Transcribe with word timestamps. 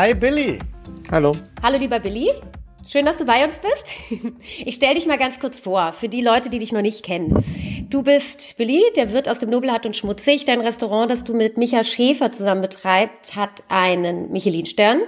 Hi 0.00 0.14
Billy. 0.14 0.58
Hallo. 1.10 1.32
Hallo 1.62 1.76
lieber 1.76 2.00
Billy. 2.00 2.30
Schön, 2.88 3.04
dass 3.04 3.18
du 3.18 3.26
bei 3.26 3.44
uns 3.44 3.58
bist. 3.58 4.32
Ich 4.64 4.76
stelle 4.76 4.94
dich 4.94 5.04
mal 5.04 5.18
ganz 5.18 5.40
kurz 5.40 5.60
vor, 5.60 5.92
für 5.92 6.08
die 6.08 6.22
Leute, 6.22 6.48
die 6.48 6.58
dich 6.58 6.72
noch 6.72 6.80
nicht 6.80 7.04
kennen. 7.04 7.36
Du 7.90 8.02
bist 8.02 8.56
Billy, 8.56 8.82
der 8.96 9.12
Wirt 9.12 9.28
aus 9.28 9.40
dem 9.40 9.50
Nobelhart 9.50 9.84
und 9.84 9.94
Schmutzig. 9.94 10.46
Dein 10.46 10.62
Restaurant, 10.62 11.10
das 11.10 11.24
du 11.24 11.34
mit 11.34 11.58
Micha 11.58 11.84
Schäfer 11.84 12.32
zusammen 12.32 12.62
betreibst, 12.62 13.36
hat 13.36 13.62
einen 13.68 14.32
Michelin-Stern 14.32 15.02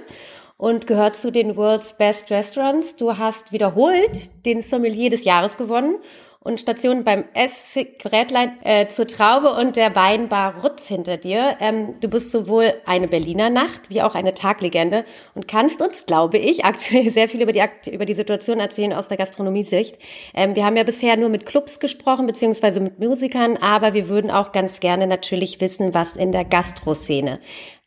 und 0.57 0.85
gehört 0.85 1.15
zu 1.15 1.31
den 1.31 1.57
World's 1.57 1.97
Best 1.97 2.29
Restaurants. 2.29 2.95
Du 2.95 3.17
hast 3.17 3.51
wiederholt 3.51 4.45
den 4.45 4.61
Sommelier 4.61 5.09
des 5.09 5.23
Jahres 5.23 5.57
gewonnen 5.57 5.95
und 6.43 6.59
Stationen 6.59 7.03
beim 7.03 7.23
Essigrätlein 7.33 8.57
äh, 8.63 8.87
zur 8.87 9.07
Traube 9.07 9.53
und 9.53 9.75
der 9.75 9.95
Weinbar 9.95 10.61
Rutz 10.63 10.87
hinter 10.87 11.17
dir. 11.17 11.57
Ähm, 11.59 11.95
du 12.01 12.09
bist 12.09 12.31
sowohl 12.31 12.73
eine 12.85 13.07
Berliner 13.07 13.49
Nacht 13.49 13.89
wie 13.89 14.01
auch 14.01 14.15
eine 14.15 14.33
Taglegende 14.33 15.05
und 15.35 15.47
kannst 15.47 15.81
uns, 15.81 16.05
glaube 16.05 16.37
ich, 16.37 16.65
aktuell 16.65 17.09
sehr 17.09 17.29
viel 17.29 17.41
über 17.41 17.53
die, 17.53 17.63
über 17.91 18.05
die 18.05 18.13
Situation 18.13 18.59
erzählen 18.59 18.93
aus 18.93 19.07
der 19.07 19.17
Gastronomiesicht. 19.17 19.97
Ähm, 20.33 20.55
wir 20.55 20.65
haben 20.65 20.75
ja 20.75 20.83
bisher 20.83 21.15
nur 21.17 21.29
mit 21.29 21.45
Clubs 21.45 21.79
gesprochen, 21.79 22.27
beziehungsweise 22.27 22.79
mit 22.81 22.99
Musikern, 22.99 23.57
aber 23.57 23.93
wir 23.93 24.09
würden 24.09 24.31
auch 24.31 24.51
ganz 24.51 24.79
gerne 24.79 25.07
natürlich 25.07 25.61
wissen, 25.61 25.93
was 25.93 26.17
in 26.17 26.31
der 26.31 26.45
Gastroszene 26.45 27.39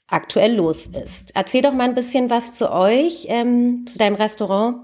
aktuell 0.09 0.55
los 0.55 0.87
ist. 0.87 1.33
Erzähl 1.35 1.63
doch 1.63 1.73
mal 1.73 1.85
ein 1.85 1.95
bisschen 1.95 2.31
was 2.31 2.55
zu 2.55 2.73
euch, 2.73 3.27
ähm, 3.29 3.87
zu 3.87 3.98
deinem 3.98 4.15
Restaurant, 4.15 4.79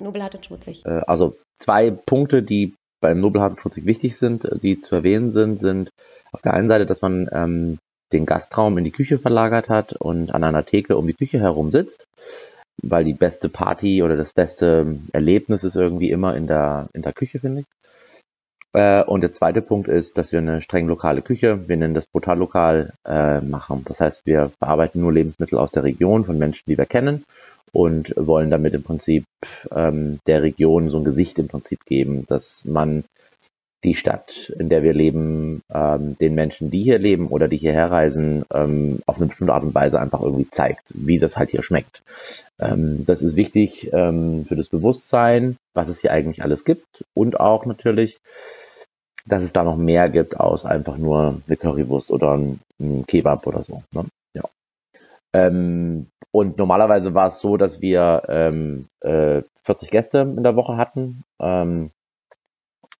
Nobelhart 0.00 0.34
und 0.34 0.46
Schmutzig. 0.46 0.84
Äh, 0.84 1.00
also 1.06 1.36
zwei 1.58 1.90
Punkte, 1.90 2.42
die 2.42 2.74
beim 3.04 3.20
Nobelhart 3.20 3.58
wichtig 3.84 4.16
sind, 4.16 4.46
äh, 4.46 4.58
die 4.58 4.80
zu 4.80 4.94
erwähnen 4.94 5.30
sind, 5.30 5.60
sind 5.60 5.90
auf 6.32 6.40
der 6.40 6.54
einen 6.54 6.68
Seite, 6.68 6.86
dass 6.86 7.02
man 7.02 7.28
ähm, 7.32 7.78
den 8.14 8.24
Gastraum 8.24 8.78
in 8.78 8.84
die 8.84 8.92
Küche 8.92 9.18
verlagert 9.18 9.68
hat 9.68 9.92
und 9.92 10.34
an 10.34 10.42
einer 10.42 10.64
Theke 10.64 10.96
um 10.96 11.06
die 11.06 11.12
Küche 11.12 11.38
herum 11.38 11.70
sitzt, 11.70 12.06
weil 12.82 13.04
die 13.04 13.12
beste 13.12 13.50
Party 13.50 14.02
oder 14.02 14.16
das 14.16 14.32
beste 14.32 14.98
Erlebnis 15.12 15.64
ist 15.64 15.76
irgendwie 15.76 16.10
immer 16.10 16.34
in 16.34 16.46
der, 16.46 16.88
in 16.94 17.02
der 17.02 17.12
Küche, 17.12 17.40
finde 17.40 17.60
ich. 17.60 17.66
Äh, 18.72 19.04
und 19.04 19.20
der 19.20 19.34
zweite 19.34 19.60
Punkt 19.60 19.86
ist, 19.88 20.16
dass 20.16 20.32
wir 20.32 20.38
eine 20.38 20.62
streng 20.62 20.88
lokale 20.88 21.20
Küche, 21.20 21.68
wir 21.68 21.76
nennen 21.76 21.92
das 21.92 22.06
Brutallokal, 22.06 22.94
äh, 23.04 23.42
machen. 23.42 23.84
Das 23.86 24.00
heißt, 24.00 24.24
wir 24.24 24.50
verarbeiten 24.58 25.02
nur 25.02 25.12
Lebensmittel 25.12 25.58
aus 25.58 25.72
der 25.72 25.84
Region 25.84 26.24
von 26.24 26.38
Menschen, 26.38 26.64
die 26.66 26.78
wir 26.78 26.86
kennen 26.86 27.22
und 27.72 28.14
wollen 28.16 28.50
damit 28.50 28.74
im 28.74 28.82
Prinzip 28.82 29.24
ähm, 29.74 30.20
der 30.26 30.42
Region 30.42 30.90
so 30.90 30.98
ein 30.98 31.04
Gesicht 31.04 31.38
im 31.38 31.48
Prinzip 31.48 31.84
geben, 31.84 32.24
dass 32.26 32.64
man 32.64 33.04
die 33.84 33.94
Stadt, 33.94 34.50
in 34.58 34.68
der 34.68 34.82
wir 34.82 34.94
leben, 34.94 35.62
ähm, 35.72 36.16
den 36.18 36.34
Menschen, 36.34 36.70
die 36.70 36.82
hier 36.82 36.98
leben 36.98 37.28
oder 37.28 37.48
die 37.48 37.58
hierher 37.58 37.90
reisen, 37.90 38.44
ähm, 38.52 39.00
auf 39.06 39.16
eine 39.16 39.26
bestimmte 39.26 39.52
Art 39.52 39.62
und 39.62 39.74
Weise 39.74 40.00
einfach 40.00 40.22
irgendwie 40.22 40.48
zeigt, 40.50 40.82
wie 40.88 41.18
das 41.18 41.36
halt 41.36 41.50
hier 41.50 41.62
schmeckt. 41.62 42.02
Ähm, 42.58 43.04
das 43.06 43.22
ist 43.22 43.36
wichtig 43.36 43.92
ähm, 43.92 44.46
für 44.46 44.56
das 44.56 44.68
Bewusstsein, 44.68 45.56
was 45.74 45.88
es 45.88 46.00
hier 46.00 46.12
eigentlich 46.12 46.42
alles 46.42 46.64
gibt 46.64 47.04
und 47.14 47.38
auch 47.38 47.66
natürlich, 47.66 48.18
dass 49.26 49.42
es 49.42 49.52
da 49.52 49.62
noch 49.62 49.76
mehr 49.76 50.08
gibt 50.08 50.40
aus 50.40 50.64
einfach 50.64 50.96
nur 50.96 51.42
eine 51.46 51.56
Currywurst 51.56 52.10
oder 52.10 52.36
ein, 52.36 52.60
ein 52.80 53.06
Kebab 53.06 53.46
oder 53.46 53.62
so. 53.62 53.82
Ne? 53.92 54.06
Ja. 54.34 54.44
Ähm, 55.34 56.06
und 56.34 56.58
normalerweise 56.58 57.14
war 57.14 57.28
es 57.28 57.38
so, 57.38 57.56
dass 57.56 57.80
wir 57.80 58.24
ähm, 58.26 58.88
äh, 59.02 59.42
40 59.62 59.88
Gäste 59.92 60.18
in 60.36 60.42
der 60.42 60.56
Woche 60.56 60.76
hatten, 60.76 61.22
ähm, 61.38 61.92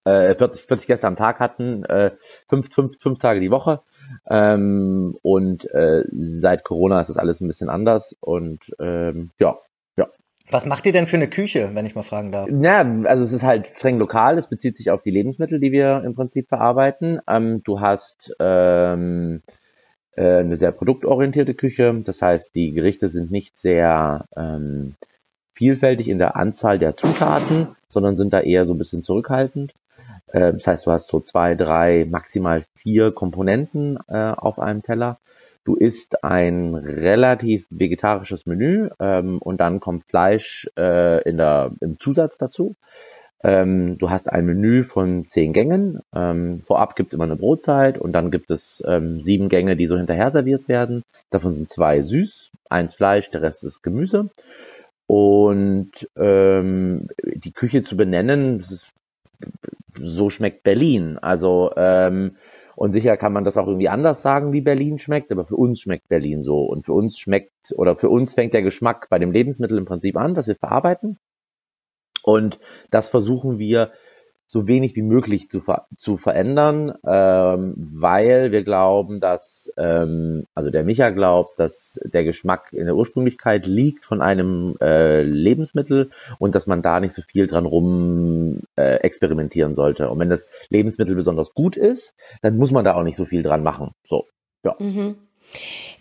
äh, 0.05 0.37
40, 0.37 0.67
40 0.67 0.87
Gäste 0.87 1.09
am 1.09 1.17
Tag 1.17 1.41
hatten, 1.41 1.85
äh, 1.85 2.13
fünf, 2.49 2.73
fünf, 2.73 2.97
fünf 3.01 3.19
Tage 3.19 3.41
die 3.41 3.51
Woche. 3.51 3.83
Ähm, 4.31 5.19
und 5.23 5.69
äh, 5.75 6.05
seit 6.13 6.63
Corona 6.63 7.01
ist 7.01 7.09
das 7.09 7.17
alles 7.17 7.41
ein 7.41 7.49
bisschen 7.49 7.69
anders. 7.69 8.17
Und 8.21 8.61
ähm, 8.79 9.33
ja, 9.41 9.59
ja. 9.97 10.07
Was 10.53 10.65
macht 10.65 10.87
ihr 10.87 10.93
denn 10.93 11.09
für 11.09 11.17
eine 11.17 11.29
Küche, 11.29 11.73
wenn 11.75 11.87
ich 11.87 11.97
mal 11.97 12.05
fragen 12.05 12.31
darf? 12.31 12.49
Ja, 12.49 12.89
also 13.03 13.25
es 13.25 13.33
ist 13.33 13.43
halt 13.43 13.67
streng 13.79 13.99
lokal. 13.99 14.39
Es 14.39 14.47
bezieht 14.47 14.77
sich 14.77 14.93
auf 14.93 15.03
die 15.03 15.11
Lebensmittel, 15.11 15.59
die 15.59 15.73
wir 15.73 16.05
im 16.05 16.15
Prinzip 16.15 16.47
verarbeiten. 16.49 17.21
Ähm, 17.27 17.65
du 17.65 17.81
hast 17.81 18.33
ähm, 18.39 19.43
äh, 20.17 20.39
eine 20.39 20.57
sehr 20.57 20.73
produktorientierte 20.73 21.55
Küche. 21.55 21.95
Das 22.05 22.23
heißt, 22.23 22.55
die 22.55 22.73
Gerichte 22.73 23.09
sind 23.09 23.31
nicht 23.31 23.59
sehr 23.59 24.25
ähm, 24.37 24.95
vielfältig 25.55 26.09
in 26.09 26.19
der 26.19 26.37
Anzahl 26.37 26.79
der 26.79 26.97
Zutaten, 26.97 27.69
sondern 27.89 28.17
sind 28.17 28.33
da 28.33 28.41
eher 28.41 28.67
so 28.67 28.75
ein 28.75 28.79
bisschen 28.79 29.03
zurückhaltend. 29.03 29.73
Äh, 30.29 30.53
das 30.53 30.67
heißt, 30.67 30.87
du 30.87 30.91
hast 30.91 31.09
so 31.09 31.21
zwei, 31.21 31.55
drei, 31.55 32.07
maximal 32.09 32.65
vier 32.77 33.13
Komponenten 33.13 33.99
äh, 34.09 34.33
auf 34.37 34.59
einem 34.59 34.83
Teller. 34.83 35.19
Du 35.65 35.77
isst 35.77 36.23
ein 36.23 36.75
relativ 36.75 37.67
vegetarisches 37.71 38.45
Menü 38.45 38.91
ähm, 39.01 39.39
und 39.39 39.61
dann 39.61 39.81
kommt 39.81 40.05
Fleisch 40.05 40.69
äh, 40.77 41.23
in 41.29 41.39
der, 41.39 41.71
im 41.81 41.99
Zusatz 41.99 42.37
dazu. 42.37 42.77
Ähm, 43.45 43.99
du 43.99 44.09
hast 44.09 44.33
ein 44.33 44.47
Menü 44.47 44.85
von 44.85 45.29
zehn 45.29 45.53
Gängen. 45.53 46.01
Ähm, 46.15 46.63
vorab 46.67 46.97
gibt 46.97 47.11
es 47.11 47.15
immer 47.15 47.25
eine 47.25 47.37
Brotzeit 47.37 47.99
und 47.99 48.13
dann 48.13 48.31
gibt 48.31 48.51
es 48.51 48.83
ähm, 48.87 49.21
sieben 49.21 49.51
Gänge, 49.51 49.77
die 49.77 49.87
so 49.87 49.99
hinterher 49.99 50.31
serviert 50.31 50.67
werden. 50.67 51.03
Davon 51.31 51.53
sind 51.53 51.71
zwei 51.71 52.01
süß, 52.01 52.51
eins 52.71 52.95
Fleisch, 52.95 53.31
der 53.31 53.43
Rest 53.43 53.63
ist 53.63 53.83
Gemüse. 53.83 54.31
Und 55.07 55.91
ähm, 56.17 57.09
die 57.23 57.53
Küche 57.53 57.83
zu 57.83 57.99
benennen, 57.99 58.61
ist, 58.61 58.89
so 60.01 60.31
schmeckt 60.31 60.63
Berlin. 60.63 61.19
Also 61.19 61.73
ähm, 61.77 62.37
und 62.77 62.93
sicher 62.93 63.17
kann 63.19 63.33
man 63.33 63.45
das 63.45 63.57
auch 63.59 63.69
irgendwie 63.69 63.91
anders 63.91 64.23
sagen, 64.23 64.53
wie 64.53 64.63
Berlin 64.63 64.99
schmeckt, 64.99 65.31
aber 65.31 65.45
für 65.45 65.57
uns 65.57 65.81
schmeckt 65.81 66.09
Berlin 66.09 66.43
so. 66.43 66.65
Und 66.65 66.87
für 66.87 66.95
uns 66.95 67.19
schmeckt, 67.19 67.53
oder 67.77 67.95
für 67.95 68.09
uns 68.09 68.35
fängt 68.35 68.55
der 68.55 68.63
Geschmack 68.63 69.09
bei 69.11 69.19
dem 69.19 69.33
Lebensmittel 69.33 69.79
im 69.79 69.85
Prinzip 69.85 70.17
an, 70.17 70.35
das 70.35 70.49
wir 70.49 70.57
verarbeiten. 70.57 71.19
Und 72.25 72.59
das 72.91 73.11
versuchen 73.11 73.59
wir 73.59 73.93
so 74.47 74.69
wenig 74.69 74.95
wie 74.95 75.03
möglich 75.03 75.51
zu, 75.51 75.61
ver 75.61 75.87
zu 75.99 76.17
verändern, 76.17 76.95
ähm, 77.05 77.75
weil 77.77 78.53
wir 78.53 78.63
glauben, 78.63 79.19
dass, 79.21 79.73
ähm, 79.77 80.45
also 80.55 80.71
der 80.71 80.85
Micha 80.85 81.11
glaubt, 81.11 81.59
dass 81.59 81.99
der 82.05 82.25
Geschmack 82.25 82.73
in 82.73 82.87
der 82.87 82.95
Ursprünglichkeit 82.95 83.67
liegt 83.67 84.05
von 84.05 84.23
einem 84.23 84.77
äh, 84.81 85.23
Lebensmittel 85.23 86.11
und 86.39 86.55
dass 86.55 86.67
man 86.67 86.83
da 86.83 87.01
nicht 87.01 87.15
so 87.15 87.23
viel 87.23 87.47
dran 87.47 87.67
rum 87.67 88.61
äh, 88.77 89.01
experimentieren 89.01 89.75
sollte. 89.75 90.09
Und 90.09 90.19
wenn 90.21 90.31
das 90.31 90.47
Lebensmittel 90.69 91.17
besonders 91.17 91.53
gut 91.53 91.77
ist, 91.77 92.15
dann 92.41 92.57
muss 92.57 92.71
man 92.71 92.85
da 92.85 92.95
auch 92.95 93.03
nicht 93.03 93.17
so 93.17 93.25
viel 93.25 93.43
dran 93.43 93.63
machen. 93.63 93.91
So, 94.09 94.27
ja. 94.63 94.77
Mhm. 94.79 95.17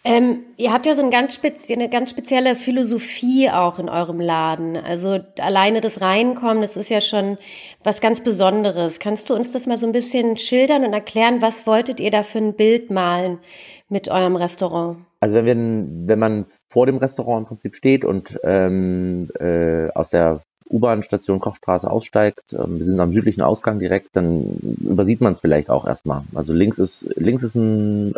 Ähm, 0.06 0.40
ihr 0.58 0.74
habt 0.74 0.86
ja 0.86 0.96
so 0.96 1.02
eine 1.02 1.12
ganz, 1.12 1.40
eine 1.70 1.90
ganz 1.90 2.10
spezielle 2.10 2.56
Philosophie 2.56 3.50
auch 3.50 3.80
in 3.80 3.88
eurem 3.88 4.20
Laden. 4.20 4.76
Also 4.76 5.20
alleine 5.40 5.80
das 5.80 6.02
Reinkommen, 6.02 6.62
das 6.62 6.76
ist 6.76 6.90
ja 6.90 7.00
schon 7.00 7.38
was 7.84 8.02
ganz 8.02 8.22
Besonderes. 8.22 9.00
Kannst 9.00 9.30
du 9.30 9.34
uns 9.34 9.52
das 9.52 9.66
mal 9.66 9.78
so 9.78 9.86
ein 9.86 9.94
bisschen 9.94 10.38
schildern 10.38 10.84
und 10.84 10.92
erklären, 10.92 11.42
was 11.42 11.66
wolltet 11.68 12.02
ihr 12.02 12.12
da 12.12 12.24
für 12.24 12.40
ein 12.40 12.54
Bild 12.54 12.92
malen 12.92 13.40
mit 13.88 14.10
eurem 14.10 14.36
Restaurant? 14.36 14.98
Also 15.22 15.36
wenn, 15.36 15.46
wir, 15.46 16.08
wenn 16.08 16.20
man 16.20 16.46
vor 16.70 16.86
dem 16.86 16.98
Restaurant 16.98 17.44
im 17.44 17.48
Prinzip 17.48 17.76
steht 17.78 18.04
und 18.04 18.38
ähm, 18.44 19.30
äh, 19.40 19.88
aus 19.92 20.10
der 20.10 20.42
U-Bahn-Station 20.70 21.40
Kochstraße 21.40 21.90
aussteigt, 21.90 22.42
ähm, 22.52 22.80
wir 22.80 22.86
sind 22.86 23.00
am 23.00 23.14
südlichen 23.14 23.42
Ausgang 23.42 23.80
direkt, 23.80 24.10
dann 24.14 24.78
übersieht 24.82 25.22
man 25.22 25.34
es 25.34 25.40
vielleicht 25.40 25.70
auch 25.70 25.88
erstmal. 25.88 26.24
Also 26.36 26.52
links 26.52 26.78
ist 26.78 27.06
links 27.16 27.44
ist 27.44 27.56
ein 27.56 28.14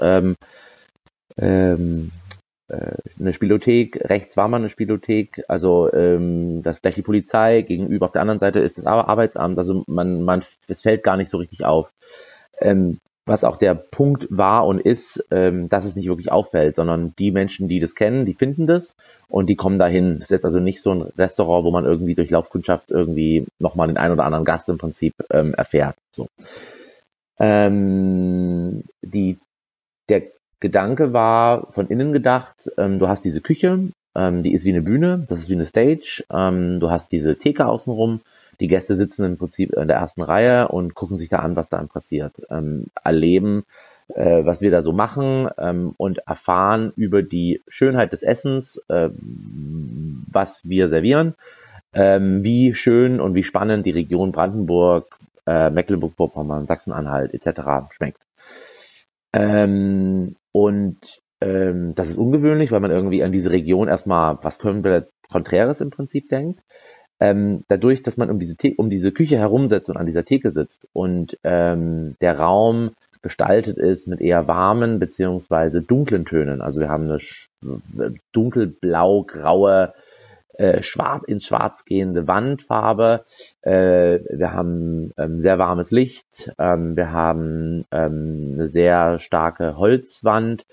ähm, 1.38 2.12
äh, 2.68 2.96
eine 3.20 3.34
Spielothek, 3.34 4.00
rechts 4.10 4.38
war 4.38 4.48
mal 4.48 4.58
eine 4.58 4.70
Spielothek, 4.70 5.44
also 5.48 5.92
ähm, 5.94 6.64
das 6.64 6.82
gleich 6.82 6.96
die 6.96 7.02
Polizei, 7.02 7.62
gegenüber 7.62 8.08
auf 8.08 8.12
der 8.12 8.22
anderen 8.22 8.40
Seite 8.40 8.60
ist 8.60 8.78
das 8.78 8.86
Arbeitsamt, 8.86 9.58
also 9.58 9.84
man, 9.88 10.24
man, 10.24 10.44
es 10.68 10.82
fällt 10.82 11.04
gar 11.04 11.18
nicht 11.18 11.30
so 11.30 11.38
richtig 11.38 11.64
auf. 11.64 11.92
Ähm, 12.60 12.98
was 13.28 13.44
auch 13.44 13.58
der 13.58 13.74
Punkt 13.74 14.28
war 14.30 14.68
und 14.68 14.80
ist, 14.80 15.24
ähm, 15.32 15.68
dass 15.68 15.86
es 15.86 15.96
nicht 15.96 16.08
wirklich 16.08 16.32
auffällt, 16.32 16.76
sondern 16.76 17.14
die 17.18 17.32
Menschen, 17.32 17.68
die 17.68 17.80
das 17.80 17.96
kennen, 17.96 18.26
die 18.26 18.36
finden 18.36 18.68
das 18.68 18.96
und 19.28 19.48
die 19.48 19.56
kommen 19.56 19.80
dahin. 19.80 20.20
Das 20.20 20.28
ist 20.28 20.32
jetzt 20.32 20.46
also 20.46 20.60
nicht 20.60 20.82
so 20.82 20.92
ein 20.92 21.02
Restaurant, 21.02 21.66
wo 21.66 21.72
man 21.72 21.86
irgendwie 21.86 22.14
durch 22.14 22.30
Laufkundschaft 22.30 22.92
irgendwie 22.92 23.48
nochmal 23.60 23.88
den 23.88 23.98
einen 23.98 24.14
oder 24.14 24.26
anderen 24.26 24.46
Gast 24.46 24.70
im 24.70 24.78
Prinzip 24.78 25.14
ähm, 25.32 25.56
erfährt. 25.56 25.96
So. 26.16 26.28
Ähm, 27.40 28.84
die, 29.02 29.40
der 30.08 30.22
Gedanke 30.60 31.14
war 31.14 31.68
von 31.74 31.88
innen 31.88 32.14
gedacht, 32.14 32.72
ähm, 32.78 33.00
du 33.00 33.08
hast 33.08 33.24
diese 33.24 33.42
Küche, 33.42 33.80
ähm, 34.16 34.44
die 34.44 34.54
ist 34.54 34.66
wie 34.66 34.72
eine 34.72 34.82
Bühne, 34.82 35.26
das 35.30 35.40
ist 35.40 35.50
wie 35.50 35.56
eine 35.56 35.66
Stage, 35.66 36.24
ähm, 36.32 36.80
du 36.80 36.90
hast 36.90 37.12
diese 37.12 37.36
Theke 37.36 37.66
außenrum, 37.66 38.22
die 38.60 38.68
Gäste 38.68 38.96
sitzen 38.96 39.26
im 39.26 39.38
Prinzip 39.38 39.74
in 39.74 39.88
der 39.88 39.98
ersten 39.98 40.22
Reihe 40.22 40.70
und 40.70 40.96
gucken 40.96 41.18
sich 41.18 41.30
da 41.30 41.40
an, 41.40 41.56
was 41.56 41.70
da 41.70 41.84
passiert, 41.84 42.34
ähm, 42.50 42.86
erleben, 43.04 43.66
äh, 44.14 44.46
was 44.46 44.62
wir 44.62 44.72
da 44.72 44.82
so 44.82 44.94
machen 44.94 45.50
ähm, 45.58 45.94
und 45.98 46.20
erfahren 46.20 46.94
über 46.96 47.22
die 47.22 47.62
Schönheit 47.68 48.14
des 48.14 48.24
Essens, 48.24 48.82
äh, 48.88 49.10
was 50.32 50.62
wir 50.64 50.88
servieren, 50.88 51.36
ähm, 51.94 52.44
wie 52.44 52.74
schön 52.76 53.20
und 53.20 53.36
wie 53.36 53.44
spannend 53.44 53.86
die 53.86 53.92
Region 53.92 54.32
Brandenburg, 54.32 55.08
äh, 55.48 55.70
Mecklenburg-Vorpommern, 55.70 56.68
Sachsen-Anhalt 56.68 57.34
etc. 57.34 57.92
schmeckt. 57.92 58.20
Ähm, 59.34 60.36
und 60.56 61.22
ähm, 61.42 61.96
das 61.96 62.10
ist 62.10 62.18
ungewöhnlich, 62.18 62.72
weil 62.72 62.80
man 62.80 62.90
irgendwie 62.90 63.26
an 63.26 63.34
diese 63.34 63.52
Region 63.52 63.90
erstmal 63.90 64.38
was 64.42 64.58
komplett 64.58 65.10
Konträres 65.30 65.82
im 65.82 65.90
Prinzip 65.90 66.30
denkt. 66.30 66.62
Ähm, 67.20 67.66
dadurch, 67.68 68.04
dass 68.04 68.16
man 68.16 68.30
um 68.30 68.40
diese, 68.40 68.56
um 68.78 68.90
diese 68.90 69.12
Küche 69.12 69.38
herumsetzt 69.38 69.90
und 69.90 69.98
an 69.98 70.06
dieser 70.06 70.24
Theke 70.24 70.52
sitzt 70.52 70.88
und 70.94 71.38
ähm, 71.44 72.16
der 72.22 72.40
Raum 72.40 72.92
gestaltet 73.22 73.78
ist 73.78 74.08
mit 74.08 74.22
eher 74.22 74.48
warmen 74.48 74.98
beziehungsweise 74.98 75.82
dunklen 75.82 76.24
Tönen. 76.24 76.62
Also 76.62 76.80
wir 76.80 76.88
haben 76.88 77.12
eine 77.12 78.16
dunkelblau-graue 78.32 79.94
äh, 80.58 80.84
schwarz, 80.84 81.24
ins 81.26 81.46
Schwarz 81.46 81.86
gehende 81.86 82.28
Wandfarbe. 82.28 83.26
Äh, 83.62 84.20
wir 84.30 84.54
haben 84.54 85.12
ähm, 85.18 85.40
sehr 85.42 85.58
warmes 85.58 85.92
Licht. 85.92 86.26
Ähm, 86.58 86.96
wir 86.96 87.12
haben 87.12 87.86
ähm, 87.92 88.54
eine 88.54 88.70
sehr 88.70 89.20
starke 89.20 89.78
Holzwand, 89.78 90.66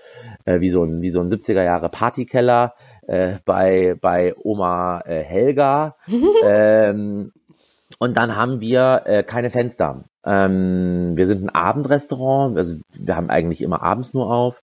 äh, 0.44 0.61
wie, 0.61 0.70
so 0.70 0.84
ein, 0.84 1.02
wie 1.02 1.11
so 1.11 1.20
ein 1.20 1.31
70er 1.31 1.62
Jahre 1.62 1.88
Partykeller 1.88 2.75
äh, 3.06 3.37
bei, 3.44 3.96
bei 4.00 4.34
Oma 4.37 5.02
äh, 5.06 5.23
Helga. 5.23 5.96
ähm, 6.44 7.32
und 7.99 8.17
dann 8.17 8.37
haben 8.37 8.61
wir 8.61 9.02
äh, 9.05 9.23
keine 9.23 9.50
Fenster. 9.50 10.05
Ähm, 10.25 11.12
wir 11.17 11.26
sind 11.26 11.43
ein 11.44 11.50
Abendrestaurant, 11.50 12.56
also 12.56 12.76
wir 12.94 13.17
haben 13.17 13.31
eigentlich 13.31 13.61
immer 13.61 13.82
abends 13.82 14.14
nur 14.14 14.32
auf 14.32 14.62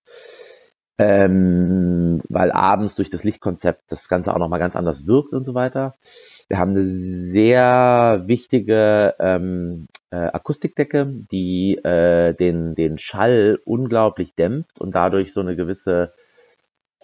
ähm, 1.00 2.22
weil 2.28 2.52
abends 2.52 2.96
durch 2.96 3.10
das 3.10 3.24
Lichtkonzept 3.24 3.84
das 3.88 4.10
Ganze 4.10 4.34
auch 4.34 4.38
nochmal 4.38 4.60
ganz 4.60 4.76
anders 4.76 5.08
wirkt 5.08 5.34
und 5.34 5.46
so 5.46 5.54
weiter. 5.54 5.96
Wir 6.50 6.60
haben 6.60 6.72
eine 6.72 6.84
sehr 6.84 8.24
wichtige 8.26 9.16
ähm, 9.20 9.88
äh, 10.12 10.18
Akustikdecke, 10.18 11.06
die 11.32 11.78
äh, 11.78 12.34
den, 12.34 12.76
den 12.76 12.98
Schall 12.98 13.60
unglaublich 13.64 14.36
dämpft 14.36 14.82
und 14.82 14.94
dadurch 14.94 15.32
so 15.32 15.40
eine 15.40 15.56
gewisse 15.56 16.12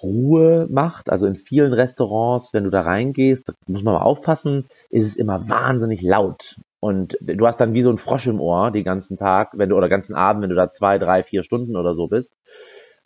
Ruhe 0.04 0.68
macht. 0.70 1.10
Also 1.10 1.26
in 1.26 1.36
vielen 1.36 1.72
Restaurants, 1.72 2.54
wenn 2.54 2.66
du 2.66 2.72
da 2.72 2.82
reingehst, 2.82 3.48
da 3.48 3.54
muss 3.68 3.84
man 3.84 3.94
mal 3.94 4.02
aufpassen, 4.02 4.66
ist 4.90 5.06
es 5.06 5.16
immer 5.16 5.48
wahnsinnig 5.48 6.02
laut. 6.02 6.58
Und 6.82 7.18
du 7.22 7.48
hast 7.48 7.62
dann 7.62 7.74
wie 7.74 7.82
so 7.82 7.92
ein 7.92 7.98
Frosch 7.98 8.28
im 8.28 8.42
Ohr 8.42 8.72
den 8.72 8.84
ganzen 8.84 9.18
Tag, 9.18 9.52
wenn 9.54 9.70
du 9.70 9.78
oder 9.78 9.88
ganzen 9.88 10.16
Abend, 10.16 10.44
wenn 10.44 10.50
du 10.50 10.56
da 10.56 10.74
zwei, 10.74 10.98
drei, 10.98 11.24
vier 11.24 11.46
Stunden 11.46 11.78
oder 11.78 11.96
so 11.96 12.08
bist 12.08 12.34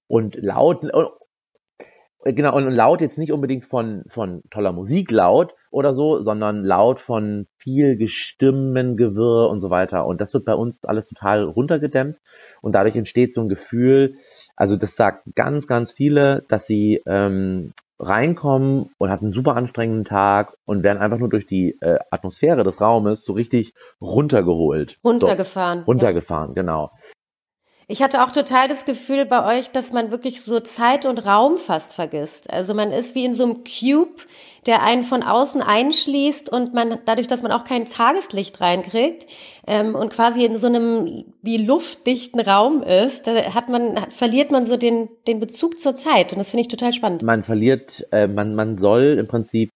und 0.09 0.35
laut, 0.35 0.83
äh, 2.25 2.33
genau, 2.33 2.57
und 2.57 2.69
laut 2.71 2.99
jetzt 2.99 3.17
nicht 3.17 3.31
unbedingt 3.31 3.63
von, 3.63 4.03
von 4.09 4.41
toller 4.49 4.73
Musik 4.73 5.11
laut 5.11 5.53
oder 5.71 5.93
so, 5.93 6.21
sondern 6.21 6.65
laut 6.65 6.99
von 6.99 7.47
viel 7.57 7.95
Gestimmen, 7.95 8.97
Gewirr 8.97 9.49
und 9.49 9.61
so 9.61 9.69
weiter. 9.69 10.05
Und 10.05 10.19
das 10.19 10.33
wird 10.33 10.43
bei 10.43 10.55
uns 10.55 10.83
alles 10.83 11.07
total 11.07 11.43
runtergedämmt 11.43 12.17
und 12.61 12.73
dadurch 12.73 12.95
entsteht 12.95 13.33
so 13.33 13.41
ein 13.41 13.49
Gefühl, 13.49 14.15
also 14.55 14.75
das 14.75 14.95
sagt 14.95 15.23
ganz, 15.35 15.67
ganz 15.67 15.93
viele, 15.93 16.43
dass 16.49 16.65
sie 16.65 17.01
ähm, 17.05 17.71
reinkommen 17.99 18.89
und 18.97 19.09
hatten 19.09 19.25
einen 19.25 19.33
super 19.33 19.55
anstrengenden 19.55 20.05
Tag 20.05 20.53
und 20.65 20.83
werden 20.83 20.99
einfach 20.99 21.17
nur 21.17 21.29
durch 21.29 21.45
die 21.45 21.77
äh, 21.81 21.99
Atmosphäre 22.09 22.63
des 22.63 22.79
Raumes 22.79 23.23
so 23.23 23.33
richtig 23.33 23.73
runtergeholt. 24.01 24.97
Runtergefahren. 25.03 25.79
So, 25.79 25.85
runtergefahren, 25.85 26.49
ja. 26.55 26.61
genau. 26.61 26.91
Ich 27.91 28.03
hatte 28.03 28.23
auch 28.23 28.31
total 28.31 28.67
das 28.67 28.85
Gefühl 28.85 29.25
bei 29.25 29.57
euch, 29.57 29.71
dass 29.71 29.91
man 29.91 30.11
wirklich 30.11 30.43
so 30.43 30.59
Zeit 30.59 31.07
und 31.07 31.25
Raum 31.25 31.57
fast 31.57 31.93
vergisst. 31.93 32.47
Also 32.53 32.75
man 32.75 32.91
ist 32.91 33.15
wie 33.15 33.25
in 33.25 33.33
so 33.33 33.43
einem 33.43 33.63
Cube, 33.63 34.21
der 34.67 34.83
einen 34.83 35.03
von 35.03 35.23
außen 35.23 35.63
einschließt 35.63 36.49
und 36.49 36.75
man 36.75 36.99
dadurch, 37.05 37.25
dass 37.25 37.41
man 37.41 37.51
auch 37.51 37.63
kein 37.63 37.85
Tageslicht 37.85 38.61
reinkriegt 38.61 39.25
ähm, 39.65 39.95
und 39.95 40.13
quasi 40.13 40.45
in 40.45 40.55
so 40.55 40.67
einem 40.67 41.25
wie 41.41 41.57
luftdichten 41.57 42.39
Raum 42.39 42.83
ist, 42.83 43.25
da 43.25 43.55
hat 43.55 43.69
man 43.69 43.97
verliert 44.11 44.51
man 44.51 44.65
so 44.65 44.77
den 44.77 45.09
den 45.25 45.39
Bezug 45.39 45.79
zur 45.79 45.95
Zeit 45.95 46.31
und 46.31 46.37
das 46.37 46.51
finde 46.51 46.61
ich 46.61 46.67
total 46.67 46.93
spannend. 46.93 47.23
Man 47.23 47.43
verliert, 47.43 48.05
äh, 48.11 48.27
man 48.27 48.53
man 48.53 48.77
soll 48.77 49.17
im 49.17 49.27
Prinzip 49.27 49.71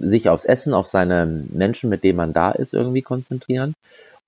sich 0.00 0.30
aufs 0.30 0.46
Essen, 0.46 0.72
auf 0.72 0.88
seine 0.88 1.26
Menschen, 1.52 1.90
mit 1.90 2.02
denen 2.02 2.16
man 2.16 2.32
da 2.32 2.52
ist, 2.52 2.72
irgendwie 2.72 3.02
konzentrieren. 3.02 3.74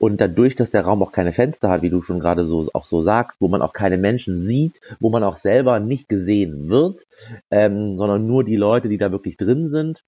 Und 0.05 0.21
dadurch, 0.21 0.55
dass 0.55 0.71
der 0.71 0.83
Raum 0.83 1.03
auch 1.03 1.13
keine 1.13 1.33
Fenster 1.33 1.71
hat, 1.71 1.81
wie 1.81 1.89
du 1.89 2.03
schon 2.03 2.21
gerade 2.21 2.45
so 2.45 2.69
auch 2.75 2.85
so 2.85 3.01
sagst, 3.01 3.41
wo 3.41 3.49
man 3.49 3.63
auch 3.63 3.73
keine 3.73 3.97
Menschen 3.97 4.43
sieht, 4.43 4.79
wo 5.01 5.09
man 5.09 5.25
auch 5.25 5.39
selber 5.39 5.81
nicht 5.81 6.11
gesehen 6.11 6.69
wird, 6.69 7.07
ähm, 7.51 7.97
sondern 7.97 8.27
nur 8.27 8.45
die 8.45 8.57
Leute, 8.57 8.91
die 8.91 8.99
da 8.99 9.13
wirklich 9.13 9.39
drin 9.39 9.71
sind, 9.71 10.05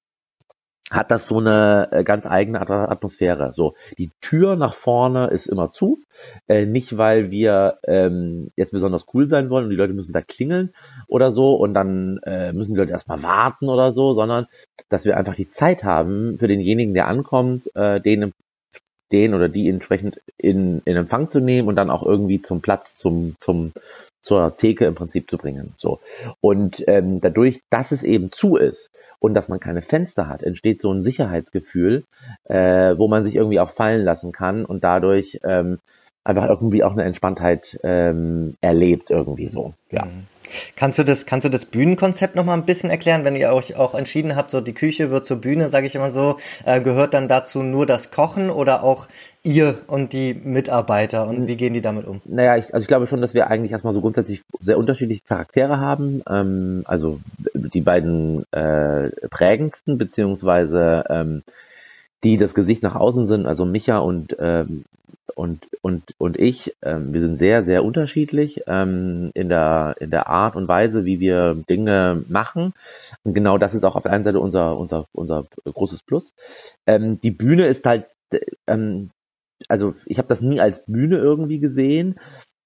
hat 0.91 1.11
das 1.11 1.27
so 1.27 1.39
eine 1.39 1.89
äh, 1.93 2.05
ganz 2.05 2.27
eigene 2.27 2.61
Atmosphäre. 2.61 3.55
So, 3.55 3.75
die 3.97 4.11
Tür 4.21 4.57
nach 4.57 4.75
vorne 4.75 5.29
ist 5.29 5.47
immer 5.47 5.73
zu, 5.73 6.03
äh, 6.47 6.67
nicht 6.67 6.99
weil 6.99 7.31
wir 7.31 7.79
ähm, 7.85 8.51
jetzt 8.55 8.73
besonders 8.73 9.07
cool 9.15 9.27
sein 9.27 9.49
wollen 9.49 9.65
und 9.65 9.71
die 9.71 9.77
Leute 9.77 9.95
müssen 9.95 10.13
da 10.13 10.21
klingeln 10.21 10.75
oder 11.09 11.33
so 11.33 11.55
und 11.55 11.73
dann 11.73 12.21
äh, 12.25 12.53
müssen 12.53 12.75
die 12.75 12.81
Leute 12.81 12.93
erstmal 12.93 13.23
warten 13.23 13.71
oder 13.71 13.95
so, 13.95 14.13
sondern 14.13 14.47
dass 14.91 15.07
wir 15.07 15.17
einfach 15.17 15.37
die 15.37 15.49
Zeit 15.49 15.85
haben 15.85 16.37
für 16.39 16.49
denjenigen, 16.49 16.93
der 16.93 17.09
ankommt, 17.09 17.75
äh, 17.75 17.99
den 17.99 18.35
den 19.12 19.35
oder 19.35 19.49
die 19.49 19.69
entsprechend 19.69 20.20
in, 20.37 20.82
in 20.85 20.97
Empfang 20.97 21.31
zu 21.31 21.41
nehmen 21.41 21.69
und 21.69 21.76
dann 21.76 21.91
auch 21.91 22.05
irgendwie 22.05 22.43
zum 22.43 22.61
Platz, 22.61 22.97
zum, 22.97 23.37
zum, 23.41 23.73
zur 24.20 24.56
Theke 24.56 24.87
im 24.87 24.94
Prinzip 24.94 25.31
zu 25.31 25.38
bringen. 25.38 25.75
So. 25.79 26.00
Und 26.41 26.82
ähm, 26.88 27.20
dadurch, 27.20 27.61
dass 27.70 27.93
es 27.93 28.03
eben 28.03 28.32
zu 28.32 28.56
ist 28.56 28.91
und 29.19 29.35
dass 29.35 29.49
man 29.49 29.61
keine 29.61 29.82
Fenster 29.82 30.29
hat, 30.29 30.43
entsteht 30.43 30.81
so 30.81 30.93
ein 30.93 31.03
Sicherheitsgefühl, 31.03 32.05
äh, 32.44 32.97
wo 32.99 33.08
man 33.08 33.25
sich 33.25 33.37
irgendwie 33.37 33.61
auch 33.61 33.70
fallen 33.70 34.05
lassen 34.05 34.32
kann 34.32 34.64
und 34.64 34.82
dadurch 34.82 35.41
ähm, 35.44 35.79
einfach 36.25 36.49
irgendwie 36.49 36.82
auch 36.82 36.93
eine 36.93 37.05
Entspanntheit 37.05 37.79
ähm, 37.85 38.56
erlebt, 38.61 39.11
irgendwie 39.11 39.49
so. 39.49 39.75
Ja. 39.91 40.06
Mhm. 40.06 40.26
Kannst 40.77 40.99
du 40.99 41.05
das, 41.05 41.27
kannst 41.27 41.45
du 41.45 41.49
das 41.49 41.65
Bühnenkonzept 41.65 42.37
noch 42.37 42.45
mal 42.45 42.55
ein 42.55 42.65
bisschen 42.65 42.91
erklären, 42.91 43.25
wenn 43.25 43.37
ihr 43.37 43.53
euch 43.53 43.76
auch 43.76 43.95
entschieden 43.95 44.37
habt, 44.37 44.50
so 44.50 44.61
die 44.61 44.75
Küche 44.75 45.11
wird 45.11 45.25
zur 45.25 45.41
Bühne, 45.41 45.71
sage 45.71 45.87
ich 45.87 45.95
immer 45.95 46.11
so, 46.11 46.37
äh, 46.65 46.81
gehört 46.81 47.15
dann 47.15 47.29
dazu 47.29 47.62
nur 47.62 47.87
das 47.87 48.11
Kochen 48.11 48.50
oder 48.50 48.83
auch 48.83 49.09
ihr 49.43 49.79
und 49.87 50.12
die 50.12 50.35
Mitarbeiter 50.35 51.29
und 51.29 51.47
wie 51.47 51.57
gehen 51.57 51.73
die 51.73 51.81
damit 51.81 52.07
um? 52.07 52.21
Naja, 52.25 52.57
ich, 52.57 52.75
also 52.75 52.83
ich 52.83 52.88
glaube 52.88 53.07
schon, 53.07 53.21
dass 53.21 53.33
wir 53.33 53.47
eigentlich 53.47 53.73
erstmal 53.73 53.93
so 53.93 54.00
grundsätzlich 54.00 54.43
sehr 54.61 54.76
unterschiedliche 54.76 55.23
Charaktere 55.25 55.79
haben. 55.79 56.23
Ähm, 56.29 56.83
also 56.87 57.21
die 57.55 57.81
beiden 57.81 58.45
äh, 58.53 59.11
prägendsten, 59.31 59.99
beziehungsweise 59.99 61.05
ähm, 61.09 61.43
die 62.25 62.37
das 62.37 62.54
Gesicht 62.54 62.82
nach 62.82 62.94
außen 62.94 63.25
sind, 63.26 63.46
also 63.46 63.64
Micha 63.64 63.99
und 63.99 64.37
ähm, 64.38 64.85
und, 65.37 65.68
und, 65.82 66.14
und 66.16 66.38
ich, 66.38 66.75
ähm, 66.80 67.12
wir 67.12 67.20
sind 67.20 67.37
sehr, 67.37 67.62
sehr 67.62 67.85
unterschiedlich 67.85 68.62
ähm, 68.66 69.32
in, 69.35 69.50
der, 69.50 69.94
in 70.00 70.11
der 70.11 70.28
Art 70.28 70.56
und 70.56 70.66
Weise, 70.66 71.04
wie 71.04 71.20
wir 71.20 71.62
Dinge 71.68 72.25
machen. 72.28 72.73
Und 73.23 73.35
genau 73.35 73.58
das 73.58 73.75
ist 73.75 73.85
auch 73.85 73.96
auf 73.96 74.02
der 74.02 74.12
einen 74.12 74.25
Seite 74.25 74.40
unser, 74.40 74.78
unser, 74.78 75.04
unser 75.12 75.44
großes 75.64 76.02
Plus. 76.02 76.32
Ähm, 76.87 77.20
die 77.20 77.30
Bühne 77.30 77.66
ist 77.66 77.85
halt, 77.85 78.06
ähm, 78.66 79.11
also 79.68 79.94
ich 80.06 80.16
habe 80.16 80.28
das 80.28 80.40
nie 80.40 80.58
als 80.58 80.82
Bühne 80.87 81.18
irgendwie 81.18 81.58
gesehen, 81.58 82.18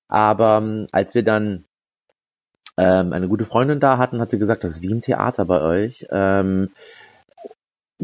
aber 0.07 0.59
ähm, 0.59 0.87
als 0.93 1.17
wir 1.17 1.25
dann 1.25 1.65
ähm, 2.77 3.13
eine 3.13 3.27
gute 3.27 3.47
Freundin 3.47 3.81
da 3.81 3.99
hatten, 3.99 4.21
hat 4.21 4.31
sie 4.31 4.39
gesagt, 4.39 4.63
das 4.63 4.77
ist 4.77 4.83
wie 4.83 4.93
im 4.93 5.03
Theater 5.03 5.45
bei 5.45 5.61
euch. 5.61 6.07
Ähm, 6.11 6.71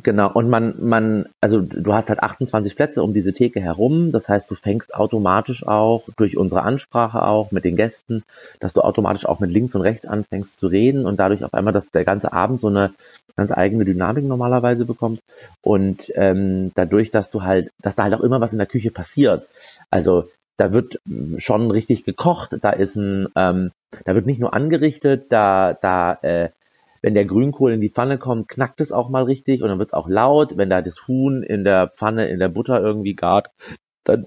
Genau, 0.02 0.30
und 0.30 0.50
man, 0.50 0.74
man, 0.78 1.26
also 1.40 1.60
du 1.60 1.94
hast 1.94 2.10
halt 2.10 2.20
28 2.20 2.76
Plätze 2.76 3.02
um 3.02 3.14
diese 3.14 3.32
Theke 3.32 3.60
herum. 3.60 4.12
Das 4.12 4.28
heißt, 4.28 4.50
du 4.50 4.54
fängst 4.54 4.94
automatisch 4.94 5.66
auch 5.66 6.02
durch 6.18 6.36
unsere 6.36 6.62
Ansprache 6.62 7.22
auch 7.22 7.50
mit 7.50 7.64
den 7.64 7.76
Gästen, 7.76 8.22
dass 8.60 8.74
du 8.74 8.82
automatisch 8.82 9.24
auch 9.24 9.40
mit 9.40 9.50
links 9.50 9.74
und 9.74 9.80
rechts 9.80 10.04
anfängst 10.04 10.60
zu 10.60 10.66
reden 10.66 11.06
und 11.06 11.18
dadurch 11.18 11.44
auf 11.44 11.54
einmal, 11.54 11.72
dass 11.72 11.90
der 11.90 12.04
ganze 12.04 12.34
Abend 12.34 12.60
so 12.60 12.68
eine 12.68 12.92
ganz 13.36 13.52
eigene 13.52 13.86
Dynamik 13.86 14.24
normalerweise 14.24 14.84
bekommt. 14.84 15.20
Und 15.62 16.12
ähm, 16.14 16.72
dadurch, 16.74 17.10
dass 17.10 17.30
du 17.30 17.42
halt, 17.42 17.70
dass 17.80 17.96
da 17.96 18.02
halt 18.02 18.14
auch 18.14 18.20
immer 18.20 18.40
was 18.40 18.52
in 18.52 18.58
der 18.58 18.66
Küche 18.66 18.90
passiert. 18.90 19.48
Also 19.90 20.28
da 20.58 20.72
wird 20.72 21.00
schon 21.38 21.70
richtig 21.70 22.04
gekocht, 22.04 22.56
da 22.60 22.70
ist 22.70 22.96
ein, 22.96 23.28
ähm, 23.34 23.72
da 24.04 24.14
wird 24.14 24.26
nicht 24.26 24.40
nur 24.40 24.52
angerichtet, 24.52 25.26
da, 25.30 25.74
da 25.80 26.18
äh, 26.22 26.48
wenn 27.06 27.14
der 27.14 27.24
Grünkohl 27.24 27.72
in 27.72 27.80
die 27.80 27.90
Pfanne 27.90 28.18
kommt, 28.18 28.48
knackt 28.48 28.80
es 28.80 28.90
auch 28.90 29.08
mal 29.10 29.22
richtig 29.22 29.62
und 29.62 29.68
dann 29.68 29.78
wird 29.78 29.90
es 29.90 29.92
auch 29.92 30.08
laut. 30.08 30.56
Wenn 30.56 30.68
da 30.68 30.82
das 30.82 31.06
Huhn 31.06 31.44
in 31.44 31.62
der 31.62 31.86
Pfanne, 31.86 32.26
in 32.26 32.40
der 32.40 32.48
Butter 32.48 32.80
irgendwie 32.80 33.14
gart, 33.14 33.52
dann 34.02 34.26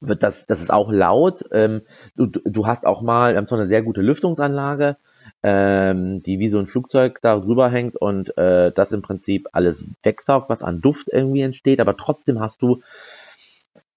wird 0.00 0.24
das, 0.24 0.46
das 0.46 0.60
ist 0.60 0.72
auch 0.72 0.90
laut. 0.90 1.44
Ähm, 1.52 1.82
du, 2.16 2.26
du 2.26 2.66
hast 2.66 2.84
auch 2.86 3.02
mal, 3.02 3.34
wir 3.34 3.36
haben 3.36 3.46
zwar 3.46 3.60
eine 3.60 3.68
sehr 3.68 3.82
gute 3.82 4.00
Lüftungsanlage, 4.00 4.96
ähm, 5.44 6.24
die 6.24 6.40
wie 6.40 6.48
so 6.48 6.58
ein 6.58 6.66
Flugzeug 6.66 7.20
da 7.22 7.38
drüber 7.38 7.68
hängt 7.70 7.94
und 7.94 8.36
äh, 8.36 8.72
das 8.72 8.90
im 8.90 9.02
Prinzip 9.02 9.46
alles 9.52 9.84
wegsaugt, 10.02 10.50
was 10.50 10.64
an 10.64 10.80
Duft 10.80 11.06
irgendwie 11.12 11.42
entsteht, 11.42 11.78
aber 11.78 11.96
trotzdem 11.96 12.40
hast 12.40 12.62
du 12.62 12.80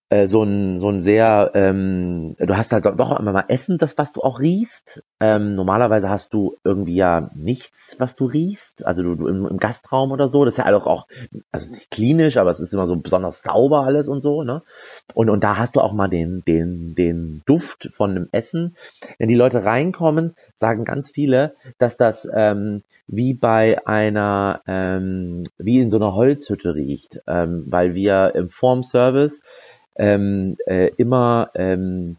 äh, 0.09 0.27
so 0.27 0.43
ein, 0.43 0.79
so 0.79 0.89
ein 0.89 1.01
sehr, 1.01 1.51
ähm, 1.53 2.35
du 2.39 2.57
hast 2.57 2.71
halt 2.71 2.85
doch 2.85 3.19
immer 3.19 3.31
mal 3.31 3.45
Essen, 3.47 3.77
das, 3.77 3.97
was 3.97 4.11
du 4.11 4.21
auch 4.21 4.39
riechst. 4.39 5.03
Ähm, 5.19 5.53
normalerweise 5.53 6.09
hast 6.09 6.33
du 6.33 6.55
irgendwie 6.63 6.95
ja 6.95 7.29
nichts, 7.35 7.95
was 7.99 8.15
du 8.15 8.25
riechst. 8.25 8.85
Also 8.85 9.03
du, 9.03 9.15
du 9.15 9.27
im, 9.27 9.45
im, 9.45 9.57
Gastraum 9.57 10.11
oder 10.11 10.27
so. 10.27 10.45
Das 10.45 10.57
ist 10.57 10.65
ja 10.65 10.75
auch, 10.75 10.87
auch, 10.87 11.07
also 11.51 11.71
nicht 11.71 11.91
klinisch, 11.91 12.37
aber 12.37 12.49
es 12.49 12.59
ist 12.59 12.73
immer 12.73 12.87
so 12.87 12.95
besonders 12.95 13.43
sauber 13.43 13.83
alles 13.83 14.07
und 14.07 14.21
so, 14.21 14.43
ne? 14.43 14.63
Und, 15.13 15.29
und 15.29 15.43
da 15.43 15.57
hast 15.57 15.75
du 15.75 15.81
auch 15.81 15.93
mal 15.93 16.07
den, 16.07 16.43
den, 16.47 16.95
den 16.95 17.43
Duft 17.45 17.89
von 17.93 18.15
dem 18.15 18.29
Essen. 18.31 18.75
Wenn 19.19 19.29
die 19.29 19.35
Leute 19.35 19.63
reinkommen, 19.63 20.35
sagen 20.57 20.85
ganz 20.85 21.11
viele, 21.11 21.53
dass 21.77 21.97
das 21.97 22.27
ähm, 22.33 22.83
wie 23.07 23.33
bei 23.33 23.85
einer, 23.87 24.61
ähm, 24.67 25.43
wie 25.57 25.79
in 25.79 25.89
so 25.89 25.97
einer 25.97 26.13
Holzhütte 26.13 26.75
riecht. 26.75 27.19
Ähm, 27.27 27.65
weil 27.67 27.93
wir 27.95 28.33
im 28.35 28.49
Formservice 28.49 29.41
ähm, 29.99 30.57
äh, 30.65 30.89
immer, 30.97 31.51
ähm, 31.53 32.15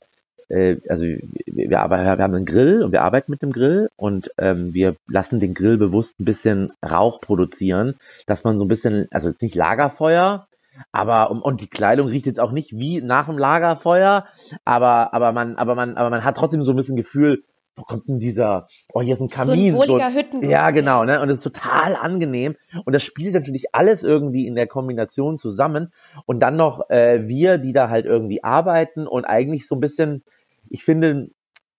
äh, 0.49 0.77
also 0.89 1.05
wir, 1.05 1.21
wir, 1.47 1.81
haben 1.81 2.35
einen 2.35 2.45
Grill 2.45 2.83
und 2.83 2.93
wir 2.93 3.03
arbeiten 3.03 3.33
mit 3.33 3.43
dem 3.43 3.53
Grill 3.53 3.89
und 3.97 4.31
ähm, 4.39 4.75
wir 4.75 4.95
lassen 5.09 5.41
den 5.41 5.55
Grill 5.55 5.79
bewusst 5.79 6.21
ein 6.21 6.25
bisschen 6.27 6.73
Rauch 6.85 7.21
produzieren, 7.21 7.97
dass 8.27 8.45
man 8.45 8.59
so 8.59 8.65
ein 8.65 8.69
bisschen, 8.69 9.09
also 9.11 9.33
nicht 9.41 9.55
Lagerfeuer, 9.55 10.47
aber 10.93 11.31
und, 11.31 11.41
und 11.41 11.61
die 11.61 11.69
Kleidung 11.69 12.09
riecht 12.09 12.27
jetzt 12.27 12.41
auch 12.41 12.53
nicht 12.53 12.73
wie 12.73 13.01
nach 13.01 13.27
dem 13.27 13.39
Lagerfeuer, 13.39 14.27
aber 14.65 15.13
aber 15.15 15.33
man 15.33 15.57
aber 15.57 15.75
man 15.75 15.97
aber 15.97 16.11
man 16.11 16.25
hat 16.25 16.37
trotzdem 16.37 16.63
so 16.63 16.73
ein 16.73 16.77
bisschen 16.77 16.97
Gefühl, 16.97 17.43
wo 17.81 17.85
kommt 17.85 18.09
denn 18.09 18.19
dieser, 18.19 18.69
oh, 18.93 19.01
hier 19.01 19.15
ist 19.15 19.21
ein 19.21 19.29
Kamin. 19.29 19.73
So 19.73 19.83
ein 19.83 19.89
wohliger 19.89 20.15
Hütten. 20.15 20.49
Ja, 20.49 20.71
genau, 20.71 21.05
ne? 21.05 21.21
Und 21.21 21.29
das 21.29 21.39
ist 21.39 21.45
total 21.45 21.97
angenehm. 21.97 22.57
Und 22.85 22.93
das 22.93 23.03
spielt 23.03 23.35
natürlich 23.35 23.75
alles 23.75 24.05
irgendwie 24.05 24.47
in 24.47 24.55
der 24.55 24.67
Kombination 24.67 25.39
zusammen. 25.39 25.93
Und 26.27 26.41
dann 26.41 26.57
noch 26.57 26.91
äh, 26.91 27.27
wir, 27.27 27.59
die 27.59 27.73
da 27.73 27.89
halt 27.89 28.05
irgendwie 28.07 28.45
arbeiten 28.45 29.07
und 29.07 29.25
eigentlich 29.25 29.67
so 29.67 29.75
ein 29.75 29.81
bisschen, 29.81 30.23
ich 30.69 30.85
finde, 30.85 31.31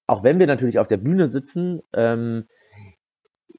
auch 0.08 0.24
wenn 0.24 0.40
wir 0.40 0.48
natürlich 0.48 0.80
auf 0.80 0.88
der 0.88 0.98
Bühne 0.98 1.28
sitzen, 1.28 1.82
ähm, 1.94 2.46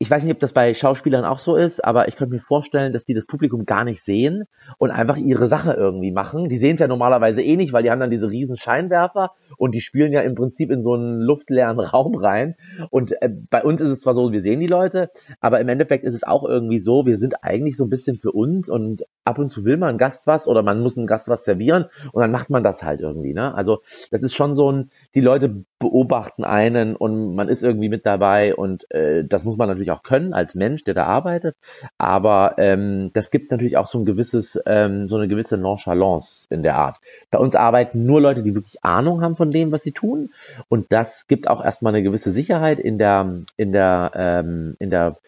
ich 0.03 0.11
weiß 0.11 0.25
nicht, 0.25 0.33
ob 0.33 0.41
das 0.41 0.53
bei 0.53 0.75
Schauspielern 0.75 1.25
auch 1.25 1.39
so 1.39 1.55
ist, 1.55 1.85
aber 1.85 2.09
ich 2.09 2.17
könnte 2.17 2.35
mir 2.35 2.41
vorstellen, 2.41 2.93
dass 2.93 3.05
die 3.05 3.15
das 3.15 3.25
Publikum 3.25 3.67
gar 3.67 3.85
nicht 3.85 4.03
sehen 4.03 4.47
und 4.79 4.91
einfach 4.91 5.17
ihre 5.17 5.47
Sache 5.47 5.75
irgendwie 5.75 6.11
machen. 6.11 6.49
Die 6.49 6.59
sehen 6.59 6.75
es 6.75 6.81
ja 6.81 6.89
normalerweise 6.89 7.41
eh 7.41 7.55
nicht, 7.55 7.73
weil 7.73 7.85
die 7.85 7.91
haben 7.93 8.01
dann 8.01 8.11
diese 8.11 8.29
riesen 8.29 8.57
Scheinwerfer 8.57 9.31
und 9.59 9.77
die 9.77 9.81
spielen 9.81 10.13
ja 10.13 10.23
im 10.23 10.35
Prinzip 10.35 10.73
in 10.73 10.83
so 10.83 10.95
einen 10.95 11.21
luftleeren 11.21 11.79
Raum 11.93 12.17
rein. 12.17 12.57
Und 12.91 13.13
äh, 13.23 13.29
bei 13.49 13.63
uns 13.63 13.81
ist 13.81 13.91
es 13.91 14.01
zwar 14.01 14.15
so, 14.15 14.33
wir 14.33 14.43
sehen 14.43 14.59
die 14.59 14.67
Leute, 14.67 15.09
aber 15.41 15.61
im 15.61 15.69
Endeffekt 15.69 16.03
ist 16.03 16.15
es 16.15 16.25
auch 16.25 16.43
irgendwie 16.43 16.81
so, 16.81 17.07
wir 17.07 17.17
sind 17.17 17.45
eigentlich 17.45 17.77
so 17.77 17.85
ein 17.85 17.91
bisschen 17.91 18.17
für 18.17 18.33
uns 18.33 18.69
und 18.69 19.05
ab 19.25 19.39
und 19.39 19.51
zu 19.51 19.65
will 19.65 19.77
man 19.77 19.99
Gast 19.99 20.27
was 20.27 20.49
oder 20.49 20.65
man 20.65 20.81
muss 20.81 20.97
einem 20.97 21.07
Gast 21.07 21.29
was 21.29 21.45
servieren 21.45 21.87
und 22.11 22.23
dann 22.23 22.33
macht 22.33 22.51
man 22.51 22.65
das 22.65 22.83
halt 22.83 23.01
irgendwie. 23.01 23.35
Ne? 23.35 23.55
Also 23.55 23.83
das 24.11 24.25
ist 24.25 24.35
schon 24.35 24.57
so 24.57 24.73
ein, 24.73 24.91
die 25.15 25.21
Leute 25.21 25.65
beobachten 25.79 26.45
einen 26.45 26.97
und 26.97 27.35
man 27.35 27.49
ist 27.49 27.63
irgendwie 27.63 27.89
mit 27.89 28.07
dabei 28.07 28.55
und 28.55 28.91
äh, 28.91 29.25
das 29.25 29.45
muss 29.45 29.59
man 29.59 29.69
natürlich 29.69 29.91
auch 29.91 30.03
können 30.03 30.33
als 30.33 30.55
Mensch, 30.55 30.85
der 30.85 30.95
da 30.95 31.05
arbeitet. 31.05 31.57
Aber 31.99 32.55
ähm, 32.59 33.11
das 33.13 33.31
gibt 33.31 33.51
natürlich 33.51 33.77
auch 33.77 33.89
so 33.89 33.99
ein 33.99 34.07
gewisses, 34.07 34.59
ähm, 34.65 35.09
so 35.09 35.17
eine 35.17 35.29
gewisse 35.29 35.59
Nonchalance 35.59 36.47
in 36.51 36.63
der 36.63 36.77
Art. 36.77 36.99
Bei 37.31 37.39
uns 37.39 37.55
arbeiten 37.55 38.07
nur 38.07 38.21
Leute, 38.21 38.43
die 38.43 38.55
wirklich 38.55 38.85
Ahnung 38.85 39.23
haben 39.23 39.37
von 39.37 39.51
dem, 39.51 39.71
was 39.71 39.83
sie 39.83 39.93
tun. 39.93 40.31
Und 40.69 40.87
das 40.91 41.27
gibt 41.27 41.49
auch 41.49 41.63
erstmal 41.63 41.95
eine 41.95 42.03
gewisse 42.03 42.31
Sicherheit 42.31 42.81
in 42.81 42.97
der, 42.97 43.43
in 43.57 43.73
der, 43.73 44.13
ähm, 44.15 44.77
in 44.79 44.89
der 44.91 45.19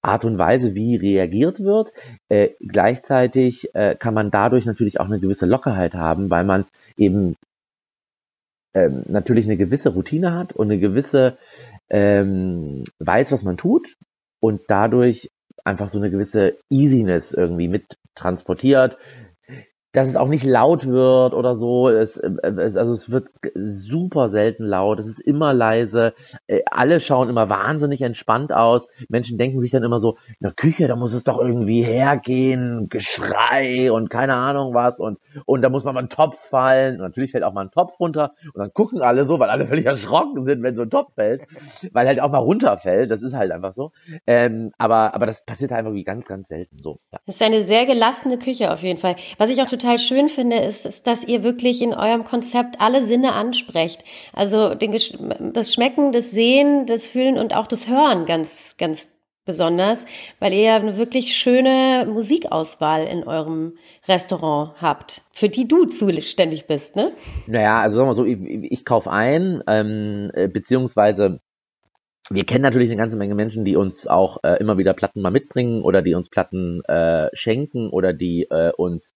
Art 0.00 0.24
und 0.24 0.38
Weise, 0.38 0.74
wie 0.74 0.96
reagiert 0.96 1.60
wird. 1.60 1.92
Äh, 2.28 2.50
gleichzeitig 2.60 3.74
äh, 3.74 3.94
kann 3.94 4.14
man 4.14 4.30
dadurch 4.30 4.64
natürlich 4.64 5.00
auch 5.00 5.06
eine 5.06 5.18
gewisse 5.18 5.46
Lockerheit 5.46 5.94
haben, 5.94 6.30
weil 6.30 6.44
man 6.44 6.64
eben 6.96 7.36
ähm, 8.74 9.04
natürlich 9.06 9.46
eine 9.46 9.56
gewisse 9.56 9.90
Routine 9.90 10.34
hat 10.34 10.52
und 10.52 10.70
eine 10.70 10.80
gewisse 10.80 11.38
ähm, 11.88 12.84
weiß, 12.98 13.32
was 13.32 13.42
man 13.44 13.56
tut 13.56 13.86
und 14.40 14.62
dadurch 14.68 15.30
einfach 15.64 15.88
so 15.88 15.98
eine 15.98 16.10
gewisse 16.10 16.58
Easiness 16.70 17.32
irgendwie 17.32 17.68
mit 17.68 17.98
transportiert, 18.14 18.98
dass 19.94 20.08
es 20.08 20.16
auch 20.16 20.26
nicht 20.26 20.44
laut 20.44 20.86
wird 20.86 21.34
oder 21.34 21.54
so. 21.54 21.88
Es, 21.88 22.16
es, 22.16 22.76
also 22.76 22.92
es 22.92 23.10
wird 23.10 23.28
super 23.54 24.28
selten 24.28 24.64
laut. 24.64 24.98
Es 24.98 25.06
ist 25.06 25.20
immer 25.20 25.54
leise. 25.54 26.14
Äh, 26.48 26.62
alle 26.66 26.98
schauen 26.98 27.28
immer 27.28 27.48
wahnsinnig 27.48 28.02
entspannt 28.02 28.52
aus. 28.52 28.88
Menschen 29.08 29.38
denken 29.38 29.60
sich 29.60 29.70
dann 29.70 29.84
immer 29.84 30.00
so, 30.00 30.16
in 30.28 30.42
der 30.42 30.52
Küche, 30.52 30.88
da 30.88 30.96
muss 30.96 31.14
es 31.14 31.22
doch 31.22 31.38
irgendwie 31.38 31.82
hergehen, 31.82 32.88
Geschrei 32.88 33.92
und 33.92 34.10
keine 34.10 34.34
Ahnung 34.34 34.74
was 34.74 34.98
und, 34.98 35.18
und 35.46 35.62
da 35.62 35.68
muss 35.68 35.84
man 35.84 35.94
mal 35.94 36.00
einen 36.00 36.08
Topf 36.08 36.40
fallen. 36.48 36.96
Und 36.96 37.02
natürlich 37.02 37.30
fällt 37.30 37.44
auch 37.44 37.52
mal 37.52 37.62
ein 37.64 37.70
Topf 37.70 37.98
runter 38.00 38.32
und 38.52 38.60
dann 38.60 38.72
gucken 38.74 39.00
alle 39.00 39.24
so, 39.24 39.38
weil 39.38 39.48
alle 39.48 39.66
völlig 39.68 39.86
erschrocken 39.86 40.44
sind, 40.44 40.64
wenn 40.64 40.74
so 40.74 40.82
ein 40.82 40.90
Topf 40.90 41.14
fällt, 41.14 41.46
weil 41.92 42.08
halt 42.08 42.20
auch 42.20 42.32
mal 42.32 42.38
runterfällt. 42.38 43.12
Das 43.12 43.22
ist 43.22 43.34
halt 43.34 43.52
einfach 43.52 43.72
so. 43.72 43.92
Ähm, 44.26 44.72
aber, 44.76 45.14
aber 45.14 45.26
das 45.26 45.44
passiert 45.44 45.70
halt 45.70 45.84
irgendwie 45.84 46.02
ganz, 46.02 46.26
ganz 46.26 46.48
selten 46.48 46.82
so. 46.82 46.98
Ja. 47.12 47.20
Das 47.26 47.36
ist 47.36 47.42
eine 47.42 47.60
sehr 47.60 47.86
gelassene 47.86 48.38
Küche 48.38 48.72
auf 48.72 48.82
jeden 48.82 48.98
Fall. 48.98 49.14
Was 49.38 49.50
ich 49.50 49.62
auch 49.62 49.68
total 49.68 49.83
total 49.84 49.98
schön 49.98 50.28
finde, 50.28 50.56
ist, 50.56 50.86
ist, 50.86 51.06
dass 51.06 51.24
ihr 51.24 51.42
wirklich 51.42 51.82
in 51.82 51.92
eurem 51.92 52.24
Konzept 52.24 52.80
alle 52.80 53.02
Sinne 53.02 53.32
ansprecht. 53.32 54.02
Also 54.32 54.74
den, 54.74 54.96
das 55.52 55.74
Schmecken, 55.74 56.10
das 56.10 56.30
Sehen, 56.30 56.86
das 56.86 57.06
Fühlen 57.06 57.36
und 57.36 57.54
auch 57.54 57.66
das 57.66 57.86
Hören 57.86 58.24
ganz, 58.24 58.76
ganz 58.78 59.10
besonders, 59.44 60.06
weil 60.40 60.54
ihr 60.54 60.72
eine 60.72 60.96
wirklich 60.96 61.36
schöne 61.36 62.06
Musikauswahl 62.10 63.06
in 63.06 63.24
eurem 63.24 63.74
Restaurant 64.08 64.72
habt, 64.80 65.20
für 65.32 65.50
die 65.50 65.68
du 65.68 65.84
zuständig 65.84 66.66
bist, 66.66 66.96
ne? 66.96 67.12
Naja, 67.46 67.82
also 67.82 67.96
sagen 67.96 68.08
wir 68.08 68.14
so, 68.14 68.24
ich, 68.24 68.38
ich 68.40 68.84
kaufe 68.86 69.10
ein, 69.10 69.62
ähm, 69.66 70.30
äh, 70.32 70.48
beziehungsweise 70.48 71.40
wir 72.30 72.44
kennen 72.44 72.62
natürlich 72.62 72.88
eine 72.88 72.96
ganze 72.96 73.18
Menge 73.18 73.34
Menschen, 73.34 73.66
die 73.66 73.76
uns 73.76 74.06
auch 74.06 74.38
äh, 74.44 74.56
immer 74.60 74.78
wieder 74.78 74.94
Platten 74.94 75.20
mal 75.20 75.30
mitbringen 75.30 75.82
oder 75.82 76.00
die 76.00 76.14
uns 76.14 76.30
Platten 76.30 76.82
äh, 76.86 77.28
schenken 77.34 77.90
oder 77.90 78.14
die 78.14 78.44
äh, 78.44 78.72
uns 78.72 79.12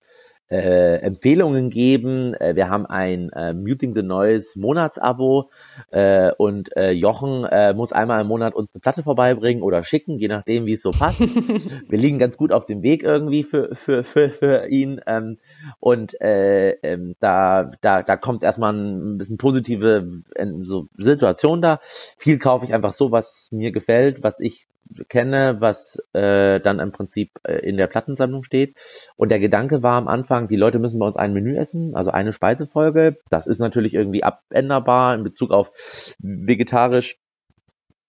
äh, 0.51 0.97
Empfehlungen 0.97 1.71
geben. 1.71 2.35
Äh, 2.35 2.57
wir 2.57 2.69
haben 2.69 2.87
ein 2.87 3.31
äh, 3.31 3.53
Muting 3.53 3.95
the 3.95 4.03
Noise 4.03 4.59
Monatsabo 4.59 5.51
äh, 5.91 6.33
und 6.33 6.75
äh, 6.77 6.91
Jochen 6.91 7.45
äh, 7.45 7.75
muss 7.75 7.93
einmal 7.93 8.23
im 8.23 8.29
Monat 8.29 8.55
uns 8.55 8.75
eine 8.75 8.81
Platte 8.81 9.03
vorbeibringen 9.03 9.63
oder 9.63 9.85
schicken, 9.85 10.19
je 10.19 10.29
nachdem, 10.29 10.67
wie 10.67 10.75
es 10.75 10.83
so 10.83 10.91
passt. 10.91 11.21
wir 11.89 11.99
liegen 11.99 12.19
ganz 12.19 12.37
gut 12.37 12.53
auf 12.53 12.67
dem 12.67 12.83
Weg 12.83 13.03
irgendwie 13.03 13.45
für, 13.45 13.75
für, 13.75 14.05
für, 14.05 14.31
für 14.31 14.69
ihn. 14.69 15.01
Ähm, 15.07 15.39
und 15.81 16.21
äh, 16.21 16.71
ähm, 16.83 17.15
da, 17.21 17.71
da, 17.81 18.03
da 18.03 18.17
kommt 18.17 18.43
erstmal 18.43 18.73
ein 18.73 19.19
bisschen 19.19 19.39
positive 19.39 20.23
äh, 20.35 20.47
so 20.63 20.89
Situation 20.97 21.61
da. 21.61 21.81
Viel 22.17 22.39
kaufe 22.39 22.65
ich 22.65 22.75
einfach 22.75 22.93
so, 22.93 23.13
was 23.13 23.49
mir 23.51 23.73
gefällt, 23.73 24.23
was 24.23 24.41
ich 24.41 24.67
kenne, 25.09 25.57
was 25.61 26.03
äh, 26.13 26.61
dann 26.61 26.81
im 26.81 26.93
Prinzip 26.93 27.31
äh, 27.45 27.59
in 27.59 27.77
der 27.77 27.87
Plattensammlung 27.87 28.45
steht. 28.45 28.77
Und 29.17 29.31
der 29.31 29.41
Gedanke 29.41 29.83
war 29.83 29.95
am 29.95 30.09
Anfang, 30.09 30.49
die 30.49 30.57
Leute 30.57 30.79
müssen 30.79 30.99
bei 30.99 31.07
uns 31.07 31.17
ein 31.17 31.33
Menü 31.33 31.57
essen, 31.57 31.95
also 31.95 32.11
eine 32.11 32.33
Speisefolge. 32.33 33.19
Das 33.31 33.47
ist 33.47 33.59
natürlich 33.59 33.95
irgendwie 33.95 34.25
abänderbar 34.25 35.15
in 35.15 35.25
Bezug 35.25 35.51
auf 35.51 35.73
vegetarisch. 36.19 37.17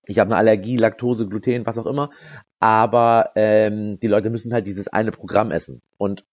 Ich 0.06 0.18
habe 0.20 0.30
eine 0.30 0.38
Allergie, 0.38 0.78
Laktose, 0.78 1.28
Gluten, 1.28 1.66
was 1.66 1.78
auch 1.78 1.86
immer. 1.86 2.10
Aber 2.60 3.32
ähm, 3.36 4.00
die 4.00 4.08
Leute 4.08 4.30
müssen 4.30 4.54
halt 4.54 4.66
dieses 4.66 4.88
eine 4.88 5.12
Programm 5.12 5.52
essen. 5.52 5.82
Und 5.98 6.26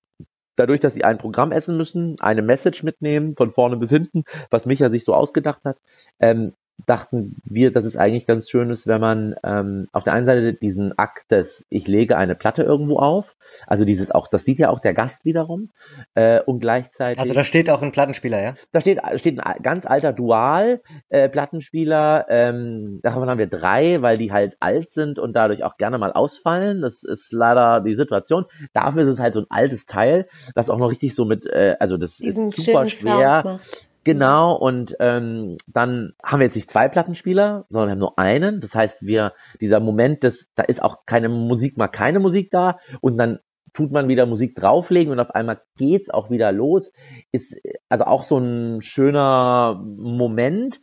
dadurch, 0.57 0.81
dass 0.81 0.95
sie 0.95 1.05
ein 1.05 1.19
Programm 1.19 1.53
essen 1.53 1.77
müssen, 1.77 2.17
eine 2.21 2.43
Message 2.43 2.83
mitnehmen, 2.83 3.37
von 3.37 3.53
vorne 3.53 3.77
bis 3.77 3.91
hinten, 3.91 4.25
was 4.51 4.67
Micha 4.67 4.91
sich 4.91 5.05
so 5.05 5.15
ausgedacht 5.15 5.63
hat, 5.65 5.77
ähm, 6.19 6.55
dachten 6.85 7.37
wir, 7.45 7.73
dass 7.73 7.85
es 7.85 7.97
eigentlich 7.97 8.27
ganz 8.27 8.51
schön 8.51 8.71
ist, 8.71 8.87
wenn 8.87 9.01
man 9.01 9.35
ähm, 9.43 9.89
auf 9.93 10.05
der 10.05 10.13
einen 10.13 10.27
Seite 10.27 10.53
diesen 10.53 10.97
Akt 10.99 11.31
des 11.31 11.65
ich 11.71 11.89
lege 11.89 12.17
eine 12.17 12.35
Platte 12.35 12.63
irgendwo 12.63 12.99
auf, 12.99 13.35
also 13.67 13.85
dieses 13.85 14.11
auch, 14.11 14.29
das 14.29 14.45
sieht 14.45 14.59
ja 14.59 14.69
auch 14.69 14.81
der 14.81 14.93
Gast 14.93 15.25
wiederum 15.25 15.71
äh, 16.15 16.41
und 16.41 16.61
gleichzeitig. 16.61 17.21
Also 17.21 17.35
da 17.35 17.45
steht 17.45 17.71
auch 17.71 17.83
ein 17.83 17.93
Plattenspieler, 17.93 18.43
ja? 18.43 18.55
Da 18.73 18.81
steht 18.81 19.01
steht 19.17 19.41
ein 19.41 19.63
ganz 19.63 19.87
alter 19.87 20.13
Dual 20.13 20.83
äh, 21.09 21.29
Plattenspieler. 21.29 22.27
Ähm, 22.29 23.01
davon 23.03 23.29
haben 23.29 23.39
wir 23.39 23.47
drei, 23.47 24.03
weil 24.03 24.19
die 24.19 24.33
halt 24.33 24.57
alt 24.61 24.93
sind 24.93 25.19
und 25.19 25.33
dadurch 25.33 25.65
auch 25.65 25.79
gerne 25.79 25.99
mal 25.99 26.13
ausfallen. 26.13 26.83
Das 26.83 27.03
ist 27.03 27.33
leider 27.33 27.81
die 27.81 27.97
Situation. 27.97 28.45
Dafür 28.75 29.03
ist 29.03 29.15
es 29.15 29.19
halt 29.19 29.35
so 29.35 29.41
ein 29.41 29.47
altes 29.49 29.87
Teil, 29.87 30.29
das 30.55 30.71
auch 30.71 30.79
noch 30.79 30.91
richtig 30.91 31.15
so 31.15 31.25
mit, 31.25 31.47
äh, 31.47 31.77
also 31.81 31.97
das 31.97 32.17
Diesen 32.17 32.51
ist 32.51 32.63
super 32.63 32.89
schwer. 32.89 33.61
Genau, 34.07 34.55
und 34.55 34.95
ähm, 35.01 35.57
dann 35.67 36.13
haben 36.23 36.39
wir 36.39 36.47
jetzt 36.47 36.55
nicht 36.55 36.71
zwei 36.71 36.89
Plattenspieler, 36.89 37.67
sondern 37.71 37.89
wir 37.89 37.91
haben 37.91 37.99
nur 37.99 38.19
einen. 38.21 38.61
Das 38.61 38.73
heißt, 38.73 39.03
wir, 39.05 39.33
dieser 39.61 39.81
Moment, 39.81 40.23
dass 40.23 40.47
da 40.55 40.63
ist 40.63 40.81
auch 40.81 41.07
keine 41.07 41.29
Musik, 41.29 41.77
mal 41.77 41.89
keine 41.89 42.21
Musik 42.21 42.53
da 42.53 42.79
und 43.01 43.19
dann 43.19 43.41
tut 43.77 43.93
man 43.93 44.09
wieder 44.09 44.27
Musik 44.27 44.57
drauflegen 44.57 45.13
und 45.13 45.21
auf 45.21 45.31
einmal 45.35 45.61
geht's 45.77 46.09
auch 46.11 46.31
wieder 46.31 46.51
los. 46.51 46.93
Ist 47.31 47.55
also 47.89 48.05
auch 48.05 48.23
so 48.23 48.39
ein 48.39 48.81
schöner 48.81 49.81
Moment. 49.85 50.81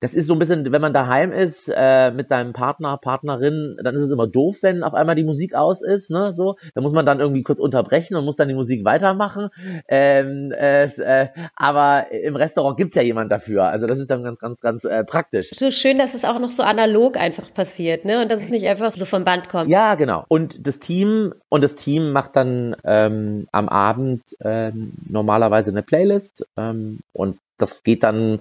Das 0.00 0.12
ist 0.12 0.26
so 0.26 0.34
ein 0.34 0.38
bisschen, 0.38 0.70
wenn 0.70 0.80
man 0.82 0.92
daheim 0.92 1.32
ist 1.32 1.72
äh, 1.74 2.10
mit 2.10 2.28
seinem 2.28 2.52
Partner, 2.52 2.98
Partnerin, 2.98 3.76
dann 3.82 3.94
ist 3.96 4.02
es 4.02 4.10
immer 4.10 4.26
doof, 4.26 4.58
wenn 4.60 4.82
auf 4.82 4.92
einmal 4.92 5.16
die 5.16 5.24
Musik 5.24 5.54
aus 5.54 5.80
ist, 5.82 6.10
ne? 6.10 6.32
So, 6.34 6.56
da 6.74 6.82
muss 6.82 6.92
man 6.92 7.06
dann 7.06 7.18
irgendwie 7.18 7.42
kurz 7.42 7.60
unterbrechen 7.60 8.14
und 8.14 8.26
muss 8.26 8.36
dann 8.36 8.48
die 8.48 8.54
Musik 8.54 8.84
weitermachen. 8.84 9.48
Ähm, 9.88 10.52
äh, 10.52 10.84
äh, 10.84 11.28
aber 11.56 12.12
im 12.12 12.36
Restaurant 12.36 12.76
gibt's 12.76 12.94
ja 12.94 13.02
jemand 13.02 13.32
dafür. 13.32 13.64
Also 13.64 13.86
das 13.86 13.98
ist 13.98 14.10
dann 14.10 14.22
ganz, 14.22 14.38
ganz, 14.38 14.60
ganz 14.60 14.84
äh, 14.84 15.02
praktisch. 15.04 15.50
So 15.54 15.70
schön, 15.70 15.96
dass 15.96 16.12
es 16.12 16.26
auch 16.26 16.38
noch 16.38 16.50
so 16.50 16.62
analog 16.62 17.16
einfach 17.16 17.52
passiert, 17.54 18.04
ne? 18.04 18.20
Und 18.20 18.30
dass 18.30 18.42
es 18.42 18.50
nicht 18.50 18.66
einfach 18.68 18.92
so 18.92 19.06
vom 19.06 19.24
Band 19.24 19.48
kommt. 19.48 19.70
Ja, 19.70 19.94
genau. 19.94 20.24
Und 20.28 20.66
das 20.66 20.78
Team 20.78 21.32
und 21.48 21.64
das 21.64 21.74
Team 21.76 22.12
macht 22.12 22.33
dann 22.36 22.76
ähm, 22.84 23.48
am 23.52 23.68
Abend 23.68 24.22
ähm, 24.40 24.92
normalerweise 25.08 25.70
eine 25.70 25.82
Playlist 25.82 26.46
ähm, 26.56 27.00
und 27.12 27.38
das 27.58 27.82
geht 27.82 28.02
dann 28.02 28.40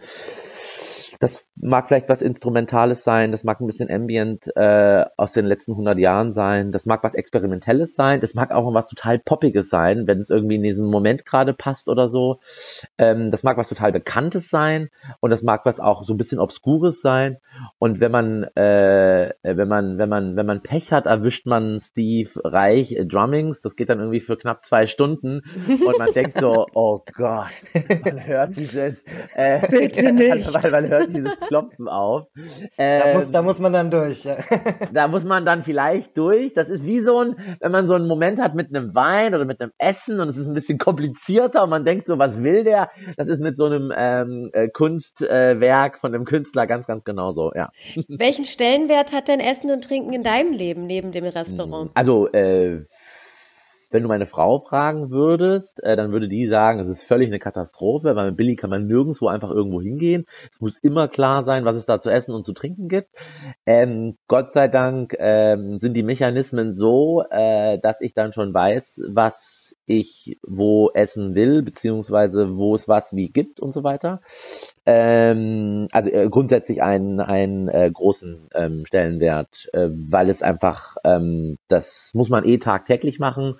das 1.23 1.45
mag 1.55 1.87
vielleicht 1.87 2.09
was 2.09 2.21
Instrumentales 2.21 3.05
sein, 3.05 3.31
das 3.31 3.45
mag 3.45 3.61
ein 3.61 3.65
bisschen 3.65 3.89
Ambient 3.89 4.53
äh, 4.57 5.05
aus 5.15 5.31
den 5.31 5.45
letzten 5.45 5.71
100 5.71 5.97
Jahren 5.97 6.33
sein, 6.33 6.73
das 6.73 6.85
mag 6.85 7.01
was 7.01 7.13
Experimentelles 7.13 7.95
sein, 7.95 8.19
das 8.19 8.33
mag 8.33 8.51
auch 8.51 8.73
was 8.73 8.89
total 8.89 9.19
Poppiges 9.19 9.69
sein, 9.69 10.05
wenn 10.05 10.19
es 10.19 10.29
irgendwie 10.29 10.55
in 10.55 10.63
diesem 10.63 10.85
Moment 10.87 11.25
gerade 11.25 11.53
passt 11.53 11.87
oder 11.87 12.09
so. 12.09 12.41
Ähm, 12.97 13.31
das 13.31 13.43
mag 13.43 13.55
was 13.55 13.69
total 13.69 13.93
Bekanntes 13.93 14.49
sein 14.49 14.89
und 15.21 15.29
das 15.29 15.43
mag 15.43 15.65
was 15.65 15.79
auch 15.79 16.03
so 16.03 16.13
ein 16.13 16.17
bisschen 16.17 16.39
Obskures 16.39 16.99
sein. 16.99 17.37
Und 17.79 18.01
wenn 18.01 18.11
man, 18.11 18.43
äh, 18.55 19.31
wenn 19.43 19.67
man, 19.69 19.97
wenn 19.97 20.09
man, 20.09 20.35
wenn 20.35 20.45
man 20.45 20.61
Pech 20.61 20.91
hat, 20.91 21.05
erwischt 21.05 21.45
man 21.45 21.79
Steve 21.79 22.31
Reich 22.43 22.91
äh, 22.91 23.05
Drummings. 23.05 23.61
Das 23.61 23.77
geht 23.77 23.89
dann 23.89 23.99
irgendwie 23.99 24.19
für 24.19 24.35
knapp 24.35 24.65
zwei 24.65 24.87
Stunden 24.87 25.41
und 25.67 25.97
man 25.97 26.11
denkt 26.11 26.39
so, 26.39 26.65
oh 26.73 27.01
Gott, 27.15 27.47
man 28.03 28.25
hört 28.25 28.57
dieses, 28.57 29.01
äh, 29.35 29.61
Bitte 29.69 30.11
nicht. 30.11 30.53
weil 30.63 30.71
man 30.71 30.89
hört 30.89 31.12
dieses 31.13 31.39
Klopfen 31.48 31.88
auf. 31.88 32.27
Ähm, 32.77 33.01
da, 33.03 33.13
muss, 33.13 33.32
da 33.32 33.41
muss 33.41 33.60
man 33.60 33.74
dann 33.74 33.91
durch. 33.91 34.24
Ja. 34.24 34.38
Da 34.93 35.08
muss 35.08 35.24
man 35.24 35.46
dann 35.46 35.63
vielleicht 35.63 36.17
durch. 36.17 36.53
Das 36.53 36.70
ist 36.70 36.86
wie 36.86 37.00
so 37.00 37.20
ein, 37.20 37.36
wenn 37.60 37.72
man 37.72 37.88
so 37.88 37.93
einen 37.96 38.08
Moment 38.08 38.39
hat 38.39 38.53
mit 38.53 38.70
einem 38.70 38.93
Wein 38.93 39.34
oder 39.34 39.46
mit 39.46 39.60
einem 39.62 39.72
Essen 39.77 40.20
und 40.20 40.29
es 40.29 40.38
ist 40.38 40.48
ein 40.48 40.53
bisschen 40.53 40.77
komplizierter 40.77 41.63
und 41.63 41.70
man 41.70 41.86
denkt 41.86 42.08
so, 42.08 42.20
was 42.20 42.41
will 42.43 42.63
der? 42.63 42.89
Das 43.17 43.27
ist 43.27 43.41
mit 43.41 43.58
so 43.58 43.65
einem 43.65 43.91
ähm, 43.96 44.50
äh, 44.53 44.70
Kunstwerk 44.70 45.96
äh, 45.96 46.00
von 46.00 46.13
einem 46.13 46.25
Künstler 46.25 46.67
ganz, 46.67 46.86
ganz 46.86 47.03
genauso, 47.03 47.51
ja. 47.55 47.72
Welchen 48.08 48.46
Stellenwert 48.46 49.13
hat 49.13 49.27
denn 49.27 49.39
Essen 49.39 49.72
und 49.72 49.84
Trinken 49.84 50.13
in 50.13 50.24
deinem 50.24 50.53
Leben 50.53 50.86
neben 50.86 51.12
dem 51.12 51.25
Restaurant? 51.25 51.91
Also, 51.93 52.32
äh, 52.32 52.86
wenn 53.93 54.01
du 54.01 54.09
meine 54.09 54.25
Frau 54.25 54.59
fragen 54.59 55.12
würdest, 55.12 55.81
äh, 55.83 55.95
dann 55.95 56.12
würde 56.12 56.27
die 56.27 56.47
sagen, 56.47 56.79
es 56.79 56.88
ist 56.88 57.03
völlig 57.03 57.27
eine 57.27 57.39
Katastrophe, 57.39 58.15
weil 58.15 58.27
mit 58.27 58.38
Billy 58.38 58.55
kann 58.55 58.71
man 58.71 58.88
nirgendwo 58.88 59.27
einfach 59.27 59.51
irgendwo 59.51 59.81
hingehen. 59.81 60.25
Es 60.51 60.59
muss 60.62 60.77
immer 60.79 61.07
klar 61.07 61.43
sein, 61.43 61.63
was 61.63 61.77
es 61.77 61.85
da 61.85 62.00
zu 62.00 62.09
essen 62.09 62.33
und 62.33 62.43
zu 62.43 62.53
trinken 62.53 62.88
gibt. 62.88 63.09
Ähm, 63.67 64.17
Gott 64.27 64.51
sei 64.51 64.67
Dank 64.67 65.15
ähm, 65.19 65.79
sind 65.79 65.93
die 65.93 66.03
Mechanismen 66.03 66.73
so, 66.73 67.23
äh, 67.29 67.79
dass 67.79 68.01
ich 68.01 68.15
dann 68.15 68.33
schon 68.33 68.53
weiß, 68.53 69.03
was 69.09 69.62
ich 69.85 70.37
wo 70.45 70.91
essen 70.93 71.35
will, 71.35 71.61
beziehungsweise 71.61 72.55
wo 72.55 72.75
es 72.75 72.87
was 72.87 73.15
wie 73.15 73.29
gibt 73.29 73.59
und 73.59 73.73
so 73.73 73.83
weiter. 73.83 74.21
Ähm, 74.85 75.87
also 75.91 76.09
äh, 76.09 76.29
grundsätzlich 76.29 76.81
einen, 76.81 77.19
einen 77.19 77.67
äh, 77.67 77.89
großen 77.91 78.49
ähm, 78.53 78.85
Stellenwert, 78.85 79.69
äh, 79.73 79.89
weil 79.91 80.29
es 80.29 80.41
einfach, 80.41 80.97
ähm, 81.03 81.57
das 81.67 82.11
muss 82.13 82.29
man 82.29 82.45
eh 82.45 82.57
tagtäglich 82.57 83.19
machen. 83.19 83.59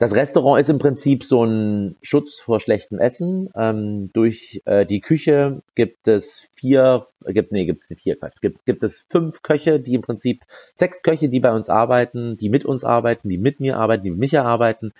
Das 0.00 0.16
Restaurant 0.16 0.58
ist 0.58 0.70
im 0.70 0.78
Prinzip 0.78 1.24
so 1.24 1.44
ein 1.44 1.94
Schutz 2.00 2.40
vor 2.40 2.58
schlechtem 2.58 2.98
Essen. 2.98 3.50
Ähm, 3.54 4.10
durch 4.14 4.62
äh, 4.64 4.86
die 4.86 5.02
Küche 5.02 5.60
gibt 5.74 6.08
es 6.08 6.48
vier, 6.54 7.06
gibt, 7.26 7.52
nee, 7.52 7.66
gibt 7.66 7.82
es 7.82 7.90
nicht 7.90 8.00
vier, 8.00 8.16
gibt, 8.40 8.64
gibt 8.64 8.82
es 8.82 9.04
fünf 9.10 9.42
Köche, 9.42 9.78
die 9.78 9.92
im 9.92 10.00
Prinzip, 10.00 10.46
sechs 10.74 11.02
Köche, 11.02 11.28
die 11.28 11.40
bei 11.40 11.52
uns 11.52 11.68
arbeiten, 11.68 12.38
die 12.38 12.48
mit 12.48 12.64
uns 12.64 12.82
arbeiten, 12.82 13.28
die 13.28 13.36
mit 13.36 13.60
mir 13.60 13.76
arbeiten, 13.76 14.04
die 14.04 14.10
mit 14.10 14.20
mich 14.20 14.38
arbeiten, 14.38 14.94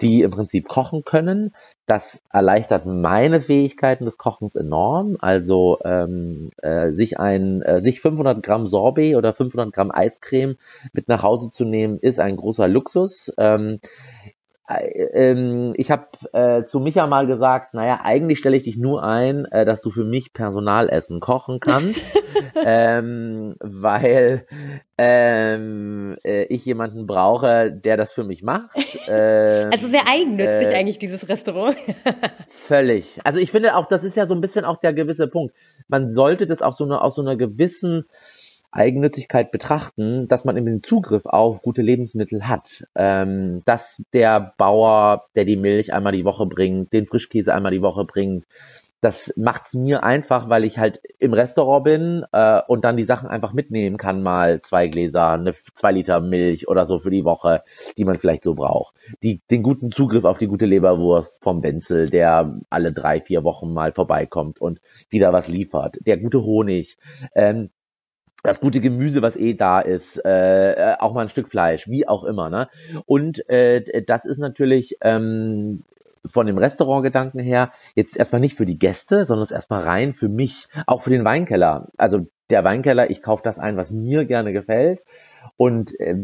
die 0.00 0.22
im 0.22 0.30
Prinzip 0.30 0.66
kochen 0.66 1.04
können. 1.04 1.54
Das 1.84 2.22
erleichtert 2.32 2.86
meine 2.86 3.42
Fähigkeiten 3.42 4.06
des 4.06 4.16
Kochens 4.16 4.54
enorm. 4.54 5.18
Also 5.20 5.78
ähm, 5.84 6.52
äh, 6.62 6.92
sich 6.92 7.20
ein, 7.20 7.60
äh, 7.60 7.82
sich 7.82 8.00
500 8.00 8.42
Gramm 8.42 8.66
Sorbet 8.66 9.14
oder 9.14 9.34
500 9.34 9.74
Gramm 9.74 9.90
Eiscreme 9.90 10.56
mit 10.94 11.06
nach 11.06 11.22
Hause 11.22 11.50
zu 11.50 11.66
nehmen, 11.66 11.98
ist 11.98 12.18
ein 12.18 12.36
großer 12.36 12.66
Luxus. 12.66 13.30
Ähm, 13.36 13.80
ich 14.70 15.90
habe 15.90 16.08
äh, 16.32 16.64
zu 16.64 16.78
Micha 16.78 17.06
mal 17.06 17.26
gesagt, 17.26 17.72
naja, 17.72 18.00
eigentlich 18.02 18.38
stelle 18.38 18.56
ich 18.56 18.64
dich 18.64 18.76
nur 18.76 19.02
ein, 19.02 19.46
äh, 19.46 19.64
dass 19.64 19.80
du 19.80 19.90
für 19.90 20.04
mich 20.04 20.34
Personalessen 20.34 21.20
kochen 21.20 21.58
kannst, 21.58 22.00
ähm, 22.64 23.56
weil 23.60 24.46
ähm, 24.98 26.18
äh, 26.22 26.42
ich 26.44 26.66
jemanden 26.66 27.06
brauche, 27.06 27.72
der 27.72 27.96
das 27.96 28.12
für 28.12 28.24
mich 28.24 28.42
macht. 28.42 28.76
Ähm, 29.10 29.70
also 29.72 29.86
sehr 29.86 30.02
eigennützig 30.06 30.68
äh, 30.68 30.74
eigentlich 30.74 30.98
dieses 30.98 31.30
Restaurant. 31.30 31.76
völlig. 32.50 33.18
Also 33.24 33.38
ich 33.38 33.50
finde 33.50 33.74
auch, 33.74 33.86
das 33.86 34.04
ist 34.04 34.16
ja 34.16 34.26
so 34.26 34.34
ein 34.34 34.42
bisschen 34.42 34.66
auch 34.66 34.80
der 34.80 34.92
gewisse 34.92 35.28
Punkt. 35.28 35.54
Man 35.86 36.08
sollte 36.08 36.46
das 36.46 36.60
auch 36.60 36.74
so 36.74 36.84
eine, 36.84 37.00
aus 37.00 37.14
so 37.14 37.22
einer 37.22 37.36
gewissen 37.36 38.04
Eigennützigkeit 38.70 39.50
betrachten, 39.50 40.28
dass 40.28 40.44
man 40.44 40.56
eben 40.56 40.66
den 40.66 40.82
Zugriff 40.82 41.26
auf 41.26 41.62
gute 41.62 41.82
Lebensmittel 41.82 42.46
hat. 42.46 42.84
Ähm, 42.94 43.62
dass 43.64 44.02
der 44.12 44.54
Bauer, 44.58 45.26
der 45.34 45.44
die 45.44 45.56
Milch 45.56 45.92
einmal 45.92 46.12
die 46.12 46.24
Woche 46.24 46.46
bringt, 46.46 46.92
den 46.92 47.06
Frischkäse 47.06 47.54
einmal 47.54 47.72
die 47.72 47.82
Woche 47.82 48.04
bringt, 48.04 48.44
das 49.00 49.32
macht's 49.36 49.74
mir 49.74 50.02
einfach, 50.02 50.48
weil 50.48 50.64
ich 50.64 50.78
halt 50.78 51.00
im 51.18 51.32
Restaurant 51.32 51.84
bin 51.84 52.24
äh, 52.32 52.60
und 52.66 52.84
dann 52.84 52.96
die 52.96 53.04
Sachen 53.04 53.28
einfach 53.28 53.52
mitnehmen 53.52 53.96
kann, 53.96 54.22
mal 54.22 54.60
zwei 54.62 54.88
Gläser, 54.88 55.30
eine 55.30 55.54
zwei 55.74 55.92
Liter 55.92 56.20
Milch 56.20 56.68
oder 56.68 56.84
so 56.84 56.98
für 56.98 57.10
die 57.10 57.24
Woche, 57.24 57.62
die 57.96 58.04
man 58.04 58.18
vielleicht 58.18 58.42
so 58.42 58.54
braucht. 58.54 58.96
Die, 59.22 59.40
den 59.50 59.62
guten 59.62 59.92
Zugriff 59.92 60.24
auf 60.24 60.38
die 60.38 60.48
gute 60.48 60.66
Leberwurst 60.66 61.38
vom 61.42 61.62
Wenzel, 61.62 62.10
der 62.10 62.58
alle 62.70 62.92
drei, 62.92 63.20
vier 63.20 63.44
Wochen 63.44 63.72
mal 63.72 63.92
vorbeikommt 63.92 64.60
und 64.60 64.80
wieder 65.10 65.32
was 65.32 65.46
liefert. 65.46 65.98
Der 66.04 66.16
gute 66.16 66.42
Honig. 66.42 66.98
Ähm, 67.34 67.70
das 68.42 68.60
gute 68.60 68.80
Gemüse, 68.80 69.22
was 69.22 69.36
eh 69.36 69.54
da 69.54 69.80
ist, 69.80 70.24
äh, 70.24 70.72
äh, 70.72 70.96
auch 70.98 71.12
mal 71.12 71.22
ein 71.22 71.28
Stück 71.28 71.48
Fleisch, 71.48 71.88
wie 71.88 72.06
auch 72.06 72.24
immer. 72.24 72.50
Ne? 72.50 72.68
Und 73.06 73.48
äh, 73.48 74.02
das 74.04 74.24
ist 74.24 74.38
natürlich 74.38 74.96
ähm, 75.00 75.84
von 76.26 76.46
dem 76.46 76.58
Restaurantgedanken 76.58 77.40
her 77.40 77.72
jetzt 77.94 78.16
erstmal 78.16 78.40
nicht 78.40 78.56
für 78.56 78.66
die 78.66 78.78
Gäste, 78.78 79.24
sondern 79.24 79.44
es 79.44 79.50
erstmal 79.50 79.82
rein 79.82 80.14
für 80.14 80.28
mich, 80.28 80.68
auch 80.86 81.02
für 81.02 81.10
den 81.10 81.24
Weinkeller. 81.24 81.88
Also 81.96 82.26
der 82.50 82.64
Weinkeller, 82.64 83.10
ich 83.10 83.22
kaufe 83.22 83.42
das 83.42 83.58
ein, 83.58 83.76
was 83.76 83.90
mir 83.90 84.24
gerne 84.24 84.52
gefällt 84.52 85.02
und 85.56 85.98
äh, 85.98 86.16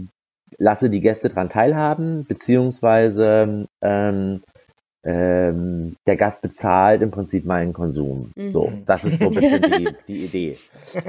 lasse 0.59 0.91
die 0.91 1.01
Gäste 1.01 1.29
dran 1.29 1.49
teilhaben, 1.49 2.27
beziehungsweise 2.27 3.67
ähm, 3.83 4.43
ähm, 5.05 5.97
der 6.07 6.17
Gast 6.17 6.41
bezahlt 6.41 7.03
im 7.03 7.11
Prinzip 7.11 7.45
meinen 7.45 7.73
Konsum. 7.73 8.33
Mhm. 8.35 8.53
So, 8.53 8.73
das 8.87 9.05
ist 9.05 9.19
so 9.19 9.27
ein 9.27 9.35
bisschen 9.35 9.63
die, 9.79 9.89
die 10.09 10.25
Idee. 10.25 10.57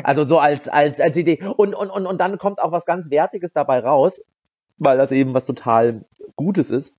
Also 0.04 0.26
so 0.26 0.38
als, 0.40 0.68
als, 0.68 1.00
als 1.00 1.16
Idee. 1.16 1.40
Und, 1.56 1.74
und, 1.74 1.90
und, 1.90 2.06
und 2.06 2.20
dann 2.20 2.38
kommt 2.38 2.60
auch 2.60 2.72
was 2.72 2.86
ganz 2.86 3.10
Wertiges 3.10 3.54
dabei 3.54 3.80
raus, 3.80 4.22
weil 4.78 4.98
das 4.98 5.12
eben 5.12 5.34
was 5.34 5.46
total 5.46 6.02
Gutes 6.36 6.72
ist, 6.72 6.94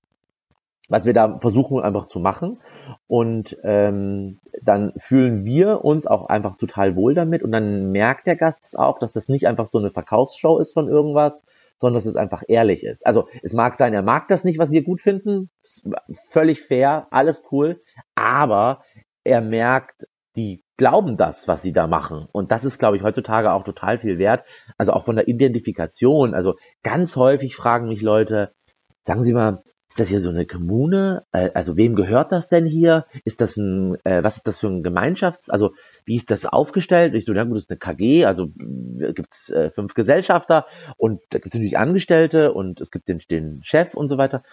was 0.89 1.05
wir 1.05 1.13
da 1.13 1.37
versuchen 1.37 1.79
einfach 1.81 2.07
zu 2.07 2.19
machen. 2.19 2.59
Und 3.07 3.57
ähm, 3.63 4.39
dann 4.63 4.93
fühlen 4.97 5.45
wir 5.45 5.85
uns 5.85 6.07
auch 6.07 6.27
einfach 6.27 6.57
total 6.57 6.95
wohl 6.95 7.13
damit 7.13 7.43
und 7.43 7.51
dann 7.51 7.91
merkt 7.91 8.25
der 8.25 8.35
Gast 8.35 8.77
auch, 8.77 8.97
dass 8.97 9.11
das 9.11 9.29
nicht 9.29 9.47
einfach 9.47 9.67
so 9.67 9.77
eine 9.77 9.91
Verkaufsshow 9.91 10.57
ist 10.57 10.73
von 10.73 10.87
irgendwas, 10.87 11.43
sondern 11.79 11.97
dass 11.97 12.05
es 12.05 12.15
einfach 12.15 12.43
ehrlich 12.47 12.83
ist. 12.83 13.05
Also 13.05 13.27
es 13.43 13.53
mag 13.53 13.75
sein, 13.75 13.93
er 13.93 14.01
mag 14.01 14.27
das 14.27 14.43
nicht, 14.43 14.59
was 14.59 14.71
wir 14.71 14.83
gut 14.83 15.01
finden, 15.01 15.49
völlig 16.29 16.61
fair, 16.61 17.07
alles 17.11 17.43
cool, 17.51 17.81
aber 18.15 18.83
er 19.23 19.41
merkt, 19.41 20.07
die 20.35 20.63
glauben 20.77 21.17
das, 21.17 21.47
was 21.47 21.63
sie 21.63 21.73
da 21.73 21.87
machen. 21.87 22.27
Und 22.31 22.51
das 22.51 22.63
ist, 22.63 22.77
glaube 22.77 22.97
ich, 22.97 23.03
heutzutage 23.03 23.51
auch 23.51 23.63
total 23.63 23.97
viel 23.97 24.19
wert. 24.19 24.45
Also 24.77 24.93
auch 24.93 25.05
von 25.05 25.15
der 25.15 25.27
Identifikation. 25.27 26.35
Also 26.35 26.55
ganz 26.83 27.15
häufig 27.15 27.55
fragen 27.55 27.87
mich 27.87 28.01
Leute, 28.01 28.53
sagen 29.05 29.23
Sie 29.23 29.33
mal, 29.33 29.63
ist 29.97 30.01
das 30.01 30.09
hier 30.09 30.21
so 30.21 30.29
eine 30.29 30.45
Kommune? 30.45 31.23
Äh, 31.31 31.49
also 31.55 31.75
wem 31.75 31.95
gehört 31.95 32.31
das 32.31 32.47
denn 32.49 32.67
hier? 32.67 33.07
Ist 33.25 33.41
das 33.41 33.57
ein, 33.57 33.97
äh, 34.05 34.23
was 34.23 34.37
ist 34.37 34.45
das 34.47 34.59
für 34.59 34.67
ein 34.67 34.83
Gemeinschafts-, 34.83 35.49
also 35.49 35.73
wie 36.05 36.15
ist 36.15 36.29
das 36.29 36.45
aufgestellt? 36.45 37.15
Ich 37.15 37.25
so, 37.25 37.33
ja 37.33 37.43
gut, 37.45 37.55
das 37.55 37.63
ist 37.63 37.71
eine 37.71 37.79
KG, 37.79 38.25
also 38.25 38.51
äh, 38.99 39.13
gibt 39.13 39.33
es 39.33 39.49
äh, 39.49 39.71
fünf 39.71 39.95
Gesellschafter 39.95 40.67
und 40.97 41.21
da 41.31 41.39
gibt 41.39 41.47
es 41.47 41.53
natürlich 41.55 41.79
Angestellte 41.79 42.53
und 42.53 42.79
es 42.79 42.91
gibt 42.91 43.07
den, 43.07 43.23
den 43.31 43.61
Chef 43.63 43.95
und 43.95 44.07
so 44.07 44.19
weiter 44.19 44.43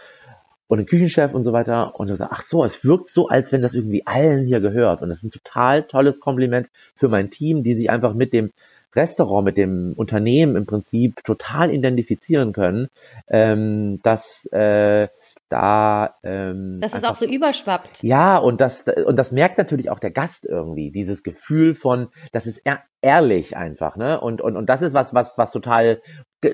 und 0.66 0.78
den 0.78 0.86
Küchenchef 0.86 1.34
und 1.34 1.44
so 1.44 1.52
weiter. 1.52 2.00
Und 2.00 2.08
so, 2.08 2.16
ach 2.18 2.42
so, 2.42 2.64
es 2.64 2.82
wirkt 2.82 3.10
so, 3.10 3.28
als 3.28 3.52
wenn 3.52 3.60
das 3.60 3.74
irgendwie 3.74 4.06
allen 4.06 4.46
hier 4.46 4.60
gehört. 4.60 5.02
Und 5.02 5.10
das 5.10 5.18
ist 5.18 5.24
ein 5.24 5.30
total 5.30 5.82
tolles 5.82 6.20
Kompliment 6.20 6.68
für 6.96 7.08
mein 7.08 7.30
Team, 7.30 7.62
die 7.62 7.74
sich 7.74 7.90
einfach 7.90 8.14
mit 8.14 8.32
dem 8.32 8.50
Restaurant, 8.96 9.44
mit 9.44 9.58
dem 9.58 9.92
Unternehmen 9.94 10.56
im 10.56 10.64
Prinzip 10.64 11.22
total 11.22 11.70
identifizieren 11.70 12.54
können, 12.54 12.88
ähm, 13.28 14.00
dass 14.02 14.46
äh, 14.52 15.08
da 15.48 16.16
ähm, 16.22 16.78
dass 16.80 16.94
es 16.94 17.04
auch 17.04 17.14
so 17.14 17.26
überschwappt. 17.26 18.02
Ja, 18.02 18.38
und 18.38 18.60
das 18.60 18.84
und 19.06 19.16
das 19.16 19.32
merkt 19.32 19.58
natürlich 19.58 19.90
auch 19.90 19.98
der 19.98 20.10
Gast 20.10 20.46
irgendwie, 20.46 20.90
dieses 20.90 21.22
Gefühl 21.22 21.74
von, 21.74 22.08
das 22.32 22.46
ist 22.46 22.62
ehrlich 23.00 23.56
einfach, 23.56 23.96
ne? 23.96 24.20
Und 24.20 24.40
und 24.40 24.56
und 24.56 24.66
das 24.66 24.82
ist 24.82 24.94
was 24.94 25.14
was 25.14 25.36
was 25.36 25.52
total 25.52 26.00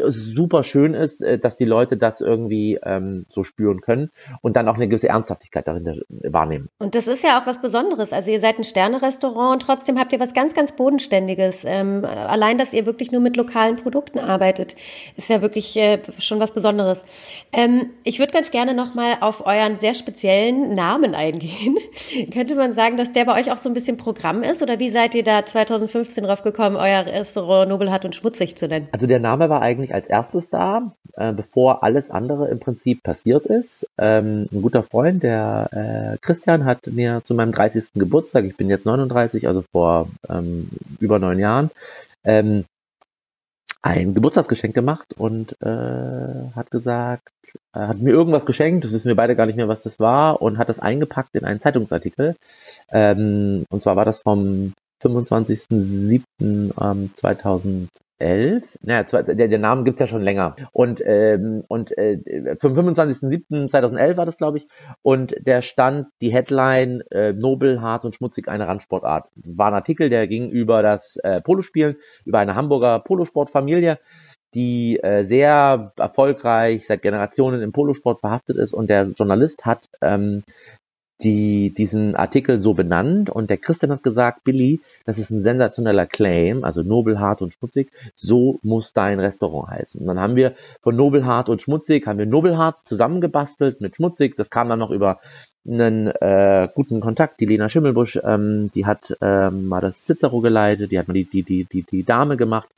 super 0.09 0.63
schön 0.63 0.95
ist, 0.95 1.21
äh, 1.21 1.39
dass 1.39 1.57
die 1.57 1.65
Leute 1.65 1.97
das 1.97 2.21
irgendwie 2.21 2.79
ähm, 2.85 3.27
so 3.29 3.45
spüren 3.45 3.81
können 3.81 4.11
und 4.43 4.57
dann 4.57 4.69
auch 4.69 4.77
eine 4.77 4.89
gewisse 4.89 5.09
Ernsthaftigkeit 5.09 5.67
darin 5.67 6.03
wahrnehmen. 6.09 6.69
Und 6.79 6.95
das 6.95 7.09
ist 7.09 7.25
ja 7.25 7.41
auch 7.41 7.47
was 7.47 7.61
Besonderes. 7.61 8.13
Also 8.13 8.31
ihr 8.31 8.41
seid 8.41 8.59
ein 8.59 8.65
Sterne-Restaurant 8.65 9.55
und 9.55 9.63
trotzdem 9.63 9.99
habt 9.99 10.13
ihr 10.13 10.21
was 10.21 10.35
ganz, 10.35 10.55
ganz 10.55 10.73
Bodenständiges. 10.73 11.65
Ähm, 11.65 12.05
allein, 12.05 12.59
dass 12.59 12.73
ihr 12.73 12.87
wirklich 12.87 13.13
nur 13.13 13.21
mit 13.21 13.37
lokalen 13.37 13.77
Produkten 13.77 14.19
arbeitet, 14.19 14.77
ist 15.17 15.31
ja 15.31 15.43
wirklich 15.43 15.77
äh, 15.77 15.99
schon 16.19 16.41
was 16.41 16.53
Besonderes. 16.53 17.05
Ähm, 17.53 17.91
ich 18.05 18.19
würde 18.19 18.33
ganz 18.33 18.51
gerne 18.51 18.75
nochmal 18.75 19.17
auf 19.21 19.47
euren 19.47 19.79
sehr 19.79 19.95
speziellen 19.95 20.75
Namen 20.75 21.15
eingehen. 21.15 21.77
Könnte 22.33 22.55
man 22.55 22.73
sagen, 22.73 22.97
dass 22.97 23.13
der 23.13 23.25
bei 23.25 23.39
euch 23.41 23.51
auch 23.51 23.59
so 23.59 23.69
ein 23.69 23.75
bisschen 23.75 23.97
Programm 23.97 24.43
ist? 24.43 24.63
Oder 24.63 24.79
wie 24.79 24.91
seid 24.91 25.15
ihr 25.15 25.25
da 25.25 25.45
2015 25.45 26.25
drauf 26.25 26.43
gekommen, 26.43 26.77
euer 26.77 27.07
Restaurant 27.07 27.69
Nobelhart 27.69 28.05
und 28.05 28.15
Schmutzig 28.15 28.57
zu 28.57 28.69
nennen? 28.69 28.89
Also 28.93 29.07
der 29.07 29.19
Name 29.19 29.49
war 29.49 29.63
eigentlich 29.63 29.80
eigentlich 29.81 29.95
als 29.95 30.07
erstes 30.07 30.51
da, 30.51 30.93
äh, 31.15 31.33
bevor 31.33 31.83
alles 31.83 32.11
andere 32.11 32.49
im 32.49 32.61
Prinzip 32.61 33.03
passiert 33.03 33.47
ist. 33.47 33.87
Ähm, 33.99 34.47
ein 34.53 34.63
guter 34.63 34.83
Freund, 34.83 35.23
der 35.23 35.69
äh, 35.73 36.19
Christian, 36.21 36.67
hat 36.67 36.87
mir 36.87 37.23
zu 37.25 37.35
meinem 37.35 37.53
30. 37.53 37.95
Geburtstag, 37.95 38.45
ich 38.45 38.57
bin 38.57 38.69
jetzt 38.69 38.85
39, 38.87 39.49
also 39.49 39.65
vor 39.73 40.09
ähm, 40.29 40.69
über 41.01 41.19
neun 41.19 41.39
Jahren, 41.39 41.71
ähm, 42.25 42.65
ein 43.83 44.13
Geburtstagsgeschenk 44.13 44.75
gemacht 44.75 45.15
und 45.17 45.57
äh, 45.63 46.51
hat 46.55 46.71
gesagt, 46.71 47.31
äh, 47.73 47.81
hat 47.81 47.99
mir 48.01 48.11
irgendwas 48.11 48.45
geschenkt, 48.45 48.85
das 48.85 48.93
wissen 48.93 49.09
wir 49.09 49.17
beide 49.17 49.37
gar 49.37 49.47
nicht 49.47 49.57
mehr, 49.57 49.69
was 49.69 49.83
das 49.83 49.99
war, 49.99 50.43
und 50.43 50.59
hat 50.59 50.69
das 50.69 50.81
eingepackt 50.81 51.35
in 51.35 51.47
einen 51.47 51.61
Zeitungsartikel. 51.61 52.37
Ähm, 52.91 53.65
und 53.71 53.83
zwar 53.83 53.97
war 53.97 54.05
das 54.05 54.21
vom 54.21 54.75
25.07.2000 55.03 57.89
11. 58.21 58.63
Naja, 58.83 59.23
der, 59.23 59.49
der 59.49 59.59
Name 59.59 59.85
gibt's 59.85 60.01
ja 60.01 60.07
schon 60.07 60.23
länger. 60.23 60.57
Und, 60.73 61.03
ähm, 61.05 61.65
und 61.69 61.97
äh, 61.97 62.19
vom 62.61 62.75
25.07.2011 62.79 64.17
war 64.17 64.27
das, 64.27 64.37
glaube 64.37 64.59
ich. 64.59 64.69
Und 65.03 65.35
der 65.41 65.63
stand 65.63 66.09
die 66.21 66.33
Headline 66.33 67.03
äh, 67.11 67.33
Nobel, 67.33 67.81
hart 67.81 68.05
und 68.05 68.15
schmutzig 68.15 68.49
eine 68.49 68.69
Randsportart. 68.69 69.29
War 69.37 69.69
ein 69.69 69.75
Artikel, 69.75 70.11
der 70.11 70.27
ging 70.27 70.51
über 70.51 70.83
das 70.83 71.17
äh, 71.17 71.41
Polospielen, 71.41 71.97
über 72.25 72.39
eine 72.39 72.55
Hamburger 72.55 73.01
Polosportfamilie 73.01 73.99
die 74.55 74.99
äh, 75.03 75.25
sehr 75.25 75.93
erfolgreich 75.97 76.87
seit 76.87 77.03
Generationen 77.03 77.63
im 77.63 77.73
Polosport 77.73 78.21
verhaftet 78.21 78.57
ist 78.57 78.73
und 78.73 78.91
der 78.91 79.05
Journalist 79.17 79.65
hat 79.65 79.89
ähm, 80.01 80.43
die 81.23 81.75
diesen 81.77 82.17
Artikel 82.17 82.61
so 82.61 82.75
benannt 82.75 83.31
und 83.31 83.51
der 83.51 83.59
Christian 83.59 83.93
hat 83.93 84.03
gesagt, 84.03 84.45
Billy, 84.45 84.81
das 85.05 85.19
ist 85.19 85.31
ein 85.31 85.41
sensationeller 85.41 86.07
Claim, 86.07 86.65
also 86.65 86.83
nobel, 86.83 87.21
hart 87.21 87.43
und 87.43 87.53
schmutzig, 87.53 87.91
so 88.17 88.59
muss 88.63 88.93
dein 88.93 89.21
Restaurant 89.21 89.71
heißen. 89.71 90.01
Und 90.01 90.07
dann 90.07 90.21
haben 90.21 90.37
wir 90.37 90.55
von 90.83 90.97
nobel, 90.97 91.25
hart 91.25 91.49
und 91.49 91.63
schmutzig, 91.63 92.07
haben 92.07 92.19
wir 92.19 92.27
nobelhart 92.27 92.77
zusammengebastelt 92.85 93.81
mit 93.81 93.97
schmutzig, 93.97 94.37
das 94.37 94.51
kam 94.51 94.69
dann 94.69 94.79
noch 94.79 94.91
über 94.91 95.21
einen 95.67 96.09
äh, 96.09 96.69
guten 96.75 97.01
Kontakt, 97.01 97.41
die 97.41 97.47
Lena 97.47 97.69
Schimmelbusch, 97.69 98.19
ähm, 98.25 98.71
die 98.75 98.87
hat 98.87 99.17
ähm, 99.21 99.69
mal 99.69 99.81
das 99.81 100.05
Cicero 100.05 100.41
geleitet, 100.41 100.91
die 100.91 100.99
hat 100.99 101.09
mal 101.09 101.15
die, 101.15 101.25
die, 101.25 101.43
die, 101.43 101.65
die, 101.65 101.83
die 101.83 102.05
Dame 102.05 102.37
gemacht. 102.37 102.69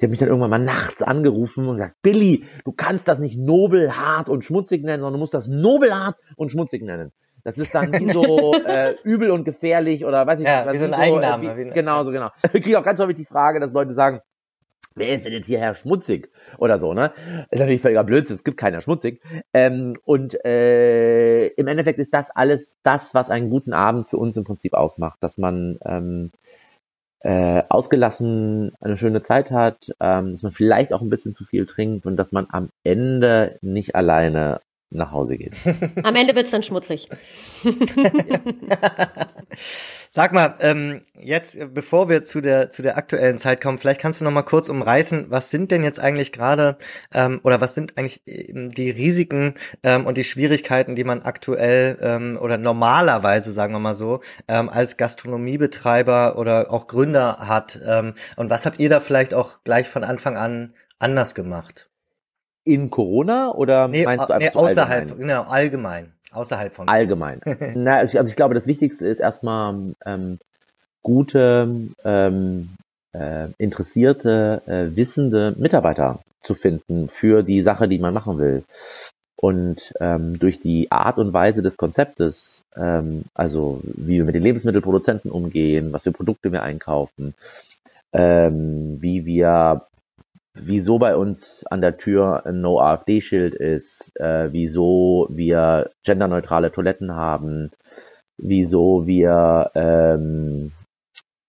Die 0.00 0.06
hat 0.06 0.10
mich 0.10 0.18
dann 0.18 0.28
irgendwann 0.28 0.50
mal 0.50 0.58
nachts 0.58 1.02
angerufen 1.02 1.68
und 1.68 1.76
gesagt, 1.76 1.94
Billy, 2.02 2.44
du 2.64 2.72
kannst 2.72 3.06
das 3.06 3.20
nicht 3.20 3.38
nobel, 3.38 3.96
hart 3.96 4.28
und 4.28 4.44
schmutzig 4.44 4.82
nennen, 4.82 5.02
sondern 5.02 5.12
du 5.14 5.18
musst 5.20 5.34
das 5.34 5.46
nobelhart 5.46 6.16
und 6.34 6.50
schmutzig 6.50 6.82
nennen. 6.82 7.12
Das 7.44 7.58
ist 7.58 7.74
dann 7.74 7.92
wie 7.92 8.08
so 8.12 8.54
äh, 8.54 8.96
übel 9.04 9.30
und 9.30 9.44
gefährlich 9.44 10.04
oder 10.04 10.26
weiß 10.26 10.40
ich 10.40 10.46
ja, 10.46 10.64
nicht. 10.64 10.74
Wie 10.74 10.78
so 10.78 10.86
ein 10.86 10.94
Eigenname. 10.94 11.44
So, 11.44 11.50
äh, 11.50 11.66
wie, 11.66 11.70
genau, 11.70 12.04
so 12.04 12.10
genau. 12.10 12.30
Ich 12.52 12.62
kriege 12.62 12.78
auch 12.78 12.84
ganz 12.84 12.98
häufig 12.98 13.16
die 13.16 13.24
Frage, 13.24 13.60
dass 13.60 13.72
Leute 13.72 13.94
sagen, 13.94 14.20
wer 14.94 15.14
ist 15.14 15.24
denn 15.24 15.32
jetzt 15.32 15.46
hierher 15.46 15.74
schmutzig 15.74 16.30
oder 16.58 16.78
so, 16.78 16.94
ne? 16.94 17.12
Das 17.16 17.46
ist 17.50 17.58
natürlich 17.58 17.82
völliger 17.82 18.04
Blödsinn, 18.04 18.36
es 18.36 18.44
gibt 18.44 18.56
keiner 18.56 18.80
schmutzig. 18.80 19.20
Ähm, 19.52 19.96
und 20.04 20.42
äh, 20.44 21.48
im 21.48 21.66
Endeffekt 21.66 21.98
ist 21.98 22.14
das 22.14 22.30
alles 22.30 22.78
das, 22.82 23.14
was 23.14 23.30
einen 23.30 23.50
guten 23.50 23.72
Abend 23.72 24.08
für 24.08 24.16
uns 24.16 24.36
im 24.36 24.44
Prinzip 24.44 24.74
ausmacht, 24.74 25.18
dass 25.20 25.36
man 25.36 25.78
ähm, 25.84 26.30
äh, 27.20 27.62
ausgelassen 27.68 28.72
eine 28.80 28.96
schöne 28.96 29.22
Zeit 29.22 29.50
hat, 29.50 29.92
ähm, 30.00 30.32
dass 30.32 30.42
man 30.42 30.52
vielleicht 30.52 30.92
auch 30.92 31.00
ein 31.00 31.10
bisschen 31.10 31.34
zu 31.34 31.44
viel 31.44 31.66
trinkt 31.66 32.06
und 32.06 32.16
dass 32.16 32.32
man 32.32 32.46
am 32.50 32.70
Ende 32.84 33.58
nicht 33.62 33.94
alleine 33.94 34.60
nach 34.94 35.12
Hause 35.12 35.36
geht. 35.36 35.54
Am 36.02 36.16
Ende 36.16 36.34
wird 36.34 36.46
es 36.46 36.50
dann 36.50 36.62
schmutzig. 36.62 37.08
Sag 40.10 40.32
mal, 40.32 40.54
ähm, 40.60 41.02
jetzt, 41.20 41.58
bevor 41.74 42.08
wir 42.08 42.24
zu 42.24 42.40
der, 42.40 42.70
zu 42.70 42.82
der 42.82 42.96
aktuellen 42.96 43.36
Zeit 43.36 43.60
kommen, 43.60 43.78
vielleicht 43.78 44.00
kannst 44.00 44.20
du 44.20 44.24
noch 44.24 44.30
mal 44.30 44.42
kurz 44.42 44.68
umreißen, 44.68 45.26
was 45.28 45.50
sind 45.50 45.72
denn 45.72 45.82
jetzt 45.82 45.98
eigentlich 45.98 46.30
gerade, 46.30 46.78
ähm, 47.12 47.40
oder 47.42 47.60
was 47.60 47.74
sind 47.74 47.98
eigentlich 47.98 48.22
die 48.24 48.90
Risiken 48.90 49.54
ähm, 49.82 50.06
und 50.06 50.16
die 50.16 50.22
Schwierigkeiten, 50.22 50.94
die 50.94 51.02
man 51.02 51.22
aktuell 51.22 51.98
ähm, 52.00 52.38
oder 52.40 52.58
normalerweise, 52.58 53.52
sagen 53.52 53.74
wir 53.74 53.80
mal 53.80 53.96
so, 53.96 54.20
ähm, 54.46 54.68
als 54.68 54.96
Gastronomiebetreiber 54.96 56.38
oder 56.38 56.70
auch 56.70 56.86
Gründer 56.86 57.38
hat? 57.40 57.80
Ähm, 57.84 58.14
und 58.36 58.50
was 58.50 58.66
habt 58.66 58.78
ihr 58.78 58.88
da 58.88 59.00
vielleicht 59.00 59.34
auch 59.34 59.64
gleich 59.64 59.88
von 59.88 60.04
Anfang 60.04 60.36
an 60.36 60.74
anders 61.00 61.34
gemacht? 61.34 61.90
In 62.64 62.90
Corona 62.90 63.52
oder 63.52 63.88
nee, 63.88 64.04
meinst 64.04 64.28
du 64.28 64.32
einfach 64.32 64.54
nee, 64.54 64.60
außerhalb, 64.60 65.02
allgemein? 65.02 65.18
genau, 65.18 65.42
allgemein, 65.42 66.12
außerhalb 66.32 66.74
von 66.74 66.88
allgemein. 66.88 67.40
Na, 67.74 67.98
also 67.98 68.26
ich 68.26 68.36
glaube, 68.36 68.54
das 68.54 68.66
Wichtigste 68.66 69.06
ist 69.06 69.20
erstmal 69.20 69.94
ähm, 70.04 70.38
gute, 71.02 71.68
ähm, 72.04 72.70
äh, 73.12 73.48
interessierte, 73.58 74.62
äh, 74.66 74.96
wissende 74.96 75.54
Mitarbeiter 75.56 76.20
zu 76.42 76.54
finden 76.54 77.08
für 77.08 77.42
die 77.42 77.62
Sache, 77.62 77.88
die 77.88 77.98
man 77.98 78.14
machen 78.14 78.38
will. 78.38 78.64
Und 79.36 79.92
ähm, 80.00 80.38
durch 80.38 80.60
die 80.60 80.90
Art 80.90 81.18
und 81.18 81.32
Weise 81.32 81.60
des 81.60 81.76
Konzeptes, 81.76 82.62
ähm, 82.76 83.24
also 83.34 83.80
wie 83.82 84.16
wir 84.16 84.24
mit 84.24 84.34
den 84.34 84.42
Lebensmittelproduzenten 84.42 85.30
umgehen, 85.30 85.92
was 85.92 86.04
für 86.04 86.12
Produkte 86.12 86.52
wir 86.52 86.62
einkaufen, 86.62 87.34
ähm, 88.12 88.98
wie 89.00 89.26
wir 89.26 89.86
wieso 90.54 90.98
bei 90.98 91.16
uns 91.16 91.64
an 91.66 91.80
der 91.80 91.96
Tür 91.96 92.46
ein 92.46 92.60
No-AfD-Schild 92.60 93.54
ist, 93.54 94.12
äh, 94.18 94.52
wieso 94.52 95.26
wir 95.30 95.90
genderneutrale 96.04 96.70
Toiletten 96.72 97.14
haben, 97.14 97.70
wieso 98.38 99.06
wir 99.06 99.70
ähm, 99.74 100.72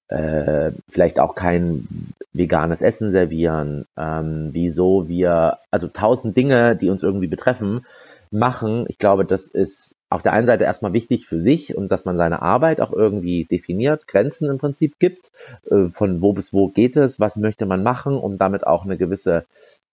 äh, 0.07 0.71
vielleicht 0.89 1.19
auch 1.19 1.35
kein 1.35 1.87
veganes 2.33 2.81
Essen 2.81 3.11
servieren, 3.11 3.85
ähm, 3.97 4.49
wieso 4.51 5.07
wir, 5.07 5.59
also 5.71 5.87
tausend 5.87 6.35
Dinge, 6.35 6.75
die 6.75 6.89
uns 6.89 7.01
irgendwie 7.01 7.27
betreffen, 7.27 7.85
machen. 8.31 8.85
Ich 8.89 8.97
glaube, 8.97 9.25
das 9.25 9.47
ist 9.47 9.94
auf 10.15 10.21
der 10.21 10.33
einen 10.33 10.47
Seite 10.47 10.63
erstmal 10.63 10.93
wichtig 10.93 11.27
für 11.27 11.39
sich 11.39 11.75
und 11.75 11.91
dass 11.91 12.05
man 12.05 12.17
seine 12.17 12.41
Arbeit 12.41 12.81
auch 12.81 12.93
irgendwie 12.93 13.45
definiert, 13.45 14.07
Grenzen 14.07 14.49
im 14.49 14.57
Prinzip 14.57 14.97
gibt, 14.97 15.29
äh, 15.69 15.89
von 15.89 16.21
wo 16.21 16.33
bis 16.33 16.53
wo 16.53 16.69
geht 16.69 16.97
es, 16.97 17.19
was 17.19 17.35
möchte 17.35 17.65
man 17.65 17.83
machen, 17.83 18.15
um 18.17 18.37
damit 18.37 18.65
auch 18.65 18.85
eine 18.85 18.97
gewisse 18.97 19.45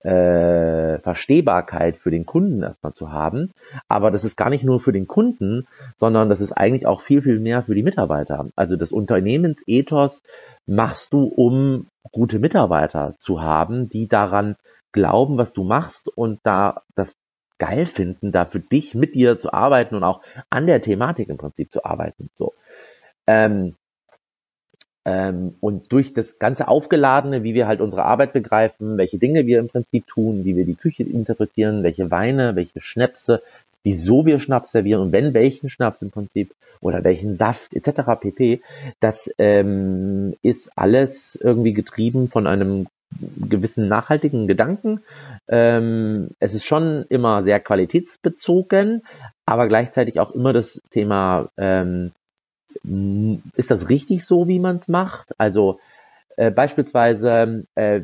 äh, 0.04 0.98
Verstehbarkeit 0.98 1.96
für 1.96 2.10
den 2.10 2.26
Kunden 2.26 2.62
erstmal 2.62 2.92
zu 2.92 3.12
haben. 3.12 3.50
Aber 3.88 4.10
das 4.10 4.24
ist 4.24 4.36
gar 4.36 4.50
nicht 4.50 4.64
nur 4.64 4.80
für 4.80 4.92
den 4.92 5.06
Kunden, 5.06 5.66
sondern 5.96 6.28
das 6.28 6.40
ist 6.40 6.52
eigentlich 6.52 6.86
auch 6.86 7.02
viel, 7.02 7.22
viel 7.22 7.40
mehr 7.40 7.62
für 7.62 7.74
die 7.74 7.82
Mitarbeiter. 7.82 8.48
Also 8.56 8.76
das 8.76 8.92
Unternehmensethos 8.92 10.22
machst 10.66 11.12
du, 11.12 11.24
um 11.24 11.88
gute 12.12 12.38
Mitarbeiter 12.38 13.14
zu 13.18 13.42
haben, 13.42 13.88
die 13.88 14.08
daran 14.08 14.56
glauben, 14.92 15.38
was 15.38 15.52
du 15.52 15.64
machst 15.64 16.08
und 16.08 16.40
da 16.42 16.82
das 16.94 17.16
geil 17.62 17.86
finden, 17.86 18.32
da 18.32 18.44
für 18.44 18.58
dich 18.58 18.96
mit 18.96 19.14
dir 19.14 19.38
zu 19.38 19.52
arbeiten 19.52 19.94
und 19.94 20.02
auch 20.02 20.20
an 20.50 20.66
der 20.66 20.82
Thematik 20.82 21.28
im 21.28 21.36
Prinzip 21.36 21.72
zu 21.72 21.84
arbeiten. 21.84 22.28
So. 22.36 22.54
Ähm, 23.28 23.76
ähm, 25.04 25.54
und 25.60 25.92
durch 25.92 26.12
das 26.12 26.40
ganze 26.40 26.66
Aufgeladene, 26.66 27.44
wie 27.44 27.54
wir 27.54 27.68
halt 27.68 27.80
unsere 27.80 28.04
Arbeit 28.04 28.32
begreifen, 28.32 28.98
welche 28.98 29.18
Dinge 29.18 29.46
wir 29.46 29.60
im 29.60 29.68
Prinzip 29.68 30.08
tun, 30.08 30.44
wie 30.44 30.56
wir 30.56 30.64
die 30.64 30.74
Küche 30.74 31.04
interpretieren, 31.04 31.84
welche 31.84 32.10
Weine, 32.10 32.56
welche 32.56 32.80
Schnäpse, 32.80 33.42
wieso 33.84 34.26
wir 34.26 34.40
Schnaps 34.40 34.72
servieren 34.72 35.00
und 35.00 35.12
wenn 35.12 35.32
welchen 35.32 35.70
Schnaps 35.70 36.02
im 36.02 36.10
Prinzip 36.10 36.52
oder 36.80 37.04
welchen 37.04 37.36
Saft 37.36 37.74
etc. 37.74 38.20
pp. 38.20 38.60
Das 38.98 39.30
ähm, 39.38 40.34
ist 40.42 40.76
alles 40.76 41.38
irgendwie 41.40 41.74
getrieben 41.74 42.28
von 42.28 42.48
einem 42.48 42.86
gewissen 43.48 43.88
nachhaltigen 43.88 44.46
Gedanken. 44.46 45.00
Ähm, 45.48 46.30
es 46.38 46.54
ist 46.54 46.64
schon 46.64 47.04
immer 47.08 47.42
sehr 47.42 47.60
qualitätsbezogen, 47.60 49.02
aber 49.46 49.68
gleichzeitig 49.68 50.20
auch 50.20 50.30
immer 50.32 50.52
das 50.52 50.80
Thema, 50.90 51.48
ähm, 51.56 52.12
ist 53.56 53.70
das 53.70 53.88
richtig 53.88 54.24
so, 54.24 54.48
wie 54.48 54.58
man 54.58 54.76
es 54.76 54.88
macht? 54.88 55.28
Also 55.38 55.78
äh, 56.36 56.50
beispielsweise, 56.50 57.64
äh, 57.74 58.00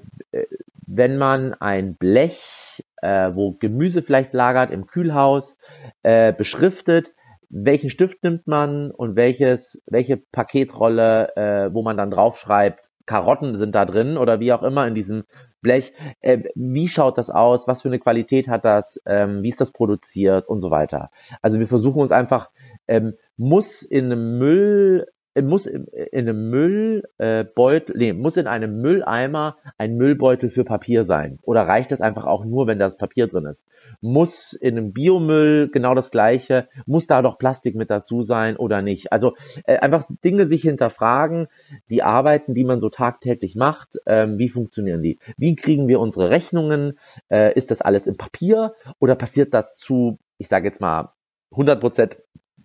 wenn 0.87 1.19
man 1.19 1.55
ein 1.55 1.95
Blech, 1.95 2.83
äh, 3.03 3.31
wo 3.35 3.53
Gemüse 3.53 4.03
vielleicht 4.03 4.33
lagert 4.35 4.71
im 4.71 4.87
Kühlhaus, 4.87 5.57
äh, 6.03 6.33
beschriftet, 6.33 7.13
welchen 7.51 7.91
Stift 7.91 8.23
nimmt 8.23 8.47
man 8.47 8.91
und 8.91 9.17
welches, 9.17 9.81
welche 9.87 10.19
Paketrolle, 10.19 11.35
äh, 11.37 11.75
wo 11.75 11.83
man 11.83 11.97
dann 11.97 12.11
draufschreibt, 12.11 12.88
Karotten 13.09 13.57
sind 13.57 13.75
da 13.75 13.87
drin 13.87 14.19
oder 14.19 14.39
wie 14.39 14.53
auch 14.53 14.63
immer 14.63 14.87
in 14.87 14.95
diesem 14.95 15.25
Blech. 15.63 15.95
Äh, 16.21 16.45
wie 16.55 16.89
schaut 16.89 17.17
das 17.17 17.31
aus? 17.31 17.67
Was 17.67 17.83
für 17.83 17.89
eine 17.89 17.99
Qualität 17.99 18.49
hat 18.49 18.65
das? 18.67 19.01
Ähm, 19.07 19.43
wie 19.43 19.49
ist 19.49 19.61
das 19.61 19.73
produziert 19.73 20.47
und 20.47 20.61
so 20.61 20.71
weiter? 20.71 21.11
Also 21.41 21.59
wir 21.59 21.67
versuchen 21.67 22.03
uns 22.03 22.13
einfach, 22.13 22.51
ähm, 22.87 23.15
muss 23.39 23.83
in 23.83 24.07
einem 24.07 24.39
Müll 24.39 25.07
muss 25.47 25.67
in, 25.67 25.87
einem 26.13 26.51
Müllbeutel, 26.51 27.97
nee, 27.97 28.13
muss 28.13 28.37
in 28.37 28.47
einem 28.47 28.81
Mülleimer 28.81 29.57
ein 29.77 29.97
Müllbeutel 29.97 30.51
für 30.51 30.65
Papier 30.65 31.05
sein? 31.05 31.39
Oder 31.43 31.63
reicht 31.63 31.93
das 31.93 32.01
einfach 32.01 32.25
auch 32.25 32.45
nur, 32.45 32.67
wenn 32.67 32.79
das 32.79 32.97
Papier 32.97 33.27
drin 33.27 33.47
ist? 33.47 33.67
Muss 34.01 34.53
in 34.53 34.77
einem 34.77 34.93
Biomüll 34.93 35.69
genau 35.71 35.95
das 35.95 36.11
Gleiche? 36.11 36.69
Muss 36.87 37.07
da 37.07 37.23
doch 37.23 37.39
Plastik 37.39 37.75
mit 37.75 37.91
dazu 37.91 38.23
sein 38.23 38.57
oder 38.57 38.83
nicht? 38.83 39.13
Also 39.13 39.35
äh, 39.65 39.79
einfach 39.79 40.07
Dinge 40.25 40.49
sich 40.49 40.63
hinterfragen, 40.63 41.49
die 41.91 42.03
Arbeiten, 42.03 42.55
die 42.55 42.65
man 42.65 42.81
so 42.81 42.89
tagtäglich 42.89 43.55
macht, 43.55 43.99
ähm, 44.07 44.39
wie 44.39 44.49
funktionieren 44.49 45.03
die? 45.03 45.19
Wie 45.37 45.57
kriegen 45.57 45.89
wir 45.89 46.01
unsere 46.01 46.31
Rechnungen? 46.31 46.99
Äh, 47.29 47.55
ist 47.55 47.71
das 47.71 47.81
alles 47.81 48.07
im 48.07 48.17
Papier 48.17 48.75
oder 48.99 49.15
passiert 49.15 49.55
das 49.55 49.77
zu, 49.77 50.19
ich 50.39 50.49
sage 50.49 50.67
jetzt 50.67 50.81
mal, 50.81 51.13
100 51.53 51.81
Prozent 51.81 52.19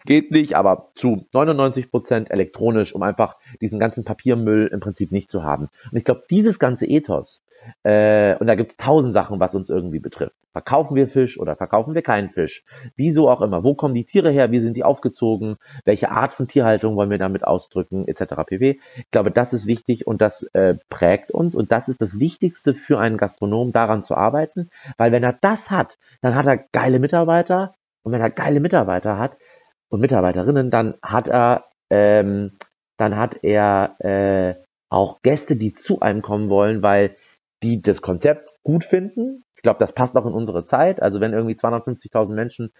geht 0.05 0.31
nicht, 0.31 0.55
aber 0.55 0.91
zu 0.95 1.25
99 1.33 1.91
Prozent 1.91 2.31
elektronisch, 2.31 2.93
um 2.93 3.03
einfach 3.03 3.37
diesen 3.61 3.79
ganzen 3.79 4.03
Papiermüll 4.03 4.69
im 4.71 4.79
Prinzip 4.79 5.11
nicht 5.11 5.29
zu 5.29 5.43
haben. 5.43 5.69
Und 5.91 5.97
ich 5.97 6.03
glaube, 6.03 6.23
dieses 6.29 6.59
ganze 6.59 6.85
Ethos, 6.85 7.41
äh, 7.83 8.35
und 8.35 8.47
da 8.47 8.55
gibt's 8.55 8.77
tausend 8.77 9.13
Sachen, 9.13 9.39
was 9.39 9.55
uns 9.55 9.69
irgendwie 9.69 9.99
betrifft. 9.99 10.35
Verkaufen 10.51 10.95
wir 10.95 11.07
Fisch 11.07 11.39
oder 11.39 11.55
verkaufen 11.55 11.95
wir 11.95 12.03
keinen 12.03 12.29
Fisch? 12.29 12.63
Wieso 12.95 13.29
auch 13.29 13.41
immer. 13.41 13.63
Wo 13.63 13.73
kommen 13.73 13.95
die 13.95 14.05
Tiere 14.05 14.29
her? 14.29 14.51
Wie 14.51 14.59
sind 14.59 14.77
die 14.77 14.83
aufgezogen? 14.83 15.55
Welche 15.83 16.11
Art 16.11 16.33
von 16.33 16.47
Tierhaltung 16.47 16.95
wollen 16.95 17.09
wir 17.09 17.17
damit 17.17 17.43
ausdrücken? 17.43 18.07
Etc. 18.07 18.35
pp. 18.45 18.79
Ich 18.97 19.11
glaube, 19.11 19.31
das 19.31 19.53
ist 19.53 19.65
wichtig 19.65 20.05
und 20.05 20.21
das 20.21 20.43
äh, 20.53 20.75
prägt 20.89 21.31
uns 21.31 21.55
und 21.55 21.71
das 21.71 21.89
ist 21.89 22.01
das 22.01 22.19
Wichtigste 22.19 22.75
für 22.75 22.99
einen 22.99 23.17
Gastronom, 23.17 23.71
daran 23.71 24.03
zu 24.03 24.15
arbeiten, 24.15 24.69
weil 24.97 25.11
wenn 25.11 25.23
er 25.23 25.33
das 25.33 25.71
hat, 25.71 25.97
dann 26.21 26.35
hat 26.35 26.45
er 26.45 26.57
geile 26.57 26.99
Mitarbeiter 26.99 27.73
und 28.03 28.11
wenn 28.11 28.21
er 28.21 28.29
geile 28.29 28.59
Mitarbeiter 28.59 29.17
hat, 29.17 29.37
und 29.93 29.99
Mitarbeiterinnen, 29.99 30.71
dann 30.71 30.95
hat 31.03 31.27
er, 31.27 31.65
ähm, 31.91 32.53
dann 32.97 33.15
hat 33.15 33.43
er 33.43 33.95
äh, 33.99 34.55
auch 34.89 35.21
Gäste, 35.21 35.55
die 35.55 35.75
zu 35.75 35.99
einem 35.99 36.23
kommen 36.23 36.49
wollen, 36.49 36.81
weil 36.81 37.15
die 37.61 37.79
das 37.79 38.01
Konzept 38.01 38.49
gut 38.63 38.85
finden. 38.85 39.43
Ich 39.55 39.61
glaube, 39.61 39.77
das 39.79 39.93
passt 39.93 40.15
auch 40.15 40.25
in 40.25 40.33
unsere 40.33 40.63
Zeit. 40.63 40.99
Also 40.99 41.21
wenn 41.21 41.33
irgendwie 41.33 41.53
250.000 41.53 42.33
Menschen 42.33 42.73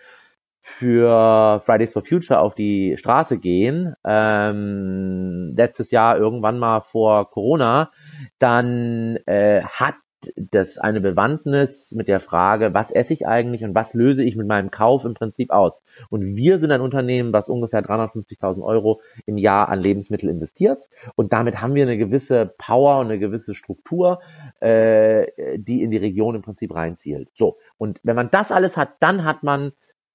für 0.60 1.62
Fridays 1.64 1.94
for 1.94 2.04
Future 2.04 2.40
auf 2.40 2.56
die 2.56 2.96
Straße 2.98 3.38
gehen, 3.38 3.94
ähm, 4.04 5.54
letztes 5.56 5.92
Jahr 5.92 6.18
irgendwann 6.18 6.58
mal 6.58 6.82
vor 6.82 7.30
Corona, 7.30 7.92
dann 8.40 9.18
äh, 9.28 9.62
hat 9.62 9.96
das 10.36 10.78
eine 10.78 11.02
Bewandtnis 11.02 11.92
mit 11.92 12.08
der 12.08 12.20
Frage, 12.20 12.74
was 12.74 12.92
esse 12.92 13.14
ich 13.14 13.28
eigentlich 13.28 13.64
und 13.64 13.76
was 13.76 13.94
löse 13.94 14.24
ich 14.24 14.36
mit 14.36 14.48
meinem 14.48 14.72
Kauf 14.72 15.06
im 15.06 15.14
Prinzip 15.14 15.52
aus. 15.52 15.82
Und 16.10 16.36
wir 16.36 16.60
sind 16.60 16.72
ein 16.72 16.82
Unternehmen, 16.82 17.34
was 17.34 17.50
ungefähr 17.50 17.84
350.000 17.84 18.64
Euro 18.64 19.02
im 19.26 19.38
Jahr 19.38 19.70
an 19.70 19.80
Lebensmittel 19.80 20.30
investiert. 20.30 20.90
Und 21.16 21.34
damit 21.34 21.62
haben 21.62 21.76
wir 21.76 21.84
eine 21.84 21.98
gewisse 21.98 22.54
Power 22.58 23.00
und 23.00 23.08
eine 23.08 23.20
gewisse 23.20 23.56
Struktur, 23.56 24.22
äh, 24.60 25.28
die 25.58 25.84
in 25.84 25.92
die 25.92 25.98
Region 25.98 26.36
im 26.36 26.42
Prinzip 26.42 26.74
reinzielt. 26.74 27.30
So. 27.36 27.58
Und 27.78 28.00
wenn 28.04 28.16
man 28.16 28.32
das 28.32 28.52
alles 28.52 28.78
hat, 28.78 28.96
dann 29.00 29.26
hat 29.26 29.44
man 29.44 29.74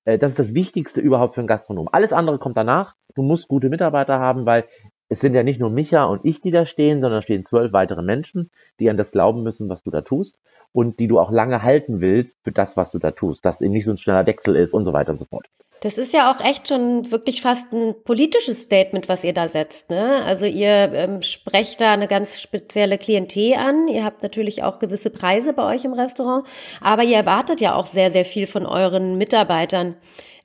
äh, 0.09 0.19
das 0.19 0.33
ist 0.33 0.39
das 0.39 0.55
Wichtigste 0.55 1.01
überhaupt 1.01 1.35
für 1.35 1.43
einen 1.43 1.49
Gastronom. 1.49 1.89
Alles 1.93 2.13
andere 2.13 2.39
kommt 2.39 2.57
danach. 2.57 2.95
Du 3.15 3.23
musst 3.23 3.49
gute 3.49 3.69
Mitarbeiter 3.69 4.19
haben, 4.19 4.47
weil 4.47 4.65
es 5.09 5.21
sind 5.21 5.35
ja 5.35 5.43
nicht 5.43 5.61
nur 5.61 5.71
Micha 5.71 6.05
und 6.05 6.25
ich, 6.25 6.41
die 6.41 6.51
da 6.51 6.67
stehen, 6.67 7.01
sondern 7.01 7.23
stehen 7.23 7.47
zwölf 7.47 7.73
weitere 7.73 8.03
Menschen, 8.03 8.51
die 8.79 8.91
an 8.91 8.97
das 8.97 9.13
glauben 9.13 9.43
müssen, 9.43 9.69
was 9.69 9.83
du 9.83 9.91
da 9.91 10.03
tust 10.03 10.37
und 10.73 10.99
die 10.99 11.09
du 11.09 11.19
auch 11.19 11.31
lange 11.31 11.63
halten 11.63 12.01
willst 12.01 12.37
für 12.45 12.53
das, 12.53 12.77
was 12.77 12.91
du 12.91 12.99
da 12.99 13.13
tust, 13.13 13.45
dass 13.45 13.61
eben 13.61 13.73
nicht 13.73 13.87
so 13.87 13.91
ein 13.91 13.99
schneller 13.99 14.27
Wechsel 14.27 14.57
ist 14.57 14.75
und 14.75 14.85
so 14.85 14.93
weiter 14.93 15.13
und 15.13 15.19
so 15.19 15.25
fort. 15.25 15.47
Das 15.81 15.97
ist 15.97 16.13
ja 16.13 16.33
auch 16.33 16.45
echt 16.45 16.69
schon 16.69 17.13
wirklich 17.13 17.41
fast 17.41 17.73
ein 17.73 17.95
politisches 18.03 18.63
Statement, 18.65 19.09
was 19.09 19.23
ihr 19.23 19.33
da 19.33 19.49
setzt. 19.49 19.91
Ne? 19.91 20.25
Also 20.25 20.45
ihr 20.45 20.93
ähm, 20.93 21.23
sprecht 21.23 21.81
da 21.81 21.93
eine 21.93 22.09
ganz 22.09 22.41
spezielle 22.41 22.99
Klientel 22.99 23.55
an. 23.55 23.87
Ihr 23.87 24.05
habt 24.05 24.25
natürlich 24.25 24.65
auch 24.65 24.81
gewisse 24.81 25.11
Preise 25.11 25.53
bei 25.53 25.73
euch 25.73 25.85
im 25.85 25.93
Restaurant, 25.93 26.45
aber 26.81 27.05
ihr 27.05 27.17
erwartet 27.17 27.61
ja 27.61 27.77
auch 27.77 27.87
sehr, 27.87 28.11
sehr 28.11 28.25
viel 28.25 28.49
von 28.49 28.67
euren 28.67 29.19
Mitarbeitern. 29.19 29.95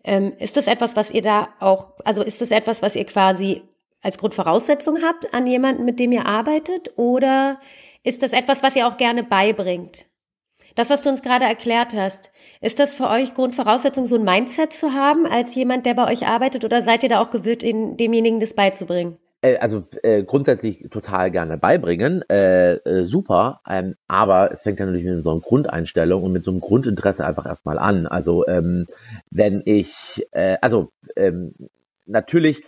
Ähm, 0.03 0.33
ist 0.37 0.55
das 0.55 0.67
etwas, 0.67 0.95
was 0.95 1.09
ihr 1.09 1.23
da 1.23 1.47
auch, 1.59 1.87
also 2.05 2.21
ist 2.21 2.41
das 2.41 2.51
etwas, 2.51 2.83
was 2.83 2.95
ihr 2.95 3.05
quasi 3.05 3.63
als 4.03 4.17
Grundvoraussetzung 4.17 4.99
habt 5.01 5.33
an 5.33 5.47
jemanden, 5.47 5.85
mit 5.85 5.99
dem 5.99 6.11
ihr 6.11 6.25
arbeitet? 6.25 6.91
Oder 6.97 7.59
ist 8.03 8.21
das 8.21 8.33
etwas, 8.33 8.61
was 8.61 8.75
ihr 8.75 8.87
auch 8.87 8.97
gerne 8.97 9.23
beibringt? 9.23 10.05
Das, 10.75 10.89
was 10.89 11.03
du 11.03 11.09
uns 11.09 11.21
gerade 11.21 11.45
erklärt 11.45 11.95
hast, 11.95 12.31
ist 12.59 12.79
das 12.79 12.95
für 12.95 13.07
euch 13.09 13.33
Grundvoraussetzung, 13.33 14.05
so 14.07 14.15
ein 14.15 14.23
Mindset 14.23 14.73
zu 14.73 14.93
haben 14.93 15.25
als 15.25 15.55
jemand, 15.55 15.85
der 15.85 15.93
bei 15.93 16.11
euch 16.11 16.27
arbeitet? 16.27 16.65
Oder 16.65 16.81
seid 16.81 17.03
ihr 17.03 17.09
da 17.09 17.21
auch 17.21 17.29
gewillt, 17.29 17.61
demjenigen 17.61 18.39
das 18.39 18.55
beizubringen? 18.55 19.17
Äh, 19.43 19.57
also 19.57 19.83
äh, 20.01 20.23
grundsätzlich 20.23 20.87
total 20.89 21.29
gerne 21.29 21.57
beibringen, 21.57 22.23
äh, 22.29 22.75
äh, 22.75 23.05
super, 23.05 23.61
ähm, 23.69 23.95
aber 24.07 24.51
es 24.51 24.63
fängt 24.63 24.79
ja 24.79 24.85
natürlich 24.85 25.05
mit 25.05 25.23
so 25.23 25.31
einer 25.31 25.41
Grundeinstellung 25.41 26.23
und 26.23 26.31
mit 26.31 26.43
so 26.43 26.49
einem 26.49 26.61
Grundinteresse 26.61 27.25
einfach 27.25 27.45
erstmal 27.45 27.77
an. 27.77 28.07
Also 28.07 28.47
ähm, 28.47 28.87
wenn 29.29 29.61
ich, 29.65 30.25
äh, 30.31 30.57
also 30.61 30.91
ähm, 31.15 31.53
natürlich 32.05 32.63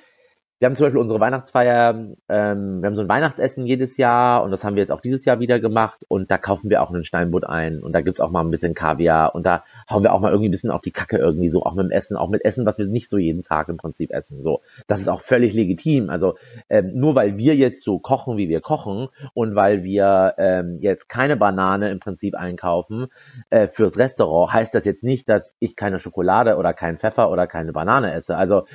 wir 0.59 0.67
haben 0.67 0.75
zum 0.75 0.85
Beispiel 0.85 1.01
unsere 1.01 1.19
Weihnachtsfeier, 1.19 1.89
ähm, 2.29 2.81
wir 2.81 2.87
haben 2.87 2.95
so 2.95 3.01
ein 3.01 3.09
Weihnachtsessen 3.09 3.65
jedes 3.65 3.97
Jahr 3.97 4.43
und 4.43 4.51
das 4.51 4.63
haben 4.63 4.75
wir 4.75 4.81
jetzt 4.81 4.91
auch 4.91 5.01
dieses 5.01 5.25
Jahr 5.25 5.39
wieder 5.39 5.59
gemacht 5.59 5.99
und 6.07 6.31
da 6.31 6.37
kaufen 6.37 6.69
wir 6.69 6.81
auch 6.81 6.91
einen 6.91 7.03
Steinbutt 7.03 7.45
ein 7.45 7.83
und 7.83 7.91
da 7.91 8.01
gibt's 8.01 8.21
auch 8.21 8.31
mal 8.31 8.41
ein 8.41 8.51
bisschen 8.51 8.73
Kaviar 8.73 9.35
und 9.35 9.45
da 9.45 9.63
hauen 9.89 10.03
wir 10.03 10.13
auch 10.13 10.19
mal 10.19 10.29
irgendwie 10.29 10.49
ein 10.49 10.51
bisschen 10.51 10.71
auf 10.71 10.81
die 10.81 10.91
Kacke 10.91 11.17
irgendwie 11.17 11.49
so, 11.49 11.63
auch 11.63 11.75
mit 11.75 11.85
dem 11.85 11.91
Essen, 11.91 12.17
auch 12.17 12.29
mit 12.29 12.43
Essen, 12.43 12.65
was 12.65 12.77
wir 12.77 12.85
nicht 12.87 13.09
so 13.09 13.17
jeden 13.17 13.43
Tag 13.43 13.69
im 13.69 13.77
Prinzip 13.77 14.11
essen. 14.11 14.41
So, 14.41 14.61
das 14.87 15.01
ist 15.01 15.07
auch 15.07 15.21
völlig 15.21 15.53
legitim. 15.53 16.09
Also 16.09 16.35
ähm, 16.69 16.91
nur 16.93 17.15
weil 17.15 17.37
wir 17.37 17.55
jetzt 17.55 17.83
so 17.83 17.99
kochen, 17.99 18.37
wie 18.37 18.49
wir 18.49 18.61
kochen 18.61 19.09
und 19.33 19.55
weil 19.55 19.83
wir 19.83 20.35
ähm, 20.37 20.79
jetzt 20.81 21.07
keine 21.07 21.37
Banane 21.37 21.91
im 21.91 21.99
Prinzip 21.99 22.35
einkaufen 22.35 23.07
äh, 23.49 23.67
fürs 23.67 23.97
Restaurant, 23.97 24.53
heißt 24.53 24.73
das 24.73 24.85
jetzt 24.85 25.03
nicht, 25.03 25.29
dass 25.29 25.51
ich 25.59 25.75
keine 25.75 25.99
Schokolade 25.99 26.57
oder 26.57 26.73
keinen 26.73 26.97
Pfeffer 26.97 27.29
oder 27.29 27.45
keine 27.45 27.71
Banane 27.71 28.13
esse. 28.13 28.35
Also 28.35 28.65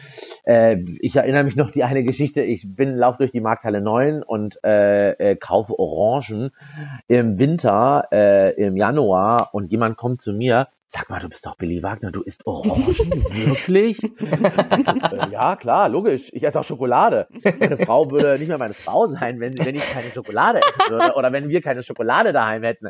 äh, 0.44 0.76
ich 1.00 1.16
erinnere 1.16 1.44
mich 1.44 1.56
noch 1.56 1.72
die 1.72 1.84
eine 1.84 2.04
Geschichte. 2.04 2.42
Ich 2.42 2.66
bin, 2.68 2.96
lauf 2.96 3.16
durch 3.16 3.32
die 3.32 3.40
Markthalle 3.40 3.80
9 3.80 4.22
und 4.22 4.62
äh, 4.64 5.10
äh, 5.12 5.36
kaufe 5.36 5.78
Orangen 5.78 6.50
im 7.08 7.38
Winter, 7.38 8.08
äh, 8.12 8.52
im 8.54 8.76
Januar 8.76 9.50
und 9.52 9.70
jemand 9.70 9.96
kommt 9.96 10.20
zu 10.20 10.32
mir, 10.32 10.68
Sag 10.92 11.08
mal, 11.08 11.20
du 11.20 11.28
bist 11.28 11.46
doch 11.46 11.54
Billy 11.56 11.84
Wagner, 11.84 12.10
du 12.10 12.22
isst 12.22 12.44
Orangen? 12.48 12.84
Wirklich? 12.88 14.02
Äh, 14.02 15.30
ja, 15.30 15.54
klar, 15.54 15.88
logisch. 15.88 16.30
Ich 16.32 16.42
esse 16.42 16.58
auch 16.58 16.64
Schokolade. 16.64 17.28
Meine 17.60 17.76
Frau 17.78 18.10
würde 18.10 18.36
nicht 18.40 18.48
mehr 18.48 18.58
meine 18.58 18.74
Frau 18.74 19.06
sein, 19.06 19.38
wenn, 19.38 19.56
wenn 19.64 19.76
ich 19.76 19.88
keine 19.88 20.08
Schokolade 20.08 20.58
essen 20.58 20.90
würde 20.90 21.14
oder 21.14 21.32
wenn 21.32 21.48
wir 21.48 21.60
keine 21.60 21.84
Schokolade 21.84 22.32
daheim 22.32 22.64
hätten. 22.64 22.88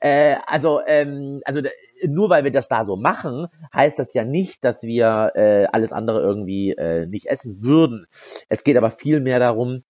Äh, 0.00 0.36
also, 0.46 0.80
ähm, 0.86 1.42
also 1.44 1.60
nur 2.08 2.30
weil 2.30 2.44
wir 2.44 2.52
das 2.52 2.68
da 2.68 2.84
so 2.84 2.96
machen, 2.96 3.48
heißt 3.74 3.98
das 3.98 4.14
ja 4.14 4.24
nicht, 4.24 4.64
dass 4.64 4.82
wir 4.82 5.32
äh, 5.34 5.66
alles 5.66 5.92
andere 5.92 6.22
irgendwie 6.22 6.70
äh, 6.70 7.04
nicht 7.04 7.26
essen 7.26 7.62
würden. 7.62 8.06
Es 8.48 8.64
geht 8.64 8.78
aber 8.78 8.92
viel 8.92 9.20
mehr 9.20 9.40
darum, 9.40 9.84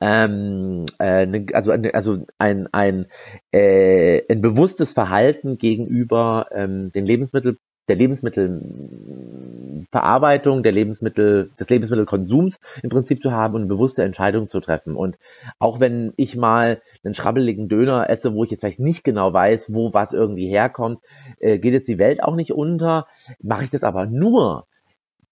ähm, 0.00 0.86
äh, 0.98 1.26
ne, 1.26 1.46
also, 1.52 1.72
also 1.72 2.26
ein, 2.38 2.68
ein, 2.72 3.06
äh, 3.52 4.22
ein 4.30 4.40
bewusstes 4.40 4.92
Verhalten 4.92 5.58
gegenüber 5.58 6.46
ähm, 6.52 6.90
den 6.92 7.06
Lebensmittel 7.06 7.58
der 7.88 7.96
Lebensmittelverarbeitung, 7.96 10.62
der 10.62 10.72
Lebensmittel, 10.72 11.50
des 11.60 11.68
Lebensmittelkonsums 11.68 12.58
im 12.82 12.88
Prinzip 12.88 13.20
zu 13.22 13.32
haben 13.32 13.54
und 13.54 13.68
bewusste 13.68 14.02
Entscheidung 14.02 14.48
zu 14.48 14.60
treffen. 14.60 14.96
Und 14.96 15.18
auch 15.58 15.80
wenn 15.80 16.14
ich 16.16 16.34
mal 16.36 16.80
einen 17.04 17.12
schrabbeligen 17.14 17.68
Döner 17.68 18.08
esse, 18.08 18.32
wo 18.32 18.44
ich 18.44 18.50
jetzt 18.50 18.60
vielleicht 18.60 18.80
nicht 18.80 19.04
genau 19.04 19.30
weiß, 19.32 19.74
wo 19.74 19.92
was 19.92 20.14
irgendwie 20.14 20.48
herkommt, 20.48 21.00
äh, 21.40 21.58
geht 21.58 21.74
jetzt 21.74 21.88
die 21.88 21.98
Welt 21.98 22.22
auch 22.22 22.36
nicht 22.36 22.52
unter, 22.52 23.06
mache 23.42 23.64
ich 23.64 23.70
das 23.70 23.82
aber 23.82 24.06
nur, 24.06 24.66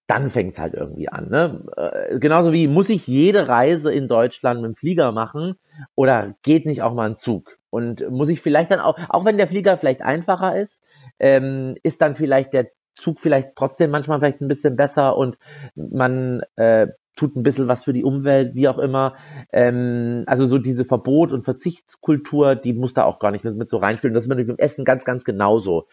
dann 0.07 0.31
fängt 0.31 0.55
es 0.55 0.59
halt 0.59 0.75
irgendwie 0.75 1.09
an. 1.09 1.29
Ne? 1.31 1.65
Äh, 1.77 2.19
genauso 2.19 2.53
wie 2.53 2.69
muss 2.69 2.89
ich 2.89 3.07
jede 3.07 3.49
Reise 3.49 3.93
in 3.93 4.09
Deutschland 4.09 4.61
mit 4.61 4.71
dem 4.71 4.77
Flieger 4.77 5.13
machen 5.13 5.57
oder 5.95 6.35
geht 6.43 6.67
nicht 6.67 6.83
auch 6.83 6.95
mal 6.95 7.09
ein 7.09 7.17
Zug? 7.17 7.59
Und 7.71 8.09
muss 8.11 8.29
ich 8.29 8.41
vielleicht 8.41 8.71
dann 8.71 8.81
auch, 8.81 8.99
auch 9.09 9.25
wenn 9.25 9.39
der 9.39 9.47
Flieger 9.47 9.79
vielleicht 9.79 10.03
einfacher 10.03 10.61
ist, 10.61 10.83
ähm, 11.19 11.77
ist 11.83 12.03
dann 12.03 12.17
vielleicht 12.17 12.53
der 12.53 12.69
Zug 12.97 13.21
vielleicht 13.21 13.57
trotzdem 13.57 13.91
manchmal 13.91 14.19
vielleicht 14.19 14.43
ein 14.43 14.49
bisschen 14.49 14.77
besser 14.77 15.17
und 15.17 15.39
man 15.75 16.43
äh, 16.57 16.89
tut 17.17 17.37
ein 17.37 17.43
bisschen 17.43 17.69
was 17.69 17.85
für 17.85 17.93
die 17.93 18.05
Umwelt, 18.05 18.55
wie 18.55 18.69
auch 18.69 18.79
immer. 18.79 19.15
Ähm, 19.53 20.25
also 20.27 20.47
so 20.47 20.59
diese 20.59 20.85
Verbot- 20.85 21.33
und 21.33 21.45
Verzichtskultur, 21.45 22.55
die 22.55 22.73
muss 22.73 22.95
da 22.95 23.05
auch 23.05 23.19
gar 23.19 23.31
nicht 23.31 23.45
mit, 23.45 23.57
mit 23.57 23.71
so 23.71 23.79
reinspielen. 23.79 24.15
Das 24.15 24.25
ist 24.25 24.29
mit 24.29 24.39
dem 24.39 24.59
Essen 24.59 24.85
ganz, 24.85 25.05
ganz 25.05 25.25
genauso. 25.25 25.87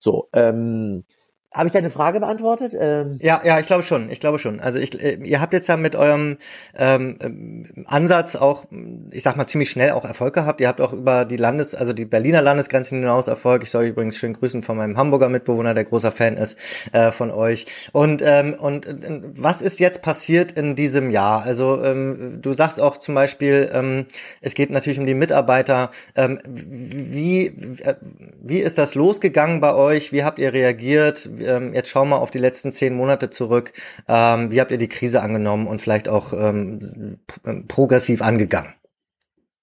So, 0.00 0.28
ähm, 0.32 1.04
Habe 1.52 1.66
ich 1.66 1.72
deine 1.72 1.90
Frage 1.90 2.20
beantwortet? 2.20 2.74
Ähm 2.78 3.18
ja, 3.20 3.40
ja, 3.44 3.58
ich 3.58 3.66
glaube 3.66 3.82
schon. 3.82 4.08
Ich 4.08 4.20
glaube 4.20 4.38
schon. 4.38 4.60
Also 4.60 4.78
ich, 4.78 5.02
äh, 5.02 5.18
ihr 5.24 5.40
habt 5.40 5.52
jetzt 5.52 5.66
ja 5.66 5.76
mit 5.76 5.96
eurem 5.96 6.36
ähm, 6.78 7.18
ähm, 7.20 7.84
Ansatz 7.86 8.36
auch, 8.36 8.66
ich 9.10 9.24
sag 9.24 9.36
mal, 9.36 9.48
ziemlich 9.48 9.68
schnell 9.68 9.90
auch 9.90 10.04
Erfolg 10.04 10.32
gehabt. 10.32 10.60
Ihr 10.60 10.68
habt 10.68 10.80
auch 10.80 10.92
über 10.92 11.24
die 11.24 11.36
Landes-, 11.36 11.74
also 11.74 11.92
die 11.92 12.04
Berliner 12.04 12.40
Landesgrenzen 12.40 13.00
hinaus 13.00 13.26
Erfolg. 13.26 13.64
Ich 13.64 13.70
soll 13.70 13.86
übrigens 13.86 14.16
schön 14.16 14.32
grüßen 14.32 14.62
von 14.62 14.76
meinem 14.76 14.96
Hamburger 14.96 15.28
Mitbewohner, 15.28 15.74
der 15.74 15.82
großer 15.82 16.12
Fan 16.12 16.36
ist 16.36 16.56
äh, 16.92 17.10
von 17.10 17.32
euch. 17.32 17.66
Und 17.90 18.22
ähm, 18.24 18.54
und 18.54 18.86
äh, 18.86 19.20
was 19.34 19.60
ist 19.60 19.80
jetzt 19.80 20.02
passiert 20.02 20.52
in 20.52 20.76
diesem 20.76 21.10
Jahr? 21.10 21.42
Also 21.42 21.82
ähm, 21.82 22.38
du 22.40 22.52
sagst 22.52 22.80
auch 22.80 22.96
zum 22.96 23.16
Beispiel, 23.16 23.68
ähm, 23.72 24.06
es 24.40 24.54
geht 24.54 24.70
natürlich 24.70 25.00
um 25.00 25.06
die 25.06 25.14
Mitarbeiter. 25.14 25.90
Ähm, 26.14 26.38
wie 26.46 27.46
äh, 27.46 27.96
wie 28.40 28.60
ist 28.60 28.78
das 28.78 28.94
losgegangen 28.94 29.58
bei 29.58 29.74
euch? 29.74 30.12
Wie 30.12 30.22
habt 30.22 30.38
ihr 30.38 30.52
reagiert? 30.52 31.28
Ähm, 31.40 31.74
jetzt 31.74 31.88
schauen 31.88 32.08
wir 32.08 32.20
auf 32.20 32.30
die 32.30 32.38
letzten 32.38 32.72
zehn 32.72 32.94
Monate 32.94 33.30
zurück. 33.30 33.72
Ähm, 34.08 34.50
wie 34.50 34.60
habt 34.60 34.70
ihr 34.70 34.78
die 34.78 34.88
Krise 34.88 35.22
angenommen 35.22 35.66
und 35.66 35.80
vielleicht 35.80 36.08
auch 36.08 36.32
ähm, 36.32 36.80
progressiv 37.68 38.22
angegangen? 38.22 38.74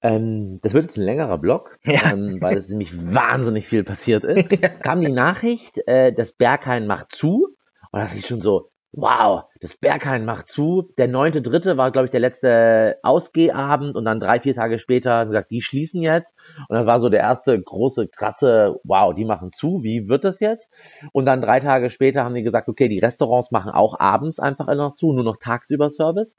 Ähm, 0.02 0.60
das 0.62 0.74
wird 0.74 0.86
jetzt 0.86 0.98
ein 0.98 1.04
längerer 1.04 1.38
Blog, 1.38 1.80
ja. 1.86 2.12
ähm, 2.14 2.42
weil 2.42 2.58
es 2.58 2.70
nämlich 2.70 2.94
wahnsinnig 2.96 3.68
viel 3.68 3.84
passiert 3.84 4.24
ist. 4.24 4.52
Es 4.62 4.82
kam 4.82 5.02
die 5.02 5.12
Nachricht, 5.12 5.78
äh, 5.88 6.14
das 6.14 6.34
Berghain 6.34 6.88
macht 6.88 7.16
zu. 7.16 7.56
Und 7.92 8.00
da 8.00 8.06
dachte 8.06 8.18
ich 8.18 8.28
schon 8.28 8.42
so, 8.42 8.70
wow, 8.92 9.44
das 9.62 9.76
Berghain 9.76 10.26
macht 10.26 10.50
zu. 10.50 10.90
Der 10.98 11.08
neunte 11.08 11.42
Dritte 11.42 11.78
war, 11.78 11.92
glaube 11.92 12.06
ich, 12.06 12.12
der 12.12 12.20
letzte 12.20 12.98
Ausgehabend 13.04 13.96
und 13.96 14.06
dann 14.06 14.20
drei, 14.20 14.40
vier 14.40 14.56
Tage 14.56 14.80
später 14.80 15.26
gesagt, 15.26 15.52
die 15.52 15.62
schließen 15.62 16.02
jetzt. 16.02 16.36
Und 16.70 16.76
dann 16.76 16.86
war 16.86 17.00
so 17.00 17.10
der 17.10 17.22
erste 17.22 17.60
große, 17.60 18.08
krasse, 18.08 18.80
wow, 18.84 19.14
die 19.14 19.26
machen 19.26 19.52
zu, 19.52 19.84
wie 19.84 20.08
wird 20.08 20.24
das 20.24 20.40
jetzt? 20.40 20.70
Und 21.12 21.26
dann 21.26 21.42
drei 21.42 21.60
Tage 21.60 21.90
später 21.90 22.24
haben 22.24 22.36
die 22.36 22.44
gesagt, 22.44 22.68
okay, 22.68 22.88
die 22.88 23.00
Restaurants 23.00 23.52
machen 23.52 23.72
auch 23.72 24.00
abends 24.00 24.40
einfach 24.40 24.68
noch 24.76 24.96
zu, 24.96 25.14
nur 25.14 25.24
noch 25.24 25.38
tagsüber 25.38 25.90
Service. 25.90 26.38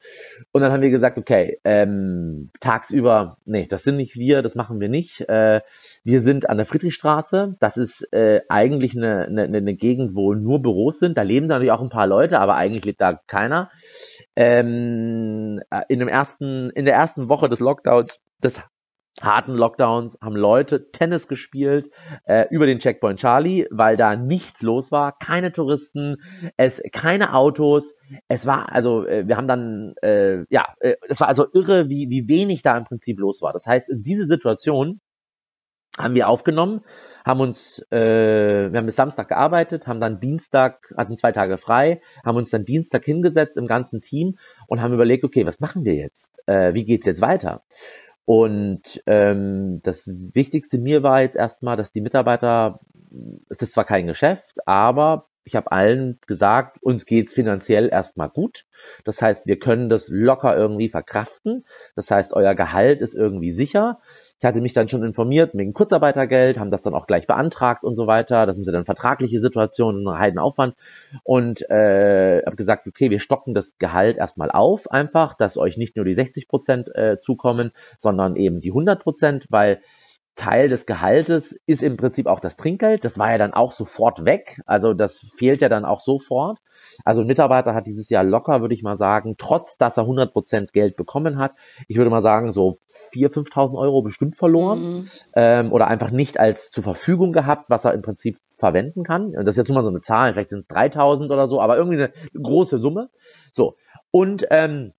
Und 0.53 0.63
dann 0.63 0.73
haben 0.73 0.83
wir 0.83 0.91
gesagt, 0.91 1.19
okay, 1.19 1.59
ähm, 1.65 2.51
tagsüber, 2.61 3.39
nee, 3.45 3.67
das 3.67 3.83
sind 3.85 3.97
nicht 3.97 4.17
wir, 4.17 4.43
das 4.43 4.55
machen 4.55 4.81
wir 4.81 4.89
nicht. 4.89 5.29
Äh, 5.29 5.61
wir 6.05 6.21
sind 6.21 6.49
an 6.49 6.57
der 6.57 6.67
Friedrichstraße. 6.67 7.57
Das 7.61 7.77
ist 7.77 8.13
äh, 8.13 8.41
eigentlich 8.49 8.97
eine, 8.97 9.27
eine, 9.27 9.45
eine 9.45 9.75
Gegend, 9.75 10.15
wo 10.15 10.35
nur 10.35 10.63
Büros 10.63 10.99
sind. 10.99 11.19
Da 11.19 11.23
leben 11.23 11.47
natürlich 11.47 11.73
auch 11.73 11.83
ein 11.83 11.89
paar 11.89 12.07
Leute, 12.07 12.39
aber 12.41 12.55
eigentlich 12.55 12.85
lebt 12.85 13.01
da 13.01 13.08
keiner. 13.15 13.71
Ähm, 14.37 15.61
äh, 15.71 15.83
in, 15.89 15.99
dem 15.99 16.09
ersten, 16.09 16.71
in 16.71 16.85
der 16.85 16.95
ersten 16.95 17.29
Woche 17.29 17.49
des 17.49 17.61
Lockdowns, 17.61 18.21
des 18.43 18.61
harten 19.21 19.55
Lockdowns, 19.55 20.17
haben 20.23 20.37
Leute 20.37 20.91
Tennis 20.93 21.27
gespielt 21.29 21.91
äh, 22.25 22.47
über 22.51 22.67
den 22.67 22.79
Checkpoint 22.79 23.19
Charlie, 23.19 23.67
weil 23.71 23.97
da 23.97 24.17
nichts 24.17 24.63
los 24.63 24.93
war, 24.93 25.17
keine 25.19 25.53
Touristen, 25.53 26.17
es 26.57 26.81
keine 26.93 27.35
Autos. 27.35 27.95
Es 28.29 28.47
war 28.47 28.73
also, 28.73 29.05
äh, 29.07 29.27
wir 29.27 29.37
haben 29.37 29.49
dann, 29.49 29.95
äh, 30.03 30.45
ja, 30.51 30.67
äh, 30.81 30.95
es 31.09 31.21
war 31.21 31.29
also 31.29 31.47
irre, 31.53 31.89
wie 31.89 32.09
wie 32.11 32.29
wenig 32.29 32.63
da 32.63 32.77
im 32.77 32.85
Prinzip 32.85 33.19
los 33.19 33.43
war. 33.43 33.53
Das 33.53 33.67
heißt, 33.67 33.89
in 33.89 34.03
diese 34.03 34.27
Situation 34.27 35.01
haben 35.99 36.15
wir 36.15 36.29
aufgenommen, 36.29 36.83
haben 37.25 37.41
uns, 37.41 37.81
äh, 37.91 38.71
wir 38.71 38.79
haben 38.79 38.87
bis 38.87 38.97
Samstag 38.97 39.29
gearbeitet, 39.29 39.87
haben 39.87 40.01
dann 40.01 40.21
Dienstag, 40.21 40.93
hatten 40.97 41.17
zwei 41.17 41.33
Tage 41.33 41.59
frei, 41.59 42.01
haben 42.25 42.37
uns 42.37 42.51
dann 42.51 42.65
Dienstag 42.65 43.05
hingesetzt 43.05 43.57
im 43.57 43.67
ganzen 43.67 44.01
Team 44.01 44.39
und 44.67 44.81
haben 44.81 44.95
überlegt, 44.95 45.25
okay, 45.25 45.47
was 45.47 45.61
machen 45.61 45.85
wir 45.85 45.95
jetzt? 45.95 46.33
Äh, 46.47 46.75
wie 46.75 46.85
geht's 46.85 47.07
jetzt 47.07 47.21
weiter? 47.21 47.63
Und 48.25 49.03
ähm, 49.07 49.81
das 49.85 50.07
Wichtigste 50.07 50.79
mir 50.79 51.03
war 51.03 51.23
jetzt 51.23 51.37
erstmal, 51.37 51.77
dass 51.77 51.93
die 51.93 52.03
Mitarbeiter, 52.03 52.81
es 53.49 53.59
ist 53.59 53.73
zwar 53.73 53.87
kein 53.87 54.07
Geschäft, 54.07 54.67
aber 54.67 55.29
ich 55.49 55.57
habe 55.57 55.73
allen 55.73 56.21
gesagt, 56.27 56.77
uns 56.83 57.07
geht's 57.07 57.33
finanziell 57.33 57.89
erstmal 57.89 58.29
gut. 58.29 58.67
Das 59.05 59.23
heißt, 59.23 59.47
wir 59.47 59.59
können 59.59 59.89
das 59.89 60.09
locker 60.09 60.55
irgendwie 60.55 60.91
verkraften. 60.91 61.65
Das 61.97 62.11
heißt, 62.11 62.35
euer 62.35 62.55
Gehalt 62.55 63.01
ist 63.01 63.15
irgendwie 63.15 63.53
sicher. 63.53 63.99
Ich 64.41 64.45
hatte 64.45 64.61
mich 64.61 64.73
dann 64.73 64.89
schon 64.89 65.03
informiert 65.03 65.51
wegen 65.55 65.75
Kurzarbeitergeld, 65.75 66.61
haben 66.61 66.71
das 66.71 66.83
dann 66.83 66.95
auch 66.95 67.09
gleich 67.09 67.27
beantragt 67.27 67.83
und 67.83 67.97
so 67.97 68.07
weiter. 68.07 68.47
Das 68.47 68.55
sind 68.57 68.67
dann 68.73 68.85
vertragliche 68.85 69.41
Situationen, 69.41 70.09
Heidenaufwand. 70.17 70.77
Und 71.25 71.69
äh, 71.71 72.43
habe 72.47 72.55
gesagt, 72.55 72.87
okay, 72.87 73.11
wir 73.11 73.19
stocken 73.19 73.53
das 73.53 73.79
Gehalt 73.79 74.17
erstmal 74.17 74.53
auf, 74.53 74.91
einfach, 74.93 75.35
dass 75.35 75.59
euch 75.59 75.77
nicht 75.77 75.97
nur 75.97 76.05
die 76.05 76.15
60 76.15 76.47
Prozent 76.47 76.95
äh, 76.95 77.19
zukommen, 77.21 77.73
sondern 77.99 78.37
eben 78.37 78.61
die 78.61 78.71
100 78.71 79.03
Prozent, 79.03 79.47
weil 79.51 79.81
Teil 80.39 80.69
des 80.69 80.87
Gehaltes 80.87 81.59
ist 81.67 81.83
im 81.83 81.97
Prinzip 81.97 82.27
auch 82.27 82.41
das 82.41 82.57
Trinkgeld. 82.57 83.05
Das 83.05 83.19
war 83.19 83.33
ja 83.33 83.39
dann 83.39 83.53
auch 83.53 83.73
sofort 83.73 84.25
weg. 84.25 84.61
Also 84.67 84.95
das 84.95 85.27
fehlt 85.37 85.61
ja 85.61 85.69
dann 85.69 85.85
auch 85.85 86.01
sofort. 86.01 86.59
Also 87.05 87.21
ein 87.21 87.27
Mitarbeiter 87.27 87.75
hat 87.75 87.87
dieses 87.87 88.09
Jahr 88.09 88.25
locker, 88.25 88.61
würde 88.61 88.75
ich 88.75 88.83
mal 88.83 88.97
sagen, 88.97 89.35
trotz 89.37 89.77
dass 89.79 89.97
er 89.97 90.05
100 90.05 90.33
Prozent 90.33 90.73
Geld 90.73 90.97
bekommen 90.97 91.39
hat, 91.39 91.53
ich 91.87 91.97
würde 91.97 92.11
mal 92.11 92.23
sagen, 92.23 92.53
so 92.53 92.79
4.000, 93.13 93.49
5.000 93.51 93.79
Euro 93.79 94.03
bestimmt 94.03 94.37
verloren 94.37 94.81
mhm. 94.81 95.11
ähm, 95.35 95.73
oder 95.73 95.89
einfach 95.89 96.11
nicht 96.11 96.39
als 96.41 96.71
zur 96.71 96.83
Verfügung 96.83 97.33
gehabt, 97.33 97.69
was 97.69 97.85
er 97.85 97.95
im 97.95 98.03
Prinzip 98.03 98.39
verwenden 98.57 99.03
kann. 99.03 99.37
Und 99.37 99.45
das 99.45 99.51
ist 99.55 99.59
jetzt 99.59 99.69
nur 99.69 99.77
mal 99.77 99.85
so 99.85 99.89
eine 99.89 100.01
Zahl, 100.01 100.33
vielleicht 100.33 100.51
sind 100.51 100.61
es 100.61 100.71
3.000 100.71 101.31
oder 101.31 101.49
so, 101.49 101.61
aber 101.61 101.77
irgendwie 101.77 101.99
eine 101.99 102.13
große 102.41 102.79
Summe. 102.79 103.11
So, 103.53 103.77
und 104.11 104.47
ähm, 104.51 104.93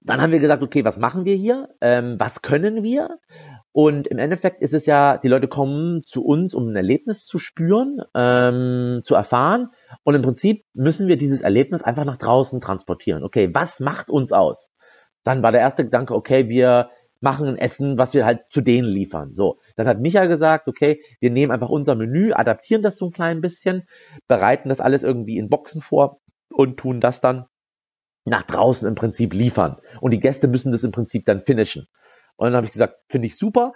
dann 0.00 0.20
haben 0.20 0.32
wir 0.32 0.40
gesagt, 0.40 0.62
okay, 0.62 0.84
was 0.84 0.98
machen 0.98 1.24
wir 1.24 1.36
hier? 1.36 1.68
Ähm, 1.80 2.16
was 2.18 2.42
können 2.42 2.82
wir? 2.82 3.18
Und 3.72 4.06
im 4.06 4.18
Endeffekt 4.18 4.60
ist 4.60 4.74
es 4.74 4.84
ja, 4.84 5.16
die 5.16 5.28
Leute 5.28 5.48
kommen 5.48 6.02
zu 6.04 6.22
uns, 6.22 6.54
um 6.54 6.68
ein 6.68 6.76
Erlebnis 6.76 7.24
zu 7.24 7.38
spüren, 7.38 8.02
ähm, 8.14 9.00
zu 9.04 9.14
erfahren. 9.14 9.70
Und 10.04 10.14
im 10.14 10.22
Prinzip 10.22 10.64
müssen 10.74 11.08
wir 11.08 11.16
dieses 11.16 11.40
Erlebnis 11.40 11.82
einfach 11.82 12.04
nach 12.04 12.18
draußen 12.18 12.60
transportieren. 12.60 13.24
Okay, 13.24 13.50
was 13.54 13.80
macht 13.80 14.10
uns 14.10 14.30
aus? 14.32 14.70
Dann 15.24 15.42
war 15.42 15.52
der 15.52 15.62
erste 15.62 15.84
Gedanke, 15.84 16.14
okay, 16.14 16.48
wir 16.50 16.90
machen 17.20 17.46
ein 17.46 17.56
Essen, 17.56 17.96
was 17.96 18.12
wir 18.12 18.26
halt 18.26 18.40
zu 18.50 18.60
denen 18.60 18.88
liefern. 18.88 19.32
So, 19.32 19.58
dann 19.76 19.86
hat 19.86 20.00
Micha 20.00 20.26
gesagt, 20.26 20.68
okay, 20.68 21.00
wir 21.20 21.30
nehmen 21.30 21.52
einfach 21.52 21.70
unser 21.70 21.94
Menü, 21.94 22.32
adaptieren 22.32 22.82
das 22.82 22.96
so 22.98 23.06
ein 23.06 23.12
klein 23.12 23.40
bisschen, 23.40 23.86
bereiten 24.28 24.68
das 24.68 24.80
alles 24.80 25.02
irgendwie 25.02 25.38
in 25.38 25.48
Boxen 25.48 25.80
vor 25.80 26.20
und 26.50 26.78
tun 26.78 27.00
das 27.00 27.20
dann 27.20 27.46
nach 28.24 28.42
draußen 28.42 28.86
im 28.86 28.96
Prinzip 28.96 29.32
liefern. 29.32 29.78
Und 30.00 30.10
die 30.10 30.20
Gäste 30.20 30.48
müssen 30.48 30.72
das 30.72 30.82
im 30.82 30.92
Prinzip 30.92 31.24
dann 31.24 31.42
finishen. 31.42 31.86
Und 32.42 32.48
dann 32.48 32.56
habe 32.56 32.66
ich 32.66 32.72
gesagt, 32.72 32.96
finde 33.08 33.28
ich 33.28 33.36
super. 33.36 33.72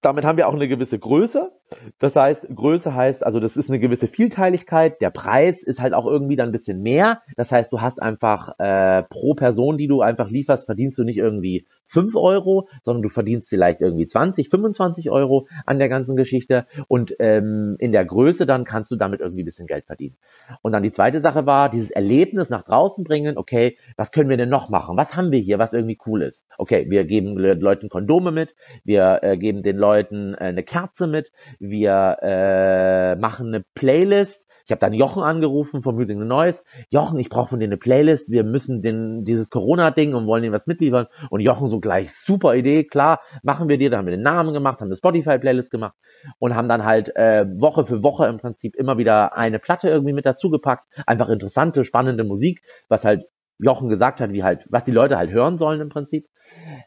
Damit 0.00 0.24
haben 0.24 0.38
wir 0.38 0.48
auch 0.48 0.54
eine 0.54 0.68
gewisse 0.68 0.98
Größe. 0.98 1.52
Das 1.98 2.16
heißt, 2.16 2.48
Größe 2.54 2.94
heißt, 2.94 3.24
also 3.24 3.40
das 3.40 3.56
ist 3.56 3.68
eine 3.68 3.78
gewisse 3.78 4.06
Vielteiligkeit. 4.06 5.00
Der 5.00 5.10
Preis 5.10 5.62
ist 5.62 5.80
halt 5.80 5.94
auch 5.94 6.06
irgendwie 6.06 6.36
dann 6.36 6.48
ein 6.48 6.52
bisschen 6.52 6.82
mehr. 6.82 7.22
Das 7.36 7.52
heißt, 7.52 7.72
du 7.72 7.80
hast 7.80 8.00
einfach 8.00 8.58
äh, 8.58 9.02
pro 9.04 9.34
Person, 9.34 9.78
die 9.78 9.88
du 9.88 10.00
einfach 10.00 10.30
lieferst, 10.30 10.66
verdienst 10.66 10.98
du 10.98 11.04
nicht 11.04 11.18
irgendwie 11.18 11.66
5 11.86 12.16
Euro, 12.16 12.68
sondern 12.82 13.02
du 13.02 13.08
verdienst 13.08 13.48
vielleicht 13.48 13.80
irgendwie 13.80 14.06
20, 14.06 14.48
25 14.48 15.10
Euro 15.10 15.46
an 15.66 15.78
der 15.78 15.88
ganzen 15.88 16.16
Geschichte 16.16 16.66
und 16.88 17.14
ähm, 17.18 17.76
in 17.78 17.92
der 17.92 18.04
Größe 18.04 18.46
dann 18.46 18.64
kannst 18.64 18.90
du 18.90 18.96
damit 18.96 19.20
irgendwie 19.20 19.42
ein 19.42 19.46
bisschen 19.46 19.66
Geld 19.66 19.84
verdienen. 19.84 20.16
Und 20.62 20.72
dann 20.72 20.82
die 20.82 20.92
zweite 20.92 21.20
Sache 21.20 21.46
war, 21.46 21.70
dieses 21.70 21.90
Erlebnis 21.90 22.50
nach 22.50 22.64
draußen 22.64 23.04
bringen, 23.04 23.36
okay, 23.38 23.76
was 23.96 24.12
können 24.12 24.28
wir 24.28 24.36
denn 24.36 24.48
noch 24.48 24.68
machen? 24.68 24.96
Was 24.96 25.14
haben 25.14 25.30
wir 25.30 25.38
hier, 25.38 25.58
was 25.58 25.72
irgendwie 25.72 25.98
cool 26.06 26.22
ist? 26.22 26.44
Okay, 26.58 26.86
wir 26.88 27.04
geben 27.04 27.36
Leuten 27.36 27.88
Kondome 27.88 28.32
mit, 28.32 28.54
wir 28.84 29.20
äh, 29.22 29.36
geben 29.36 29.62
den 29.62 29.76
Leuten 29.76 30.34
äh, 30.34 30.44
eine 30.44 30.62
Kerze 30.62 31.06
mit, 31.06 31.32
wir 31.70 32.16
äh, 32.22 33.16
machen 33.16 33.48
eine 33.48 33.64
Playlist, 33.74 34.44
ich 34.66 34.70
habe 34.70 34.80
dann 34.80 34.94
Jochen 34.94 35.22
angerufen 35.22 35.82
vom 35.82 35.96
Music 35.96 36.18
the 36.18 36.24
Noise. 36.24 36.62
Jochen, 36.88 37.18
ich 37.18 37.28
brauche 37.28 37.50
von 37.50 37.60
dir 37.60 37.66
eine 37.66 37.76
Playlist. 37.76 38.30
Wir 38.30 38.44
müssen 38.44 38.80
den, 38.80 39.24
dieses 39.24 39.50
Corona-Ding 39.50 40.14
und 40.14 40.26
wollen 40.26 40.42
ihnen 40.42 40.54
was 40.54 40.66
mitliefern. 40.66 41.06
Und 41.28 41.40
Jochen 41.40 41.68
so 41.68 41.80
gleich, 41.80 42.14
super 42.14 42.54
Idee, 42.54 42.84
klar, 42.84 43.20
machen 43.42 43.68
wir 43.68 43.76
dir. 43.76 43.90
Da 43.90 43.98
haben 43.98 44.06
wir 44.06 44.12
den 44.12 44.22
Namen 44.22 44.54
gemacht, 44.54 44.80
haben 44.80 44.88
eine 44.88 44.96
Spotify-Playlist 44.96 45.70
gemacht 45.70 45.94
und 46.38 46.54
haben 46.54 46.68
dann 46.68 46.84
halt 46.84 47.14
äh, 47.14 47.44
Woche 47.46 47.84
für 47.84 48.02
Woche 48.02 48.26
im 48.26 48.38
Prinzip 48.38 48.74
immer 48.76 48.96
wieder 48.96 49.36
eine 49.36 49.58
Platte 49.58 49.90
irgendwie 49.90 50.14
mit 50.14 50.24
dazugepackt. 50.24 50.86
Einfach 51.06 51.28
interessante, 51.28 51.84
spannende 51.84 52.24
Musik, 52.24 52.62
was 52.88 53.04
halt 53.04 53.26
Jochen 53.58 53.90
gesagt 53.90 54.20
hat, 54.20 54.32
wie 54.32 54.44
halt, 54.44 54.64
was 54.70 54.84
die 54.84 54.92
Leute 54.92 55.18
halt 55.18 55.30
hören 55.30 55.58
sollen 55.58 55.82
im 55.82 55.90
Prinzip. 55.90 56.26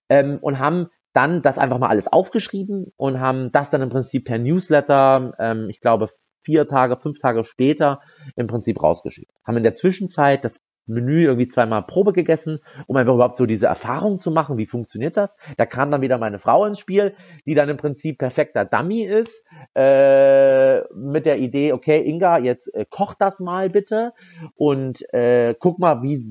Ähm, 0.09 0.39
und 0.41 0.57
haben 0.57 0.88
dann 1.18 1.41
das 1.41 1.57
einfach 1.57 1.80
mal 1.80 1.89
alles 1.89 2.07
aufgeschrieben 2.07 2.93
und 2.95 3.20
haben 3.20 3.51
das 3.51 3.72
dann 3.72 3.82
im 3.82 3.89
Prinzip 3.89 4.26
per 4.26 4.38
Newsletter, 4.38 5.34
ähm, 5.39 5.68
ich 5.68 5.82
glaube 5.82 6.09
vier 6.43 6.68
Tage, 6.68 6.95
fünf 6.95 7.18
Tage 7.20 7.43
später 7.43 8.01
im 8.36 8.45
Prinzip 8.45 8.82
rausgeschickt. 8.82 9.32
Haben 9.43 9.57
in 9.57 9.63
der 9.63 9.74
Zwischenzeit 9.74 10.45
das 10.45 10.55
Menü 10.88 11.23
irgendwie 11.23 11.47
zweimal 11.47 11.83
Probe 11.83 12.13
gegessen, 12.13 12.59
um 12.88 12.95
einfach 12.95 13.13
überhaupt 13.13 13.38
so 13.38 13.45
diese 13.45 13.67
Erfahrung 13.67 14.19
zu 14.19 14.31
machen, 14.31 14.57
wie 14.57 14.65
funktioniert 14.65 15.17
das. 15.17 15.35
Da 15.57 15.65
kam 15.65 15.91
dann 15.91 16.01
wieder 16.01 16.17
meine 16.17 16.39
Frau 16.39 16.65
ins 16.65 16.79
Spiel, 16.79 17.13
die 17.45 17.55
dann 17.55 17.69
im 17.69 17.77
Prinzip 17.77 18.17
perfekter 18.17 18.65
Dummy 18.65 19.03
ist, 19.03 19.43
äh, 19.75 20.81
mit 20.93 21.25
der 21.25 21.38
Idee, 21.38 21.73
okay, 21.73 22.01
Inga, 22.01 22.39
jetzt 22.39 22.73
äh, 22.73 22.85
koch 22.89 23.13
das 23.13 23.39
mal 23.39 23.69
bitte 23.69 24.13
und 24.55 25.01
äh, 25.13 25.55
guck 25.59 25.79
mal, 25.79 26.01
wie 26.01 26.23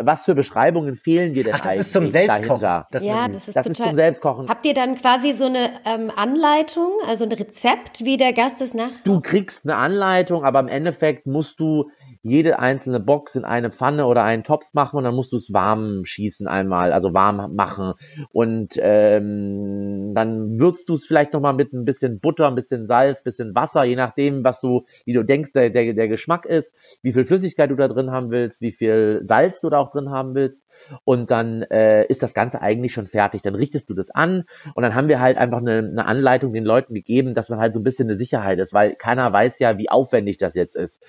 was 0.00 0.24
für 0.24 0.34
Beschreibungen 0.34 0.96
fehlen 0.96 1.32
dir 1.32 1.44
denn 1.44 1.54
Ach, 1.54 1.60
das 1.60 1.78
ist 1.78 1.92
zum 1.92 2.08
Selbstkochen. 2.08 2.84
Das 2.90 3.04
ja, 3.04 3.28
das 3.28 3.48
ist 3.48 3.56
das 3.56 3.66
total. 3.66 3.70
ist 3.70 3.88
zum 3.90 3.96
Selbstkochen. 3.96 4.48
Habt 4.48 4.66
ihr 4.66 4.74
dann 4.74 4.94
quasi 4.96 5.32
so 5.32 5.46
eine 5.46 5.70
ähm, 5.84 6.10
Anleitung, 6.14 6.92
also 7.06 7.24
ein 7.24 7.32
Rezept, 7.32 8.04
wie 8.04 8.16
der 8.16 8.32
Gast 8.32 8.60
es 8.62 8.74
nach? 8.74 8.90
Du 9.04 9.20
kriegst 9.20 9.64
eine 9.64 9.76
Anleitung, 9.76 10.44
aber 10.44 10.60
im 10.60 10.68
Endeffekt 10.68 11.26
musst 11.26 11.60
du 11.60 11.90
jede 12.28 12.58
einzelne 12.58 13.00
Box 13.00 13.34
in 13.34 13.44
eine 13.44 13.70
Pfanne 13.70 14.06
oder 14.06 14.24
einen 14.24 14.44
Topf 14.44 14.66
machen 14.72 14.96
und 14.96 15.04
dann 15.04 15.14
musst 15.14 15.32
du 15.32 15.36
es 15.36 15.52
warm 15.52 16.04
schießen 16.04 16.46
einmal, 16.46 16.92
also 16.92 17.14
warm 17.14 17.54
machen. 17.54 17.94
Und 18.32 18.74
ähm, 18.76 20.12
dann 20.14 20.58
würzt 20.58 20.88
du 20.88 20.94
es 20.94 21.04
vielleicht 21.04 21.32
nochmal 21.32 21.54
mit 21.54 21.72
ein 21.72 21.84
bisschen 21.84 22.20
Butter, 22.20 22.48
ein 22.48 22.54
bisschen 22.54 22.86
Salz, 22.86 23.20
ein 23.20 23.24
bisschen 23.24 23.54
Wasser, 23.54 23.84
je 23.84 23.96
nachdem, 23.96 24.44
was 24.44 24.60
du, 24.60 24.84
wie 25.04 25.12
du 25.12 25.24
denkst, 25.24 25.52
der, 25.52 25.70
der, 25.70 25.92
der 25.94 26.08
Geschmack 26.08 26.46
ist, 26.46 26.74
wie 27.02 27.12
viel 27.12 27.24
Flüssigkeit 27.24 27.70
du 27.70 27.76
da 27.76 27.88
drin 27.88 28.10
haben 28.10 28.30
willst, 28.30 28.60
wie 28.60 28.72
viel 28.72 29.20
Salz 29.22 29.60
du 29.60 29.70
da 29.70 29.78
auch 29.78 29.90
drin 29.90 30.10
haben 30.10 30.34
willst. 30.34 30.62
Und 31.04 31.30
dann 31.30 31.62
äh, 31.62 32.04
ist 32.06 32.22
das 32.22 32.34
Ganze 32.34 32.62
eigentlich 32.62 32.92
schon 32.92 33.08
fertig. 33.08 33.42
Dann 33.42 33.54
richtest 33.54 33.90
du 33.90 33.94
das 33.94 34.10
an 34.10 34.44
und 34.74 34.82
dann 34.82 34.94
haben 34.94 35.08
wir 35.08 35.20
halt 35.20 35.36
einfach 35.36 35.58
eine, 35.58 35.78
eine 35.78 36.06
Anleitung 36.06 36.52
den 36.52 36.64
Leuten 36.64 36.94
gegeben, 36.94 37.34
dass 37.34 37.48
man 37.48 37.58
halt 37.58 37.74
so 37.74 37.80
ein 37.80 37.84
bisschen 37.84 38.08
eine 38.08 38.16
Sicherheit 38.16 38.58
ist, 38.58 38.72
weil 38.72 38.94
keiner 38.94 39.32
weiß 39.32 39.58
ja, 39.58 39.78
wie 39.78 39.90
aufwendig 39.90 40.38
das 40.38 40.54
jetzt 40.54 40.76
ist. 40.76 41.02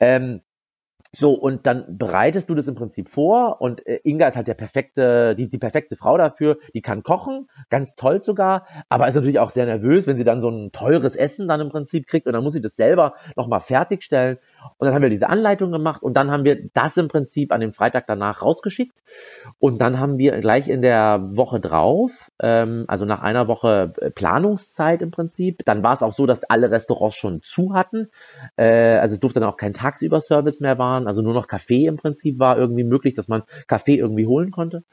Ähm, 0.00 0.40
so, 1.12 1.32
und 1.34 1.66
dann 1.66 1.98
bereitest 1.98 2.50
du 2.50 2.54
das 2.54 2.68
im 2.68 2.76
Prinzip 2.76 3.08
vor 3.08 3.60
und 3.60 3.86
äh, 3.86 4.00
Inga 4.04 4.28
ist 4.28 4.36
halt 4.36 4.48
der 4.48 4.54
perfekte, 4.54 5.34
die, 5.34 5.50
die 5.50 5.58
perfekte 5.58 5.96
Frau 5.96 6.16
dafür, 6.18 6.58
die 6.74 6.82
kann 6.82 7.02
kochen, 7.02 7.48
ganz 7.68 7.96
toll 7.96 8.22
sogar, 8.22 8.66
aber 8.88 9.08
ist 9.08 9.16
natürlich 9.16 9.40
auch 9.40 9.50
sehr 9.50 9.66
nervös, 9.66 10.06
wenn 10.06 10.16
sie 10.16 10.24
dann 10.24 10.40
so 10.40 10.50
ein 10.50 10.70
teures 10.72 11.16
Essen 11.16 11.48
dann 11.48 11.60
im 11.60 11.70
Prinzip 11.70 12.06
kriegt 12.06 12.28
und 12.28 12.34
dann 12.34 12.44
muss 12.44 12.52
sie 12.52 12.60
das 12.60 12.76
selber 12.76 13.14
nochmal 13.36 13.60
fertigstellen. 13.60 14.38
Und 14.78 14.86
dann 14.86 14.94
haben 14.94 15.02
wir 15.02 15.10
diese 15.10 15.28
Anleitung 15.28 15.72
gemacht 15.72 16.02
und 16.02 16.14
dann 16.14 16.30
haben 16.30 16.44
wir 16.44 16.68
das 16.74 16.96
im 16.96 17.08
Prinzip 17.08 17.52
an 17.52 17.60
dem 17.60 17.72
Freitag 17.72 18.06
danach 18.06 18.42
rausgeschickt. 18.42 19.02
Und 19.58 19.80
dann 19.80 19.98
haben 19.98 20.18
wir 20.18 20.40
gleich 20.40 20.68
in 20.68 20.82
der 20.82 21.20
Woche 21.34 21.60
drauf, 21.60 22.30
ähm, 22.40 22.84
also 22.88 23.04
nach 23.04 23.20
einer 23.22 23.48
Woche 23.48 23.92
äh, 24.00 24.10
Planungszeit 24.10 25.02
im 25.02 25.10
Prinzip, 25.10 25.62
dann 25.64 25.82
war 25.82 25.92
es 25.92 26.02
auch 26.02 26.12
so, 26.12 26.26
dass 26.26 26.44
alle 26.44 26.70
Restaurants 26.70 27.16
schon 27.16 27.42
zu 27.42 27.74
hatten, 27.74 28.08
äh, 28.56 28.98
also 28.98 29.14
es 29.14 29.20
durfte 29.20 29.40
dann 29.40 29.48
auch 29.48 29.56
kein 29.56 29.74
Tagsüber-Service 29.74 30.60
mehr 30.60 30.78
waren, 30.78 31.06
also 31.06 31.22
nur 31.22 31.34
noch 31.34 31.48
Kaffee 31.48 31.86
im 31.86 31.96
Prinzip 31.96 32.38
war 32.38 32.58
irgendwie 32.58 32.84
möglich, 32.84 33.14
dass 33.14 33.28
man 33.28 33.42
Kaffee 33.66 33.96
irgendwie 33.96 34.26
holen 34.26 34.50
konnte. 34.50 34.84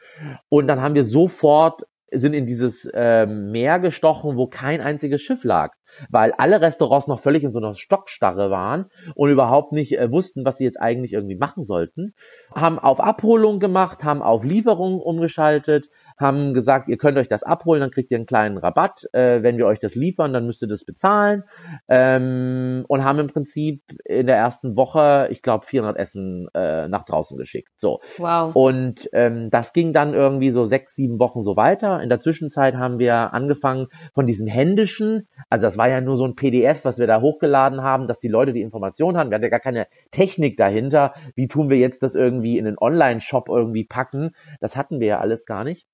Und 0.50 0.68
dann 0.68 0.82
haben 0.82 0.96
wir 0.96 1.06
sofort 1.06 1.84
sind 2.12 2.34
in 2.34 2.46
dieses 2.46 2.86
äh, 2.86 3.26
Meer 3.26 3.80
gestochen, 3.80 4.38
wo 4.38 4.48
kein 4.48 4.80
einziges 4.82 5.22
Schiff 5.22 5.44
lag 5.44 5.74
weil 6.10 6.32
alle 6.34 6.62
Restaurants 6.62 7.08
noch 7.08 7.20
völlig 7.20 7.44
in 7.44 7.52
so 7.52 7.60
einer 7.60 7.76
Stockstarre 7.76 8.50
waren 8.50 8.86
und 9.16 9.30
überhaupt 9.30 9.72
nicht 9.72 9.98
äh, 9.98 10.12
wussten, 10.12 10.46
was 10.46 10.58
sie 10.58 10.64
jetzt 10.64 10.80
eigentlich 10.80 11.14
irgendwie 11.14 11.36
machen 11.36 11.66
sollten. 11.66 12.14
Haben 12.54 12.80
auf 12.80 13.00
Abholung 13.00 13.60
gemacht, 13.60 14.04
haben 14.04 14.22
auf 14.22 14.44
Lieferung 14.44 15.00
umgeschaltet, 15.02 15.90
haben 16.18 16.54
gesagt, 16.54 16.88
ihr 16.90 16.98
könnt 16.98 17.18
euch 17.18 17.28
das 17.28 17.44
abholen, 17.44 17.82
dann 17.82 17.92
kriegt 17.92 18.12
ihr 18.12 18.18
einen 18.18 18.26
kleinen 18.26 18.58
Rabatt. 18.58 19.08
Äh, 19.14 19.44
wenn 19.44 19.58
wir 19.58 19.68
euch 19.68 19.80
das 19.80 19.96
liefern, 19.96 20.34
dann 20.34 20.46
müsst 20.46 20.62
ihr 20.62 20.68
das 20.68 20.84
bezahlen. 20.84 21.44
Ähm, 21.88 22.86
und 22.88 23.04
haben 23.04 23.20
im 23.20 23.28
Prinzip 23.28 23.84
in 24.04 24.28
der 24.28 24.38
ersten 24.38 24.76
Woche, 24.76 25.28
ich 25.32 25.42
glaube, 25.42 25.66
400 25.66 25.98
Essen 25.98 26.48
äh, 26.54 26.88
nach 26.88 27.06
draußen 27.06 27.38
geschickt. 27.38 27.72
So. 27.78 28.00
Wow. 28.18 28.56
Und 28.56 29.10
ähm, 29.14 29.50
das 29.52 29.74
ging 29.74 29.94
dann 29.94 30.14
irgendwie 30.14 30.52
so 30.52 30.66
sechs, 30.66 30.96
sieben 30.96 31.20
Wochen 31.20 31.44
so 31.44 31.56
weiter. 31.56 32.02
In 32.02 32.10
der 32.10 32.20
Zwischenzeit 32.20 32.76
haben 32.76 33.00
wir 33.00 33.34
angefangen 33.34 33.88
von 34.14 34.26
diesem 34.26 34.48
händischen, 34.48 35.28
also 35.50 35.68
das 35.68 35.78
war 35.78 35.90
ja 35.90 36.02
nur 36.02 36.18
so 36.18 36.26
ein 36.26 36.36
PDF, 36.36 36.84
was 36.84 36.98
wir 36.98 37.08
da 37.08 37.22
hochgeladen 37.22 37.84
haben, 37.84 38.08
dass 38.08 38.20
die 38.20 38.28
Leute 38.28 38.54
die 38.54 38.62
Informationen 38.62 39.18
haben. 39.18 39.30
Wir 39.30 39.36
hatten 39.36 39.44
ja 39.44 39.50
gar 39.50 39.60
keine 39.60 39.88
Technik 40.12 40.58
dahinter. 40.58 41.14
Wie 41.36 41.48
tun 41.48 41.70
wir 41.70 41.78
jetzt 41.78 42.02
das 42.02 42.16
irgendwie 42.16 42.58
in 42.58 42.66
den 42.66 42.78
Online-Shop 42.78 43.50
irgendwie 43.50 43.84
packen? 43.84 44.32
Das 44.60 44.76
hatten 44.76 45.00
wir 45.00 45.08
ja 45.08 45.20
alles 45.20 45.46
gar 45.46 45.64
nicht. 45.64 45.86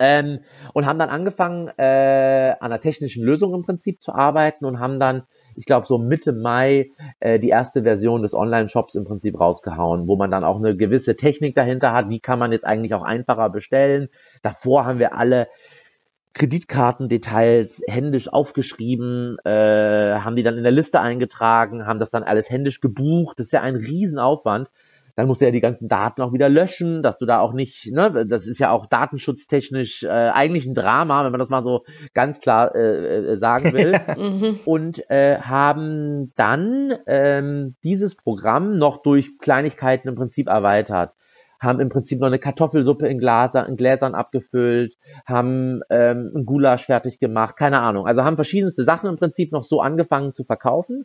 Ähm, 0.00 0.40
und 0.72 0.86
haben 0.86 0.98
dann 0.98 1.10
angefangen, 1.10 1.68
äh, 1.76 2.54
an 2.58 2.72
einer 2.72 2.80
technischen 2.80 3.22
Lösung 3.22 3.54
im 3.54 3.62
Prinzip 3.62 4.02
zu 4.02 4.12
arbeiten 4.12 4.64
und 4.64 4.80
haben 4.80 4.98
dann, 4.98 5.24
ich 5.56 5.66
glaube, 5.66 5.86
so 5.86 5.98
Mitte 5.98 6.32
Mai 6.32 6.90
äh, 7.20 7.38
die 7.38 7.50
erste 7.50 7.82
Version 7.82 8.22
des 8.22 8.32
Online-Shops 8.32 8.94
im 8.94 9.04
Prinzip 9.04 9.38
rausgehauen, 9.38 10.08
wo 10.08 10.16
man 10.16 10.30
dann 10.30 10.42
auch 10.42 10.56
eine 10.56 10.74
gewisse 10.74 11.16
Technik 11.16 11.54
dahinter 11.54 11.92
hat. 11.92 12.08
Wie 12.08 12.20
kann 12.20 12.38
man 12.38 12.50
jetzt 12.50 12.66
eigentlich 12.66 12.94
auch 12.94 13.02
einfacher 13.02 13.50
bestellen? 13.50 14.08
Davor 14.42 14.86
haben 14.86 14.98
wir 14.98 15.14
alle 15.14 15.48
Kreditkartendetails 16.32 17.82
händisch 17.86 18.32
aufgeschrieben, 18.32 19.36
äh, 19.44 20.14
haben 20.14 20.36
die 20.36 20.42
dann 20.42 20.56
in 20.56 20.62
der 20.62 20.72
Liste 20.72 21.00
eingetragen, 21.00 21.86
haben 21.86 21.98
das 21.98 22.10
dann 22.10 22.22
alles 22.22 22.48
händisch 22.48 22.80
gebucht. 22.80 23.38
Das 23.38 23.46
ist 23.46 23.52
ja 23.52 23.60
ein 23.60 23.76
Riesenaufwand 23.76 24.70
dann 25.16 25.26
musst 25.26 25.40
du 25.40 25.44
ja 25.44 25.50
die 25.50 25.60
ganzen 25.60 25.88
Daten 25.88 26.22
auch 26.22 26.32
wieder 26.32 26.48
löschen, 26.48 27.02
dass 27.02 27.18
du 27.18 27.26
da 27.26 27.40
auch 27.40 27.52
nicht, 27.52 27.90
ne, 27.92 28.26
das 28.26 28.46
ist 28.46 28.58
ja 28.58 28.70
auch 28.70 28.86
datenschutztechnisch 28.86 30.04
äh, 30.04 30.08
eigentlich 30.08 30.66
ein 30.66 30.74
Drama, 30.74 31.24
wenn 31.24 31.32
man 31.32 31.40
das 31.40 31.50
mal 31.50 31.62
so 31.62 31.84
ganz 32.14 32.40
klar 32.40 32.74
äh, 32.74 33.32
äh 33.32 33.36
sagen 33.36 33.72
will. 33.72 33.92
Mhm. 34.16 34.60
und 34.64 35.10
äh, 35.10 35.38
haben 35.38 36.32
dann 36.36 36.94
ähm, 37.06 37.76
dieses 37.82 38.14
Programm 38.14 38.78
noch 38.78 39.02
durch 39.02 39.38
Kleinigkeiten 39.38 40.08
im 40.08 40.14
Prinzip 40.14 40.48
erweitert 40.48 41.12
haben 41.60 41.78
im 41.78 41.90
Prinzip 41.90 42.20
noch 42.20 42.26
eine 42.26 42.38
Kartoffelsuppe 42.38 43.06
in, 43.06 43.18
Glaser, 43.18 43.68
in 43.68 43.76
Gläsern 43.76 44.14
abgefüllt, 44.14 44.96
haben 45.26 45.82
ähm, 45.90 46.32
ein 46.34 46.46
Gulasch 46.46 46.86
fertig 46.86 47.20
gemacht, 47.20 47.56
keine 47.56 47.80
Ahnung. 47.80 48.06
Also 48.06 48.24
haben 48.24 48.36
verschiedenste 48.36 48.82
Sachen 48.82 49.10
im 49.10 49.16
Prinzip 49.16 49.52
noch 49.52 49.64
so 49.64 49.80
angefangen 49.80 50.32
zu 50.32 50.44
verkaufen. 50.44 51.04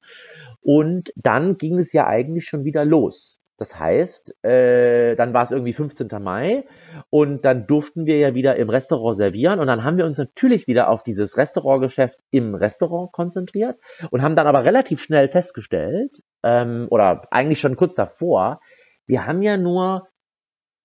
Und 0.62 1.12
dann 1.16 1.58
ging 1.58 1.78
es 1.78 1.92
ja 1.92 2.08
eigentlich 2.08 2.48
schon 2.48 2.64
wieder 2.64 2.86
los. 2.86 3.38
Das 3.58 3.80
heißt, 3.80 4.44
äh, 4.44 5.16
dann 5.16 5.34
war 5.34 5.44
es 5.44 5.52
irgendwie 5.52 5.74
15. 5.74 6.10
Mai 6.22 6.66
und 7.10 7.46
dann 7.46 7.68
durften 7.68 8.06
wir 8.06 8.18
ja 8.18 8.36
wieder 8.36 8.58
im 8.58 8.70
Restaurant 8.70 9.16
servieren 9.16 9.60
und 9.60 9.68
dann 9.68 9.84
haben 9.84 9.98
wir 9.98 10.06
uns 10.06 10.18
natürlich 10.18 10.68
wieder 10.68 10.90
auf 10.90 11.04
dieses 11.04 11.38
Restaurantgeschäft 11.38 12.20
im 12.32 12.56
Restaurant 12.56 13.14
konzentriert 13.14 13.78
und 14.12 14.22
haben 14.22 14.36
dann 14.36 14.48
aber 14.48 14.66
relativ 14.66 15.02
schnell 15.02 15.30
festgestellt, 15.30 16.22
ähm, 16.44 16.88
oder 16.90 17.24
eigentlich 17.32 17.60
schon 17.60 17.78
kurz 17.78 17.96
davor, 17.96 18.60
wir 19.08 19.26
haben 19.26 19.42
ja 19.42 19.56
nur, 19.58 20.08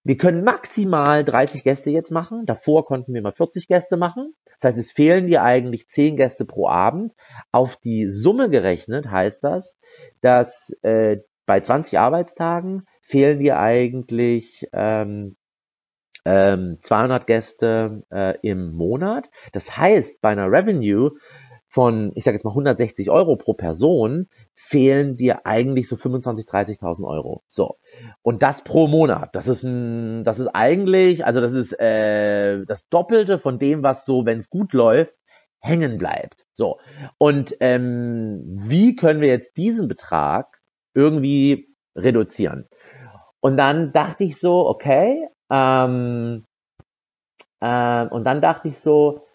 wir 0.05 0.17
können 0.17 0.45
maximal 0.45 1.25
30 1.25 1.65
Gäste 1.65 1.91
jetzt 1.91 2.11
machen, 2.11 2.47
davor 2.47 2.85
konnten 2.87 3.13
wir 3.15 3.23
mal 3.23 3.33
40 3.33 3.67
Gäste 3.67 3.97
machen. 3.97 4.35
Das 4.61 4.71
heißt, 4.71 4.79
es 4.79 4.93
fehlen 4.93 5.27
dir 5.27 5.43
eigentlich 5.43 5.89
10 5.89 6.17
Gäste 6.17 6.45
pro 6.45 6.69
Abend. 6.69 7.15
Auf 7.51 7.77
die 7.77 8.11
Summe 8.11 8.51
gerechnet 8.51 9.11
heißt 9.11 9.43
das, 9.43 9.79
dass 10.21 10.71
äh, 10.83 11.19
bei 11.51 11.59
20 11.59 11.99
Arbeitstagen 11.99 12.87
fehlen 13.01 13.41
dir 13.41 13.59
eigentlich 13.59 14.69
ähm, 14.73 15.35
ähm, 16.25 16.79
200 16.81 17.27
Gäste 17.27 18.05
äh, 18.13 18.39
im 18.43 18.71
Monat. 18.71 19.29
Das 19.51 19.77
heißt, 19.77 20.21
bei 20.21 20.29
einer 20.29 20.47
Revenue 20.47 21.11
von, 21.67 22.13
ich 22.15 22.23
sage 22.23 22.37
jetzt 22.37 22.45
mal 22.45 22.53
160 22.53 23.11
Euro 23.11 23.35
pro 23.35 23.55
Person, 23.55 24.29
fehlen 24.55 25.17
dir 25.17 25.45
eigentlich 25.45 25.89
so 25.89 25.97
25, 25.97 26.47
30.000 26.47 27.05
Euro. 27.05 27.43
So. 27.51 27.79
Und 28.23 28.45
das 28.45 28.63
pro 28.63 28.87
Monat. 28.87 29.31
Das 29.35 29.49
ist 29.49 29.65
ein, 29.65 30.23
das 30.23 30.39
ist 30.39 30.55
eigentlich, 30.55 31.27
also 31.27 31.41
das 31.41 31.55
ist 31.55 31.73
äh, 31.81 32.65
das 32.65 32.89
Doppelte 32.91 33.41
von 33.41 33.59
dem, 33.59 33.83
was 33.83 34.05
so, 34.05 34.25
wenn 34.25 34.39
es 34.39 34.51
gut 34.51 34.73
läuft, 34.73 35.15
hängen 35.59 35.99
bleibt. 35.99 36.47
So. 36.55 36.79
Und 37.19 37.57
ähm, 37.59 38.45
wie 38.47 38.95
können 38.95 39.21
wir 39.21 39.31
jetzt 39.31 39.57
diesen 39.57 39.89
Betrag 39.89 40.60
irgendwie 41.01 41.75
reduzieren. 41.97 42.69
Und 43.41 43.57
dann 43.57 43.93
dachte 43.93 44.25
ich 44.25 44.39
so, 44.39 44.67
okay, 44.69 45.29
ähm, 45.51 46.45
äh, 47.61 48.07
und 48.07 48.25
dann 48.25 48.41
dachte 48.41 48.69
ich 48.69 48.79
so, 48.79 49.27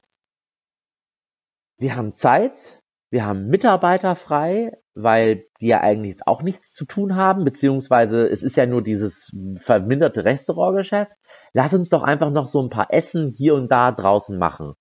wir 1.78 1.96
haben 1.96 2.14
Zeit, 2.14 2.80
wir 3.10 3.26
haben 3.26 3.48
Mitarbeiter 3.48 4.16
frei, 4.16 4.78
weil 4.94 5.46
die 5.60 5.68
ja 5.68 5.82
eigentlich 5.82 6.26
auch 6.26 6.42
nichts 6.42 6.74
zu 6.74 6.86
tun 6.86 7.16
haben, 7.16 7.44
beziehungsweise 7.44 8.28
es 8.28 8.44
ist 8.44 8.56
ja 8.56 8.66
nur 8.66 8.82
dieses 8.82 9.36
verminderte 9.58 10.24
Restaurantgeschäft. 10.24 11.12
Lass 11.54 11.74
uns 11.74 11.90
doch 11.90 12.04
einfach 12.04 12.32
noch 12.32 12.48
so 12.48 12.62
ein 12.62 12.70
paar 12.70 12.94
Essen 12.94 13.30
hier 13.30 13.56
und 13.56 13.70
da 13.70 13.92
draußen 13.92 14.38
machen. 14.38 14.76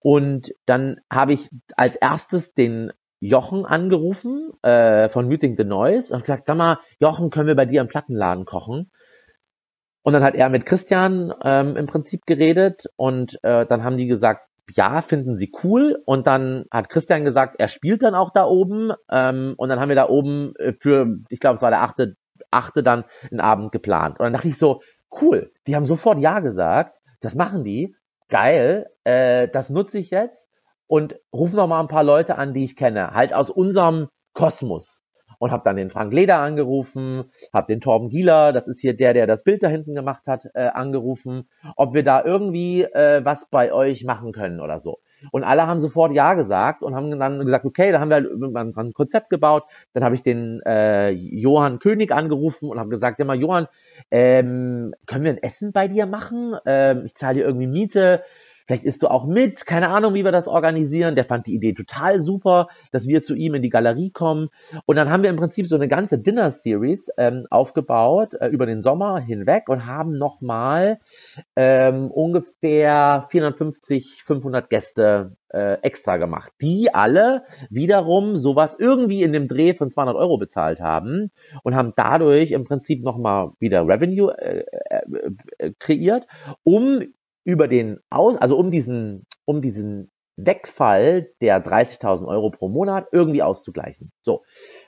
Und 0.00 0.54
dann 0.66 1.00
habe 1.10 1.32
ich 1.32 1.48
als 1.76 1.96
erstes 1.96 2.54
den 2.54 2.92
Jochen 3.26 3.64
angerufen 3.64 4.52
äh, 4.62 5.08
von 5.08 5.28
Meeting 5.28 5.56
the 5.56 5.64
Noise 5.64 6.14
und 6.14 6.22
gesagt, 6.22 6.46
sag 6.46 6.56
mal, 6.56 6.78
Jochen, 6.98 7.30
können 7.30 7.48
wir 7.48 7.56
bei 7.56 7.66
dir 7.66 7.80
im 7.80 7.88
Plattenladen 7.88 8.44
kochen? 8.44 8.90
Und 10.02 10.12
dann 10.12 10.22
hat 10.22 10.34
er 10.34 10.48
mit 10.48 10.66
Christian 10.66 11.32
ähm, 11.42 11.76
im 11.76 11.86
Prinzip 11.86 12.26
geredet 12.26 12.86
und 12.96 13.38
äh, 13.42 13.66
dann 13.66 13.82
haben 13.82 13.96
die 13.96 14.06
gesagt, 14.06 14.46
ja, 14.74 15.02
finden 15.02 15.36
sie 15.36 15.52
cool. 15.62 16.02
Und 16.06 16.26
dann 16.26 16.66
hat 16.70 16.88
Christian 16.88 17.24
gesagt, 17.24 17.56
er 17.58 17.68
spielt 17.68 18.02
dann 18.02 18.14
auch 18.14 18.30
da 18.32 18.44
oben. 18.44 18.92
Ähm, 19.10 19.54
und 19.56 19.68
dann 19.68 19.80
haben 19.80 19.88
wir 19.88 19.96
da 19.96 20.08
oben 20.08 20.54
äh, 20.56 20.72
für, 20.78 21.18
ich 21.28 21.40
glaube, 21.40 21.56
es 21.56 21.62
war 21.62 21.70
der 21.70 21.82
achte 21.82 22.16
achte 22.50 22.82
dann 22.82 23.04
einen 23.30 23.40
Abend 23.40 23.72
geplant. 23.72 24.18
Und 24.18 24.24
dann 24.24 24.32
dachte 24.32 24.48
ich 24.48 24.58
so, 24.58 24.82
cool, 25.20 25.52
die 25.66 25.76
haben 25.76 25.86
sofort 25.86 26.18
Ja 26.18 26.40
gesagt, 26.40 26.98
das 27.20 27.34
machen 27.34 27.64
die, 27.64 27.94
geil, 28.28 28.86
äh, 29.04 29.48
das 29.48 29.70
nutze 29.70 29.98
ich 29.98 30.10
jetzt 30.10 30.45
und 30.86 31.16
rufe 31.32 31.56
noch 31.56 31.66
mal 31.66 31.80
ein 31.80 31.88
paar 31.88 32.04
Leute 32.04 32.38
an, 32.38 32.54
die 32.54 32.64
ich 32.64 32.76
kenne, 32.76 33.12
halt 33.12 33.32
aus 33.34 33.50
unserem 33.50 34.08
Kosmos. 34.32 35.02
Und 35.38 35.50
habe 35.50 35.64
dann 35.64 35.76
den 35.76 35.90
Frank 35.90 36.14
Leder 36.14 36.40
angerufen, 36.40 37.24
habe 37.52 37.66
den 37.66 37.82
Torben 37.82 38.08
Gieler, 38.08 38.54
das 38.54 38.66
ist 38.68 38.80
hier 38.80 38.96
der, 38.96 39.12
der 39.12 39.26
das 39.26 39.44
Bild 39.44 39.62
da 39.62 39.68
hinten 39.68 39.94
gemacht 39.94 40.26
hat, 40.26 40.46
äh, 40.54 40.68
angerufen, 40.68 41.50
ob 41.76 41.92
wir 41.92 42.02
da 42.04 42.24
irgendwie 42.24 42.84
äh, 42.84 43.22
was 43.22 43.46
bei 43.50 43.70
euch 43.70 44.04
machen 44.04 44.32
können 44.32 44.60
oder 44.60 44.80
so. 44.80 44.98
Und 45.32 45.44
alle 45.44 45.66
haben 45.66 45.80
sofort 45.80 46.12
Ja 46.12 46.34
gesagt 46.34 46.82
und 46.82 46.94
haben 46.94 47.18
dann 47.18 47.44
gesagt, 47.44 47.64
okay, 47.64 47.92
da 47.92 48.00
haben 48.00 48.10
wir 48.10 48.16
halt 48.16 48.76
ein 48.76 48.92
Konzept 48.92 49.30
gebaut. 49.30 49.64
Dann 49.92 50.04
habe 50.04 50.14
ich 50.14 50.22
den 50.22 50.60
äh, 50.66 51.10
Johann 51.10 51.78
König 51.78 52.12
angerufen 52.12 52.68
und 52.68 52.78
habe 52.78 52.90
gesagt, 52.90 53.22
mal, 53.24 53.38
Johann, 53.38 53.66
ähm, 54.10 54.94
können 55.06 55.24
wir 55.24 55.32
ein 55.32 55.42
Essen 55.42 55.72
bei 55.72 55.88
dir 55.88 56.06
machen? 56.06 56.56
Ähm, 56.66 57.04
ich 57.06 57.14
zahle 57.14 57.36
dir 57.36 57.44
irgendwie 57.46 57.66
Miete. 57.66 58.22
Vielleicht 58.66 58.84
isst 58.84 59.02
du 59.02 59.08
auch 59.08 59.26
mit, 59.26 59.64
keine 59.64 59.88
Ahnung, 59.88 60.14
wie 60.14 60.24
wir 60.24 60.32
das 60.32 60.48
organisieren. 60.48 61.14
Der 61.14 61.24
fand 61.24 61.46
die 61.46 61.54
Idee 61.54 61.72
total 61.72 62.20
super, 62.20 62.68
dass 62.90 63.06
wir 63.06 63.22
zu 63.22 63.34
ihm 63.34 63.54
in 63.54 63.62
die 63.62 63.70
Galerie 63.70 64.10
kommen. 64.10 64.48
Und 64.86 64.96
dann 64.96 65.08
haben 65.10 65.22
wir 65.22 65.30
im 65.30 65.36
Prinzip 65.36 65.68
so 65.68 65.76
eine 65.76 65.88
ganze 65.88 66.18
Dinner-Series 66.18 67.10
ähm, 67.16 67.46
aufgebaut 67.50 68.34
äh, 68.34 68.48
über 68.48 68.66
den 68.66 68.82
Sommer 68.82 69.20
hinweg 69.20 69.68
und 69.68 69.86
haben 69.86 70.18
nochmal 70.18 70.98
ähm, 71.54 72.10
ungefähr 72.10 73.26
450, 73.30 74.24
500 74.24 74.68
Gäste 74.68 75.36
äh, 75.50 75.80
extra 75.82 76.16
gemacht, 76.16 76.52
die 76.60 76.92
alle 76.92 77.44
wiederum 77.70 78.36
sowas 78.36 78.76
irgendwie 78.78 79.22
in 79.22 79.32
dem 79.32 79.48
Dreh 79.48 79.74
von 79.74 79.90
200 79.90 80.16
Euro 80.16 80.38
bezahlt 80.38 80.80
haben 80.80 81.30
und 81.62 81.76
haben 81.76 81.92
dadurch 81.96 82.50
im 82.50 82.64
Prinzip 82.64 83.02
nochmal 83.02 83.52
wieder 83.58 83.86
Revenue 83.86 84.36
äh, 84.36 84.64
äh, 84.90 85.30
äh, 85.58 85.72
kreiert, 85.78 86.26
um 86.64 87.02
über 87.46 87.68
den 87.68 88.00
Aus, 88.10 88.36
also 88.36 88.58
um 88.58 88.70
diesen, 88.72 89.24
um 89.44 89.62
diesen 89.62 90.10
Wegfall 90.36 91.28
der 91.40 91.64
30.000 91.64 92.26
Euro 92.26 92.50
pro 92.50 92.68
Monat 92.68 93.06
irgendwie 93.12 93.42
auszugleichen. 93.42 94.10
So. 94.22 94.42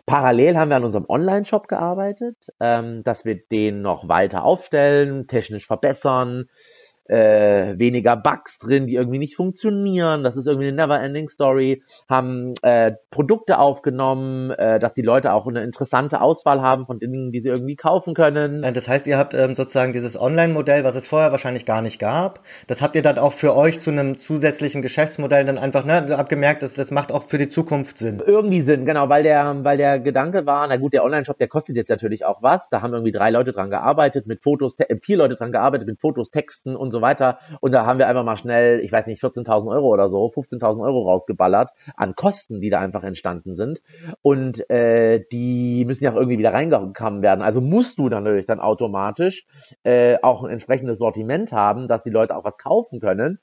Parallel 0.07 0.59
haben 0.59 0.69
wir 0.69 0.77
an 0.77 0.85
unserem 0.85 1.07
Online-Shop 1.09 1.69
gearbeitet, 1.69 2.37
ähm, 2.61 3.05
dass 3.05 3.25
wir 3.25 3.37
den 3.37 3.81
noch 3.81 4.09
weiter 4.09 4.45
aufstellen, 4.45 5.29
technisch 5.29 5.67
verbessern, 5.67 6.51
äh, 7.09 7.79
weniger 7.79 8.17
Bugs 8.17 8.59
drin, 8.59 8.87
die 8.87 8.95
irgendwie 8.95 9.19
nicht 9.19 9.35
funktionieren. 9.35 10.23
Das 10.23 10.37
ist 10.37 10.47
irgendwie 10.47 10.69
eine 10.69 10.77
Never-Ending 10.77 11.29
Story. 11.29 11.83
Haben 12.09 12.55
äh, 12.63 12.93
Produkte 13.11 13.59
aufgenommen, 13.59 14.51
äh, 14.51 14.79
dass 14.79 14.95
die 14.95 15.03
Leute 15.03 15.33
auch 15.33 15.47
eine 15.47 15.65
interessante 15.65 16.21
Auswahl 16.21 16.63
haben 16.63 16.87
von 16.87 16.99
Dingen, 16.99 17.33
die 17.33 17.41
sie 17.41 17.49
irgendwie 17.49 17.77
kaufen 17.77 18.15
können. 18.15 18.63
Äh, 18.63 18.73
das 18.73 18.89
heißt, 18.89 19.07
ihr 19.07 19.19
habt 19.19 19.35
ähm, 19.35 19.55
sozusagen 19.55 19.93
dieses 19.93 20.21
Online-Modell, 20.21 20.85
was 20.85 20.95
es 20.95 21.07
vorher 21.07 21.33
wahrscheinlich 21.33 21.65
gar 21.65 21.83
nicht 21.83 21.99
gab, 21.99 22.41
das 22.67 22.83
habt 22.83 22.95
ihr 22.95 23.03
dann 23.03 23.19
auch 23.19 23.33
für 23.33 23.57
euch 23.57 23.81
zu 23.81 23.91
einem 23.91 24.19
zusätzlichen 24.19 24.83
Geschäftsmodell 24.83 25.45
dann 25.45 25.59
einfach, 25.59 25.85
ne, 25.85 26.07
habt 26.11 26.29
gemerkt, 26.29 26.63
dass 26.63 26.75
das 26.75 26.91
macht 26.91 27.11
auch 27.13 27.23
für 27.23 27.39
die 27.39 27.49
Zukunft 27.49 27.99
Sinn. 27.99 28.23
Irgendwie 28.25 28.61
Sinn, 28.61 28.85
genau, 28.85 29.09
weil 29.09 29.23
der, 29.23 29.65
weil 29.65 29.79
der 29.79 29.99
Gedanke 29.99 30.47
war, 30.47 30.67
na 30.67 30.77
gut, 30.77 30.93
der 30.93 31.05
Online-Shop, 31.05 31.39
der 31.39 31.49
kostet 31.49 31.77
jetzt 31.77 31.89
natürlich 31.89 32.25
auch 32.25 32.43
was. 32.43 32.69
Da 32.69 32.83
haben 32.83 32.93
irgendwie 32.93 33.13
drei 33.13 33.31
Leute 33.31 33.53
dran 33.53 33.71
gearbeitet 33.71 34.27
mit 34.27 34.43
Fotos, 34.43 34.77
vier 35.03 35.17
Leute 35.17 35.37
dran 35.37 35.53
gearbeitet 35.53 35.87
mit 35.89 36.01
Fotos, 36.01 36.31
Texten 36.31 36.77
und 36.77 36.91
so 36.91 36.98
so 36.99 37.03
weiter. 37.03 37.39
Und 37.61 37.73
da 37.73 37.87
haben 37.87 37.99
wir 37.99 38.09
einfach 38.09 38.25
mal 38.25 38.37
schnell, 38.37 38.81
ich 38.81 38.93
weiß 38.93 39.07
nicht, 39.07 39.23
14.000 39.23 39.69
Euro 39.69 39.89
oder 39.89 40.09
so, 40.09 40.27
15.000 40.27 40.83
Euro 40.83 41.09
rausgeballert 41.09 41.71
an 41.97 42.15
Kosten, 42.15 42.61
die 42.61 42.71
da 42.71 42.81
einfach 42.81 43.05
entstanden 43.05 43.55
sind. 43.55 43.81
Und 44.23 44.69
äh, 44.71 45.25
die 45.33 45.85
müssen 45.85 46.05
ja 46.05 46.13
auch 46.13 46.17
irgendwie 46.17 46.39
wieder 46.39 46.53
reingekommen 46.53 47.23
werden. 47.23 47.43
Also 47.43 47.61
musst 47.61 47.99
du 47.99 48.09
dann 48.09 48.25
natürlich 48.25 48.47
dann 48.47 48.61
automatisch 48.61 49.47
äh, 49.83 50.17
auch 50.23 50.45
ein 50.45 50.51
entsprechendes 50.51 50.99
Sortiment 50.99 51.53
haben, 51.53 51.89
dass 51.89 52.03
die 52.03 52.11
Leute 52.11 52.37
auch 52.37 52.45
was 52.45 52.59
kaufen 52.59 53.01
können 53.01 53.39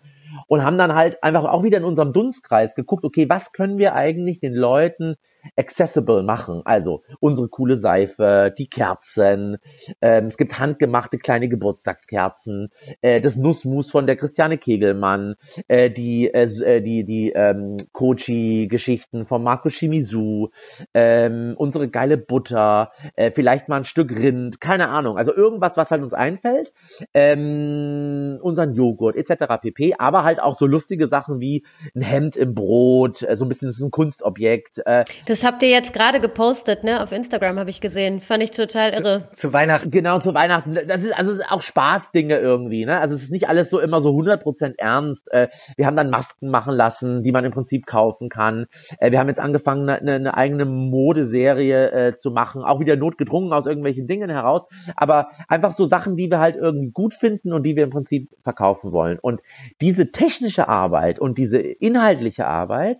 und 0.47 0.63
haben 0.63 0.77
dann 0.77 0.95
halt 0.95 1.23
einfach 1.23 1.45
auch 1.45 1.63
wieder 1.63 1.77
in 1.77 1.83
unserem 1.83 2.13
Dunstkreis 2.13 2.75
geguckt, 2.75 3.03
okay, 3.03 3.29
was 3.29 3.51
können 3.51 3.77
wir 3.77 3.93
eigentlich 3.93 4.39
den 4.39 4.53
Leuten 4.53 5.15
accessible 5.55 6.23
machen? 6.23 6.61
Also 6.65 7.03
unsere 7.19 7.47
coole 7.47 7.77
Seife, 7.77 8.53
die 8.57 8.67
Kerzen, 8.67 9.57
ähm, 10.01 10.25
es 10.25 10.37
gibt 10.37 10.59
handgemachte 10.59 11.17
kleine 11.17 11.49
Geburtstagskerzen, 11.49 12.69
äh, 13.01 13.21
das 13.21 13.35
Nussmus 13.35 13.91
von 13.91 14.07
der 14.07 14.15
Christiane 14.15 14.57
Kegelmann, 14.57 15.35
äh, 15.67 15.89
die 15.89 16.33
äh, 16.33 16.45
äh 16.45 16.81
die 16.81 17.03
die 17.03 17.31
ähm, 17.31 17.77
Kochi-Geschichten 17.93 19.25
von 19.25 19.43
Marco 19.43 19.69
Shimizu, 19.69 20.49
ähm, 20.93 21.53
unsere 21.57 21.89
geile 21.89 22.17
Butter, 22.17 22.91
äh, 23.15 23.31
vielleicht 23.31 23.69
mal 23.69 23.77
ein 23.77 23.85
Stück 23.85 24.11
Rind, 24.11 24.59
keine 24.59 24.89
Ahnung, 24.89 25.17
also 25.17 25.33
irgendwas, 25.33 25.77
was 25.77 25.91
halt 25.91 26.03
uns 26.03 26.13
einfällt, 26.13 26.73
ähm, 27.13 28.39
unseren 28.41 28.73
Joghurt 28.73 29.15
etc. 29.15 29.61
pp. 29.61 29.95
Aber 29.97 30.23
halt 30.25 30.41
auch 30.41 30.57
so 30.57 30.65
lustige 30.65 31.07
Sachen 31.07 31.39
wie 31.39 31.63
ein 31.95 32.01
Hemd 32.01 32.35
im 32.35 32.53
Brot, 32.53 33.23
äh, 33.23 33.35
so 33.37 33.45
ein 33.45 33.49
bisschen, 33.49 33.67
das 33.67 33.77
ist 33.77 33.83
ein 33.83 33.91
Kunstobjekt. 33.91 34.81
Äh. 34.85 35.05
Das 35.27 35.43
habt 35.43 35.63
ihr 35.63 35.69
jetzt 35.69 35.93
gerade 35.93 36.19
gepostet, 36.19 36.83
ne? 36.83 37.01
Auf 37.01 37.11
Instagram 37.11 37.59
habe 37.59 37.69
ich 37.69 37.81
gesehen. 37.81 38.21
Fand 38.21 38.43
ich 38.43 38.51
total 38.51 38.89
irre. 38.91 39.17
Zu, 39.17 39.31
zu, 39.31 39.53
Weihnachten. 39.53 39.91
Genau, 39.91 40.19
zu 40.19 40.33
Weihnachten. 40.33 40.77
Das 40.87 41.03
ist 41.03 41.17
also 41.17 41.39
auch 41.49 41.61
Spaßdinge 41.61 42.37
irgendwie, 42.37 42.85
ne? 42.85 42.99
Also 42.99 43.15
es 43.15 43.23
ist 43.23 43.31
nicht 43.31 43.47
alles 43.47 43.69
so 43.69 43.79
immer 43.79 44.01
so 44.01 44.09
100% 44.09 44.73
ernst. 44.77 45.31
Äh, 45.31 45.47
wir 45.77 45.85
haben 45.85 45.95
dann 45.95 46.09
Masken 46.09 46.49
machen 46.49 46.73
lassen, 46.73 47.23
die 47.23 47.31
man 47.31 47.45
im 47.45 47.51
Prinzip 47.51 47.85
kaufen 47.85 48.29
kann. 48.29 48.65
Wir 48.99 49.19
haben 49.19 49.27
jetzt 49.27 49.39
angefangen, 49.39 49.89
eine, 49.89 50.15
eine 50.15 50.35
eigene 50.35 50.65
Modeserie 50.65 52.15
zu 52.17 52.31
machen, 52.31 52.63
auch 52.63 52.79
wieder 52.79 52.95
notgedrungen 52.95 53.53
aus 53.53 53.65
irgendwelchen 53.65 54.07
Dingen 54.07 54.29
heraus. 54.29 54.65
Aber 54.95 55.29
einfach 55.47 55.73
so 55.73 55.85
Sachen, 55.85 56.15
die 56.17 56.29
wir 56.29 56.39
halt 56.39 56.55
irgendwie 56.55 56.91
gut 56.91 57.13
finden 57.13 57.53
und 57.53 57.63
die 57.63 57.75
wir 57.75 57.83
im 57.83 57.89
Prinzip 57.89 58.29
verkaufen 58.43 58.91
wollen. 58.91 59.19
Und 59.19 59.41
diese 59.81 60.11
technische 60.15 60.69
Arbeit 60.69 61.19
und 61.19 61.37
diese 61.37 61.59
inhaltliche 61.59 62.47
Arbeit, 62.47 62.99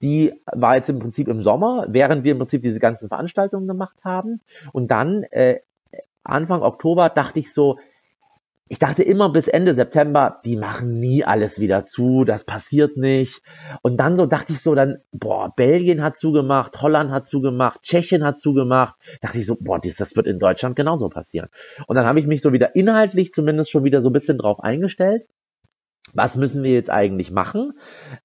die 0.00 0.32
war 0.46 0.76
jetzt 0.76 0.88
im 0.88 0.98
Prinzip 0.98 1.28
im 1.28 1.42
Sommer, 1.42 1.86
während 1.88 2.24
wir 2.24 2.32
im 2.32 2.38
Prinzip 2.38 2.62
diese 2.62 2.80
ganzen 2.80 3.08
Veranstaltungen 3.08 3.68
gemacht 3.68 3.96
haben. 4.02 4.40
Und 4.72 4.90
dann 4.90 5.24
äh, 5.24 5.60
Anfang 6.22 6.62
Oktober 6.62 7.10
dachte 7.10 7.38
ich 7.38 7.52
so, 7.52 7.78
ich 8.66 8.78
dachte 8.78 9.02
immer 9.02 9.28
bis 9.28 9.46
Ende 9.46 9.74
September, 9.74 10.40
die 10.46 10.56
machen 10.56 10.98
nie 10.98 11.22
alles 11.22 11.60
wieder 11.60 11.84
zu, 11.84 12.24
das 12.24 12.44
passiert 12.44 12.96
nicht. 12.96 13.42
Und 13.82 13.98
dann 13.98 14.16
so 14.16 14.24
dachte 14.24 14.54
ich 14.54 14.60
so, 14.60 14.74
dann, 14.74 14.98
boah, 15.12 15.52
Belgien 15.54 16.02
hat 16.02 16.16
zugemacht, 16.16 16.80
Holland 16.80 17.10
hat 17.10 17.28
zugemacht, 17.28 17.82
Tschechien 17.82 18.24
hat 18.24 18.38
zugemacht. 18.38 18.96
Dachte 19.20 19.38
ich 19.38 19.46
so, 19.46 19.56
boah, 19.60 19.80
das 19.80 20.16
wird 20.16 20.26
in 20.26 20.38
Deutschland 20.38 20.76
genauso 20.76 21.10
passieren. 21.10 21.50
Und 21.86 21.96
dann 21.96 22.06
habe 22.06 22.18
ich 22.18 22.26
mich 22.26 22.40
so 22.40 22.54
wieder 22.54 22.74
inhaltlich 22.74 23.34
zumindest 23.34 23.70
schon 23.70 23.84
wieder 23.84 24.00
so 24.00 24.08
ein 24.08 24.14
bisschen 24.14 24.38
drauf 24.38 24.60
eingestellt 24.60 25.26
was 26.14 26.36
müssen 26.36 26.62
wir 26.62 26.72
jetzt 26.72 26.90
eigentlich 26.90 27.30
machen? 27.30 27.72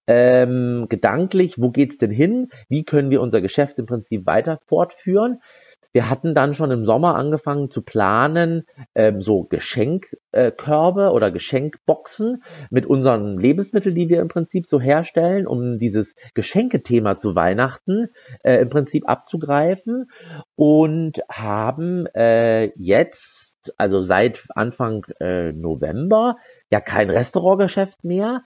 Ähm, 0.08 0.88
gedanklich, 0.90 1.56
wo 1.58 1.70
geht's 1.70 1.98
denn 1.98 2.12
hin? 2.12 2.50
Wie 2.68 2.84
können 2.84 3.10
wir 3.10 3.22
unser 3.22 3.42
Geschäft 3.42 3.78
im 3.80 3.86
Prinzip 3.86 4.26
weiter 4.26 4.60
fortführen? 4.68 5.40
Wir 5.92 6.10
hatten 6.10 6.36
dann 6.36 6.54
schon 6.54 6.70
im 6.70 6.86
Sommer 6.86 7.16
angefangen 7.16 7.72
zu 7.72 7.82
planen, 7.82 8.66
ähm, 8.94 9.22
so 9.22 9.44
Geschenkkörbe 9.46 11.04
äh, 11.04 11.08
oder 11.08 11.32
Geschenkboxen 11.32 12.44
mit 12.70 12.86
unseren 12.86 13.40
Lebensmitteln, 13.40 13.96
die 13.96 14.08
wir 14.08 14.22
im 14.22 14.28
Prinzip 14.28 14.68
so 14.68 14.80
herstellen, 14.80 15.48
um 15.48 15.80
dieses 15.80 16.14
Geschenkethema 16.36 17.18
zu 17.18 17.34
Weihnachten 17.34 18.10
äh, 18.44 18.58
im 18.58 18.70
Prinzip 18.70 19.10
abzugreifen 19.10 20.12
und 20.56 21.22
haben 21.28 22.06
äh, 22.14 22.66
jetzt, 22.76 23.72
also 23.78 24.02
seit 24.04 24.44
Anfang 24.54 25.06
äh, 25.20 25.52
November, 25.54 26.36
ja 26.72 26.82
kein 26.82 27.10
Restaurantgeschäft 27.10 28.04
mehr, 28.04 28.44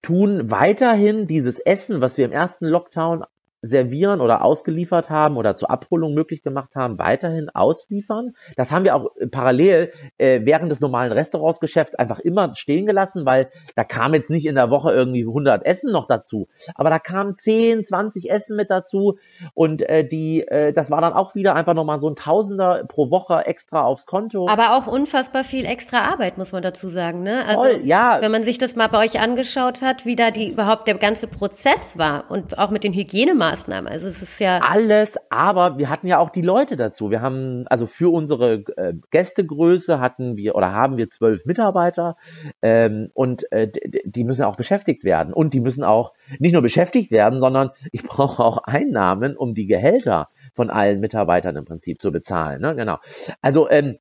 tun 0.00 0.50
weiterhin 0.50 1.26
dieses 1.26 1.58
Essen, 1.58 2.00
was 2.00 2.16
wir 2.16 2.24
im 2.24 2.32
ersten 2.32 2.66
Lockdown 2.66 3.24
servieren 3.62 4.20
oder 4.20 4.44
ausgeliefert 4.44 5.08
haben 5.08 5.36
oder 5.36 5.56
zur 5.56 5.70
Abholung 5.70 6.14
möglich 6.14 6.42
gemacht 6.42 6.74
haben, 6.74 6.98
weiterhin 6.98 7.48
ausliefern. 7.48 8.34
Das 8.56 8.72
haben 8.72 8.84
wir 8.84 8.96
auch 8.96 9.10
parallel 9.30 9.92
äh, 10.18 10.40
während 10.42 10.72
des 10.72 10.80
normalen 10.80 11.12
Restaurantsgeschäfts 11.12 11.94
einfach 11.94 12.18
immer 12.18 12.56
stehen 12.56 12.86
gelassen, 12.86 13.24
weil 13.24 13.50
da 13.76 13.84
kam 13.84 14.14
jetzt 14.14 14.30
nicht 14.30 14.46
in 14.46 14.56
der 14.56 14.70
Woche 14.70 14.92
irgendwie 14.92 15.22
100 15.22 15.64
Essen 15.64 15.92
noch 15.92 16.08
dazu, 16.08 16.48
aber 16.74 16.90
da 16.90 16.98
kamen 16.98 17.38
10, 17.38 17.84
20 17.84 18.30
Essen 18.30 18.56
mit 18.56 18.68
dazu 18.68 19.18
und 19.54 19.88
äh, 19.88 20.06
die, 20.06 20.40
äh, 20.40 20.72
das 20.72 20.90
war 20.90 21.00
dann 21.00 21.12
auch 21.12 21.36
wieder 21.36 21.54
einfach 21.54 21.74
nochmal 21.74 22.00
so 22.00 22.08
ein 22.08 22.16
Tausender 22.16 22.82
pro 22.88 23.10
Woche 23.10 23.46
extra 23.46 23.82
aufs 23.82 24.06
Konto. 24.06 24.48
Aber 24.48 24.76
auch 24.76 24.88
unfassbar 24.88 25.44
viel 25.44 25.66
extra 25.66 26.02
Arbeit, 26.02 26.36
muss 26.36 26.50
man 26.50 26.64
dazu 26.64 26.88
sagen, 26.88 27.22
ne? 27.22 27.44
Also, 27.46 27.62
Voll, 27.62 27.80
ja. 27.84 28.18
Wenn 28.20 28.32
man 28.32 28.42
sich 28.42 28.58
das 28.58 28.74
mal 28.74 28.88
bei 28.88 29.04
euch 29.04 29.20
angeschaut 29.20 29.82
hat, 29.82 30.04
wie 30.04 30.16
da 30.16 30.32
die 30.32 30.50
überhaupt 30.50 30.88
der 30.88 30.96
ganze 30.96 31.28
Prozess 31.28 31.96
war 31.96 32.24
und 32.28 32.58
auch 32.58 32.70
mit 32.70 32.82
den 32.82 32.92
Hygienemaßnahmen 32.92 33.51
Maßnahmen. 33.52 33.90
Also 33.90 34.08
es 34.08 34.22
ist 34.22 34.38
ja 34.38 34.60
alles, 34.60 35.16
aber 35.28 35.76
wir 35.76 35.90
hatten 35.90 36.06
ja 36.06 36.18
auch 36.18 36.30
die 36.30 36.42
Leute 36.42 36.76
dazu. 36.76 37.10
Wir 37.10 37.20
haben 37.20 37.66
also 37.68 37.86
für 37.86 38.12
unsere 38.12 38.64
äh, 38.76 38.94
Gästegröße 39.10 40.00
hatten 40.00 40.36
wir 40.36 40.54
oder 40.54 40.72
haben 40.72 40.96
wir 40.96 41.10
zwölf 41.10 41.44
Mitarbeiter 41.44 42.16
ähm, 42.62 43.10
und 43.12 43.50
äh, 43.52 43.70
die 44.04 44.24
müssen 44.24 44.44
auch 44.44 44.56
beschäftigt 44.56 45.04
werden 45.04 45.34
und 45.34 45.52
die 45.52 45.60
müssen 45.60 45.84
auch 45.84 46.12
nicht 46.38 46.52
nur 46.52 46.62
beschäftigt 46.62 47.10
werden, 47.10 47.40
sondern 47.40 47.70
ich 47.92 48.02
brauche 48.02 48.42
auch 48.42 48.58
Einnahmen, 48.64 49.36
um 49.36 49.54
die 49.54 49.66
Gehälter 49.66 50.28
von 50.54 50.70
allen 50.70 51.00
Mitarbeitern 51.00 51.56
im 51.56 51.66
Prinzip 51.66 52.00
zu 52.00 52.10
bezahlen. 52.10 52.60
Ne? 52.62 52.74
Genau. 52.74 52.98
Also 53.42 53.68
ähm, 53.68 53.98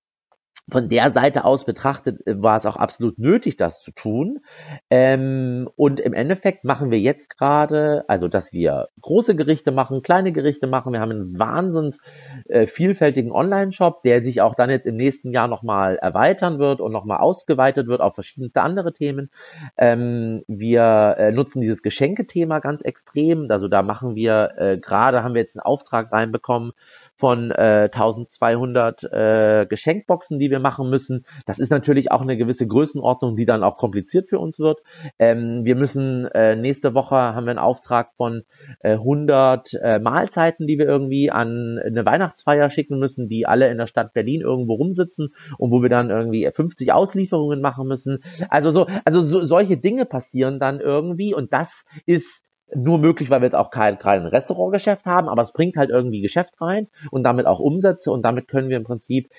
von 0.70 0.90
der 0.90 1.12
Seite 1.12 1.44
aus 1.44 1.66
betrachtet 1.66 2.26
äh, 2.26 2.42
war 2.42 2.58
es 2.58 2.66
auch 2.66 2.78
absolut 2.78 3.20
nötig, 3.20 3.58
das 3.58 3.82
zu 3.82 3.92
tun. 3.92 4.40
Ähm, 4.90 5.70
und 5.76 6.00
im 6.00 6.14
Endeffekt 6.14 6.64
machen 6.64 6.92
wir 6.92 7.00
jetzt 7.00 7.30
gerade, 7.30 8.06
also 8.08 8.28
dass 8.28 8.54
wir 8.54 8.90
große 9.02 9.36
Gerichte 9.36 9.72
machen, 9.72 10.02
kleine 10.02 10.32
Gerichte 10.32 10.68
machen. 10.68 10.94
Wir 10.94 11.02
haben 11.02 11.12
einen 11.12 11.40
wahnsinns 11.40 12.00
äh, 12.46 12.68
vielfältigen 12.68 13.32
Online-Shop, 13.32 14.04
der 14.04 14.24
sich 14.24 14.42
auch 14.42 14.56
dann 14.56 14.70
jetzt 14.70 14.86
im 14.86 14.96
nächsten 14.96 15.32
Jahr 15.32 15.48
nochmal 15.48 15.98
erweitern 15.98 16.60
wird 16.60 16.80
und 16.80 16.92
nochmal 16.92 17.20
ausgeweitet 17.20 17.88
wird 17.88 18.02
auf 18.02 18.16
verschiedenste 18.16 18.62
andere 18.62 18.94
Themen. 18.94 19.30
Ähm, 19.78 20.44
wir 20.48 21.16
äh, 21.18 21.32
nutzen 21.32 21.62
dieses 21.62 21.82
Geschenkethema 21.82 22.60
ganz 22.60 22.82
extrem. 22.82 23.48
Also 23.50 23.68
da 23.68 23.82
machen 23.82 24.16
wir, 24.16 24.54
äh, 24.58 24.78
gerade 24.78 25.24
haben 25.24 25.34
wir 25.34 25.42
jetzt 25.42 25.58
einen 25.58 25.66
Auftrag 25.66 26.12
reinbekommen, 26.12 26.72
von 27.22 27.52
äh, 27.52 27.88
1200 27.94 29.04
äh, 29.04 29.68
Geschenkboxen, 29.70 30.40
die 30.40 30.50
wir 30.50 30.60
machen 30.60 30.90
müssen. 30.90 31.24
Das 31.46 31.60
ist 31.60 31.70
natürlich 31.70 32.12
auch 32.12 32.22
eine 32.22 32.36
gewisse 32.36 32.66
Größenordnung, 32.66 33.36
die 33.36 33.46
dann 33.46 33.64
auch 33.64 33.78
kompliziert 33.78 34.28
für 34.28 34.40
uns 34.40 34.58
wird. 34.58 34.80
Ähm, 35.20 35.64
wir 35.64 35.76
müssen 35.76 36.26
äh, 36.26 36.56
nächste 36.56 36.96
Woche 36.96 37.16
haben 37.16 37.46
wir 37.46 37.52
einen 37.52 37.60
Auftrag 37.60 38.16
von 38.18 38.42
äh, 38.80 38.94
100 38.94 39.72
äh, 39.76 40.00
Mahlzeiten, 40.00 40.66
die 40.66 40.80
wir 40.80 40.88
irgendwie 40.88 41.30
an 41.30 41.80
eine 41.86 42.04
Weihnachtsfeier 42.08 42.72
schicken 42.72 42.98
müssen, 42.98 43.30
die 43.30 43.46
alle 43.46 43.70
in 43.70 43.78
der 43.78 43.86
Stadt 43.86 44.14
Berlin 44.14 44.42
irgendwo 44.42 44.74
rumsitzen 44.74 45.36
und 45.60 45.70
wo 45.72 45.84
wir 45.84 45.90
dann 45.90 46.10
irgendwie 46.10 46.50
50 46.52 46.92
Auslieferungen 46.92 47.62
machen 47.62 47.88
müssen. 47.88 48.24
Also 48.50 48.72
so, 48.72 48.88
also 49.06 49.22
so, 49.22 49.46
solche 49.46 49.78
Dinge 49.78 50.06
passieren 50.06 50.60
dann 50.60 50.80
irgendwie 50.80 51.36
und 51.36 51.54
das 51.54 51.86
ist 52.08 52.44
nur 52.76 52.98
möglich, 52.98 53.30
weil 53.30 53.42
wir 53.42 53.46
jetzt 53.46 53.56
auch 53.56 53.72
kein, 53.72 54.00
kein 54.00 54.26
Restaurantgeschäft 54.26 55.06
haben, 55.06 55.28
aber 55.30 55.42
es 55.42 55.54
bringt 55.54 55.76
halt 55.76 55.90
irgendwie 55.90 56.22
Geschäft 56.22 56.60
rein 56.62 56.88
und 57.12 57.24
damit 57.24 57.46
auch 57.46 57.60
Umsätze 57.60 58.12
und 58.12 58.24
damit 58.24 58.48
können 58.48 58.70
wir 58.70 58.78
im 58.78 58.84
Prinzip 58.84 59.30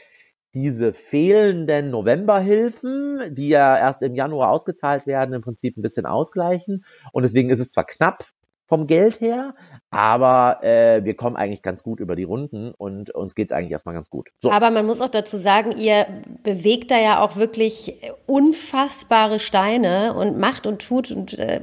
diese 0.55 0.93
fehlenden 0.93 1.91
Novemberhilfen, 1.91 3.35
die 3.35 3.49
ja 3.49 3.79
erst 3.79 4.03
im 4.03 4.15
Januar 4.15 4.51
ausgezahlt 4.51 5.07
werden, 5.07 5.35
im 5.35 5.41
Prinzip 5.41 5.77
ein 5.77 5.83
bisschen 5.83 6.05
ausgleichen. 6.05 6.85
Und 7.13 7.23
deswegen 7.23 7.49
ist 7.49 7.61
es 7.61 7.71
zwar 7.71 7.85
knapp, 7.85 8.27
vom 8.73 8.87
Geld 8.87 9.21
her, 9.21 9.55
aber 9.91 10.65
äh, 10.65 11.05
wir 11.05 11.15
kommen 11.15 11.37
eigentlich 11.37 11.61
ganz 11.61 11.83
gut 11.83 12.01
über 12.01 12.17
die 12.17 12.23
Runden 12.23 12.73
und 12.73 13.11
uns 13.11 13.35
geht 13.35 13.51
es 13.51 13.53
eigentlich 13.55 13.73
erstmal 13.73 13.95
ganz 13.95 14.09
gut. 14.09 14.31
So. 14.41 14.51
Aber 14.51 14.71
man 14.71 14.87
muss 14.87 15.03
auch 15.03 15.11
dazu 15.11 15.37
sagen, 15.37 15.73
ihr 15.77 16.07
bewegt 16.43 16.91
da 16.91 16.99
ja 16.99 17.21
auch 17.21 17.37
wirklich 17.37 18.01
unfassbare 18.25 19.41
Steine 19.41 20.15
und 20.15 20.39
macht 20.39 20.67
und 20.67 20.81
tut 20.81 21.11
und 21.11 21.39
äh, 21.39 21.61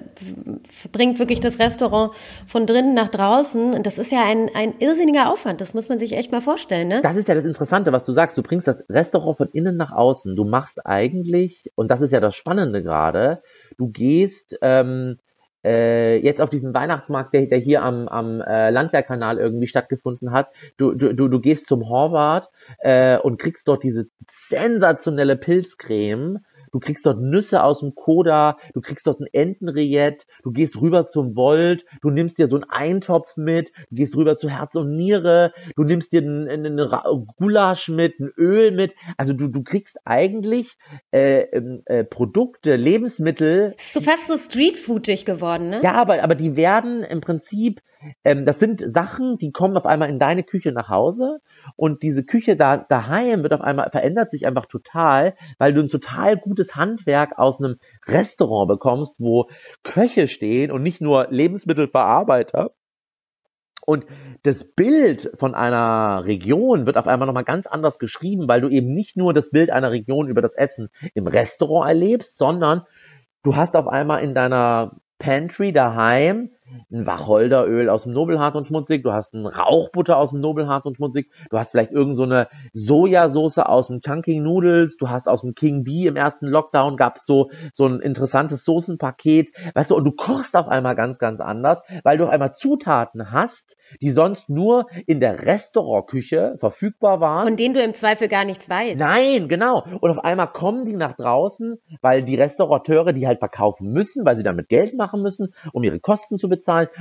bringt 0.92 1.18
wirklich 1.18 1.40
das 1.40 1.58
Restaurant 1.58 2.14
von 2.46 2.68
drinnen 2.68 2.94
nach 2.94 3.10
draußen. 3.10 3.74
Und 3.74 3.88
das 3.88 3.98
ist 3.98 4.12
ja 4.12 4.24
ein, 4.24 4.52
ein 4.54 4.76
irrsinniger 4.78 5.32
Aufwand, 5.34 5.62
das 5.62 5.74
muss 5.74 5.90
man 5.90 5.98
sich 5.98 6.14
echt 6.14 6.32
mal 6.32 6.42
vorstellen. 6.42 6.90
Ne? 6.90 7.02
Das 7.02 7.16
ist 7.16 7.28
ja 7.28 7.34
das 7.34 7.46
Interessante, 7.46 7.92
was 7.92 8.06
du 8.06 8.14
sagst. 8.14 8.38
Du 8.38 8.44
bringst 8.44 8.68
das 8.68 8.84
Restaurant 8.88 9.38
von 9.38 9.50
innen 9.52 9.78
nach 9.78 9.94
außen. 9.94 10.36
Du 10.36 10.44
machst 10.44 10.86
eigentlich, 10.86 11.72
und 11.74 11.90
das 11.90 12.02
ist 12.02 12.12
ja 12.12 12.20
das 12.20 12.36
Spannende 12.36 12.84
gerade, 12.84 13.42
du 13.80 13.88
gehst 13.88 14.56
ähm, 14.62 15.18
äh, 15.64 16.18
jetzt 16.18 16.42
auf 16.42 16.50
diesen 16.50 16.74
Weihnachtsmarkt, 16.74 17.34
der, 17.34 17.46
der 17.48 17.58
hier 17.58 17.84
am, 17.84 18.08
am 18.08 18.42
äh, 18.42 18.70
Landwehrkanal 18.70 19.38
irgendwie 19.38 19.68
stattgefunden 19.68 20.32
hat, 20.32 20.50
du, 20.78 20.94
du, 20.94 21.14
du, 21.14 21.28
du 21.28 21.40
gehst 21.40 21.68
zum 21.68 21.88
Horvath 21.90 22.50
äh, 22.80 23.18
und 23.18 23.40
kriegst 23.40 23.68
dort 23.68 23.84
diese 23.84 24.08
sensationelle 24.28 25.36
Pilzcreme 25.36 26.40
du 26.72 26.80
kriegst 26.80 27.06
dort 27.06 27.22
Nüsse 27.22 27.64
aus 27.64 27.80
dem 27.80 27.96
Koda, 27.96 28.58
du 28.74 28.82
kriegst 28.82 29.08
dort 29.08 29.20
ein 29.20 29.28
Entenrillett, 29.32 30.26
du 30.44 30.52
gehst 30.52 30.80
rüber 30.80 31.06
zum 31.06 31.36
Volt, 31.36 31.86
du 32.02 32.10
nimmst 32.10 32.38
dir 32.38 32.48
so 32.48 32.56
einen 32.56 32.70
Eintopf 32.70 33.38
mit, 33.38 33.72
du 33.90 33.96
gehst 33.96 34.16
rüber 34.16 34.36
zu 34.36 34.50
Herz 34.50 34.76
und 34.76 34.96
Niere, 34.96 35.54
du 35.76 35.84
nimmst 35.84 36.12
dir 36.12 36.22
einen, 36.22 36.50
einen 36.50 36.90
Gulasch 37.38 37.90
mit, 37.90 38.20
ein 38.20 38.32
Öl 38.38 38.72
mit, 38.72 38.96
also 39.18 39.34
du, 39.34 39.48
du 39.48 39.64
kriegst 39.64 40.00
eigentlich 40.06 40.78
äh, 41.12 41.42
ähm, 41.52 41.82
äh, 41.86 42.04
Produkte, 42.04 42.76
Lebensmittel. 42.76 43.74
Ist 43.78 43.94
so 43.94 44.02
fast 44.02 44.28
so 44.28 44.38
streetfoodig 44.38 45.26
geworden, 45.26 45.70
ne? 45.70 45.82
Ja, 45.84 45.94
aber, 45.94 46.24
aber 46.24 46.36
die 46.36 46.56
werden 46.56 47.04
im 47.04 47.22
Prinzip 47.22 47.82
ähm, 48.24 48.46
das 48.46 48.60
sind 48.60 48.82
Sachen, 48.86 49.38
die 49.38 49.52
kommen 49.52 49.78
auf 49.78 49.86
einmal 49.86 50.10
in 50.10 50.20
deine 50.20 50.44
Küche 50.44 50.72
nach 50.72 50.90
Hause 50.90 51.40
und 51.76 52.04
diese 52.04 52.24
Küche 52.24 52.56
da 52.56 52.78
daheim 52.78 53.44
wird 53.44 53.54
auf 53.54 53.62
einmal 53.62 53.90
verändert 53.92 54.32
sich 54.32 54.46
einfach 54.46 54.66
total, 54.66 55.36
weil 55.58 55.74
du 55.74 55.82
ein 55.82 55.90
total 55.90 56.38
gutes 56.38 56.76
Handwerk 56.76 57.38
aus 57.38 57.60
einem 57.60 57.78
Restaurant 58.08 58.68
bekommst, 58.68 59.16
wo 59.20 59.50
Köche 59.84 60.28
stehen 60.28 60.72
und 60.72 60.84
nicht 60.84 61.02
nur 61.02 61.28
Lebensmittelverarbeiter. 61.30 62.72
Und 63.86 64.06
das 64.44 64.64
Bild 64.64 65.32
von 65.40 65.56
einer 65.56 66.24
Region 66.26 66.86
wird 66.86 66.98
auf 66.98 67.08
einmal 67.08 67.26
nochmal 67.26 67.44
ganz 67.44 67.66
anders 67.66 67.98
geschrieben, 67.98 68.48
weil 68.48 68.62
du 68.62 68.70
eben 68.70 68.94
nicht 68.94 69.18
nur 69.18 69.34
das 69.34 69.50
Bild 69.50 69.72
einer 69.72 69.92
Region 69.92 70.28
über 70.28 70.42
das 70.42 70.54
Essen 70.54 70.90
im 71.16 71.26
Restaurant 71.26 71.88
erlebst, 71.88 72.38
sondern 72.38 72.84
du 73.42 73.56
hast 73.56 73.76
auf 73.76 73.88
einmal 73.88 74.24
in 74.24 74.36
deiner 74.36 74.98
Pantry 75.18 75.74
daheim 75.74 76.52
ein 76.92 77.06
Wacholderöl 77.06 77.90
aus 77.90 78.04
dem 78.04 78.14
Nobelhart 78.14 78.56
und 78.56 78.68
Schmutzig, 78.68 79.04
du 79.04 79.14
hast 79.14 79.34
ein 79.34 79.46
Rauchbutter 79.46 80.18
aus 80.18 80.32
dem 80.32 80.40
Nobelhart 80.40 80.86
und 80.86 80.98
Schmutzig, 80.98 81.32
du 81.50 81.58
hast 81.58 81.72
vielleicht 81.72 81.92
irgend 81.92 82.16
so 82.16 82.24
eine 82.24 82.48
Sojasauce 82.74 83.60
aus 83.60 83.88
dem 83.88 84.02
Chunking 84.02 84.44
Noodles, 84.44 84.98
du 84.98 85.10
hast 85.10 85.28
aus 85.28 85.42
dem 85.42 85.56
King 85.56 85.84
B 85.84 86.08
im 86.08 86.16
ersten 86.16 86.48
Lockdown 86.48 86.98
gab's 86.98 87.26
so 87.26 87.50
so 87.74 87.86
ein 87.86 88.00
interessantes 88.00 88.64
Soßenpaket, 88.66 89.50
weißt 89.74 89.92
du, 89.92 89.96
und 89.96 90.04
du 90.04 90.12
kochst 90.12 90.56
auf 90.56 90.68
einmal 90.68 90.96
ganz 90.96 91.20
ganz 91.20 91.40
anders, 91.40 91.82
weil 92.04 92.18
du 92.18 92.26
auf 92.26 92.30
einmal 92.30 92.54
Zutaten 92.54 93.32
hast, 93.32 93.76
die 94.02 94.12
sonst 94.12 94.50
nur 94.50 94.88
in 95.06 95.20
der 95.20 95.46
Restaurantküche 95.46 96.58
verfügbar 96.60 97.20
waren. 97.20 97.48
Von 97.48 97.56
denen 97.56 97.74
du 97.74 97.82
im 97.82 97.94
Zweifel 97.94 98.28
gar 98.28 98.46
nichts 98.46 98.70
weißt. 98.70 98.98
Nein, 98.98 99.48
genau. 99.48 99.84
Und 100.00 100.12
auf 100.12 100.24
einmal 100.24 100.52
kommen 100.52 100.86
die 100.86 100.96
nach 100.96 101.16
draußen, 101.16 101.80
weil 102.02 102.24
die 102.24 102.36
Restaurateure 102.36 103.14
die 103.14 103.28
halt 103.28 103.40
verkaufen 103.40 103.92
müssen, 103.92 104.26
weil 104.26 104.36
sie 104.36 104.44
damit 104.44 104.70
Geld 104.70 104.96
machen 104.96 105.22
müssen, 105.22 105.54
um 105.74 105.84
ihre 105.84 106.00
Kosten 106.00 106.38
zu 106.38 106.48
bezahlen. 106.48 106.59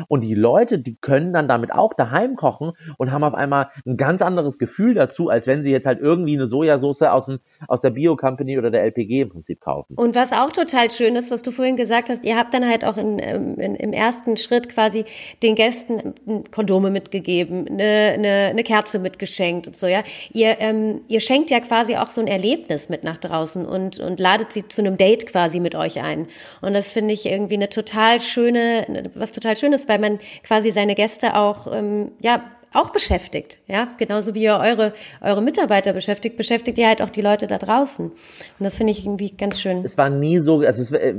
Und 0.08 0.22
die 0.22 0.34
Leute, 0.34 0.78
die 0.78 0.96
können 0.96 1.32
dann 1.32 1.48
damit 1.48 1.72
auch 1.72 1.92
daheim 1.94 2.36
kochen 2.36 2.72
und 2.96 3.12
haben 3.12 3.24
auf 3.24 3.34
einmal 3.34 3.68
ein 3.86 3.96
ganz 3.96 4.22
anderes 4.22 4.58
Gefühl 4.58 4.94
dazu, 4.94 5.28
als 5.28 5.46
wenn 5.46 5.62
sie 5.62 5.70
jetzt 5.70 5.86
halt 5.86 6.00
irgendwie 6.00 6.34
eine 6.34 6.46
Sojasauce 6.46 7.02
aus, 7.02 7.26
dem, 7.26 7.40
aus 7.66 7.82
der 7.82 7.90
Bio-Company 7.90 8.58
oder 8.58 8.70
der 8.70 8.82
LPG 8.84 9.22
im 9.22 9.28
Prinzip 9.28 9.60
kaufen. 9.60 9.94
Und 9.96 10.14
was 10.14 10.32
auch 10.32 10.52
total 10.52 10.90
schön 10.90 11.16
ist, 11.16 11.30
was 11.30 11.42
du 11.42 11.50
vorhin 11.50 11.76
gesagt 11.76 12.08
hast, 12.08 12.24
ihr 12.24 12.38
habt 12.38 12.54
dann 12.54 12.66
halt 12.66 12.84
auch 12.84 12.96
in, 12.96 13.18
ähm, 13.20 13.58
in, 13.58 13.74
im 13.74 13.92
ersten 13.92 14.36
Schritt 14.36 14.68
quasi 14.70 15.04
den 15.42 15.54
Gästen 15.54 16.14
ein 16.26 16.44
Kondom 16.50 16.78
Blume 16.78 16.90
mitgegeben, 16.90 17.66
eine, 17.68 18.12
eine, 18.14 18.28
eine 18.50 18.62
Kerze 18.62 19.00
mitgeschenkt 19.00 19.66
und 19.66 19.76
so, 19.76 19.88
ja. 19.88 20.04
Ihr, 20.32 20.56
ähm, 20.60 21.00
ihr 21.08 21.20
schenkt 21.20 21.50
ja 21.50 21.58
quasi 21.58 21.96
auch 21.96 22.08
so 22.08 22.20
ein 22.20 22.28
Erlebnis 22.28 22.88
mit 22.88 23.02
nach 23.02 23.18
draußen 23.18 23.66
und, 23.66 23.98
und 23.98 24.20
ladet 24.20 24.52
sie 24.52 24.68
zu 24.68 24.80
einem 24.80 24.96
Date 24.96 25.26
quasi 25.26 25.58
mit 25.58 25.74
euch 25.74 26.00
ein. 26.00 26.28
Und 26.60 26.74
das 26.74 26.92
finde 26.92 27.14
ich 27.14 27.26
irgendwie 27.26 27.54
eine 27.54 27.68
total 27.68 28.20
schöne, 28.20 29.10
was 29.14 29.32
total 29.32 29.47
schönes, 29.56 29.88
weil 29.88 29.98
man 29.98 30.18
quasi 30.42 30.70
seine 30.70 30.94
Gäste 30.94 31.36
auch, 31.36 31.72
ähm, 31.72 32.12
ja, 32.20 32.42
auch 32.74 32.90
beschäftigt, 32.90 33.58
ja, 33.66 33.88
genauso 33.96 34.34
wie 34.34 34.42
ihr 34.42 34.58
eure, 34.60 34.92
eure 35.22 35.40
Mitarbeiter 35.40 35.94
beschäftigt, 35.94 36.36
beschäftigt 36.36 36.76
ihr 36.76 36.86
halt 36.86 37.00
auch 37.00 37.08
die 37.08 37.22
Leute 37.22 37.46
da 37.46 37.56
draußen. 37.56 38.10
Und 38.10 38.14
das 38.58 38.76
finde 38.76 38.90
ich 38.90 39.04
irgendwie 39.04 39.30
ganz 39.30 39.58
schön. 39.60 39.84
Es 39.84 39.96
war 39.96 40.10
nie 40.10 40.38
so, 40.40 40.60
also 40.60 40.82
es, 40.82 40.92
äh, 40.92 41.14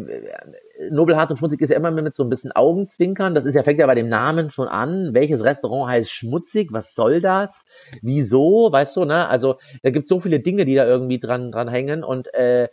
Nobelhart 0.91 1.31
und 1.31 1.37
schmutzig 1.37 1.59
ist 1.61 1.71
ja 1.71 1.77
immer 1.77 1.91
mit 1.91 2.15
so 2.15 2.23
ein 2.23 2.29
bisschen 2.29 2.51
Augenzwinkern. 2.51 3.35
Das 3.35 3.45
ist 3.45 3.55
ja, 3.55 3.63
fängt 3.63 3.79
ja 3.79 3.87
bei 3.87 3.95
dem 3.95 4.09
Namen 4.09 4.49
schon 4.49 4.67
an. 4.67 5.13
Welches 5.13 5.43
Restaurant 5.43 5.91
heißt 5.91 6.11
schmutzig? 6.11 6.71
Was 6.71 6.95
soll 6.95 7.19
das? 7.19 7.65
Wieso? 8.01 8.69
Weißt 8.71 8.95
du, 8.95 9.05
ne? 9.05 9.27
Also, 9.27 9.57
da 9.83 9.89
gibt 9.89 10.03
es 10.03 10.09
so 10.09 10.19
viele 10.19 10.39
Dinge, 10.39 10.65
die 10.65 10.75
da 10.75 10.85
irgendwie 10.85 11.19
dran, 11.19 11.51
dran 11.51 11.67
hängen 11.67 12.03
und, 12.03 12.33
äh, 12.33 12.65
äh 12.65 12.67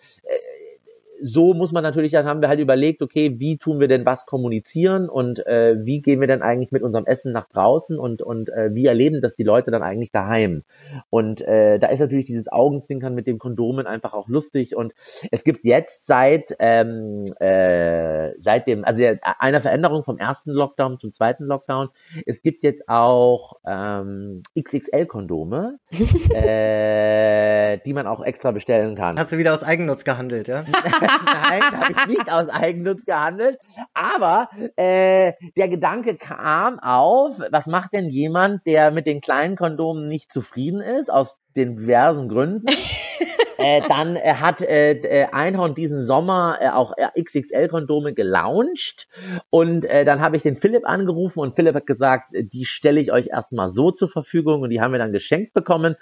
so 1.22 1.54
muss 1.54 1.72
man 1.72 1.82
natürlich, 1.82 2.12
dann 2.12 2.26
haben 2.26 2.40
wir 2.40 2.48
halt 2.48 2.60
überlegt, 2.60 3.02
okay, 3.02 3.36
wie 3.38 3.58
tun 3.58 3.80
wir 3.80 3.88
denn 3.88 4.04
was 4.04 4.26
kommunizieren 4.26 5.08
und 5.08 5.46
äh, 5.46 5.76
wie 5.84 6.02
gehen 6.02 6.20
wir 6.20 6.26
denn 6.26 6.42
eigentlich 6.42 6.72
mit 6.72 6.82
unserem 6.82 7.06
Essen 7.06 7.32
nach 7.32 7.48
draußen 7.48 7.98
und, 7.98 8.22
und 8.22 8.48
äh, 8.50 8.74
wie 8.74 8.86
erleben 8.86 9.20
das 9.20 9.34
die 9.34 9.42
Leute 9.42 9.70
dann 9.70 9.82
eigentlich 9.82 10.12
daheim? 10.12 10.62
Und 11.10 11.40
äh, 11.40 11.78
da 11.78 11.88
ist 11.88 12.00
natürlich 12.00 12.26
dieses 12.26 12.48
Augenzwinkern 12.48 13.14
mit 13.14 13.26
dem 13.26 13.38
Kondomen 13.38 13.86
einfach 13.86 14.12
auch 14.12 14.28
lustig 14.28 14.76
und 14.76 14.92
es 15.30 15.44
gibt 15.44 15.64
jetzt 15.64 16.06
seit, 16.06 16.54
ähm, 16.58 17.24
äh, 17.40 18.32
seit 18.38 18.66
dem, 18.66 18.84
also 18.84 19.02
einer 19.38 19.60
Veränderung 19.60 20.04
vom 20.04 20.18
ersten 20.18 20.50
Lockdown 20.50 20.98
zum 21.00 21.12
zweiten 21.12 21.44
Lockdown, 21.44 21.88
es 22.26 22.42
gibt 22.42 22.62
jetzt 22.62 22.88
auch 22.88 23.54
ähm, 23.66 24.42
XXL-Kondome, 24.58 25.78
äh, 26.34 27.78
die 27.84 27.92
man 27.92 28.06
auch 28.06 28.22
extra 28.22 28.50
bestellen 28.52 28.96
kann. 28.96 29.18
Hast 29.18 29.32
du 29.32 29.38
wieder 29.38 29.54
aus 29.54 29.64
Eigennutz 29.64 30.04
gehandelt, 30.04 30.48
ja? 30.48 30.64
Nein, 31.06 31.62
habe 31.62 31.92
ich 31.92 32.06
nicht 32.18 32.30
aus 32.30 32.48
Eigennutz 32.48 33.04
gehandelt. 33.04 33.58
Aber 33.94 34.48
äh, 34.76 35.32
der 35.56 35.68
Gedanke 35.68 36.16
kam 36.16 36.78
auf, 36.78 37.40
was 37.50 37.66
macht 37.66 37.92
denn 37.92 38.08
jemand, 38.08 38.66
der 38.66 38.90
mit 38.90 39.06
den 39.06 39.20
kleinen 39.20 39.56
Kondomen 39.56 40.08
nicht 40.08 40.32
zufrieden 40.32 40.80
ist, 40.80 41.10
aus 41.10 41.36
den 41.54 41.76
diversen 41.76 42.28
Gründen? 42.28 42.66
äh, 43.58 43.82
dann 43.88 44.16
äh, 44.16 44.34
hat 44.34 44.62
äh, 44.62 44.92
äh 44.92 45.26
Einhorn 45.32 45.74
diesen 45.74 46.04
Sommer 46.04 46.58
äh, 46.60 46.68
auch 46.70 46.92
äh, 46.96 47.22
XXL-Kondome 47.22 48.14
gelauncht 48.14 49.08
und 49.50 49.84
äh, 49.84 50.04
dann 50.04 50.20
habe 50.20 50.36
ich 50.36 50.42
den 50.42 50.56
Philipp 50.56 50.86
angerufen 50.86 51.40
und 51.40 51.56
Philipp 51.56 51.74
hat 51.74 51.86
gesagt, 51.86 52.32
die 52.32 52.64
stelle 52.64 53.00
ich 53.00 53.12
euch 53.12 53.28
erstmal 53.28 53.70
so 53.70 53.90
zur 53.90 54.08
Verfügung 54.08 54.62
und 54.62 54.70
die 54.70 54.80
haben 54.80 54.92
wir 54.92 54.98
dann 54.98 55.12
geschenkt 55.12 55.54
bekommen 55.54 55.96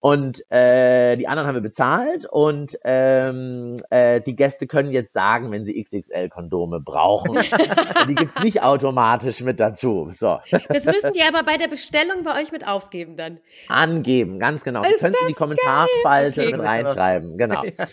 und 0.00 0.44
äh, 0.50 1.16
die 1.16 1.28
anderen 1.28 1.48
haben 1.48 1.56
wir 1.56 1.62
bezahlt 1.62 2.26
und 2.30 2.78
ähm, 2.84 3.76
äh, 3.90 4.20
die 4.20 4.36
Gäste 4.36 4.66
können 4.66 4.90
jetzt 4.90 5.12
sagen, 5.12 5.50
wenn 5.50 5.64
sie 5.64 5.82
XXL-Kondome 5.82 6.80
brauchen. 6.80 7.38
die 8.08 8.14
gibt's 8.14 8.42
nicht 8.42 8.62
automatisch 8.62 9.40
mit 9.40 9.60
dazu. 9.60 10.10
So. 10.14 10.40
Das 10.50 10.86
müssen 10.86 11.12
die 11.12 11.22
aber 11.22 11.42
bei 11.44 11.56
der 11.56 11.68
Bestellung 11.68 12.24
bei 12.24 12.40
euch 12.40 12.52
mit 12.52 12.66
aufgeben 12.66 13.16
dann. 13.16 13.38
Angeben, 13.68 14.38
ganz 14.38 14.64
genau. 14.64 14.82
Ist 14.82 15.00
können 15.00 15.14
Sie 15.20 15.28
die 15.28 15.34
Kommentarspalte 15.34 16.42
okay. 16.42 16.52
mit 16.52 16.60
reinschreiben, 16.96 17.38
genau. 17.38 17.62
Ja. 17.78 17.86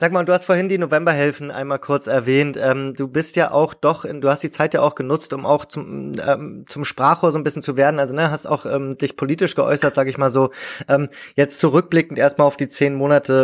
Sag 0.00 0.12
mal, 0.12 0.24
du 0.24 0.32
hast 0.32 0.46
vorhin 0.46 0.70
die 0.70 0.78
Novemberhelfen 0.78 1.50
einmal 1.50 1.78
kurz 1.78 2.06
erwähnt. 2.06 2.58
Ähm, 2.58 2.94
du 2.94 3.06
bist 3.06 3.36
ja 3.36 3.50
auch 3.50 3.74
doch, 3.74 4.06
in, 4.06 4.22
du 4.22 4.30
hast 4.30 4.42
die 4.42 4.48
Zeit 4.48 4.72
ja 4.72 4.80
auch 4.80 4.94
genutzt, 4.94 5.34
um 5.34 5.44
auch 5.44 5.66
zum, 5.66 6.12
ähm, 6.26 6.64
zum 6.66 6.86
Sprachrohr 6.86 7.32
so 7.32 7.38
ein 7.38 7.44
bisschen 7.44 7.60
zu 7.60 7.76
werden. 7.76 8.00
Also 8.00 8.14
ne, 8.14 8.30
hast 8.30 8.46
auch 8.46 8.64
ähm, 8.64 8.96
dich 8.96 9.16
politisch 9.16 9.54
geäußert, 9.54 9.94
sag 9.94 10.08
ich 10.08 10.16
mal 10.16 10.30
so. 10.30 10.48
Ähm, 10.88 11.10
jetzt 11.36 11.60
zurückblickend 11.60 12.18
erstmal 12.18 12.46
auf 12.46 12.56
die 12.56 12.70
zehn 12.70 12.94
Monate, 12.94 13.42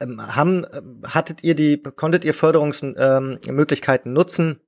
ähm, 0.00 0.20
haben, 0.20 0.66
hattet 1.06 1.42
ihr 1.42 1.54
die, 1.54 1.82
konntet 1.82 2.26
ihr 2.26 2.34
Förderungsmöglichkeiten 2.34 4.12
nutzen? 4.12 4.60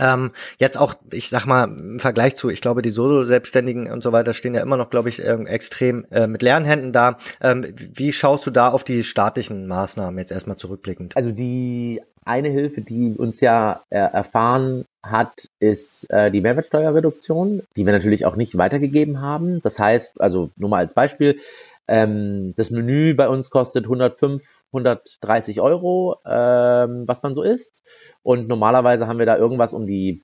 Ähm, 0.00 0.32
jetzt 0.58 0.78
auch, 0.78 0.94
ich 1.12 1.28
sag 1.28 1.46
mal, 1.46 1.76
im 1.80 1.98
Vergleich 1.98 2.34
zu, 2.36 2.50
ich 2.50 2.60
glaube, 2.60 2.82
die 2.82 2.90
Solo-Selbstständigen 2.90 3.90
und 3.90 4.02
so 4.02 4.12
weiter 4.12 4.32
stehen 4.32 4.54
ja 4.54 4.62
immer 4.62 4.76
noch, 4.76 4.90
glaube 4.90 5.08
ich, 5.08 5.24
äh, 5.24 5.34
extrem 5.46 6.06
äh, 6.10 6.26
mit 6.26 6.42
leeren 6.42 6.64
Händen 6.64 6.92
da. 6.92 7.18
Ähm, 7.40 7.66
wie 7.76 8.12
schaust 8.12 8.46
du 8.46 8.50
da 8.50 8.68
auf 8.68 8.84
die 8.84 9.04
staatlichen 9.04 9.66
Maßnahmen 9.66 10.18
jetzt 10.18 10.32
erstmal 10.32 10.56
zurückblickend? 10.56 11.16
Also 11.16 11.30
die 11.30 12.00
eine 12.24 12.50
Hilfe, 12.50 12.82
die 12.82 13.14
uns 13.16 13.40
ja 13.40 13.82
äh, 13.90 13.98
erfahren 13.98 14.84
hat, 15.02 15.48
ist 15.60 16.08
äh, 16.10 16.30
die 16.30 16.42
Mehrwertsteuerreduktion, 16.42 17.62
die 17.76 17.86
wir 17.86 17.92
natürlich 17.92 18.26
auch 18.26 18.36
nicht 18.36 18.58
weitergegeben 18.58 19.22
haben. 19.22 19.62
Das 19.62 19.78
heißt, 19.78 20.20
also 20.20 20.50
nur 20.56 20.68
mal 20.68 20.78
als 20.78 20.92
Beispiel, 20.92 21.40
ähm, 21.88 22.52
das 22.56 22.70
Menü 22.70 23.14
bei 23.14 23.28
uns 23.28 23.48
kostet 23.48 23.84
105, 23.84 24.42
130 24.72 25.60
Euro, 25.60 26.16
ähm, 26.26 27.04
was 27.06 27.22
man 27.22 27.34
so 27.34 27.42
isst. 27.42 27.82
Und 28.22 28.48
normalerweise 28.48 29.06
haben 29.06 29.18
wir 29.18 29.26
da 29.26 29.36
irgendwas 29.36 29.72
um 29.72 29.86
die 29.86 30.22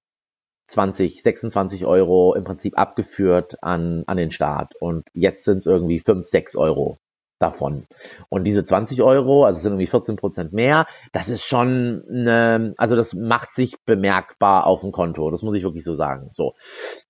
20, 0.69 1.23
26 1.23 1.85
Euro 1.85 2.35
im 2.35 2.45
Prinzip 2.45 2.79
abgeführt 2.79 3.57
an, 3.63 4.05
an 4.07 4.17
den 4.17 4.31
Staat. 4.31 4.75
Und 4.81 5.05
jetzt 5.13 5.45
sind 5.45 5.59
es 5.59 5.67
irgendwie 5.67 6.01
5, 6.01 6.27
6 6.27 6.57
Euro 6.57 6.99
davon. 7.39 7.87
Und 8.29 8.45
diese 8.45 8.65
20 8.65 9.03
Euro, 9.03 9.45
also 9.45 9.61
sind 9.61 9.73
irgendwie 9.73 9.87
14 9.87 10.17
Prozent 10.17 10.53
mehr, 10.53 10.87
das 11.13 11.29
ist 11.29 11.45
schon, 11.45 12.03
eine, 12.09 12.75
also 12.79 12.97
das 12.97 13.13
macht 13.13 13.55
sich 13.55 13.77
bemerkbar 13.85 14.67
auf 14.67 14.81
dem 14.81 14.93
Konto. 14.93 15.31
Das 15.31 15.43
muss 15.43 15.57
ich 15.57 15.63
wirklich 15.63 15.85
so 15.85 15.95
sagen. 15.95 16.29
So, 16.33 16.55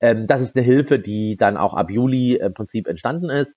ähm, 0.00 0.26
das 0.26 0.40
ist 0.40 0.56
eine 0.56 0.64
Hilfe, 0.64 0.98
die 0.98 1.36
dann 1.36 1.56
auch 1.56 1.74
ab 1.74 1.90
Juli 1.90 2.36
im 2.36 2.54
Prinzip 2.54 2.88
entstanden 2.88 3.30
ist. 3.30 3.56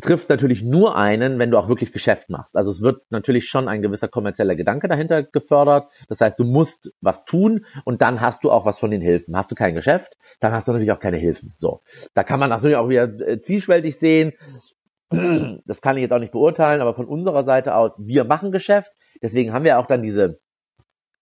Trifft 0.00 0.28
natürlich 0.28 0.62
nur 0.62 0.96
einen, 0.96 1.38
wenn 1.38 1.50
du 1.50 1.58
auch 1.58 1.68
wirklich 1.68 1.92
Geschäft 1.92 2.30
machst. 2.30 2.56
Also 2.56 2.70
es 2.70 2.80
wird 2.80 3.02
natürlich 3.10 3.48
schon 3.48 3.68
ein 3.68 3.82
gewisser 3.82 4.08
kommerzieller 4.08 4.56
Gedanke 4.56 4.88
dahinter 4.88 5.22
gefördert. 5.22 5.88
Das 6.08 6.20
heißt, 6.20 6.38
du 6.38 6.44
musst 6.44 6.92
was 7.00 7.24
tun 7.24 7.66
und 7.84 8.02
dann 8.02 8.20
hast 8.20 8.44
du 8.44 8.50
auch 8.50 8.64
was 8.64 8.78
von 8.78 8.90
den 8.90 9.00
Hilfen. 9.00 9.36
Hast 9.36 9.50
du 9.50 9.54
kein 9.54 9.74
Geschäft, 9.74 10.16
dann 10.40 10.52
hast 10.52 10.68
du 10.68 10.72
natürlich 10.72 10.92
auch 10.92 11.00
keine 11.00 11.16
Hilfen. 11.16 11.54
So, 11.58 11.80
da 12.14 12.22
kann 12.22 12.40
man 12.40 12.50
natürlich 12.50 12.76
auch 12.76 12.88
wieder 12.88 13.04
äh, 13.04 13.40
zwiespältig 13.40 13.98
sehen. 13.98 14.32
Das 15.66 15.82
kann 15.82 15.96
ich 15.96 16.02
jetzt 16.02 16.12
auch 16.12 16.20
nicht 16.20 16.32
beurteilen, 16.32 16.80
aber 16.80 16.94
von 16.94 17.06
unserer 17.06 17.42
Seite 17.42 17.74
aus, 17.74 17.96
wir 17.98 18.22
machen 18.24 18.52
Geschäft. 18.52 18.92
Deswegen 19.20 19.52
haben 19.52 19.64
wir 19.64 19.78
auch 19.80 19.86
dann 19.86 20.02
diese 20.02 20.38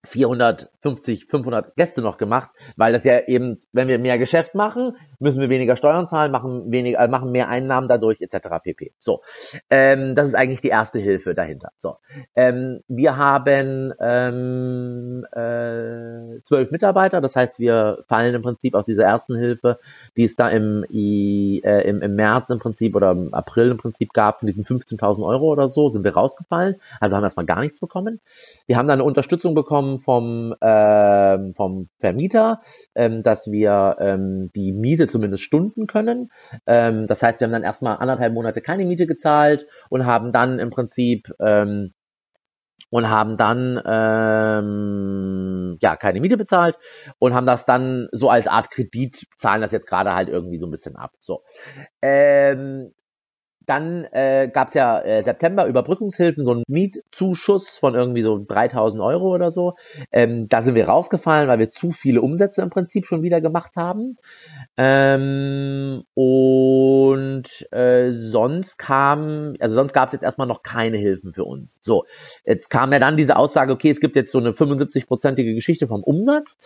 450, 0.04 1.26
500 1.26 1.74
Gäste 1.76 2.00
noch 2.02 2.18
gemacht, 2.18 2.50
weil 2.76 2.92
das 2.92 3.04
ja 3.04 3.20
eben, 3.26 3.60
wenn 3.72 3.88
wir 3.88 3.98
mehr 3.98 4.16
Geschäft 4.16 4.54
machen, 4.54 4.96
müssen 5.18 5.40
wir 5.40 5.48
weniger 5.48 5.76
Steuern 5.76 6.06
zahlen, 6.06 6.30
machen 6.30 6.70
weniger, 6.70 7.00
äh, 7.00 7.08
machen 7.08 7.32
mehr 7.32 7.48
Einnahmen 7.48 7.88
dadurch 7.88 8.20
etc. 8.20 8.48
pp. 8.62 8.92
So, 9.00 9.22
ähm, 9.70 10.14
das 10.14 10.28
ist 10.28 10.34
eigentlich 10.34 10.60
die 10.60 10.68
erste 10.68 11.00
Hilfe 11.00 11.34
dahinter. 11.34 11.70
So, 11.78 11.96
ähm, 12.36 12.80
wir 12.86 13.16
haben 13.16 13.92
ähm, 14.00 15.26
äh, 15.32 16.40
zwölf 16.44 16.70
Mitarbeiter, 16.70 17.20
das 17.20 17.34
heißt, 17.34 17.58
wir 17.58 18.04
fallen 18.06 18.36
im 18.36 18.42
Prinzip 18.42 18.76
aus 18.76 18.86
dieser 18.86 19.04
ersten 19.04 19.36
Hilfe, 19.36 19.80
die 20.16 20.24
es 20.24 20.36
da 20.36 20.48
im, 20.48 20.84
I, 20.90 21.60
äh, 21.64 21.88
im, 21.88 22.02
im 22.02 22.14
März 22.14 22.50
im 22.50 22.60
Prinzip 22.60 22.94
oder 22.94 23.10
im 23.10 23.34
April 23.34 23.72
im 23.72 23.78
Prinzip 23.78 24.12
gab, 24.12 24.40
von 24.40 24.46
diesen 24.46 24.64
15.000 24.64 25.26
Euro 25.26 25.46
oder 25.46 25.68
so, 25.68 25.88
sind 25.88 26.04
wir 26.04 26.14
rausgefallen, 26.14 26.76
also 27.00 27.16
haben 27.16 27.24
erstmal 27.24 27.46
gar 27.46 27.60
nichts 27.60 27.80
bekommen. 27.80 28.20
Wir 28.66 28.76
haben 28.76 28.86
dann 28.86 29.00
eine 29.00 29.04
Unterstützung 29.04 29.56
bekommen 29.56 29.87
vom, 29.98 30.54
äh, 30.60 31.52
vom 31.54 31.88
Vermieter, 31.98 32.60
ähm, 32.94 33.22
dass 33.22 33.50
wir 33.50 33.96
ähm, 34.00 34.50
die 34.54 34.72
Miete 34.72 35.08
zumindest 35.08 35.44
stunden 35.44 35.86
können. 35.86 36.30
Ähm, 36.66 37.06
das 37.06 37.22
heißt, 37.22 37.40
wir 37.40 37.46
haben 37.46 37.52
dann 37.52 37.62
erstmal 37.64 37.96
anderthalb 37.96 38.34
Monate 38.34 38.60
keine 38.60 38.84
Miete 38.84 39.06
gezahlt 39.06 39.66
und 39.88 40.04
haben 40.04 40.32
dann 40.32 40.58
im 40.58 40.68
Prinzip 40.70 41.32
ähm, 41.40 41.94
und 42.90 43.08
haben 43.08 43.36
dann 43.36 43.80
ähm, 43.86 45.78
ja 45.80 45.96
keine 45.96 46.20
Miete 46.20 46.36
bezahlt 46.36 46.78
und 47.18 47.34
haben 47.34 47.46
das 47.46 47.66
dann 47.66 48.08
so 48.12 48.30
als 48.30 48.46
Art 48.46 48.70
Kredit 48.70 49.26
zahlen 49.36 49.62
das 49.62 49.72
jetzt 49.72 49.86
gerade 49.86 50.14
halt 50.14 50.28
irgendwie 50.28 50.58
so 50.58 50.66
ein 50.66 50.70
bisschen 50.70 50.96
ab. 50.96 51.12
So 51.20 51.42
ähm, 52.02 52.92
dann 53.68 54.04
äh, 54.12 54.48
gab 54.52 54.68
es 54.68 54.74
ja 54.74 55.00
äh, 55.00 55.22
September 55.22 55.66
Überbrückungshilfen, 55.66 56.42
so 56.42 56.54
ein 56.54 56.62
Mietzuschuss 56.68 57.68
von 57.76 57.94
irgendwie 57.94 58.22
so 58.22 58.42
3000 58.46 59.02
Euro 59.02 59.34
oder 59.34 59.50
so. 59.50 59.74
Ähm, 60.10 60.48
da 60.48 60.62
sind 60.62 60.74
wir 60.74 60.88
rausgefallen, 60.88 61.48
weil 61.48 61.58
wir 61.58 61.70
zu 61.70 61.92
viele 61.92 62.22
Umsätze 62.22 62.62
im 62.62 62.70
Prinzip 62.70 63.06
schon 63.06 63.22
wieder 63.22 63.40
gemacht 63.40 63.72
haben. 63.76 64.16
Ähm, 64.76 66.04
und 66.14 67.44
äh, 67.70 68.12
sonst 68.12 68.78
kam, 68.78 69.54
also 69.60 69.74
sonst 69.74 69.92
gab 69.92 70.08
es 70.08 70.12
jetzt 70.14 70.22
erstmal 70.22 70.46
noch 70.46 70.62
keine 70.62 70.96
Hilfen 70.96 71.34
für 71.34 71.44
uns. 71.44 71.78
So, 71.82 72.04
jetzt 72.46 72.70
kam 72.70 72.92
ja 72.92 72.98
dann 72.98 73.16
diese 73.16 73.36
Aussage, 73.36 73.72
okay, 73.72 73.90
es 73.90 74.00
gibt 74.00 74.16
jetzt 74.16 74.32
so 74.32 74.38
eine 74.38 74.52
75-prozentige 74.52 75.54
Geschichte 75.54 75.86
vom 75.86 76.02
Umsatz. 76.02 76.56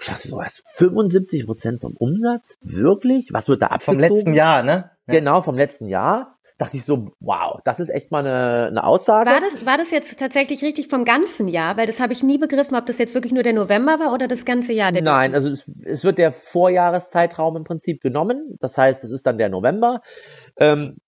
Ich 0.00 0.06
dachte 0.06 0.28
so, 0.28 0.36
was, 0.36 0.64
75 0.76 1.46
Prozent 1.46 1.80
vom 1.82 1.94
Umsatz? 1.96 2.56
Wirklich? 2.62 3.28
Was 3.32 3.48
wird 3.48 3.62
da 3.62 3.66
abgezogen? 3.66 4.00
Vom 4.00 4.08
letzten 4.08 4.34
Jahr, 4.34 4.62
ne? 4.62 4.90
Genau, 5.06 5.42
vom 5.42 5.56
letzten 5.56 5.88
Jahr. 5.88 6.38
Dachte 6.56 6.76
ich 6.76 6.84
so, 6.84 7.12
wow, 7.20 7.58
das 7.64 7.80
ist 7.80 7.88
echt 7.88 8.10
mal 8.10 8.18
eine, 8.18 8.66
eine 8.66 8.84
Aussage. 8.84 9.30
War 9.30 9.40
das, 9.40 9.64
war 9.64 9.78
das 9.78 9.90
jetzt 9.90 10.18
tatsächlich 10.18 10.62
richtig 10.62 10.88
vom 10.88 11.06
ganzen 11.06 11.48
Jahr? 11.48 11.78
Weil 11.78 11.86
das 11.86 12.00
habe 12.00 12.12
ich 12.12 12.22
nie 12.22 12.36
begriffen, 12.36 12.76
ob 12.76 12.84
das 12.84 12.98
jetzt 12.98 13.14
wirklich 13.14 13.32
nur 13.32 13.42
der 13.42 13.54
November 13.54 13.98
war 13.98 14.12
oder 14.12 14.28
das 14.28 14.44
ganze 14.44 14.74
Jahr. 14.74 14.92
Nein, 14.92 15.34
also 15.34 15.48
es, 15.48 15.64
es, 15.84 16.04
wird 16.04 16.18
der 16.18 16.32
Vorjahreszeitraum 16.32 17.56
im 17.56 17.64
Prinzip 17.64 18.02
genommen. 18.02 18.56
Das 18.60 18.76
heißt, 18.76 19.04
es 19.04 19.10
ist 19.10 19.24
dann 19.26 19.38
der 19.38 19.48
November. 19.48 20.02
Ähm, 20.58 20.98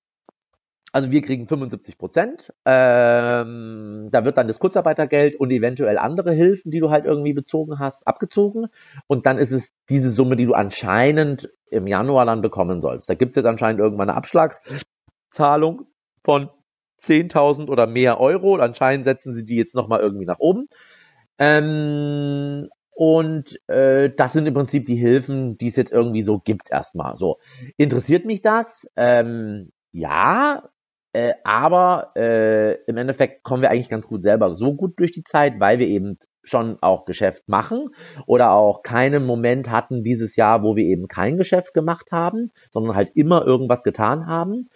also 0.93 1.11
wir 1.11 1.23
kriegen 1.23 1.49
75 1.49 1.97
Prozent. 1.97 2.53
Ähm, 2.67 4.09
da 4.13 4.25
wird 4.25 4.37
dann 4.37 4.47
das 4.47 4.59
Kurzarbeitergeld 4.59 5.37
und 5.41 5.51
eventuell 5.51 5.97
andere 5.97 6.33
Hilfen, 6.33 6.71
die 6.71 6.81
du 6.81 6.91
halt 6.91 7.07
irgendwie 7.07 7.33
bezogen 7.33 7.79
hast, 7.79 8.07
abgezogen. 8.07 8.67
Und 9.07 9.25
dann 9.25 9.39
ist 9.39 9.53
es 9.53 9.73
diese 9.89 10.11
Summe, 10.11 10.37
die 10.37 10.45
du 10.45 10.53
anscheinend 10.53 11.51
im 11.71 11.87
Januar 11.87 12.27
dann 12.27 12.43
bekommen 12.43 12.83
sollst. 12.83 13.09
Da 13.09 13.15
gibt 13.15 13.31
es 13.31 13.37
jetzt 13.37 13.47
anscheinend 13.47 13.81
irgendwann 13.81 14.11
eine 14.11 14.19
Abschlagszahlung 14.19 15.87
von 16.23 16.51
10.000 17.01 17.69
oder 17.69 17.87
mehr 17.87 18.21
Euro. 18.21 18.57
Anscheinend 18.57 19.07
setzen 19.07 19.33
sie 19.33 19.47
die 19.47 19.57
jetzt 19.57 19.75
nochmal 19.75 20.01
irgendwie 20.01 20.27
nach 20.27 20.41
oben. 20.41 20.69
Ähm, 21.39 22.69
und 22.91 23.59
äh, 23.69 24.11
das 24.15 24.35
sind 24.35 24.47
im 24.47 24.53
Prinzip 24.53 24.85
die 24.85 24.97
Hilfen, 24.97 25.57
die 25.57 25.69
es 25.69 25.77
jetzt 25.77 25.91
irgendwie 25.91 26.23
so 26.23 26.39
gibt 26.39 26.71
erstmal. 26.71 27.17
So 27.17 27.39
interessiert 27.79 28.27
mich 28.27 28.43
das? 28.43 28.87
Ähm, 28.97 29.73
ja, 29.93 30.69
äh, 31.13 31.35
aber 31.45 32.13
äh, 32.17 32.75
im 32.85 32.97
Endeffekt 32.97 33.43
kommen 33.43 33.63
wir 33.63 33.71
eigentlich 33.71 33.89
ganz 33.89 34.07
gut 34.07 34.23
selber 34.23 34.55
so 34.55 34.75
gut 34.75 34.99
durch 34.99 35.13
die 35.13 35.25
Zeit, 35.25 35.61
weil 35.61 35.79
wir 35.79 35.87
eben 35.87 36.19
schon 36.45 36.79
auch 36.81 37.05
Geschäft 37.05 37.49
machen 37.49 37.91
oder 38.27 38.53
auch 38.53 38.83
keinen 38.83 39.25
Moment 39.25 39.71
hatten 39.71 40.03
dieses 40.03 40.37
Jahr, 40.37 40.63
wo 40.63 40.75
wir 40.75 40.85
eben 40.85 41.07
kein 41.07 41.37
Geschäft 41.37 41.73
gemacht 41.75 42.11
haben, 42.11 42.51
sondern 42.73 42.97
halt 42.97 43.11
immer 43.15 43.45
irgendwas 43.47 43.85
getan 43.85 44.27
haben 44.27 44.69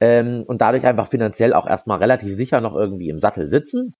ähm, 0.00 0.44
und 0.46 0.60
dadurch 0.60 0.84
einfach 0.84 1.08
finanziell 1.08 1.54
auch 1.54 1.66
erstmal 1.66 1.98
relativ 1.98 2.34
sicher 2.34 2.60
noch 2.60 2.74
irgendwie 2.74 3.08
im 3.08 3.18
Sattel 3.18 3.48
sitzen. 3.48 3.94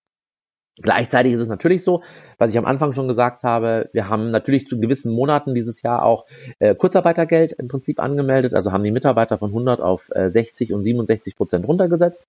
Gleichzeitig 0.83 1.33
ist 1.33 1.41
es 1.41 1.49
natürlich 1.49 1.83
so, 1.83 2.03
was 2.37 2.51
ich 2.51 2.59
am 2.59 2.67
Anfang 2.67 2.93
schon 2.93 3.09
gesagt 3.09 3.45
habe, 3.45 3.89
wir 3.95 4.11
haben 4.11 4.31
natürlich 4.31 4.67
zu 4.67 4.79
gewissen 4.79 5.11
Monaten 5.11 5.55
dieses 5.55 5.81
Jahr 5.81 6.05
auch 6.05 6.27
äh, 6.59 6.75
Kurzarbeitergeld 6.75 7.53
im 7.53 7.69
Prinzip 7.69 7.99
angemeldet, 7.99 8.53
also 8.53 8.73
haben 8.73 8.85
die 8.85 8.91
Mitarbeiter 8.91 9.39
von 9.39 9.49
100 9.49 9.81
auf 9.81 10.11
äh, 10.15 10.29
60 10.29 10.75
und 10.75 10.83
67 10.83 11.35
Prozent 11.35 11.67
runtergesetzt, 11.67 12.27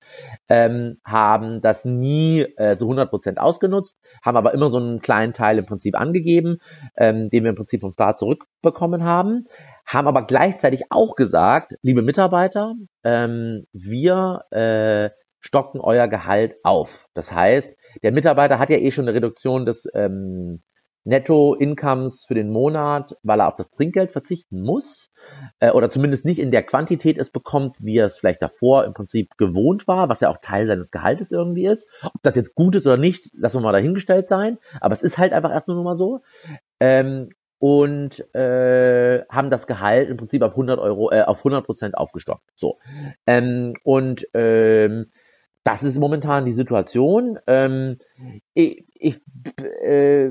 ähm, 0.47 0.97
haben 1.03 1.61
das 1.61 1.83
nie 1.83 2.41
äh, 2.55 2.77
zu 2.77 2.85
100 2.85 3.09
Prozent 3.09 3.37
ausgenutzt, 3.37 3.97
haben 4.23 4.37
aber 4.37 4.53
immer 4.53 4.69
so 4.69 4.77
einen 4.77 5.01
kleinen 5.01 5.33
Teil 5.33 5.57
im 5.57 5.65
Prinzip 5.65 5.99
angegeben, 5.99 6.59
ähm, 6.95 7.29
den 7.29 7.43
wir 7.43 7.49
im 7.49 7.57
Prinzip 7.57 7.81
vom 7.81 7.91
Staat 7.91 8.17
zurückbekommen 8.17 9.03
haben, 9.03 9.47
haben 9.85 10.07
aber 10.07 10.25
gleichzeitig 10.25 10.83
auch 10.89 11.15
gesagt, 11.15 11.73
liebe 11.81 12.01
Mitarbeiter, 12.01 12.75
ähm, 13.03 13.67
wir 13.73 14.45
äh, 14.51 15.09
stocken 15.41 15.79
euer 15.81 16.07
Gehalt 16.07 16.55
auf. 16.63 17.07
Das 17.13 17.31
heißt, 17.31 17.77
der 18.03 18.11
Mitarbeiter 18.11 18.59
hat 18.59 18.69
ja 18.69 18.77
eh 18.77 18.91
schon 18.91 19.05
eine 19.05 19.15
Reduktion 19.15 19.65
des 19.65 19.87
ähm, 19.93 20.61
Netto-Incomes 21.07 22.25
für 22.25 22.35
den 22.35 22.49
Monat, 22.49 23.15
weil 23.23 23.39
er 23.39 23.47
auf 23.47 23.55
das 23.55 23.71
Trinkgeld 23.71 24.11
verzichten 24.11 24.61
muss 24.61 25.09
äh, 25.59 25.71
oder 25.71 25.89
zumindest 25.89 26.25
nicht 26.25 26.39
in 26.39 26.51
der 26.51 26.63
Quantität 26.63 27.17
es 27.17 27.29
bekommt, 27.29 27.77
wie 27.79 27.97
er 27.97 28.07
es 28.07 28.19
vielleicht 28.19 28.41
davor 28.41 28.83
im 28.83 28.93
Prinzip 28.93 29.37
gewohnt 29.37 29.87
war, 29.87 30.09
was 30.09 30.19
ja 30.19 30.29
auch 30.29 30.39
Teil 30.41 30.67
seines 30.67 30.91
Gehaltes 30.91 31.31
irgendwie 31.31 31.65
ist. 31.65 31.87
Ob 32.03 32.21
das 32.23 32.35
jetzt 32.35 32.55
gut 32.55 32.75
ist 32.75 32.85
oder 32.85 32.97
nicht, 32.97 33.29
lassen 33.33 33.57
wir 33.57 33.61
mal 33.61 33.71
dahingestellt 33.71 34.27
sein, 34.27 34.57
aber 34.81 34.93
es 34.93 35.01
ist 35.01 35.17
halt 35.17 35.31
einfach 35.31 35.51
erstmal 35.51 35.75
nur 35.75 35.85
mal 35.85 35.97
so. 35.97 36.19
Ähm, 36.81 37.29
und 37.59 38.19
äh, 38.35 39.23
haben 39.29 39.49
das 39.49 39.65
Gehalt 39.65 40.09
im 40.09 40.17
Prinzip 40.17 40.43
auf 40.43 40.51
100 40.51 40.77
Euro, 40.77 41.09
äh, 41.11 41.23
auf 41.23 41.39
100 41.39 41.65
Prozent 41.65 41.97
aufgestockt. 41.97 42.43
So 42.55 42.77
ähm, 43.25 43.73
und 43.83 44.27
ähm, 44.33 45.07
das 45.67 45.83
ist 45.83 45.99
momentan 45.99 46.45
die 46.45 46.53
Situation. 46.53 47.39
Ähm, 47.45 47.97
ich, 48.53 48.85
ich, 48.93 49.19
äh, 49.83 50.29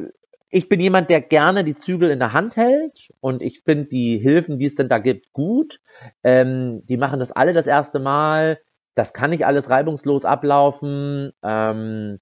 ich 0.49 0.71
bin 0.71 0.81
jemand, 0.81 1.11
der 1.11 1.21
gerne 1.21 1.63
die 1.63 1.77
Zügel 1.77 2.11
in 2.11 2.21
der 2.21 2.33
Hand 2.33 2.57
hält 2.57 3.13
und 3.21 3.43
ich 3.43 3.61
finde 3.61 3.85
die 3.85 4.17
Hilfen, 4.17 4.59
die 4.59 4.65
es 4.65 4.77
denn 4.77 4.89
da 4.89 4.97
gibt, 4.97 5.35
gut. 5.35 5.81
Ähm, 6.25 6.87
die 6.87 6.97
machen 6.97 7.21
das 7.21 7.33
alle 7.33 7.53
das 7.53 7.67
erste 7.67 7.99
Mal. 7.99 8.61
Das 8.95 9.13
kann 9.13 9.29
nicht 9.29 9.45
alles 9.45 9.69
reibungslos 9.69 10.25
ablaufen. 10.25 11.33
Ähm, 11.43 12.19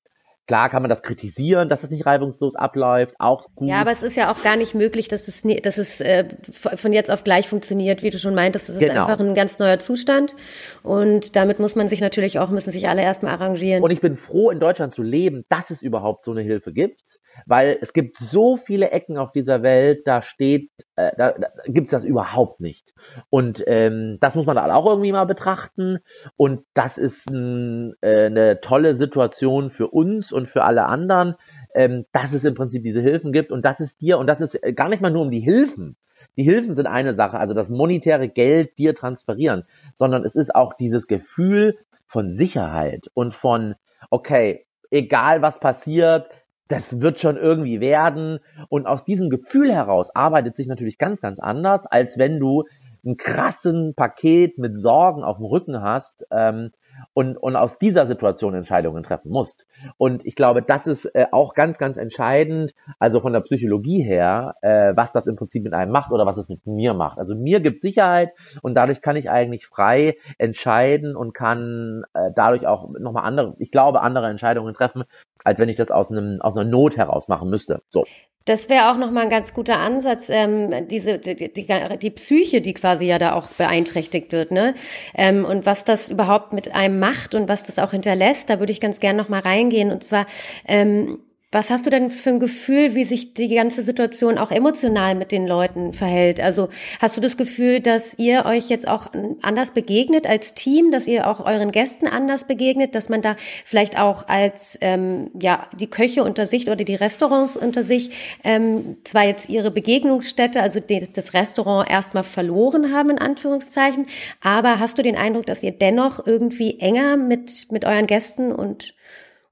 Klar 0.46 0.68
kann 0.68 0.82
man 0.82 0.90
das 0.90 1.02
kritisieren, 1.02 1.68
dass 1.68 1.84
es 1.84 1.90
nicht 1.90 2.04
reibungslos 2.04 2.54
abläuft, 2.54 3.14
auch 3.18 3.46
gut. 3.54 3.68
Ja, 3.68 3.80
aber 3.80 3.92
es 3.92 4.02
ist 4.02 4.16
ja 4.16 4.30
auch 4.30 4.42
gar 4.42 4.56
nicht 4.56 4.74
möglich, 4.74 5.08
dass 5.08 5.26
es, 5.26 5.42
dass 5.62 5.78
es 5.78 6.00
äh, 6.00 6.26
von 6.52 6.92
jetzt 6.92 7.10
auf 7.10 7.24
gleich 7.24 7.48
funktioniert, 7.48 8.02
wie 8.02 8.10
du 8.10 8.18
schon 8.18 8.34
meintest. 8.34 8.68
Es 8.68 8.74
ist 8.76 8.80
genau. 8.80 9.06
einfach 9.06 9.20
ein 9.20 9.34
ganz 9.34 9.58
neuer 9.58 9.78
Zustand 9.78 10.36
und 10.82 11.34
damit 11.36 11.60
muss 11.60 11.76
man 11.76 11.88
sich 11.88 12.00
natürlich 12.00 12.38
auch, 12.38 12.50
müssen 12.50 12.70
sich 12.70 12.88
alle 12.88 13.02
erstmal 13.02 13.32
arrangieren. 13.32 13.82
Und 13.82 13.90
ich 13.90 14.00
bin 14.00 14.16
froh, 14.16 14.50
in 14.50 14.60
Deutschland 14.60 14.94
zu 14.94 15.02
leben, 15.02 15.44
dass 15.48 15.70
es 15.70 15.82
überhaupt 15.82 16.24
so 16.24 16.32
eine 16.32 16.42
Hilfe 16.42 16.72
gibt 16.72 17.00
weil 17.46 17.78
es 17.80 17.92
gibt 17.92 18.18
so 18.18 18.56
viele 18.56 18.90
Ecken 18.90 19.18
auf 19.18 19.32
dieser 19.32 19.62
Welt, 19.62 20.02
da 20.06 20.22
steht, 20.22 20.70
äh, 20.96 21.12
da, 21.16 21.32
da 21.32 21.48
gibt 21.66 21.88
es 21.88 21.90
das 21.90 22.04
überhaupt 22.04 22.60
nicht. 22.60 22.94
Und 23.30 23.62
ähm, 23.66 24.18
das 24.20 24.36
muss 24.36 24.46
man 24.46 24.56
da 24.56 24.72
auch 24.74 24.86
irgendwie 24.86 25.12
mal 25.12 25.24
betrachten. 25.24 25.98
Und 26.36 26.64
das 26.74 26.98
ist 26.98 27.30
ein, 27.30 27.94
äh, 28.00 28.26
eine 28.26 28.60
tolle 28.60 28.94
Situation 28.94 29.70
für 29.70 29.88
uns 29.88 30.32
und 30.32 30.48
für 30.48 30.64
alle 30.64 30.86
anderen, 30.86 31.34
ähm, 31.74 32.06
dass 32.12 32.32
es 32.32 32.44
im 32.44 32.54
Prinzip 32.54 32.82
diese 32.82 33.00
Hilfen 33.00 33.32
gibt. 33.32 33.50
Und 33.50 33.64
das 33.64 33.80
ist 33.80 34.00
dir, 34.00 34.18
und 34.18 34.26
das 34.26 34.40
ist 34.40 34.58
gar 34.74 34.88
nicht 34.88 35.02
mal 35.02 35.10
nur 35.10 35.22
um 35.22 35.30
die 35.30 35.40
Hilfen. 35.40 35.96
Die 36.36 36.44
Hilfen 36.44 36.74
sind 36.74 36.86
eine 36.86 37.14
Sache, 37.14 37.38
also 37.38 37.54
das 37.54 37.70
monetäre 37.70 38.28
Geld 38.28 38.78
dir 38.78 38.94
transferieren, 38.94 39.64
sondern 39.94 40.24
es 40.24 40.34
ist 40.34 40.54
auch 40.54 40.74
dieses 40.74 41.06
Gefühl 41.06 41.78
von 42.06 42.30
Sicherheit 42.30 43.08
und 43.14 43.34
von, 43.34 43.74
okay, 44.10 44.66
egal 44.90 45.42
was 45.42 45.60
passiert, 45.60 46.28
das 46.68 47.00
wird 47.00 47.20
schon 47.20 47.36
irgendwie 47.36 47.80
werden. 47.80 48.38
Und 48.68 48.86
aus 48.86 49.04
diesem 49.04 49.30
Gefühl 49.30 49.72
heraus 49.72 50.14
arbeitet 50.14 50.56
sich 50.56 50.66
natürlich 50.66 50.98
ganz, 50.98 51.20
ganz 51.20 51.38
anders, 51.38 51.86
als 51.86 52.18
wenn 52.18 52.38
du 52.38 52.64
ein 53.04 53.16
krassen 53.16 53.94
Paket 53.94 54.58
mit 54.58 54.78
Sorgen 54.78 55.22
auf 55.22 55.36
dem 55.36 55.46
Rücken 55.46 55.82
hast 55.82 56.24
ähm, 56.30 56.70
und, 57.12 57.36
und 57.36 57.56
aus 57.56 57.78
dieser 57.78 58.06
Situation 58.06 58.54
Entscheidungen 58.54 59.02
treffen 59.02 59.30
musst. 59.30 59.66
Und 59.96 60.24
ich 60.24 60.34
glaube, 60.34 60.62
das 60.62 60.86
ist 60.86 61.04
äh, 61.14 61.26
auch 61.30 61.54
ganz, 61.54 61.78
ganz 61.78 61.96
entscheidend, 61.96 62.74
also 62.98 63.20
von 63.20 63.32
der 63.32 63.40
Psychologie 63.40 64.02
her, 64.02 64.56
äh, 64.62 64.92
was 64.94 65.12
das 65.12 65.26
im 65.26 65.36
Prinzip 65.36 65.62
mit 65.62 65.74
einem 65.74 65.92
macht 65.92 66.12
oder 66.12 66.26
was 66.26 66.38
es 66.38 66.48
mit 66.48 66.66
mir 66.66 66.94
macht. 66.94 67.18
Also 67.18 67.34
mir 67.34 67.60
gibt 67.60 67.80
Sicherheit 67.80 68.32
und 68.62 68.74
dadurch 68.74 69.00
kann 69.00 69.16
ich 69.16 69.30
eigentlich 69.30 69.66
frei 69.66 70.16
entscheiden 70.38 71.16
und 71.16 71.34
kann 71.34 72.04
äh, 72.14 72.30
dadurch 72.34 72.66
auch 72.66 72.88
nochmal 72.98 73.24
andere, 73.24 73.54
ich 73.58 73.70
glaube, 73.70 74.00
andere 74.00 74.28
Entscheidungen 74.28 74.74
treffen, 74.74 75.04
als 75.44 75.58
wenn 75.58 75.68
ich 75.68 75.76
das 75.76 75.90
aus, 75.90 76.10
einem, 76.10 76.40
aus 76.40 76.56
einer 76.56 76.68
Not 76.68 76.96
heraus 76.96 77.28
machen 77.28 77.50
müsste. 77.50 77.82
So. 77.90 78.04
Das 78.46 78.68
wäre 78.68 78.90
auch 78.90 78.98
nochmal 78.98 79.24
ein 79.24 79.30
ganz 79.30 79.54
guter 79.54 79.78
Ansatz, 79.78 80.28
ähm, 80.28 80.86
diese 80.88 81.18
die, 81.18 81.34
die, 81.34 81.66
die 81.98 82.10
Psyche, 82.10 82.60
die 82.60 82.74
quasi 82.74 83.06
ja 83.06 83.18
da 83.18 83.32
auch 83.34 83.46
beeinträchtigt 83.48 84.32
wird, 84.32 84.50
ne? 84.50 84.74
Ähm, 85.14 85.46
und 85.46 85.64
was 85.64 85.86
das 85.86 86.10
überhaupt 86.10 86.52
mit 86.52 86.74
einem 86.74 86.98
macht 86.98 87.34
und 87.34 87.48
was 87.48 87.64
das 87.64 87.78
auch 87.78 87.92
hinterlässt, 87.92 88.50
da 88.50 88.58
würde 88.58 88.72
ich 88.72 88.80
ganz 88.80 89.00
gern 89.00 89.16
nochmal 89.16 89.40
reingehen. 89.40 89.90
Und 89.90 90.04
zwar 90.04 90.26
ähm, 90.68 91.20
was 91.54 91.70
hast 91.70 91.86
du 91.86 91.90
denn 91.90 92.10
für 92.10 92.30
ein 92.30 92.40
Gefühl, 92.40 92.96
wie 92.96 93.04
sich 93.04 93.32
die 93.32 93.54
ganze 93.54 93.84
Situation 93.84 94.38
auch 94.38 94.50
emotional 94.50 95.14
mit 95.14 95.30
den 95.30 95.46
Leuten 95.46 95.92
verhält? 95.92 96.40
Also 96.40 96.68
hast 96.98 97.16
du 97.16 97.20
das 97.20 97.36
Gefühl, 97.36 97.78
dass 97.78 98.18
ihr 98.18 98.44
euch 98.44 98.68
jetzt 98.68 98.88
auch 98.88 99.06
anders 99.40 99.70
begegnet 99.70 100.26
als 100.26 100.54
Team, 100.54 100.90
dass 100.90 101.06
ihr 101.06 101.28
auch 101.28 101.38
euren 101.38 101.70
Gästen 101.70 102.08
anders 102.08 102.48
begegnet, 102.48 102.96
dass 102.96 103.08
man 103.08 103.22
da 103.22 103.36
vielleicht 103.64 103.96
auch 104.00 104.26
als 104.26 104.78
ähm, 104.80 105.30
ja 105.40 105.68
die 105.78 105.86
Köche 105.86 106.24
unter 106.24 106.48
sich 106.48 106.66
oder 106.66 106.84
die 106.84 106.96
Restaurants 106.96 107.56
unter 107.56 107.84
sich 107.84 108.10
ähm, 108.42 108.96
zwar 109.04 109.24
jetzt 109.24 109.48
ihre 109.48 109.70
Begegnungsstätte, 109.70 110.60
also 110.60 110.80
das, 110.80 111.34
Restaurant 111.34 111.88
erstmal 111.88 112.24
verloren 112.24 112.92
haben 112.92 113.10
in 113.10 113.18
Anführungszeichen, 113.18 114.06
aber 114.42 114.80
hast 114.80 114.98
du 114.98 115.02
den 115.02 115.16
Eindruck, 115.16 115.46
dass 115.46 115.62
ihr 115.62 115.72
dennoch 115.72 116.26
irgendwie 116.26 116.80
enger 116.80 117.16
mit 117.16 117.70
mit 117.70 117.84
euren 117.84 118.08
Gästen 118.08 118.50
und 118.50 118.94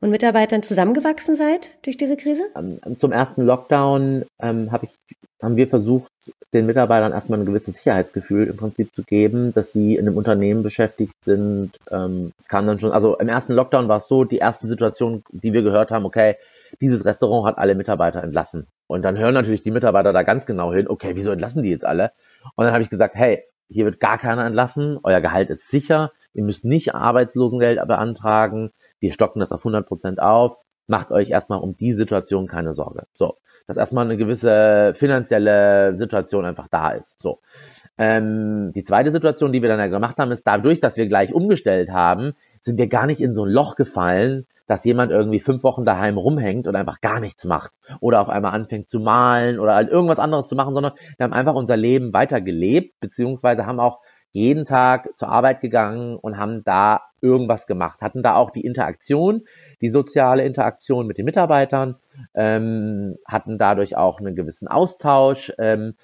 und 0.03 0.11
Mitarbeitern 0.11 0.63
zusammengewachsen 0.63 1.35
seid 1.35 1.71
durch 1.85 1.97
diese 1.97 2.17
Krise? 2.17 2.43
Zum 2.99 3.13
ersten 3.13 3.43
Lockdown 3.43 4.25
ähm, 4.41 4.71
hab 4.71 4.83
ich, 4.83 4.91
haben 5.41 5.57
wir 5.57 5.69
versucht, 5.69 6.11
den 6.53 6.67
Mitarbeitern 6.67 7.13
erstmal 7.13 7.39
ein 7.39 7.47
gewisses 7.47 7.77
Sicherheitsgefühl 7.77 8.49
im 8.49 8.57
Prinzip 8.57 8.93
zu 8.95 9.05
geben, 9.05 9.55
dass 9.55 9.73
sie 9.73 9.95
in 9.95 10.07
einem 10.07 10.19
Unternehmen 10.19 10.63
beschäftigt 10.63 11.15
sind. 11.25 11.71
Ähm, 11.91 12.33
es 12.39 12.49
kam 12.49 12.67
dann 12.67 12.79
schon, 12.79 12.93
also 12.93 13.17
im 13.17 13.29
ersten 13.29 13.55
Lockdown 13.55 13.89
war 13.89 13.99
es 13.99 14.07
so, 14.07 14.25
die 14.25 14.39
erste 14.39 14.67
Situation, 14.67 15.23
die 15.31 15.53
wir 15.53 15.63
gehört 15.63 15.91
haben, 15.91 16.05
okay, 16.05 16.37
dieses 16.81 17.05
Restaurant 17.05 17.47
hat 17.47 17.59
alle 17.59 17.75
Mitarbeiter 17.75 18.23
entlassen. 18.23 18.67
Und 18.89 19.03
dann 19.03 19.17
hören 19.17 19.35
natürlich 19.35 19.63
die 19.63 19.71
Mitarbeiter 19.71 20.13
da 20.13 20.23
ganz 20.25 20.47
genau 20.47 20.73
hin, 20.73 20.89
okay, 20.89 21.13
wieso 21.15 21.31
entlassen 21.31 21.63
die 21.63 21.71
jetzt 21.71 21.85
alle? 21.85 22.11
Und 22.57 22.65
dann 22.65 22.75
habe 22.75 22.83
ich 22.83 22.91
gesagt, 22.91 23.15
hey, 23.15 23.45
hier 23.69 23.85
wird 23.85 24.01
gar 24.01 24.19
keiner 24.19 24.45
entlassen, 24.45 24.99
euer 25.03 25.21
Gehalt 25.21 25.49
ist 25.49 25.69
sicher, 25.69 26.13
ihr 26.35 26.43
müsst 26.43 26.65
nicht 26.65 26.95
Arbeitslosengeld 26.95 27.81
beantragen, 27.87 28.73
wir 29.03 29.13
stocken 29.13 29.41
das 29.41 29.53
auf 29.53 29.61
100 29.61 29.87
Prozent 29.87 30.23
auf, 30.23 30.57
macht 30.87 31.11
euch 31.11 31.29
erstmal 31.29 31.61
um 31.61 31.77
die 31.77 31.93
Situation 31.93 32.47
keine 32.47 32.73
Sorge. 32.73 33.07
So, 33.15 33.37
dass 33.67 33.77
erstmal 33.77 34.05
eine 34.05 34.17
gewisse 34.17 34.95
finanzielle 34.97 35.97
Situation 35.97 36.45
einfach 36.47 36.69
da 36.71 36.91
ist. 36.91 37.21
So. 37.21 37.41
Ähm, 37.99 38.73
die 38.75 38.85
zweite 38.85 39.11
Situation, 39.11 39.53
die 39.53 39.61
wir 39.61 39.69
dann 39.69 39.81
ja 39.81 39.89
gemacht 39.89 40.17
haben, 40.19 40.31
ist 40.31 40.47
dadurch, 40.47 40.81
dass 40.81 40.97
wir 40.97 41.07
gleich 41.07 41.35
umgestellt 41.35 41.91
haben, 41.91 42.35
sind 42.61 42.79
wir 42.79 42.87
gar 42.89 43.07
nicht 43.07 43.21
in 43.21 43.35
so 43.35 43.45
ein 43.45 43.51
Loch 43.51 43.75
gefallen, 43.75 44.47
dass 44.69 44.85
jemand 44.85 45.11
irgendwie 45.11 45.41
fünf 45.41 45.65
Wochen 45.65 45.85
daheim 45.85 46.17
rumhängt 46.17 46.69
und 46.69 46.77
einfach 46.77 47.01
gar 47.01 47.19
nichts 47.19 47.45
macht 47.45 47.73
oder 48.01 48.21
auf 48.21 48.29
einmal 48.29 48.53
anfängt 48.53 48.89
zu 48.89 49.01
malen 49.01 49.59
oder 49.59 49.75
halt 49.75 49.91
irgendwas 49.91 50.21
anderes 50.21 50.47
zu 50.47 50.55
machen, 50.55 50.75
sondern 50.75 50.93
wir 51.17 51.25
haben 51.25 51.33
einfach 51.33 51.55
unser 51.55 51.77
Leben 51.77 52.13
weiter 52.13 52.41
gelebt, 52.41 53.01
beziehungsweise 53.01 53.67
haben 53.67 53.81
auch 53.81 53.99
jeden 54.33 54.65
Tag 54.65 55.17
zur 55.17 55.29
Arbeit 55.29 55.61
gegangen 55.61 56.17
und 56.17 56.39
haben 56.39 56.65
da 56.65 57.03
irgendwas 57.21 57.67
gemacht, 57.67 58.01
hatten 58.01 58.23
da 58.23 58.35
auch 58.35 58.51
die 58.51 58.65
Interaktion, 58.65 59.43
die 59.81 59.91
soziale 59.91 60.45
Interaktion 60.45 61.07
mit 61.07 61.19
den 61.19 61.27
Mitarbeitern, 61.27 61.97
ähm, 62.35 63.17
hatten 63.27 63.59
dadurch 63.59 63.97
auch 63.97 64.19
einen 64.19 64.35
gewissen 64.35 64.69
Austausch, 64.69 65.53
ähm, 65.59 65.95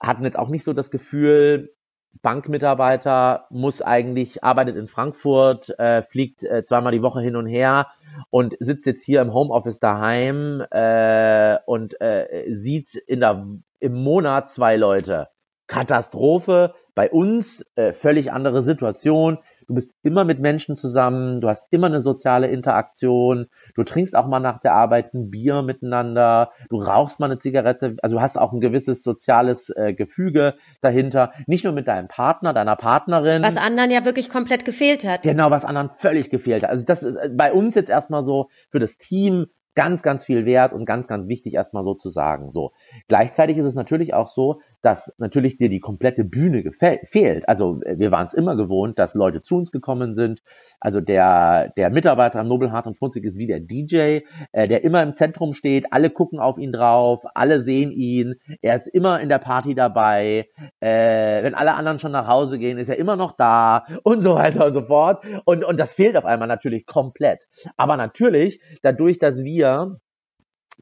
hatten 0.00 0.24
jetzt 0.24 0.38
auch 0.38 0.48
nicht 0.48 0.64
so 0.64 0.72
das 0.72 0.90
Gefühl, 0.90 1.74
Bankmitarbeiter 2.22 3.46
muss 3.50 3.82
eigentlich, 3.82 4.44
arbeitet 4.44 4.76
in 4.76 4.88
Frankfurt, 4.88 5.76
äh, 5.78 6.02
fliegt 6.02 6.44
äh, 6.44 6.64
zweimal 6.64 6.92
die 6.92 7.02
Woche 7.02 7.20
hin 7.20 7.36
und 7.36 7.46
her 7.46 7.88
und 8.30 8.54
sitzt 8.60 8.86
jetzt 8.86 9.04
hier 9.04 9.20
im 9.20 9.34
Homeoffice 9.34 9.80
daheim 9.80 10.62
äh, 10.70 11.58
und 11.66 12.00
äh, 12.00 12.44
sieht 12.50 12.94
in 12.94 13.20
der, 13.20 13.46
im 13.80 13.94
Monat 13.94 14.52
zwei 14.52 14.76
Leute. 14.76 15.28
Katastrophe, 15.66 16.74
bei 16.94 17.10
uns 17.10 17.64
äh, 17.76 17.92
völlig 17.92 18.32
andere 18.32 18.62
Situation. 18.62 19.38
Du 19.66 19.74
bist 19.74 19.92
immer 20.02 20.24
mit 20.24 20.40
Menschen 20.40 20.76
zusammen, 20.76 21.40
du 21.40 21.48
hast 21.48 21.66
immer 21.70 21.86
eine 21.86 22.02
soziale 22.02 22.48
Interaktion, 22.48 23.46
du 23.74 23.82
trinkst 23.82 24.14
auch 24.14 24.26
mal 24.26 24.40
nach 24.40 24.60
der 24.60 24.74
Arbeit 24.74 25.14
ein 25.14 25.30
Bier 25.30 25.62
miteinander, 25.62 26.50
du 26.68 26.82
rauchst 26.82 27.18
mal 27.18 27.26
eine 27.26 27.38
Zigarette, 27.38 27.96
also 28.02 28.16
du 28.16 28.22
hast 28.22 28.38
auch 28.38 28.52
ein 28.52 28.60
gewisses 28.60 29.02
soziales 29.02 29.70
äh, 29.70 29.94
Gefüge 29.94 30.54
dahinter, 30.82 31.32
nicht 31.46 31.64
nur 31.64 31.72
mit 31.72 31.88
deinem 31.88 32.08
Partner, 32.08 32.52
deiner 32.52 32.76
Partnerin. 32.76 33.42
Was 33.42 33.56
anderen 33.56 33.90
ja 33.90 34.04
wirklich 34.04 34.28
komplett 34.28 34.66
gefehlt 34.66 35.08
hat. 35.08 35.22
Genau, 35.22 35.50
was 35.50 35.64
anderen 35.64 35.90
völlig 35.96 36.28
gefehlt 36.28 36.62
hat. 36.62 36.70
Also 36.70 36.84
das 36.84 37.02
ist 37.02 37.16
äh, 37.16 37.30
bei 37.32 37.52
uns 37.52 37.74
jetzt 37.74 37.88
erstmal 37.90 38.22
so 38.22 38.50
für 38.70 38.80
das 38.80 38.98
Team 38.98 39.46
ganz, 39.74 40.02
ganz 40.02 40.24
viel 40.24 40.46
wert 40.46 40.72
und 40.72 40.84
ganz, 40.84 41.06
ganz 41.06 41.28
wichtig 41.28 41.54
erstmal 41.54 41.84
so 41.84 41.94
zu 41.94 42.10
sagen. 42.10 42.50
So. 42.50 42.72
Gleichzeitig 43.08 43.58
ist 43.58 43.66
es 43.66 43.74
natürlich 43.74 44.14
auch 44.14 44.28
so, 44.28 44.60
dass 44.84 45.14
natürlich 45.16 45.56
dir 45.56 45.70
die 45.70 45.80
komplette 45.80 46.24
Bühne 46.24 46.62
fehlt. 47.04 47.48
Also 47.48 47.80
wir 47.86 48.10
waren 48.10 48.26
es 48.26 48.34
immer 48.34 48.54
gewohnt, 48.54 48.98
dass 48.98 49.14
Leute 49.14 49.40
zu 49.40 49.56
uns 49.56 49.72
gekommen 49.72 50.12
sind. 50.14 50.42
Also 50.78 51.00
der, 51.00 51.72
der 51.78 51.88
Mitarbeiter 51.88 52.40
am 52.40 52.48
Nobelhart 52.48 52.86
und 52.86 52.98
Funzig 52.98 53.24
ist 53.24 53.38
wie 53.38 53.46
der 53.46 53.60
DJ, 53.60 54.20
äh, 54.52 54.68
der 54.68 54.84
immer 54.84 55.02
im 55.02 55.14
Zentrum 55.14 55.54
steht. 55.54 55.86
Alle 55.90 56.10
gucken 56.10 56.38
auf 56.38 56.58
ihn 56.58 56.70
drauf, 56.70 57.22
alle 57.34 57.62
sehen 57.62 57.92
ihn. 57.92 58.34
Er 58.60 58.76
ist 58.76 58.86
immer 58.86 59.20
in 59.20 59.30
der 59.30 59.38
Party 59.38 59.74
dabei. 59.74 60.48
Äh, 60.80 61.42
wenn 61.42 61.54
alle 61.54 61.74
anderen 61.74 61.98
schon 61.98 62.12
nach 62.12 62.28
Hause 62.28 62.58
gehen, 62.58 62.76
ist 62.76 62.90
er 62.90 62.98
immer 62.98 63.16
noch 63.16 63.32
da 63.32 63.86
und 64.02 64.20
so 64.20 64.34
weiter 64.34 64.66
und 64.66 64.74
so 64.74 64.82
fort. 64.82 65.24
Und, 65.46 65.64
und 65.64 65.80
das 65.80 65.94
fehlt 65.94 66.16
auf 66.18 66.26
einmal 66.26 66.48
natürlich 66.48 66.84
komplett. 66.84 67.48
Aber 67.78 67.96
natürlich, 67.96 68.60
dadurch, 68.82 69.18
dass 69.18 69.42
wir 69.42 69.98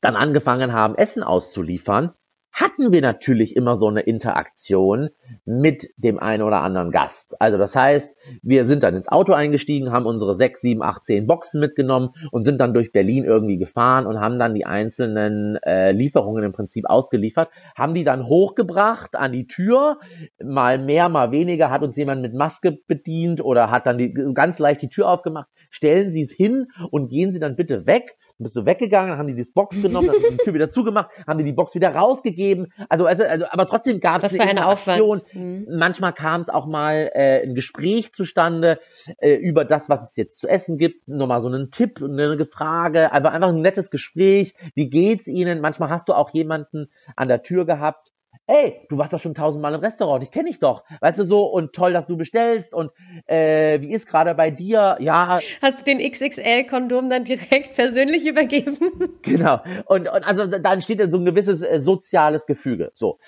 dann 0.00 0.16
angefangen 0.16 0.72
haben, 0.72 0.96
Essen 0.96 1.22
auszuliefern, 1.22 2.12
hatten 2.53 2.92
wir 2.92 3.00
natürlich 3.00 3.57
immer 3.57 3.76
so 3.76 3.88
eine 3.88 4.00
Interaktion 4.00 5.09
mit 5.46 5.88
dem 5.96 6.18
einen 6.18 6.42
oder 6.42 6.61
anderen 6.61 6.90
Gast. 6.90 7.40
Also 7.40 7.57
das 7.57 7.74
heißt, 7.74 8.14
wir 8.42 8.66
sind 8.66 8.82
dann 8.82 8.94
ins 8.94 9.09
Auto 9.09 9.32
eingestiegen, 9.32 9.90
haben 9.90 10.05
unsere 10.05 10.34
sechs, 10.34 10.61
sieben, 10.61 10.82
acht, 10.82 11.07
zehn 11.07 11.26
Boxen 11.26 11.61
mitgenommen 11.61 12.11
und 12.30 12.44
sind 12.44 12.59
dann 12.59 12.74
durch 12.74 12.92
Berlin 12.92 13.24
irgendwie 13.24 13.57
gefahren 13.57 14.07
und 14.07 14.20
haben 14.20 14.38
dann 14.38 14.55
die 14.55 14.66
einzelnen 14.66 15.57
äh, 15.64 15.92
Lieferungen 15.92 16.44
im 16.44 16.53
Prinzip 16.53 16.84
ausgeliefert, 16.86 17.48
haben 17.74 17.94
die 17.94 18.05
dann 18.05 18.26
hochgebracht 18.26 19.16
an 19.16 19.32
die 19.32 19.46
Tür, 19.46 19.98
mal 20.42 20.78
mehr, 20.78 21.09
mal 21.09 21.32
weniger, 21.32 21.70
hat 21.70 21.82
uns 21.82 21.96
jemand 21.96 22.20
mit 22.20 22.34
Maske 22.34 22.78
bedient 22.86 23.42
oder 23.42 23.70
hat 23.70 23.86
dann 23.86 23.96
die, 23.96 24.12
ganz 24.34 24.59
leicht 24.59 24.82
die 24.82 24.88
Tür 24.88 25.09
aufgemacht. 25.09 25.48
Stellen 25.70 26.11
Sie 26.12 26.22
es 26.22 26.30
hin 26.30 26.66
und 26.90 27.09
gehen 27.09 27.32
Sie 27.32 27.40
dann 27.40 27.57
bitte 27.57 27.86
weg 27.86 28.16
bist 28.43 28.57
du 28.57 28.66
weggegangen, 28.66 29.11
dann 29.11 29.18
haben 29.18 29.28
die 29.28 29.36
das 29.36 29.51
Box 29.51 29.80
genommen, 29.80 30.09
dann 30.09 30.16
haben 30.16 30.30
die 30.30 30.36
die 30.36 30.45
Tür 30.45 30.55
wieder 30.55 30.70
zugemacht, 30.70 31.11
haben 31.26 31.38
die 31.38 31.45
die 31.45 31.53
Box 31.53 31.74
wieder 31.74 31.95
rausgegeben. 31.95 32.72
Also, 32.88 33.07
also, 33.07 33.24
also 33.24 33.47
aber 33.51 33.66
trotzdem 33.68 34.01
gab 34.01 34.22
es 34.24 34.38
eine, 34.38 34.51
eine 34.51 34.66
Aufwand. 34.66 35.22
Mhm. 35.32 35.66
Manchmal 35.70 36.12
kam 36.12 36.40
es 36.40 36.49
auch 36.49 36.66
mal 36.66 37.11
äh, 37.14 37.43
ein 37.43 37.55
Gespräch 37.55 38.12
zustande 38.12 38.78
äh, 39.18 39.34
über 39.34 39.64
das, 39.64 39.88
was 39.88 40.09
es 40.09 40.16
jetzt 40.16 40.38
zu 40.38 40.49
essen 40.49 40.78
gibt. 40.78 41.09
Nochmal 41.09 41.40
so 41.40 41.49
einen 41.49 41.70
Tipp, 41.70 42.03
eine 42.03 42.45
Frage, 42.47 43.12
aber 43.12 43.32
einfach 43.32 43.49
ein 43.49 43.61
nettes 43.61 43.90
Gespräch. 43.90 44.55
Wie 44.74 44.88
geht's 44.88 45.26
Ihnen? 45.26 45.61
Manchmal 45.61 45.90
hast 45.90 46.09
du 46.09 46.14
auch 46.14 46.30
jemanden 46.30 46.90
an 47.16 47.28
der 47.28 47.43
Tür 47.43 47.64
gehabt, 47.64 48.12
ey, 48.53 48.80
du 48.88 48.98
warst 48.98 49.12
doch 49.12 49.20
schon 49.20 49.34
tausendmal 49.34 49.74
im 49.74 49.80
Restaurant, 49.80 50.22
ich 50.22 50.30
kenne 50.30 50.48
dich 50.48 50.59
doch, 50.59 50.84
weißt 51.00 51.18
du 51.18 51.24
so, 51.24 51.46
und 51.46 51.72
toll, 51.72 51.92
dass 51.92 52.07
du 52.07 52.16
bestellst 52.16 52.72
und 52.74 52.90
äh, 53.26 53.80
wie 53.80 53.92
ist 53.92 54.07
gerade 54.07 54.34
bei 54.34 54.50
dir, 54.50 54.96
ja. 55.00 55.40
Hast 55.61 55.80
du 55.80 55.84
den 55.84 55.98
XXL-Kondom 55.98 57.09
dann 57.09 57.24
direkt 57.24 57.74
persönlich 57.74 58.26
übergeben? 58.26 58.78
Genau, 59.22 59.61
und, 59.86 60.09
und 60.09 60.24
also 60.24 60.46
da 60.46 60.72
entsteht 60.72 61.00
so 61.11 61.16
ein 61.16 61.24
gewisses 61.24 61.62
äh, 61.62 61.80
soziales 61.80 62.46
Gefüge, 62.46 62.90
so. 62.94 63.18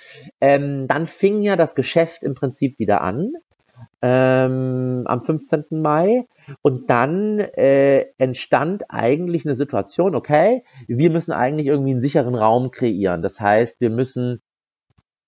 Ähm, 0.41 0.87
dann 0.89 1.07
fing 1.07 1.43
ja 1.43 1.57
das 1.57 1.75
Geschäft 1.75 2.23
im 2.23 2.35
Prinzip 2.35 2.79
wieder 2.79 3.01
an, 3.01 3.33
ähm, 4.03 5.05
am 5.07 5.25
15. 5.25 5.65
Mai. 5.71 6.27
Und 6.63 6.91
dann 6.91 7.39
äh, 7.39 8.07
entstand 8.19 8.85
eigentlich 8.91 9.47
eine 9.47 9.55
Situation, 9.55 10.15
okay, 10.15 10.65
wir 10.87 11.11
müssen 11.11 11.33
eigentlich 11.33 11.69
irgendwie 11.69 11.93
einen 11.93 12.01
sicheren 12.01 12.35
Raum 12.35 12.71
kreieren. 12.71 13.23
Das 13.23 13.41
heißt, 13.41 13.81
wir 13.81 13.91
müssen 13.91 14.43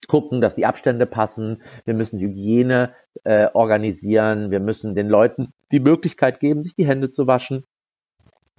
gucken, 0.09 0.41
dass 0.41 0.55
die 0.55 0.67
Abstände 0.67 1.07
passen. 1.07 1.63
Wir 1.85 1.95
müssen 1.95 2.21
Hygiene 2.21 2.95
äh, 3.25 3.49
organisieren. 3.53 4.51
Wir 4.51 4.61
müssen 4.61 4.95
den 4.95 5.09
Leuten 5.09 5.53
die 5.73 5.81
Möglichkeit 5.81 6.41
geben, 6.41 6.63
sich 6.63 6.75
die 6.75 6.87
Hände 6.87 7.11
zu 7.11 7.27
waschen. 7.27 7.65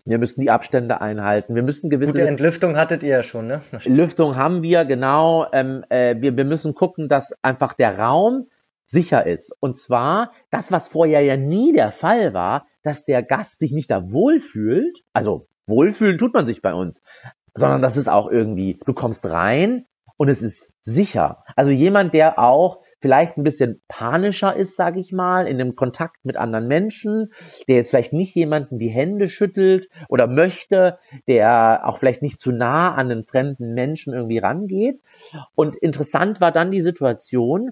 Wir 0.05 0.19
müssen 0.19 0.39
die 0.39 0.49
Abstände 0.49 1.01
einhalten. 1.01 1.53
Wir 1.53 1.63
müssen 1.63 1.89
gewisse. 1.89 2.13
Gute 2.13 2.27
Entlüftung 2.27 2.77
hattet 2.77 3.03
ihr 3.03 3.09
ja 3.09 3.23
schon, 3.23 3.47
ne? 3.47 3.61
Lüftung 3.85 4.37
haben 4.37 4.61
wir, 4.63 4.85
genau. 4.85 5.47
Ähm, 5.51 5.83
äh, 5.89 6.15
wir, 6.19 6.37
wir 6.37 6.45
müssen 6.45 6.73
gucken, 6.75 7.09
dass 7.09 7.33
einfach 7.43 7.73
der 7.73 7.99
Raum 7.99 8.47
sicher 8.85 9.25
ist. 9.27 9.51
Und 9.59 9.77
zwar 9.77 10.31
das, 10.49 10.71
was 10.71 10.87
vorher 10.87 11.21
ja 11.21 11.35
nie 11.35 11.73
der 11.73 11.91
Fall 11.91 12.33
war, 12.33 12.67
dass 12.83 13.03
der 13.03 13.21
Gast 13.21 13.59
sich 13.59 13.73
nicht 13.73 13.91
da 13.91 14.11
wohlfühlt. 14.11 14.97
Also 15.11 15.47
wohlfühlen 15.67 16.17
tut 16.17 16.33
man 16.33 16.45
sich 16.45 16.61
bei 16.61 16.73
uns, 16.73 17.01
sondern 17.53 17.81
das 17.81 17.97
ist 17.97 18.07
auch 18.07 18.31
irgendwie, 18.31 18.79
du 18.85 18.93
kommst 18.93 19.25
rein, 19.25 19.85
und 20.17 20.29
es 20.29 20.41
ist 20.41 20.71
sicher. 20.81 21.43
Also 21.55 21.71
jemand, 21.71 22.13
der 22.13 22.39
auch 22.39 22.81
vielleicht 22.99 23.37
ein 23.37 23.43
bisschen 23.43 23.81
panischer 23.87 24.55
ist, 24.55 24.75
sage 24.75 24.99
ich 24.99 25.11
mal, 25.11 25.47
in 25.47 25.57
dem 25.57 25.75
Kontakt 25.75 26.17
mit 26.23 26.35
anderen 26.35 26.67
Menschen, 26.67 27.31
der 27.67 27.75
jetzt 27.75 27.91
vielleicht 27.91 28.13
nicht 28.13 28.33
jemanden 28.35 28.79
die 28.79 28.89
Hände 28.89 29.29
schüttelt 29.29 29.87
oder 30.09 30.27
möchte, 30.27 30.97
der 31.27 31.81
auch 31.83 31.99
vielleicht 31.99 32.21
nicht 32.21 32.39
zu 32.39 32.51
nah 32.51 32.95
an 32.95 33.11
einen 33.11 33.23
fremden 33.23 33.73
Menschen 33.73 34.13
irgendwie 34.13 34.39
rangeht. 34.39 34.99
Und 35.53 35.75
interessant 35.75 36.41
war 36.41 36.51
dann 36.51 36.71
die 36.71 36.81
Situation, 36.81 37.71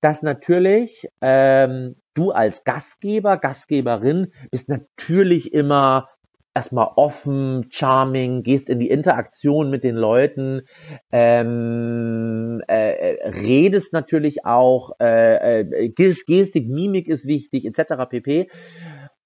dass 0.00 0.22
natürlich 0.22 1.08
ähm, 1.20 1.96
du 2.14 2.32
als 2.32 2.64
Gastgeber, 2.64 3.36
Gastgeberin 3.36 4.32
bist 4.50 4.68
natürlich 4.68 5.52
immer 5.52 6.08
erstmal 6.54 6.88
offen, 6.96 7.66
charming, 7.70 8.42
gehst 8.42 8.68
in 8.68 8.78
die 8.78 8.88
Interaktion 8.88 9.70
mit 9.70 9.82
den 9.84 9.96
Leuten, 9.96 10.62
ähm, 11.10 12.62
äh, 12.68 12.92
äh 12.92 13.28
redest 13.28 13.92
natürlich 13.92 14.44
auch, 14.46 14.92
äh, 15.00 15.60
äh, 15.60 15.88
Gestik, 15.90 16.68
Mimik 16.68 17.08
ist 17.08 17.26
wichtig, 17.26 17.64
etc. 17.64 18.08
pp. 18.08 18.50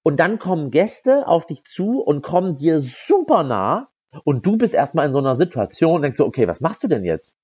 Und 0.02 0.18
dann 0.18 0.38
kommen 0.38 0.70
Gäste 0.70 1.28
auf 1.28 1.46
dich 1.46 1.64
zu 1.64 2.00
und 2.00 2.22
kommen 2.22 2.56
dir 2.56 2.80
super 2.80 3.42
nah 3.42 3.88
und 4.24 4.46
du 4.46 4.56
bist 4.56 4.72
erstmal 4.72 5.06
in 5.06 5.12
so 5.12 5.18
einer 5.18 5.36
Situation 5.36 5.96
und 5.96 6.02
denkst 6.02 6.16
so, 6.16 6.26
okay, 6.26 6.48
was 6.48 6.60
machst 6.60 6.82
du 6.82 6.88
denn 6.88 7.04
jetzt? 7.04 7.36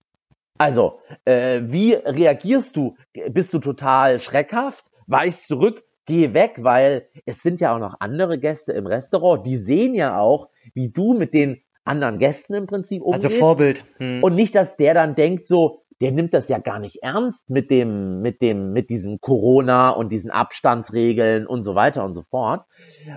Also, 0.57 1.01
äh, 1.25 1.63
wie 1.65 1.95
reagierst 1.95 2.77
du? 2.77 2.97
Bist 3.31 3.53
du 3.53 3.59
total 3.59 4.21
schreckhaft? 4.21 4.87
Weichst 5.07 5.47
zurück? 5.47 5.83
Geh 6.07 6.35
weg, 6.35 6.59
weil 6.59 7.09
es 7.27 7.43
sind 7.43 7.61
ja 7.61 7.75
auch 7.75 7.79
noch 7.79 7.97
andere 8.01 8.39
Gäste 8.39 8.73
im 8.73 8.87
Restaurant, 8.87 9.47
die 9.47 9.57
sehen 9.57 9.95
ja 9.95 10.19
auch, 10.19 10.49
wie 10.75 10.89
du 10.89 11.15
mit 11.15 11.35
den 11.35 11.63
anderen 11.85 12.19
Gästen 12.19 12.55
im 12.55 12.67
Prinzip 12.67 13.03
umgehst. 13.03 13.25
Also 13.25 13.39
Vorbild. 13.39 13.85
Hm. 13.99 14.23
Und 14.23 14.35
nicht, 14.35 14.55
dass 14.55 14.77
der 14.77 14.95
dann 14.95 15.15
denkt 15.15 15.47
so, 15.47 15.85
der 16.01 16.11
nimmt 16.11 16.35
das 16.35 16.49
ja 16.49 16.59
gar 16.59 16.79
nicht 16.79 17.03
ernst 17.03 17.49
mit 17.49 17.71
dem, 17.71 18.21
mit 18.21 18.43
dem, 18.43 18.73
mit 18.73 18.91
diesem 18.91 19.21
Corona 19.21 19.91
und 19.91 20.11
diesen 20.11 20.31
Abstandsregeln 20.31 21.47
und 21.47 21.63
so 21.63 21.75
weiter 21.75 22.05
und 22.05 22.15
so 22.15 22.23
fort. 22.23 22.65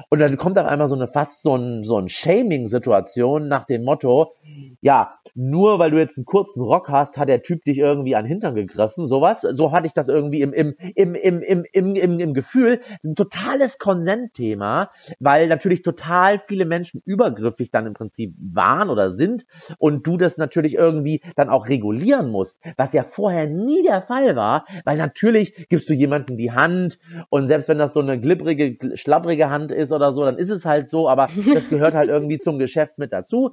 Und 0.09 0.19
dann 0.19 0.37
kommt 0.37 0.57
auf 0.57 0.65
einmal 0.65 0.87
so 0.87 0.95
eine 0.95 1.07
fast 1.07 1.43
so 1.43 1.55
ein, 1.55 1.83
so 1.83 1.97
ein 1.97 2.09
Shaming-Situation 2.09 3.47
nach 3.47 3.65
dem 3.65 3.83
Motto, 3.83 4.33
ja, 4.81 5.19
nur 5.35 5.77
weil 5.79 5.91
du 5.91 5.97
jetzt 5.97 6.17
einen 6.17 6.25
kurzen 6.25 6.61
Rock 6.61 6.89
hast, 6.89 7.17
hat 7.17 7.29
der 7.29 7.43
Typ 7.43 7.63
dich 7.63 7.77
irgendwie 7.77 8.15
an 8.15 8.25
den 8.25 8.29
Hintern 8.29 8.55
gegriffen, 8.55 9.05
sowas. 9.05 9.41
So 9.41 9.71
hatte 9.71 9.87
ich 9.87 9.93
das 9.93 10.07
irgendwie 10.07 10.41
im, 10.41 10.51
im, 10.53 10.75
im, 10.95 11.15
im, 11.15 11.41
im, 11.41 11.65
im, 11.71 11.95
im, 11.95 12.19
im 12.19 12.33
Gefühl. 12.33 12.81
Ein 13.03 13.15
totales 13.15 13.77
Konsentthema, 13.77 14.89
weil 15.19 15.47
natürlich 15.47 15.83
total 15.83 16.39
viele 16.39 16.65
Menschen 16.65 17.01
übergriffig 17.05 17.71
dann 17.71 17.85
im 17.85 17.93
Prinzip 17.93 18.33
waren 18.39 18.89
oder 18.89 19.11
sind 19.11 19.45
und 19.77 20.07
du 20.07 20.17
das 20.17 20.37
natürlich 20.37 20.73
irgendwie 20.73 21.21
dann 21.35 21.49
auch 21.49 21.67
regulieren 21.69 22.29
musst, 22.29 22.59
was 22.75 22.93
ja 22.93 23.03
vorher 23.03 23.47
nie 23.47 23.83
der 23.83 24.01
Fall 24.01 24.35
war, 24.35 24.65
weil 24.85 24.97
natürlich 24.97 25.67
gibst 25.69 25.89
du 25.89 25.93
jemandem 25.93 26.37
die 26.37 26.51
Hand 26.51 26.99
und 27.29 27.47
selbst 27.47 27.69
wenn 27.69 27.77
das 27.77 27.93
so 27.93 27.99
eine 27.99 28.19
glibbrige, 28.19 28.77
schlabbrige 28.97 29.49
Hand 29.49 29.71
ist 29.77 29.91
oder 29.91 30.11
so, 30.13 30.25
dann 30.25 30.37
ist 30.37 30.49
es 30.49 30.65
halt 30.65 30.89
so, 30.89 31.07
aber 31.07 31.27
das 31.53 31.69
gehört 31.69 31.93
halt 31.93 32.09
irgendwie 32.09 32.39
zum 32.39 32.59
Geschäft 32.59 32.97
mit 32.97 33.13
dazu. 33.13 33.51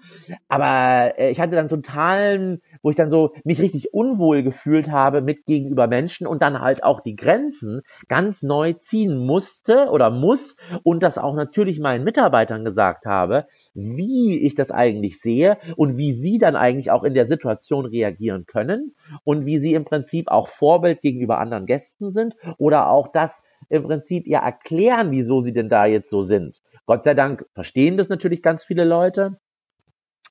Aber 0.49 1.19
äh, 1.19 1.31
ich 1.31 1.41
hatte 1.41 1.55
dann 1.55 1.69
totalen, 1.69 2.63
wo 2.83 2.91
ich 2.91 2.97
dann 2.97 3.11
so 3.11 3.33
mich 3.45 3.61
richtig 3.61 3.95
unwohl 3.95 4.43
gefühlt 4.43 4.91
habe 4.91 5.21
mit 5.21 5.47
gegenüber 5.47 5.87
Menschen 5.87 6.27
und 6.27 6.43
dann 6.43 6.61
halt 6.61 6.83
auch 6.83 7.01
die 7.01 7.17
Grenzen 7.17 7.83
ganz 8.09 8.43
neu 8.43 8.73
ziehen 8.75 9.17
musste 9.17 9.89
oder 9.91 10.11
muss 10.11 10.57
und 10.83 11.03
das 11.03 11.19
auch 11.19 11.35
natürlich 11.35 11.79
meinen 11.79 12.05
Mitarbeitern 12.05 12.65
gesagt 12.65 13.07
habe, 13.07 13.47
wie 13.75 14.39
ich 14.47 14.55
das 14.55 14.71
eigentlich 14.71 15.21
sehe 15.21 15.59
und 15.77 15.99
wie 15.99 16.13
sie 16.13 16.39
dann 16.39 16.57
eigentlich 16.57 16.91
auch 16.91 17.03
in 17.03 17.15
der 17.15 17.27
Situation 17.27 17.87
reagieren 17.87 18.47
können 18.47 18.95
und 19.25 19.47
wie 19.47 19.59
sie 19.59 19.75
im 19.75 19.85
Prinzip 19.85 20.29
auch 20.29 20.49
Vorbild 20.49 21.01
gegenüber 21.03 21.39
anderen 21.39 21.67
Gästen 21.67 22.13
sind 22.13 22.37
oder 22.59 22.89
auch 22.89 23.09
das 23.09 23.43
im 23.69 23.83
Prinzip 23.83 24.27
ja 24.27 24.41
erklären, 24.41 25.11
wieso 25.11 25.41
sie 25.41 25.53
denn 25.53 25.69
da 25.69 25.87
jetzt 25.87 26.11
so 26.11 26.23
sind. 26.23 26.61
Gott 26.87 27.05
sei 27.05 27.15
Dank 27.15 27.47
verstehen 27.55 27.97
das 27.97 28.09
natürlich 28.09 28.43
ganz 28.43 28.65
viele 28.65 28.85
Leute. 28.85 29.39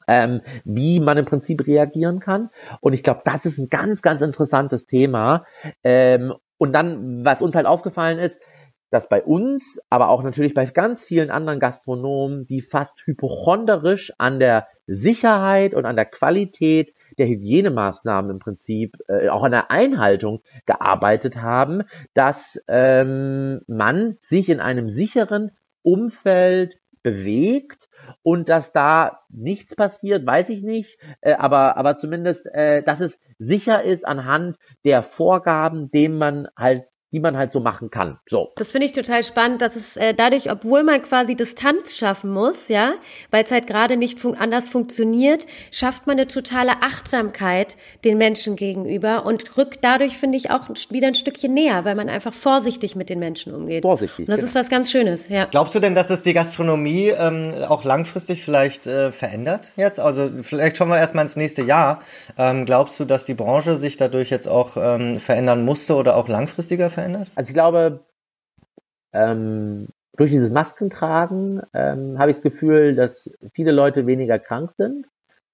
Ähm, 0.06 0.42
wie 0.66 1.00
man 1.00 1.18
im 1.18 1.24
Prinzip 1.24 1.66
reagieren 1.66 2.20
kann. 2.20 2.50
Und 2.82 2.92
ich 2.92 3.04
glaube, 3.04 3.22
das 3.24 3.46
ist 3.46 3.58
ein 3.58 3.70
ganz, 3.70 4.02
ganz 4.02 4.20
interessantes 4.20 4.86
Thema. 4.86 5.46
Ähm, 5.82 6.34
und 6.58 6.74
dann, 6.74 7.24
was 7.24 7.42
uns 7.42 7.56
halt 7.56 7.66
aufgefallen 7.66 8.20
ist, 8.20 8.38
dass 8.94 9.10
bei 9.10 9.24
uns, 9.24 9.82
aber 9.90 10.10
auch 10.10 10.22
natürlich 10.22 10.54
bei 10.54 10.66
ganz 10.66 11.04
vielen 11.04 11.32
anderen 11.32 11.60
Gastronomen, 11.60 12.46
die 12.46 12.62
fast 12.62 13.02
hypochonderisch 13.06 14.14
an 14.20 14.40
der 14.40 14.68
Sicherheit 14.86 15.74
und 15.74 15.86
an 15.86 15.96
der 15.96 16.06
Qualität 16.06 16.94
der 17.18 17.28
Hygienemaßnahmen 17.28 18.30
im 18.30 18.40
Prinzip, 18.40 18.98
äh, 19.08 19.30
auch 19.30 19.44
an 19.44 19.52
der 19.52 19.72
Einhaltung 19.72 20.42
gearbeitet 20.68 21.42
haben, 21.42 21.84
dass 22.14 22.62
ähm, 22.68 23.62
man 23.66 24.18
sich 24.20 24.50
in 24.50 24.60
einem 24.60 24.90
sicheren 24.92 25.52
Umfeld 25.82 26.78
bewegt 27.02 27.90
und 28.22 28.48
dass 28.48 28.74
da 28.74 29.22
nichts 29.30 29.76
passiert, 29.76 30.26
weiß 30.26 30.50
ich 30.50 30.62
nicht, 30.62 31.00
äh, 31.22 31.34
aber, 31.34 31.78
aber 31.78 31.98
zumindest, 31.98 32.46
äh, 32.54 32.84
dass 32.84 33.00
es 33.00 33.20
sicher 33.40 33.84
ist 33.84 34.08
anhand 34.08 34.58
der 34.86 35.02
Vorgaben, 35.02 35.90
denen 35.90 36.18
man 36.18 36.48
halt 36.56 36.86
die 37.14 37.20
man 37.20 37.38
halt 37.38 37.52
so 37.52 37.60
machen 37.60 37.92
kann. 37.92 38.18
So. 38.28 38.52
Das 38.58 38.72
finde 38.72 38.88
ich 38.88 38.92
total 38.92 39.24
spannend, 39.24 39.62
dass 39.62 39.76
es 39.76 39.98
äh, 39.98 40.16
dadurch, 40.16 40.52
obwohl 40.52 40.82
man 40.82 41.02
quasi 41.04 41.36
Distanz 41.36 41.96
schaffen 41.96 42.32
muss, 42.32 42.70
ja, 42.70 42.96
weil 43.30 43.44
es 43.44 43.52
halt 43.52 43.68
gerade 43.68 43.98
nicht 43.98 44.20
fun 44.20 44.36
anders 44.36 44.68
funktioniert, 44.68 45.46
schafft 45.72 46.08
man 46.08 46.18
eine 46.18 46.28
totale 46.28 46.72
Achtsamkeit 46.82 47.78
den 48.04 48.18
Menschen 48.18 48.56
gegenüber 48.56 49.26
und 49.26 49.58
rückt 49.58 49.80
dadurch, 49.84 50.18
finde 50.18 50.40
ich, 50.40 50.50
auch 50.50 50.70
wieder 50.90 51.08
ein 51.08 51.14
Stückchen 51.14 51.54
näher, 51.54 51.86
weil 51.86 51.94
man 51.94 52.10
einfach 52.10 52.34
vorsichtig 52.34 52.96
mit 52.96 53.12
den 53.12 53.20
Menschen 53.20 53.54
umgeht. 53.54 53.84
Vorsichtig. 53.84 54.28
Und 54.28 54.30
das 54.30 54.40
genau. 54.40 54.48
ist 54.48 54.56
was 54.56 54.70
ganz 54.70 54.90
Schönes, 54.90 55.30
ja. 55.30 55.46
Glaubst 55.46 55.76
du 55.76 55.80
denn, 55.80 55.94
dass 55.94 56.10
es 56.10 56.24
die 56.24 56.34
Gastronomie 56.34 57.14
ähm, 57.16 57.54
auch 57.70 57.84
langfristig 57.84 58.44
vielleicht 58.44 58.88
äh, 58.88 59.12
verändert 59.12 59.72
jetzt? 59.76 60.00
Also 60.00 60.32
vielleicht 60.42 60.78
schauen 60.78 60.90
wir 60.90 60.98
erstmal 60.98 61.26
ins 61.26 61.36
nächste 61.36 61.62
Jahr. 61.62 62.00
Ähm, 62.40 62.66
glaubst 62.66 63.00
du, 63.00 63.06
dass 63.06 63.26
die 63.26 63.36
Branche 63.36 63.78
sich 63.78 63.98
dadurch 63.98 64.32
jetzt 64.32 64.48
auch 64.48 64.78
ähm, 64.78 65.20
verändern 65.20 65.64
musste 65.64 65.94
oder 65.96 66.16
auch 66.16 66.28
langfristiger 66.28 66.90
verändert? 66.90 67.03
Verändert? 67.04 67.32
Also 67.36 67.50
ich 67.50 67.54
glaube, 67.54 68.06
ähm, 69.14 69.88
durch 70.16 70.32
dieses 70.32 70.52
Maskentragen 70.52 71.62
ähm, 71.74 72.20
habe 72.20 72.32
ich 72.32 72.38
das 72.38 72.44
Gefühl, 72.44 72.96
dass 72.96 73.30
viele 73.54 73.72
Leute 73.72 74.06
weniger 74.06 74.40
krank 74.40 74.72
sind. 74.78 75.08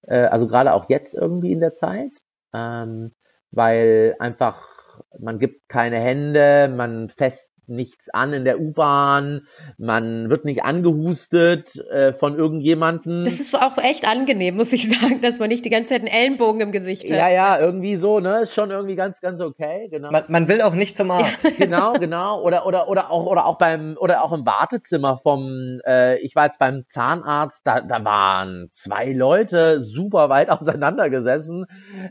Äh, 0.08 0.26
also 0.26 0.48
gerade 0.48 0.74
auch 0.74 0.90
jetzt 0.90 1.14
irgendwie 1.14 1.52
in 1.52 1.60
der 1.60 1.74
Zeit. 1.74 2.12
Ähm, 2.54 3.12
weil 3.52 4.16
einfach 4.20 4.80
man 5.18 5.40
gibt 5.40 5.70
keine 5.70 5.98
Hände, 5.98 6.72
man 6.76 7.10
fest 7.10 7.49
nichts 7.70 8.10
an 8.10 8.34
in 8.34 8.46
der 8.46 8.60
U-Bahn, 8.60 9.48
man 9.78 10.30
wird 10.30 10.46
nicht 10.46 10.64
angehustet 10.64 11.76
äh, 11.92 12.14
von 12.14 12.38
irgendjemanden. 12.38 13.24
Das 13.24 13.40
ist 13.40 13.56
auch 13.56 13.78
echt 13.78 14.08
angenehm, 14.08 14.56
muss 14.56 14.74
ich 14.74 14.90
sagen, 15.00 15.22
dass 15.22 15.40
man 15.40 15.50
nicht 15.50 15.66
die 15.66 15.70
ganze 15.70 15.90
Zeit 15.90 16.02
einen 16.02 16.08
Ellenbogen 16.08 16.62
im 16.62 16.72
Gesicht 16.72 17.04
hat. 17.10 17.18
Ja, 17.18 17.30
ja, 17.30 17.60
irgendwie 17.60 17.96
so, 17.96 18.20
ne? 18.20 18.42
Ist 18.42 18.54
schon 18.54 18.72
irgendwie 18.72 18.96
ganz, 18.96 19.22
ganz 19.22 19.42
okay, 19.42 19.88
genau. 19.90 20.12
Man, 20.12 20.24
man 20.28 20.48
will 20.48 20.62
auch 20.62 20.74
nicht 20.74 20.96
zum 20.96 21.12
Arzt. 21.12 21.44
Ja. 21.44 21.52
genau, 21.58 21.94
genau. 21.94 22.42
Oder, 22.42 22.66
oder, 22.66 22.90
oder 22.90 23.12
auch, 23.12 23.26
oder 23.26 23.46
auch 23.46 23.58
beim, 23.58 23.98
oder 24.00 24.24
auch 24.24 24.34
im 24.34 24.46
Wartezimmer 24.46 25.20
vom, 25.22 25.80
äh, 25.86 26.18
ich 26.20 26.36
war 26.36 26.46
jetzt 26.46 26.60
beim 26.60 26.86
Zahnarzt, 26.90 27.62
da, 27.66 27.82
da 27.82 28.04
waren 28.04 28.70
zwei 28.72 29.12
Leute 29.12 29.82
super 29.82 30.30
weit 30.30 30.50
auseinandergesessen. 30.50 31.66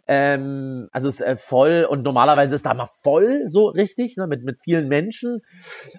Ähm, 0.07 0.89
also 0.93 1.09
ist 1.09 1.21
äh, 1.21 1.37
voll 1.37 1.87
und 1.89 2.03
normalerweise 2.03 2.55
ist 2.55 2.67
da 2.67 2.75
mal 2.75 2.91
voll 3.03 3.45
so 3.47 3.67
richtig, 3.67 4.17
ne, 4.17 4.27
mit, 4.27 4.45
mit 4.45 4.59
vielen 4.63 4.89
Menschen. 4.89 5.43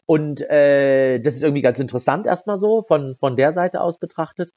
Und 0.06 0.42
äh, 0.42 1.20
das 1.20 1.36
ist 1.36 1.44
irgendwie 1.44 1.62
ganz 1.62 1.80
interessant 1.80 2.26
erstmal 2.26 2.58
so 2.58 2.82
von, 2.82 3.16
von 3.16 3.36
der 3.36 3.54
Seite 3.54 3.82
aus 3.82 3.98
betrachtet. 3.98 4.52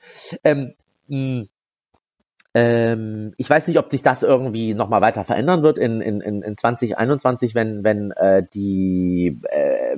Ähm, 0.44 0.74
mh, 1.08 1.46
ähm, 2.54 3.32
ich 3.38 3.48
weiß 3.48 3.66
nicht, 3.66 3.78
ob 3.78 3.90
sich 3.90 4.02
das 4.02 4.22
irgendwie 4.22 4.74
nochmal 4.74 5.00
weiter 5.00 5.24
verändern 5.24 5.62
wird 5.62 5.78
in, 5.78 6.02
in, 6.02 6.20
in 6.20 6.56
2021, 6.56 7.54
wenn, 7.54 7.82
wenn 7.82 8.10
äh, 8.12 8.42
die 8.52 9.40
äh, 9.48 9.96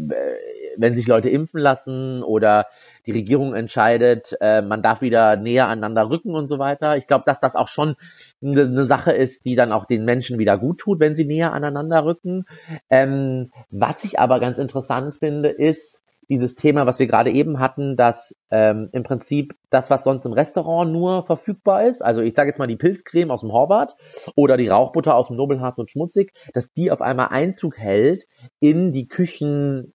wenn 0.77 0.97
sich 0.97 1.07
Leute 1.07 1.31
impfen 1.31 1.61
lassen 1.61 2.23
oder 2.23 2.67
die 3.07 3.13
Regierung 3.13 3.55
entscheidet, 3.55 4.37
äh, 4.41 4.63
man 4.63 4.83
darf 4.83 5.01
wieder 5.01 5.37
näher 5.37 5.69
aneinander 5.69 6.11
rücken 6.11 6.35
und 6.35 6.47
so 6.47 6.59
weiter. 6.59 6.97
Ich 6.97 7.07
glaube, 7.07 7.25
dass 7.27 7.41
das 7.41 7.57
auch 7.57 7.69
schon 7.69 7.97
eine, 8.43 8.63
eine, 8.63 8.87
Sache 8.87 9.13
ist, 9.13 9.45
die 9.45 9.57
dann 9.57 9.73
auch 9.73 9.87
den 9.87 10.05
Menschen 10.05 10.39
wieder 10.39 10.59
gut 10.59 10.79
tut, 10.79 11.01
wenn 11.01 11.15
sie 11.15 11.25
näher 11.25 11.53
aneinander 11.53 12.05
rücken. 12.05 12.47
Ähm, 12.91 13.51
was 13.71 14.05
ich 14.05 14.19
aber 14.19 14.41
ganz 14.41 14.59
interessant 14.59 15.15
finde, 15.17 15.49
ist 15.49 16.05
dieses 16.29 16.55
Thema, 16.55 16.87
was 16.87 16.99
wir 16.99 17.07
gerade 17.07 17.31
eben 17.31 17.59
hatten, 17.59 17.97
dass 17.97 18.35
ähm, 18.51 18.89
im 18.93 19.03
Prinzip 19.03 19.55
das, 19.71 19.91
was 19.91 20.05
sonst 20.05 20.25
im 20.25 20.33
Restaurant 20.33 20.93
nur 20.93 21.25
verfügbar 21.25 21.87
ist, 21.87 22.03
also 22.03 22.21
ich 22.21 22.35
sage 22.35 22.49
jetzt 22.49 22.59
mal 22.59 22.67
die 22.67 22.77
Pilzcreme 22.77 23.31
aus 23.31 23.41
dem 23.41 23.53
Horvath 23.53 23.97
oder 24.35 24.57
die 24.57 24.69
Rauchbutter 24.69 25.15
aus 25.15 25.29
dem 25.29 25.37
Nobelhart 25.37 25.79
und 25.79 25.91
Schmutzig, 25.91 26.33
dass 26.53 26.73
die 26.73 26.91
auf 26.91 27.01
einmal 27.01 27.29
Einzug 27.29 27.79
hält 27.79 28.25
in 28.61 28.93
die 28.93 29.09
Küchen 29.09 29.94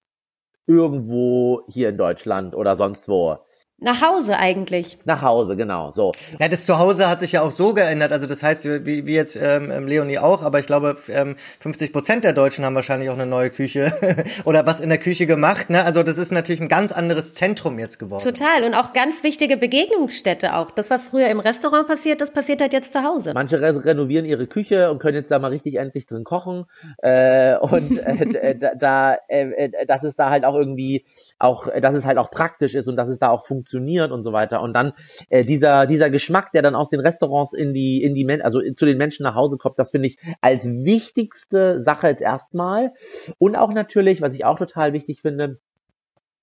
irgendwo 0.70 1.64
hier 1.68 1.90
in 1.90 1.98
Deutschland 1.98 2.56
oder 2.56 2.76
sonst 2.76 3.10
wo. 3.10 3.40
Nach 3.82 4.02
Hause 4.02 4.38
eigentlich. 4.38 4.98
Nach 5.06 5.22
Hause, 5.22 5.56
genau, 5.56 5.92
so. 5.92 6.12
Ja, 6.40 6.50
das 6.50 6.66
Zuhause 6.66 7.10
hat 7.10 7.22
sich 7.22 7.32
ja 7.34 7.42
auch 7.42 7.52
so 7.52 7.74
geändert. 7.74 8.12
Also 8.12 8.28
das 8.28 8.44
heißt, 8.44 8.66
wie, 8.86 9.08
wie 9.08 9.14
jetzt 9.14 9.38
ähm, 9.38 9.72
ähm 9.72 9.88
Leonie 9.88 10.20
auch, 10.20 10.44
aber 10.44 10.60
ich 10.60 10.66
glaube, 10.66 10.98
ähm, 11.10 11.36
50 11.60 11.94
Prozent 11.94 12.24
der 12.26 12.34
Deutschen 12.34 12.66
haben 12.66 12.76
wahrscheinlich 12.76 13.10
auch 13.10 13.14
eine 13.14 13.26
neue 13.26 13.50
Küche 13.50 13.94
oder 14.46 14.66
was 14.66 14.82
in 14.82 14.90
der 14.90 14.98
Küche 14.98 15.26
gemacht. 15.26 15.70
Ne? 15.70 15.84
Also 15.84 16.04
das 16.04 16.18
ist 16.18 16.32
natürlich 16.32 16.60
ein 16.62 16.68
ganz 16.68 16.92
anderes 16.92 17.34
Zentrum 17.34 17.80
jetzt 17.80 18.00
geworden. 18.00 18.24
Total 18.24 18.66
und 18.66 18.74
auch 18.74 18.92
ganz 18.92 19.24
wichtige 19.24 19.56
Begegnungsstätte 19.56 20.56
auch. 20.56 20.72
Das, 20.72 20.90
was 20.90 21.06
früher 21.06 21.30
im 21.30 21.40
Restaurant 21.40 21.88
passiert, 21.88 22.20
das 22.20 22.32
passiert 22.32 22.62
halt 22.62 22.74
jetzt 22.74 22.92
zu 22.92 23.04
Hause. 23.04 23.32
Manche 23.34 23.62
re 23.62 23.86
renovieren 23.86 24.26
ihre 24.26 24.48
Küche 24.48 24.92
und 24.92 25.00
können 25.00 25.16
jetzt 25.16 25.32
da 25.32 25.40
mal 25.40 25.52
richtig 25.52 25.76
endlich 25.76 26.06
drin 26.06 26.26
kochen. 26.26 26.66
Äh, 26.98 27.58
und 27.58 27.98
äh, 28.00 28.56
da, 28.78 29.18
äh, 29.30 29.50
äh, 29.52 29.86
dass 29.86 30.04
es 30.04 30.16
da 30.16 30.30
halt 30.30 30.44
auch 30.44 30.56
irgendwie 30.56 31.06
auch, 31.40 31.68
dass 31.82 31.96
es 31.96 32.06
halt 32.06 32.18
auch 32.18 32.30
praktisch 32.30 32.76
ist 32.76 32.88
und 32.88 32.96
dass 32.96 33.10
es 33.10 33.20
da 33.20 33.30
auch 33.30 33.46
funktioniert 33.46 33.70
funktioniert 33.70 34.12
und 34.12 34.24
so 34.24 34.34
weiter. 34.34 34.62
Und 34.62 34.74
dann 34.74 34.94
äh, 35.30 35.44
dieser, 35.44 35.88
dieser 35.88 36.10
Geschmack, 36.10 36.52
der 36.52 36.62
dann 36.62 36.76
aus 36.76 36.90
den 36.90 37.00
Restaurants 37.00 37.54
in 37.54 37.74
die, 37.74 38.04
in 38.04 38.16
die 38.16 38.26
Men 38.26 38.42
also 38.42 38.62
zu 38.62 38.86
den 38.86 38.98
Menschen 38.98 39.24
nach 39.24 39.36
Hause 39.36 39.58
kommt, 39.58 39.80
das 39.80 39.92
finde 39.92 40.08
ich 40.08 40.18
als 40.42 40.66
wichtigste 40.66 41.82
Sache 41.82 42.08
jetzt 42.08 42.22
erstmal. 42.22 42.94
Und 43.38 43.56
auch 43.56 43.72
natürlich, 43.72 44.22
was 44.22 44.36
ich 44.36 44.46
auch 44.46 44.58
total 44.58 44.94
wichtig 44.94 45.22
finde, 45.22 45.60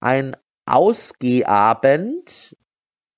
ein 0.00 0.36
Ausgehabend 0.66 2.56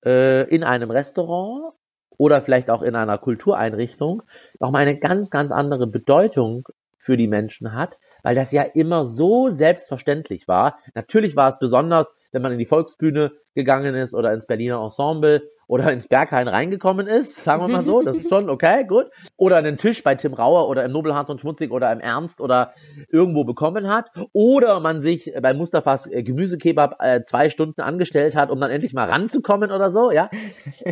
äh, 0.05 0.47
in 0.49 0.63
einem 0.63 0.91
Restaurant 0.91 1.73
oder 2.17 2.41
vielleicht 2.41 2.69
auch 2.69 2.81
in 2.81 2.95
einer 2.95 3.17
Kultureinrichtung 3.17 4.23
nochmal 4.59 4.83
eine 4.83 4.99
ganz, 4.99 5.29
ganz 5.29 5.51
andere 5.51 5.87
Bedeutung 5.87 6.67
für 6.97 7.17
die 7.17 7.27
Menschen 7.27 7.73
hat, 7.73 7.97
weil 8.23 8.35
das 8.35 8.51
ja 8.51 8.63
immer 8.63 9.05
so 9.05 9.49
selbstverständlich 9.51 10.47
war. 10.47 10.79
Natürlich 10.93 11.35
war 11.35 11.49
es 11.49 11.59
besonders, 11.59 12.11
wenn 12.31 12.41
man 12.41 12.51
in 12.51 12.59
die 12.59 12.65
Volksbühne 12.65 13.31
gegangen 13.55 13.95
ist 13.95 14.13
oder 14.13 14.33
ins 14.33 14.45
Berliner 14.45 14.81
Ensemble 14.81 15.41
oder 15.69 15.93
ins 15.93 16.07
Berghain 16.07 16.47
reingekommen 16.47 17.05
ist, 17.05 17.43
sagen 17.43 17.61
wir 17.61 17.67
mal 17.67 17.83
so, 17.83 18.01
das 18.01 18.17
ist 18.17 18.29
schon 18.29 18.49
okay, 18.49 18.85
gut. 18.85 19.05
Oder 19.37 19.57
einen 19.57 19.77
Tisch 19.77 20.03
bei 20.03 20.15
Tim 20.15 20.33
Rauer 20.33 20.67
oder 20.67 20.83
im 20.83 20.91
Nobelhart 20.91 21.29
und 21.29 21.41
Schmutzig 21.41 21.71
oder 21.71 21.91
im 21.91 21.99
Ernst 21.99 22.41
oder 22.41 22.73
irgendwo 23.11 23.43
bekommen 23.43 23.87
hat. 23.87 24.09
Oder 24.33 24.79
man 24.79 25.01
sich 25.01 25.31
bei 25.39 25.53
Mustafas 25.53 26.07
äh, 26.07 26.23
Gemüsekebab 26.23 26.97
äh, 26.99 27.23
zwei 27.23 27.49
Stunden 27.49 27.81
angestellt 27.81 28.35
hat, 28.35 28.49
um 28.49 28.59
dann 28.59 28.71
endlich 28.71 28.93
mal 28.93 29.07
ranzukommen 29.07 29.71
oder 29.71 29.91
so, 29.91 30.11
ja. 30.11 30.29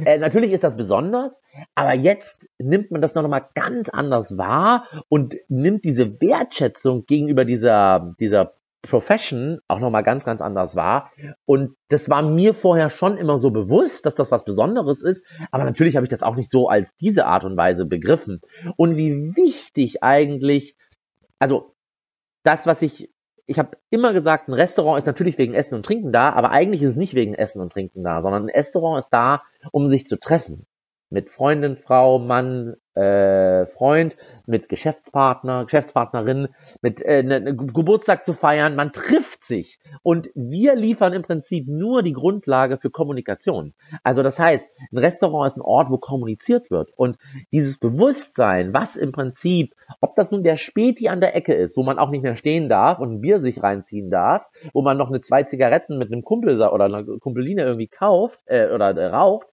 Äh, 0.05 0.19
natürlich 0.19 0.51
ist 0.51 0.63
das 0.63 0.77
besonders, 0.77 1.41
aber 1.73 1.93
jetzt 1.93 2.47
nimmt 2.59 2.91
man 2.91 3.01
das 3.01 3.15
noch 3.15 3.27
mal 3.27 3.45
ganz 3.55 3.89
anders 3.89 4.37
wahr 4.37 4.85
und 5.09 5.35
nimmt 5.47 5.85
diese 5.85 6.21
Wertschätzung 6.21 7.05
gegenüber 7.05 7.45
dieser, 7.45 8.15
dieser 8.19 8.53
Profession 8.89 9.59
auch 9.67 9.79
nochmal 9.79 10.03
ganz, 10.03 10.25
ganz 10.25 10.41
anders 10.41 10.75
war. 10.75 11.11
Und 11.45 11.75
das 11.89 12.09
war 12.09 12.21
mir 12.21 12.53
vorher 12.53 12.89
schon 12.89 13.17
immer 13.17 13.37
so 13.39 13.51
bewusst, 13.51 14.05
dass 14.05 14.15
das 14.15 14.31
was 14.31 14.45
Besonderes 14.45 15.03
ist. 15.03 15.25
Aber 15.51 15.63
natürlich 15.63 15.95
habe 15.95 16.05
ich 16.05 16.09
das 16.09 16.23
auch 16.23 16.35
nicht 16.35 16.51
so 16.51 16.69
als 16.69 16.95
diese 16.97 17.25
Art 17.25 17.43
und 17.43 17.57
Weise 17.57 17.85
begriffen. 17.85 18.41
Und 18.75 18.97
wie 18.97 19.35
wichtig 19.35 20.03
eigentlich, 20.03 20.75
also 21.39 21.75
das, 22.43 22.65
was 22.65 22.81
ich, 22.81 23.09
ich 23.45 23.59
habe 23.59 23.77
immer 23.89 24.13
gesagt, 24.13 24.47
ein 24.47 24.53
Restaurant 24.53 24.97
ist 24.97 25.05
natürlich 25.05 25.37
wegen 25.37 25.53
Essen 25.53 25.75
und 25.75 25.85
Trinken 25.85 26.11
da, 26.11 26.31
aber 26.31 26.51
eigentlich 26.51 26.81
ist 26.81 26.91
es 26.91 26.95
nicht 26.95 27.13
wegen 27.13 27.33
Essen 27.33 27.61
und 27.61 27.71
Trinken 27.73 28.03
da, 28.03 28.21
sondern 28.21 28.45
ein 28.45 28.49
Restaurant 28.49 28.99
ist 28.99 29.09
da, 29.09 29.43
um 29.71 29.87
sich 29.87 30.05
zu 30.05 30.17
treffen. 30.17 30.65
Mit 31.09 31.29
Freundin, 31.29 31.77
Frau, 31.77 32.19
Mann, 32.19 32.75
äh, 32.97 33.65
Freund, 33.67 34.15
mit 34.47 34.69
Geschäftspartner, 34.69 35.65
Geschäftspartnerin, 35.65 36.47
mit 36.81 37.01
äh, 37.01 37.21
ne, 37.21 37.41
ne 37.41 37.55
Geburtstag 37.55 38.25
zu 38.25 38.33
feiern. 38.33 38.75
Man 38.75 38.93
trifft 38.93 39.43
sich 39.43 39.79
und 40.03 40.29
wir 40.35 40.75
liefern 40.75 41.13
im 41.13 41.21
Prinzip 41.21 41.67
nur 41.67 42.01
die 42.01 42.13
Grundlage 42.13 42.77
für 42.77 42.89
Kommunikation. 42.89 43.73
Also 44.03 44.23
das 44.23 44.39
heißt, 44.39 44.67
ein 44.91 44.97
Restaurant 44.97 45.51
ist 45.51 45.57
ein 45.57 45.61
Ort, 45.61 45.89
wo 45.89 45.97
kommuniziert 45.97 46.71
wird 46.71 46.91
und 46.95 47.17
dieses 47.51 47.77
Bewusstsein, 47.77 48.73
was 48.73 48.95
im 48.95 49.11
Prinzip, 49.11 49.75
ob 49.99 50.15
das 50.15 50.31
nun 50.31 50.43
der 50.43 50.57
Späti 50.57 51.09
an 51.09 51.19
der 51.19 51.35
Ecke 51.35 51.53
ist, 51.53 51.75
wo 51.75 51.83
man 51.83 51.99
auch 51.99 52.09
nicht 52.09 52.23
mehr 52.23 52.37
stehen 52.37 52.69
darf 52.69 52.99
und 52.99 53.11
ein 53.11 53.21
Bier 53.21 53.39
sich 53.39 53.61
reinziehen 53.61 54.09
darf, 54.09 54.45
wo 54.73 54.81
man 54.81 54.97
noch 54.97 55.09
eine 55.09 55.21
zwei 55.21 55.43
Zigaretten 55.43 55.97
mit 55.97 56.11
einem 56.11 56.23
Kumpel 56.23 56.61
oder 56.61 56.85
einer 56.85 57.03
Kumpeline 57.03 57.63
irgendwie 57.63 57.87
kauft 57.87 58.39
äh, 58.45 58.69
oder 58.73 58.95
äh, 58.95 59.07
raucht, 59.07 59.47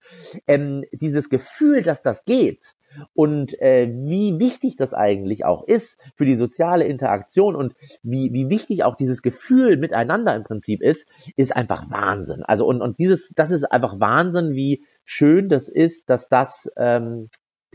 ähm, 0.47 0.85
dieses 0.93 1.29
Gefühl, 1.29 1.83
dass 1.83 2.03
das 2.03 2.25
geht, 2.25 2.75
und 3.15 3.61
äh, 3.61 3.89
wie 3.93 4.39
wichtig 4.39 4.77
das 4.77 4.95
eigentlich 4.95 5.45
auch 5.45 5.67
ist 5.67 5.99
für 6.17 6.25
die 6.25 6.37
soziale 6.37 6.85
Interaktion 6.85 7.57
und 7.57 7.75
wie, 8.03 8.33
wie 8.33 8.49
wichtig 8.49 8.85
auch 8.85 8.97
dieses 8.97 9.23
Gefühl 9.23 9.77
miteinander 9.77 10.35
im 10.35 10.45
Prinzip 10.45 10.83
ist, 10.83 11.07
ist 11.37 11.55
einfach 11.55 11.91
Wahnsinn. 11.91 12.43
Also 12.45 12.67
und, 12.67 12.81
und 12.81 12.99
dieses, 12.99 13.33
das 13.35 13.51
ist 13.51 13.65
einfach 13.65 14.01
Wahnsinn, 14.01 14.55
wie 14.55 14.85
schön 15.05 15.49
das 15.49 15.69
ist, 15.69 16.11
dass 16.11 16.29
das 16.29 16.71
ähm, 16.77 17.29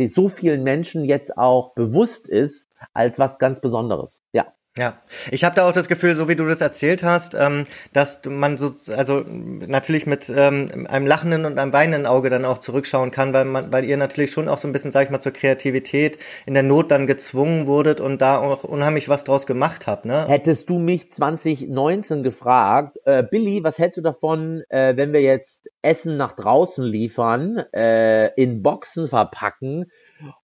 so 0.07 0.29
vielen 0.29 0.63
Menschen 0.63 1.03
jetzt 1.03 1.37
auch 1.37 1.73
bewusst 1.73 2.27
ist 2.27 2.69
als 2.93 3.19
was 3.19 3.39
ganz 3.39 3.59
Besonderes. 3.59 4.21
Ja. 4.31 4.53
Ja, 4.77 5.01
ich 5.31 5.43
habe 5.43 5.55
da 5.55 5.67
auch 5.67 5.73
das 5.73 5.89
Gefühl, 5.89 6.15
so 6.15 6.29
wie 6.29 6.35
du 6.35 6.45
das 6.45 6.61
erzählt 6.61 7.03
hast, 7.03 7.33
ähm, 7.33 7.63
dass 7.91 8.21
man 8.25 8.55
so, 8.55 8.75
also 8.95 9.25
natürlich 9.27 10.05
mit 10.05 10.31
ähm, 10.33 10.85
einem 10.87 11.07
lachenden 11.07 11.45
und 11.45 11.57
einem 11.57 11.73
weinenden 11.73 12.05
Auge 12.05 12.29
dann 12.29 12.45
auch 12.45 12.59
zurückschauen 12.59 13.09
kann, 13.09 13.33
weil 13.33 13.45
man, 13.45 13.73
weil 13.73 13.83
ihr 13.83 13.97
natürlich 13.97 14.31
schon 14.31 14.47
auch 14.47 14.59
so 14.59 14.67
ein 14.67 14.71
bisschen, 14.71 14.91
sag 14.91 15.05
ich 15.05 15.09
mal, 15.09 15.19
zur 15.19 15.33
Kreativität 15.33 16.19
in 16.45 16.53
der 16.53 16.63
Not 16.63 16.91
dann 16.91 17.07
gezwungen 17.07 17.65
wurdet 17.65 17.99
und 17.99 18.21
da 18.21 18.37
auch 18.37 18.63
unheimlich 18.63 19.09
was 19.09 19.23
draus 19.23 19.47
gemacht 19.47 19.87
habt, 19.87 20.05
ne? 20.05 20.27
Hättest 20.27 20.69
du 20.69 20.77
mich 20.77 21.11
2019 21.11 22.21
gefragt, 22.21 22.97
äh, 23.05 23.23
Billy, 23.23 23.63
was 23.63 23.79
hältst 23.79 23.97
du 23.97 24.01
davon, 24.01 24.63
äh, 24.69 24.95
wenn 24.95 25.13
wir 25.13 25.21
jetzt 25.21 25.67
Essen 25.81 26.15
nach 26.15 26.33
draußen 26.35 26.85
liefern, 26.85 27.57
äh, 27.73 28.27
in 28.41 28.61
Boxen 28.61 29.09
verpacken 29.09 29.87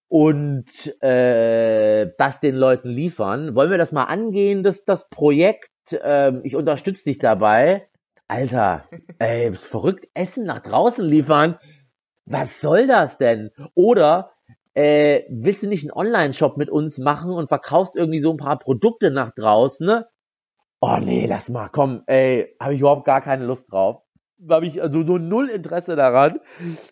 und 0.07 0.65
äh, 1.01 2.11
das 2.17 2.39
den 2.39 2.55
Leuten 2.55 2.89
liefern. 2.89 3.55
Wollen 3.55 3.71
wir 3.71 3.77
das 3.77 3.91
mal 3.91 4.03
angehen, 4.03 4.63
das, 4.63 4.85
das 4.85 5.09
Projekt? 5.09 5.69
Ähm, 5.91 6.41
ich 6.43 6.55
unterstütze 6.55 7.03
dich 7.03 7.17
dabei. 7.17 7.87
Alter, 8.27 8.85
ey, 9.19 9.51
bist 9.51 9.67
verrückt, 9.67 10.07
Essen 10.13 10.45
nach 10.45 10.59
draußen 10.59 11.05
liefern? 11.05 11.59
Was 12.25 12.59
soll 12.59 12.87
das 12.87 13.17
denn? 13.19 13.51
Oder 13.75 14.31
äh, 14.73 15.23
willst 15.29 15.61
du 15.61 15.67
nicht 15.67 15.83
einen 15.83 15.91
Online-Shop 15.91 16.57
mit 16.57 16.69
uns 16.69 16.97
machen 16.97 17.31
und 17.31 17.49
verkaufst 17.49 17.95
irgendwie 17.95 18.19
so 18.19 18.31
ein 18.31 18.37
paar 18.37 18.57
Produkte 18.57 19.11
nach 19.11 19.31
draußen? 19.35 19.85
Ne? 19.85 20.07
Oh 20.81 20.97
nee, 20.99 21.27
lass 21.27 21.49
mal, 21.49 21.69
komm, 21.69 22.03
ey, 22.07 22.55
habe 22.59 22.73
ich 22.73 22.79
überhaupt 22.79 23.05
gar 23.05 23.21
keine 23.21 23.45
Lust 23.45 23.71
drauf 23.71 24.04
habe 24.49 24.67
ich 24.67 24.81
also 24.81 24.99
nur 24.99 25.19
null 25.19 25.49
Interesse 25.49 25.95
daran 25.95 26.39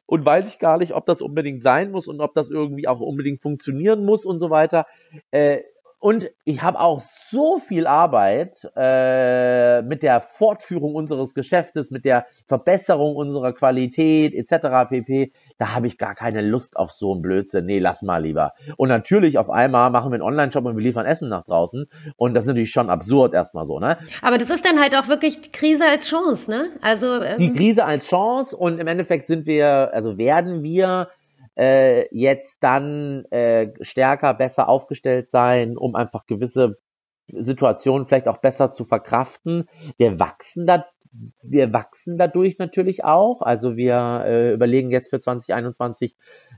und 0.06 0.26
weiß 0.26 0.48
ich 0.48 0.60
gar 0.60 0.78
nicht, 0.78 0.94
ob 0.94 1.06
das 1.06 1.22
unbedingt 1.22 1.64
sein 1.64 1.92
muss 1.92 2.08
und 2.08 2.22
ob 2.22 2.34
das 2.34 2.50
irgendwie 2.50 2.88
auch 2.88 3.00
unbedingt 3.00 3.42
funktionieren 3.42 4.06
muss 4.06 4.26
und 4.26 4.40
so 4.40 4.50
weiter. 4.50 4.86
Äh, 5.32 5.62
und 6.04 6.30
ich 6.44 6.62
habe 6.62 6.82
auch 6.82 7.02
so 7.30 7.60
viel 7.60 7.88
Arbeit 7.88 8.70
äh, 8.76 9.82
mit 9.84 10.04
der 10.04 10.20
Fortführung 10.20 10.96
unseres 10.96 11.34
Geschäftes, 11.34 11.92
mit 11.92 12.04
der 12.04 12.26
Verbesserung 12.46 13.16
unserer 13.16 13.54
Qualität 13.54 14.34
etc. 14.34 14.90
pp. 14.90 15.32
Da 15.58 15.74
habe 15.74 15.88
ich 15.88 15.98
gar 15.98 16.16
keine 16.16 16.42
Lust 16.42 16.76
auf 16.78 16.92
so 16.92 17.14
einen 17.14 17.22
Blödsinn. 17.22 17.66
Nee, 17.66 17.80
lass 17.80 18.02
mal 18.02 18.24
lieber. 18.24 18.54
Und 18.78 18.90
natürlich 18.90 19.38
auf 19.38 19.50
einmal 19.50 19.90
machen 19.90 20.12
wir 20.12 20.16
einen 20.16 20.24
Online-Shop 20.24 20.66
und 20.66 20.76
wir 20.76 20.84
liefern 20.84 21.06
Essen 21.06 21.30
nach 21.30 21.46
draußen. 21.46 21.88
Und 22.16 22.34
das 22.34 22.46
ist 22.46 22.48
natürlich 22.48 22.72
schon 22.72 22.90
absurd 22.90 23.34
erstmal 23.34 23.66
so, 23.66 23.80
ne? 23.80 23.98
Aber 24.22 24.38
das 24.38 24.50
ist 24.50 24.66
dann 24.66 24.80
halt 24.80 24.96
auch 24.96 25.08
wirklich 25.08 25.42
die 25.42 25.52
Krise 25.52 25.86
als 25.86 26.08
Chance, 26.08 26.52
ne? 26.52 26.70
Also 26.82 27.22
ähm 27.22 27.38
die 27.38 27.54
Krise 27.54 27.86
als 27.86 28.08
Chance 28.08 28.56
und 28.56 28.80
im 28.80 28.88
Endeffekt 28.88 29.28
sind 29.28 29.46
wir, 29.46 29.92
also 29.94 30.18
werden 30.18 30.64
wir 30.64 31.10
äh, 31.58 32.08
jetzt 32.16 32.58
dann 32.62 33.26
äh, 33.26 33.74
stärker, 33.82 34.34
besser 34.34 34.70
aufgestellt 34.70 35.30
sein, 35.30 35.78
um 35.78 35.96
einfach 35.96 36.26
gewisse 36.26 36.78
Situationen 37.28 38.06
vielleicht 38.06 38.28
auch 38.28 38.38
besser 38.38 38.72
zu 38.72 38.86
verkraften. 38.86 39.70
Wir 39.98 40.20
wachsen 40.20 40.68
da, 40.68 40.86
wir 41.42 41.74
wachsen 41.74 42.18
dadurch 42.18 42.58
natürlich 42.58 43.04
auch. 43.04 43.42
Also 43.42 43.78
wir 43.78 44.24
äh, 44.26 44.54
überlegen 44.54 44.92
jetzt 44.92 45.10
für 45.10 45.20
2021 45.20 46.16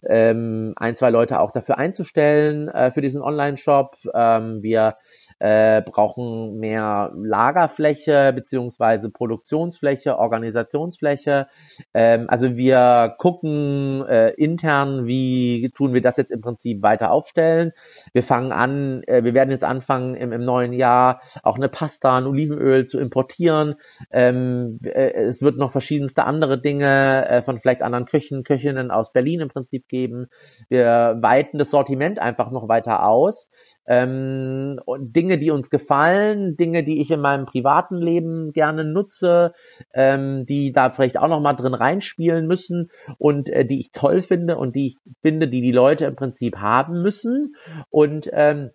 ähm, 0.07 0.73
ein, 0.77 0.95
zwei 0.95 1.09
Leute 1.09 1.39
auch 1.39 1.51
dafür 1.51 1.77
einzustellen 1.77 2.69
äh, 2.69 2.91
für 2.91 3.01
diesen 3.01 3.21
Online-Shop. 3.21 3.97
Ähm, 4.13 4.63
wir 4.63 4.97
äh, 5.39 5.81
brauchen 5.81 6.57
mehr 6.59 7.11
Lagerfläche 7.15 8.31
beziehungsweise 8.33 9.09
Produktionsfläche, 9.09 10.17
Organisationsfläche. 10.17 11.47
Ähm, 11.93 12.25
also 12.29 12.55
wir 12.55 13.15
gucken 13.17 14.05
äh, 14.07 14.29
intern, 14.31 15.07
wie 15.07 15.71
tun 15.75 15.93
wir 15.93 16.01
das 16.01 16.17
jetzt 16.17 16.31
im 16.31 16.41
Prinzip 16.41 16.81
weiter 16.81 17.11
aufstellen. 17.11 17.73
Wir 18.13 18.23
fangen 18.23 18.51
an, 18.51 19.03
äh, 19.03 19.23
wir 19.23 19.33
werden 19.33 19.51
jetzt 19.51 19.63
anfangen 19.63 20.15
im, 20.15 20.31
im 20.31 20.45
neuen 20.45 20.71
Jahr 20.71 21.21
auch 21.43 21.55
eine 21.55 21.69
Pasta, 21.69 22.17
ein 22.17 22.25
Olivenöl 22.25 22.85
zu 22.85 22.99
importieren. 22.99 23.75
Ähm, 24.11 24.79
äh, 24.83 25.11
es 25.11 25.41
wird 25.41 25.57
noch 25.57 25.71
verschiedenste 25.71 26.23
andere 26.23 26.61
Dinge 26.61 27.27
äh, 27.27 27.41
von 27.41 27.59
vielleicht 27.59 27.81
anderen 27.81 28.05
Köchen, 28.05 28.43
Köchinnen 28.43 28.89
aus 28.89 29.11
Berlin 29.11 29.41
im 29.41 29.49
Prinzip 29.49 29.87
geben. 29.89 30.27
Wir 30.69 31.17
weiten 31.19 31.57
das 31.57 31.71
Sortiment 31.71 32.19
einfach 32.19 32.51
noch 32.51 32.69
weiter 32.69 33.05
aus 33.05 33.49
ähm, 33.87 34.79
Dinge, 34.99 35.37
die 35.37 35.51
uns 35.51 35.69
gefallen, 35.69 36.57
Dinge, 36.57 36.83
die 36.83 37.01
ich 37.01 37.11
in 37.11 37.21
meinem 37.21 37.45
privaten 37.45 37.97
Leben 37.97 38.51
gerne 38.53 38.83
nutze, 38.83 39.53
ähm, 39.93 40.45
die 40.45 40.71
da 40.71 40.89
vielleicht 40.89 41.17
auch 41.17 41.27
noch 41.27 41.39
mal 41.39 41.53
drin 41.53 41.73
reinspielen 41.73 42.47
müssen 42.47 42.89
und 43.17 43.49
äh, 43.49 43.65
die 43.65 43.79
ich 43.79 43.91
toll 43.91 44.21
finde 44.21 44.57
und 44.57 44.75
die 44.75 44.87
ich 44.87 44.97
finde, 45.21 45.47
die 45.47 45.61
die 45.61 45.71
Leute 45.71 46.05
im 46.05 46.15
Prinzip 46.15 46.57
haben 46.57 47.01
müssen. 47.01 47.55
Und 47.89 48.29
ähm, 48.33 48.71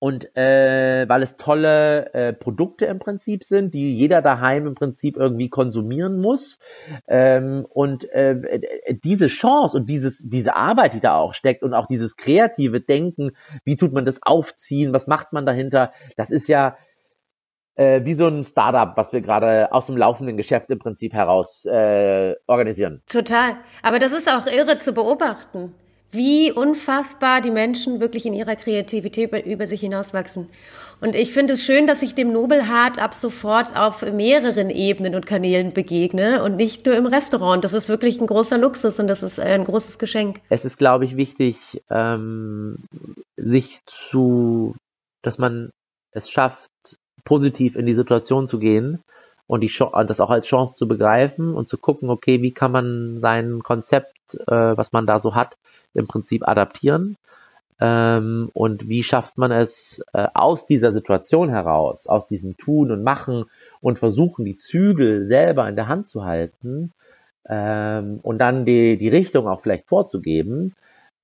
und 0.00 0.34
äh, 0.34 1.06
weil 1.08 1.22
es 1.22 1.36
tolle 1.36 2.12
äh, 2.14 2.32
Produkte 2.32 2.86
im 2.86 2.98
Prinzip 2.98 3.44
sind, 3.44 3.74
die 3.74 3.94
jeder 3.94 4.22
daheim 4.22 4.66
im 4.66 4.74
Prinzip 4.74 5.18
irgendwie 5.18 5.50
konsumieren 5.50 6.20
muss. 6.22 6.58
Ähm, 7.06 7.66
und 7.68 8.10
äh, 8.10 8.60
diese 9.04 9.26
Chance 9.26 9.76
und 9.76 9.90
dieses, 9.90 10.18
diese 10.24 10.56
Arbeit, 10.56 10.94
die 10.94 11.00
da 11.00 11.16
auch 11.16 11.34
steckt 11.34 11.62
und 11.62 11.74
auch 11.74 11.86
dieses 11.86 12.16
kreative 12.16 12.80
Denken, 12.80 13.32
wie 13.64 13.76
tut 13.76 13.92
man 13.92 14.06
das 14.06 14.20
aufziehen, 14.22 14.94
was 14.94 15.06
macht 15.06 15.34
man 15.34 15.44
dahinter, 15.44 15.92
das 16.16 16.30
ist 16.30 16.48
ja 16.48 16.78
äh, 17.74 18.00
wie 18.04 18.14
so 18.14 18.26
ein 18.26 18.42
Startup, 18.42 18.96
was 18.96 19.12
wir 19.12 19.20
gerade 19.20 19.70
aus 19.70 19.84
dem 19.84 19.98
laufenden 19.98 20.38
Geschäft 20.38 20.70
im 20.70 20.78
Prinzip 20.78 21.12
heraus 21.12 21.66
äh, 21.66 22.36
organisieren. 22.46 23.02
Total. 23.06 23.56
Aber 23.82 23.98
das 23.98 24.12
ist 24.12 24.32
auch 24.32 24.46
irre 24.46 24.78
zu 24.78 24.94
beobachten 24.94 25.74
wie 26.12 26.50
unfassbar 26.50 27.40
die 27.40 27.50
Menschen 27.50 28.00
wirklich 28.00 28.26
in 28.26 28.34
ihrer 28.34 28.56
Kreativität 28.56 29.32
über 29.46 29.66
sich 29.66 29.80
hinauswachsen. 29.80 30.48
Und 31.00 31.14
ich 31.14 31.32
finde 31.32 31.54
es 31.54 31.64
schön, 31.64 31.86
dass 31.86 32.02
ich 32.02 32.14
dem 32.14 32.32
Nobelhart 32.32 32.98
ab 32.98 33.14
sofort 33.14 33.76
auf 33.76 34.02
mehreren 34.02 34.70
Ebenen 34.70 35.14
und 35.14 35.24
Kanälen 35.24 35.72
begegne 35.72 36.42
und 36.42 36.56
nicht 36.56 36.84
nur 36.84 36.96
im 36.96 37.06
Restaurant. 37.06 37.64
Das 37.64 37.72
ist 37.72 37.88
wirklich 37.88 38.20
ein 38.20 38.26
großer 38.26 38.58
Luxus 38.58 38.98
und 38.98 39.06
das 39.06 39.22
ist 39.22 39.40
ein 39.40 39.64
großes 39.64 39.98
Geschenk. 39.98 40.40
Es 40.50 40.64
ist, 40.64 40.76
glaube 40.76 41.04
ich, 41.04 41.16
wichtig, 41.16 41.56
ähm, 41.90 42.76
sich 43.36 43.80
zu, 43.86 44.74
dass 45.22 45.38
man 45.38 45.70
es 46.12 46.28
schafft, 46.28 46.68
positiv 47.24 47.76
in 47.76 47.86
die 47.86 47.94
Situation 47.94 48.48
zu 48.48 48.58
gehen 48.58 49.00
und 49.50 49.62
die, 49.62 49.72
das 50.06 50.20
auch 50.20 50.30
als 50.30 50.46
Chance 50.46 50.76
zu 50.76 50.86
begreifen 50.86 51.54
und 51.54 51.68
zu 51.68 51.76
gucken, 51.76 52.08
okay, 52.08 52.40
wie 52.40 52.52
kann 52.52 52.70
man 52.70 53.18
sein 53.18 53.64
Konzept, 53.64 54.14
äh, 54.46 54.76
was 54.76 54.92
man 54.92 55.08
da 55.08 55.18
so 55.18 55.34
hat, 55.34 55.56
im 55.92 56.06
Prinzip 56.06 56.46
adaptieren? 56.46 57.16
Ähm, 57.80 58.50
und 58.54 58.88
wie 58.88 59.02
schafft 59.02 59.38
man 59.38 59.50
es 59.50 60.04
äh, 60.12 60.28
aus 60.34 60.66
dieser 60.66 60.92
Situation 60.92 61.48
heraus, 61.48 62.06
aus 62.06 62.28
diesem 62.28 62.58
Tun 62.58 62.92
und 62.92 63.02
Machen 63.02 63.46
und 63.80 63.98
versuchen, 63.98 64.44
die 64.44 64.56
Zügel 64.56 65.26
selber 65.26 65.68
in 65.68 65.74
der 65.74 65.88
Hand 65.88 66.06
zu 66.06 66.24
halten 66.24 66.92
ähm, 67.48 68.20
und 68.22 68.38
dann 68.38 68.64
die, 68.64 68.98
die 68.98 69.08
Richtung 69.08 69.48
auch 69.48 69.62
vielleicht 69.62 69.88
vorzugeben? 69.88 70.76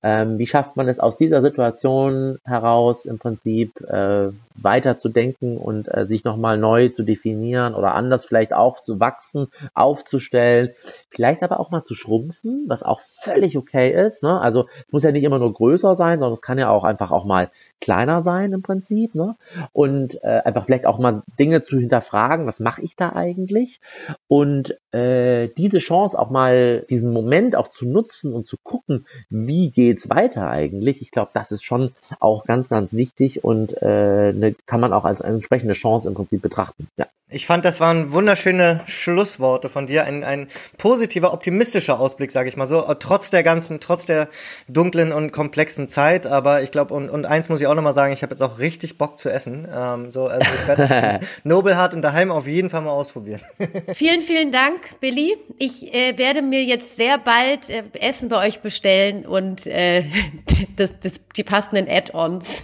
Ähm, 0.03 0.37
wie 0.37 0.45
schafft 0.45 0.77
man 0.77 0.87
es 0.87 0.99
aus 0.99 1.17
dieser 1.17 1.41
Situation 1.41 2.37
heraus 2.45 3.05
im 3.05 3.17
Prinzip 3.17 3.81
äh, 3.81 4.29
weiter 4.55 4.99
zu 4.99 5.09
denken 5.09 5.57
und 5.57 5.87
äh, 5.87 6.05
sich 6.05 6.23
nochmal 6.23 6.57
neu 6.57 6.89
zu 6.89 7.03
definieren 7.03 7.73
oder 7.73 7.95
anders 7.95 8.25
vielleicht 8.25 8.53
auch 8.53 8.83
zu 8.83 8.99
wachsen, 8.99 9.47
aufzustellen, 9.73 10.69
vielleicht 11.09 11.41
aber 11.41 11.59
auch 11.59 11.71
mal 11.71 11.83
zu 11.83 11.95
schrumpfen, 11.95 12.65
was 12.67 12.83
auch 12.83 13.01
völlig 13.01 13.57
okay 13.57 13.91
ist. 14.05 14.21
Ne? 14.21 14.39
Also 14.39 14.67
es 14.85 14.91
muss 14.91 15.03
ja 15.03 15.11
nicht 15.11 15.23
immer 15.23 15.39
nur 15.39 15.53
größer 15.53 15.95
sein, 15.95 16.19
sondern 16.19 16.33
es 16.33 16.41
kann 16.41 16.59
ja 16.59 16.69
auch 16.69 16.83
einfach 16.83 17.11
auch 17.11 17.25
mal 17.25 17.49
kleiner 17.79 18.21
sein 18.21 18.53
im 18.53 18.61
Prinzip. 18.61 19.15
Ne? 19.15 19.35
Und 19.73 20.21
äh, 20.23 20.41
einfach 20.43 20.65
vielleicht 20.65 20.85
auch 20.85 20.99
mal 20.99 21.23
Dinge 21.39 21.63
zu 21.63 21.77
hinterfragen, 21.77 22.47
was 22.47 22.59
mache 22.59 22.81
ich 22.81 22.95
da 22.95 23.13
eigentlich? 23.13 23.79
Und 24.27 24.77
äh, 24.91 25.49
diese 25.57 25.79
Chance 25.79 26.17
auch 26.17 26.29
mal, 26.29 26.85
diesen 26.89 27.11
Moment 27.11 27.55
auch 27.55 27.69
zu 27.69 27.87
nutzen 27.87 28.33
und 28.33 28.47
zu 28.47 28.57
gucken, 28.61 29.05
wie 29.29 29.69
geht's 29.69 30.09
weiter 30.09 30.49
eigentlich. 30.49 31.01
Ich 31.01 31.11
glaube, 31.11 31.31
das 31.33 31.51
ist 31.51 31.63
schon 31.63 31.91
auch 32.19 32.45
ganz, 32.45 32.69
ganz 32.69 32.93
wichtig 32.93 33.43
und 33.43 33.81
äh, 33.81 34.29
eine 34.29 34.55
kann 34.65 34.79
man 34.79 34.93
auch 34.93 35.05
als 35.05 35.21
entsprechende 35.21 35.73
Chance 35.73 36.07
im 36.07 36.13
Prinzip 36.13 36.41
betrachten. 36.41 36.87
Ja. 36.97 37.07
Ich 37.29 37.45
fand, 37.45 37.65
das 37.65 37.81
waren 37.81 38.13
wunderschöne 38.13 38.79
Schlussworte 38.85 39.67
von 39.67 39.85
dir, 39.85 40.05
ein, 40.05 40.23
ein 40.23 40.47
positiver, 40.77 41.33
optimistischer 41.33 41.99
Ausblick, 41.99 42.31
sage 42.31 42.47
ich 42.47 42.55
mal 42.55 42.67
so, 42.67 42.81
trotz 42.99 43.29
der 43.29 43.43
ganzen, 43.43 43.81
trotz 43.81 44.05
der 44.05 44.29
dunklen 44.69 45.11
und 45.11 45.33
komplexen 45.33 45.89
Zeit. 45.89 46.25
Aber 46.25 46.61
ich 46.61 46.71
glaube, 46.71 46.93
und, 46.93 47.09
und 47.09 47.25
eins 47.25 47.49
muss 47.49 47.59
ich 47.59 47.66
auch 47.67 47.75
nochmal 47.75 47.93
sagen, 47.93 48.13
ich 48.13 48.23
habe 48.23 48.33
jetzt 48.33 48.41
auch 48.41 48.59
richtig 48.59 48.97
Bock 48.97 49.17
zu 49.17 49.29
essen. 49.29 49.67
Ähm, 49.73 50.11
so, 50.11 50.27
also 50.27 50.41
ich 50.41 50.67
werde 50.67 50.81
das 50.87 51.29
Nobelhart 51.43 51.93
und 51.93 52.01
daheim 52.01 52.31
auf 52.31 52.47
jeden 52.47 52.69
Fall 52.69 52.81
mal 52.81 52.91
ausprobieren. 52.91 53.41
vielen, 53.93 54.21
vielen 54.21 54.51
Dank, 54.51 54.99
Billy. 54.99 55.37
Ich 55.57 55.93
äh, 55.93 56.17
werde 56.17 56.41
mir 56.41 56.63
jetzt 56.63 56.97
sehr 56.97 57.17
bald 57.17 57.69
äh, 57.69 57.83
Essen 57.99 58.29
bei 58.29 58.47
euch 58.47 58.61
bestellen 58.61 59.25
und 59.25 59.67
äh, 59.67 60.05
das, 60.75 60.93
das, 61.01 61.21
die 61.35 61.43
passenden 61.43 61.89
Add-ons. 61.89 62.63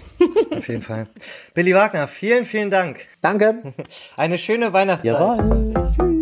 auf 0.56 0.68
jeden 0.68 0.82
Fall. 0.82 1.08
Billy 1.54 1.74
Wagner, 1.74 2.08
vielen, 2.08 2.46
vielen 2.46 2.70
Dank. 2.70 3.00
Danke. 3.22 3.74
Eine 4.18 4.38
schöne 4.38 4.74
Weihnachtszeit. 4.74 5.38
Jawohl. 5.38 5.94
Tschüss. 5.98 6.13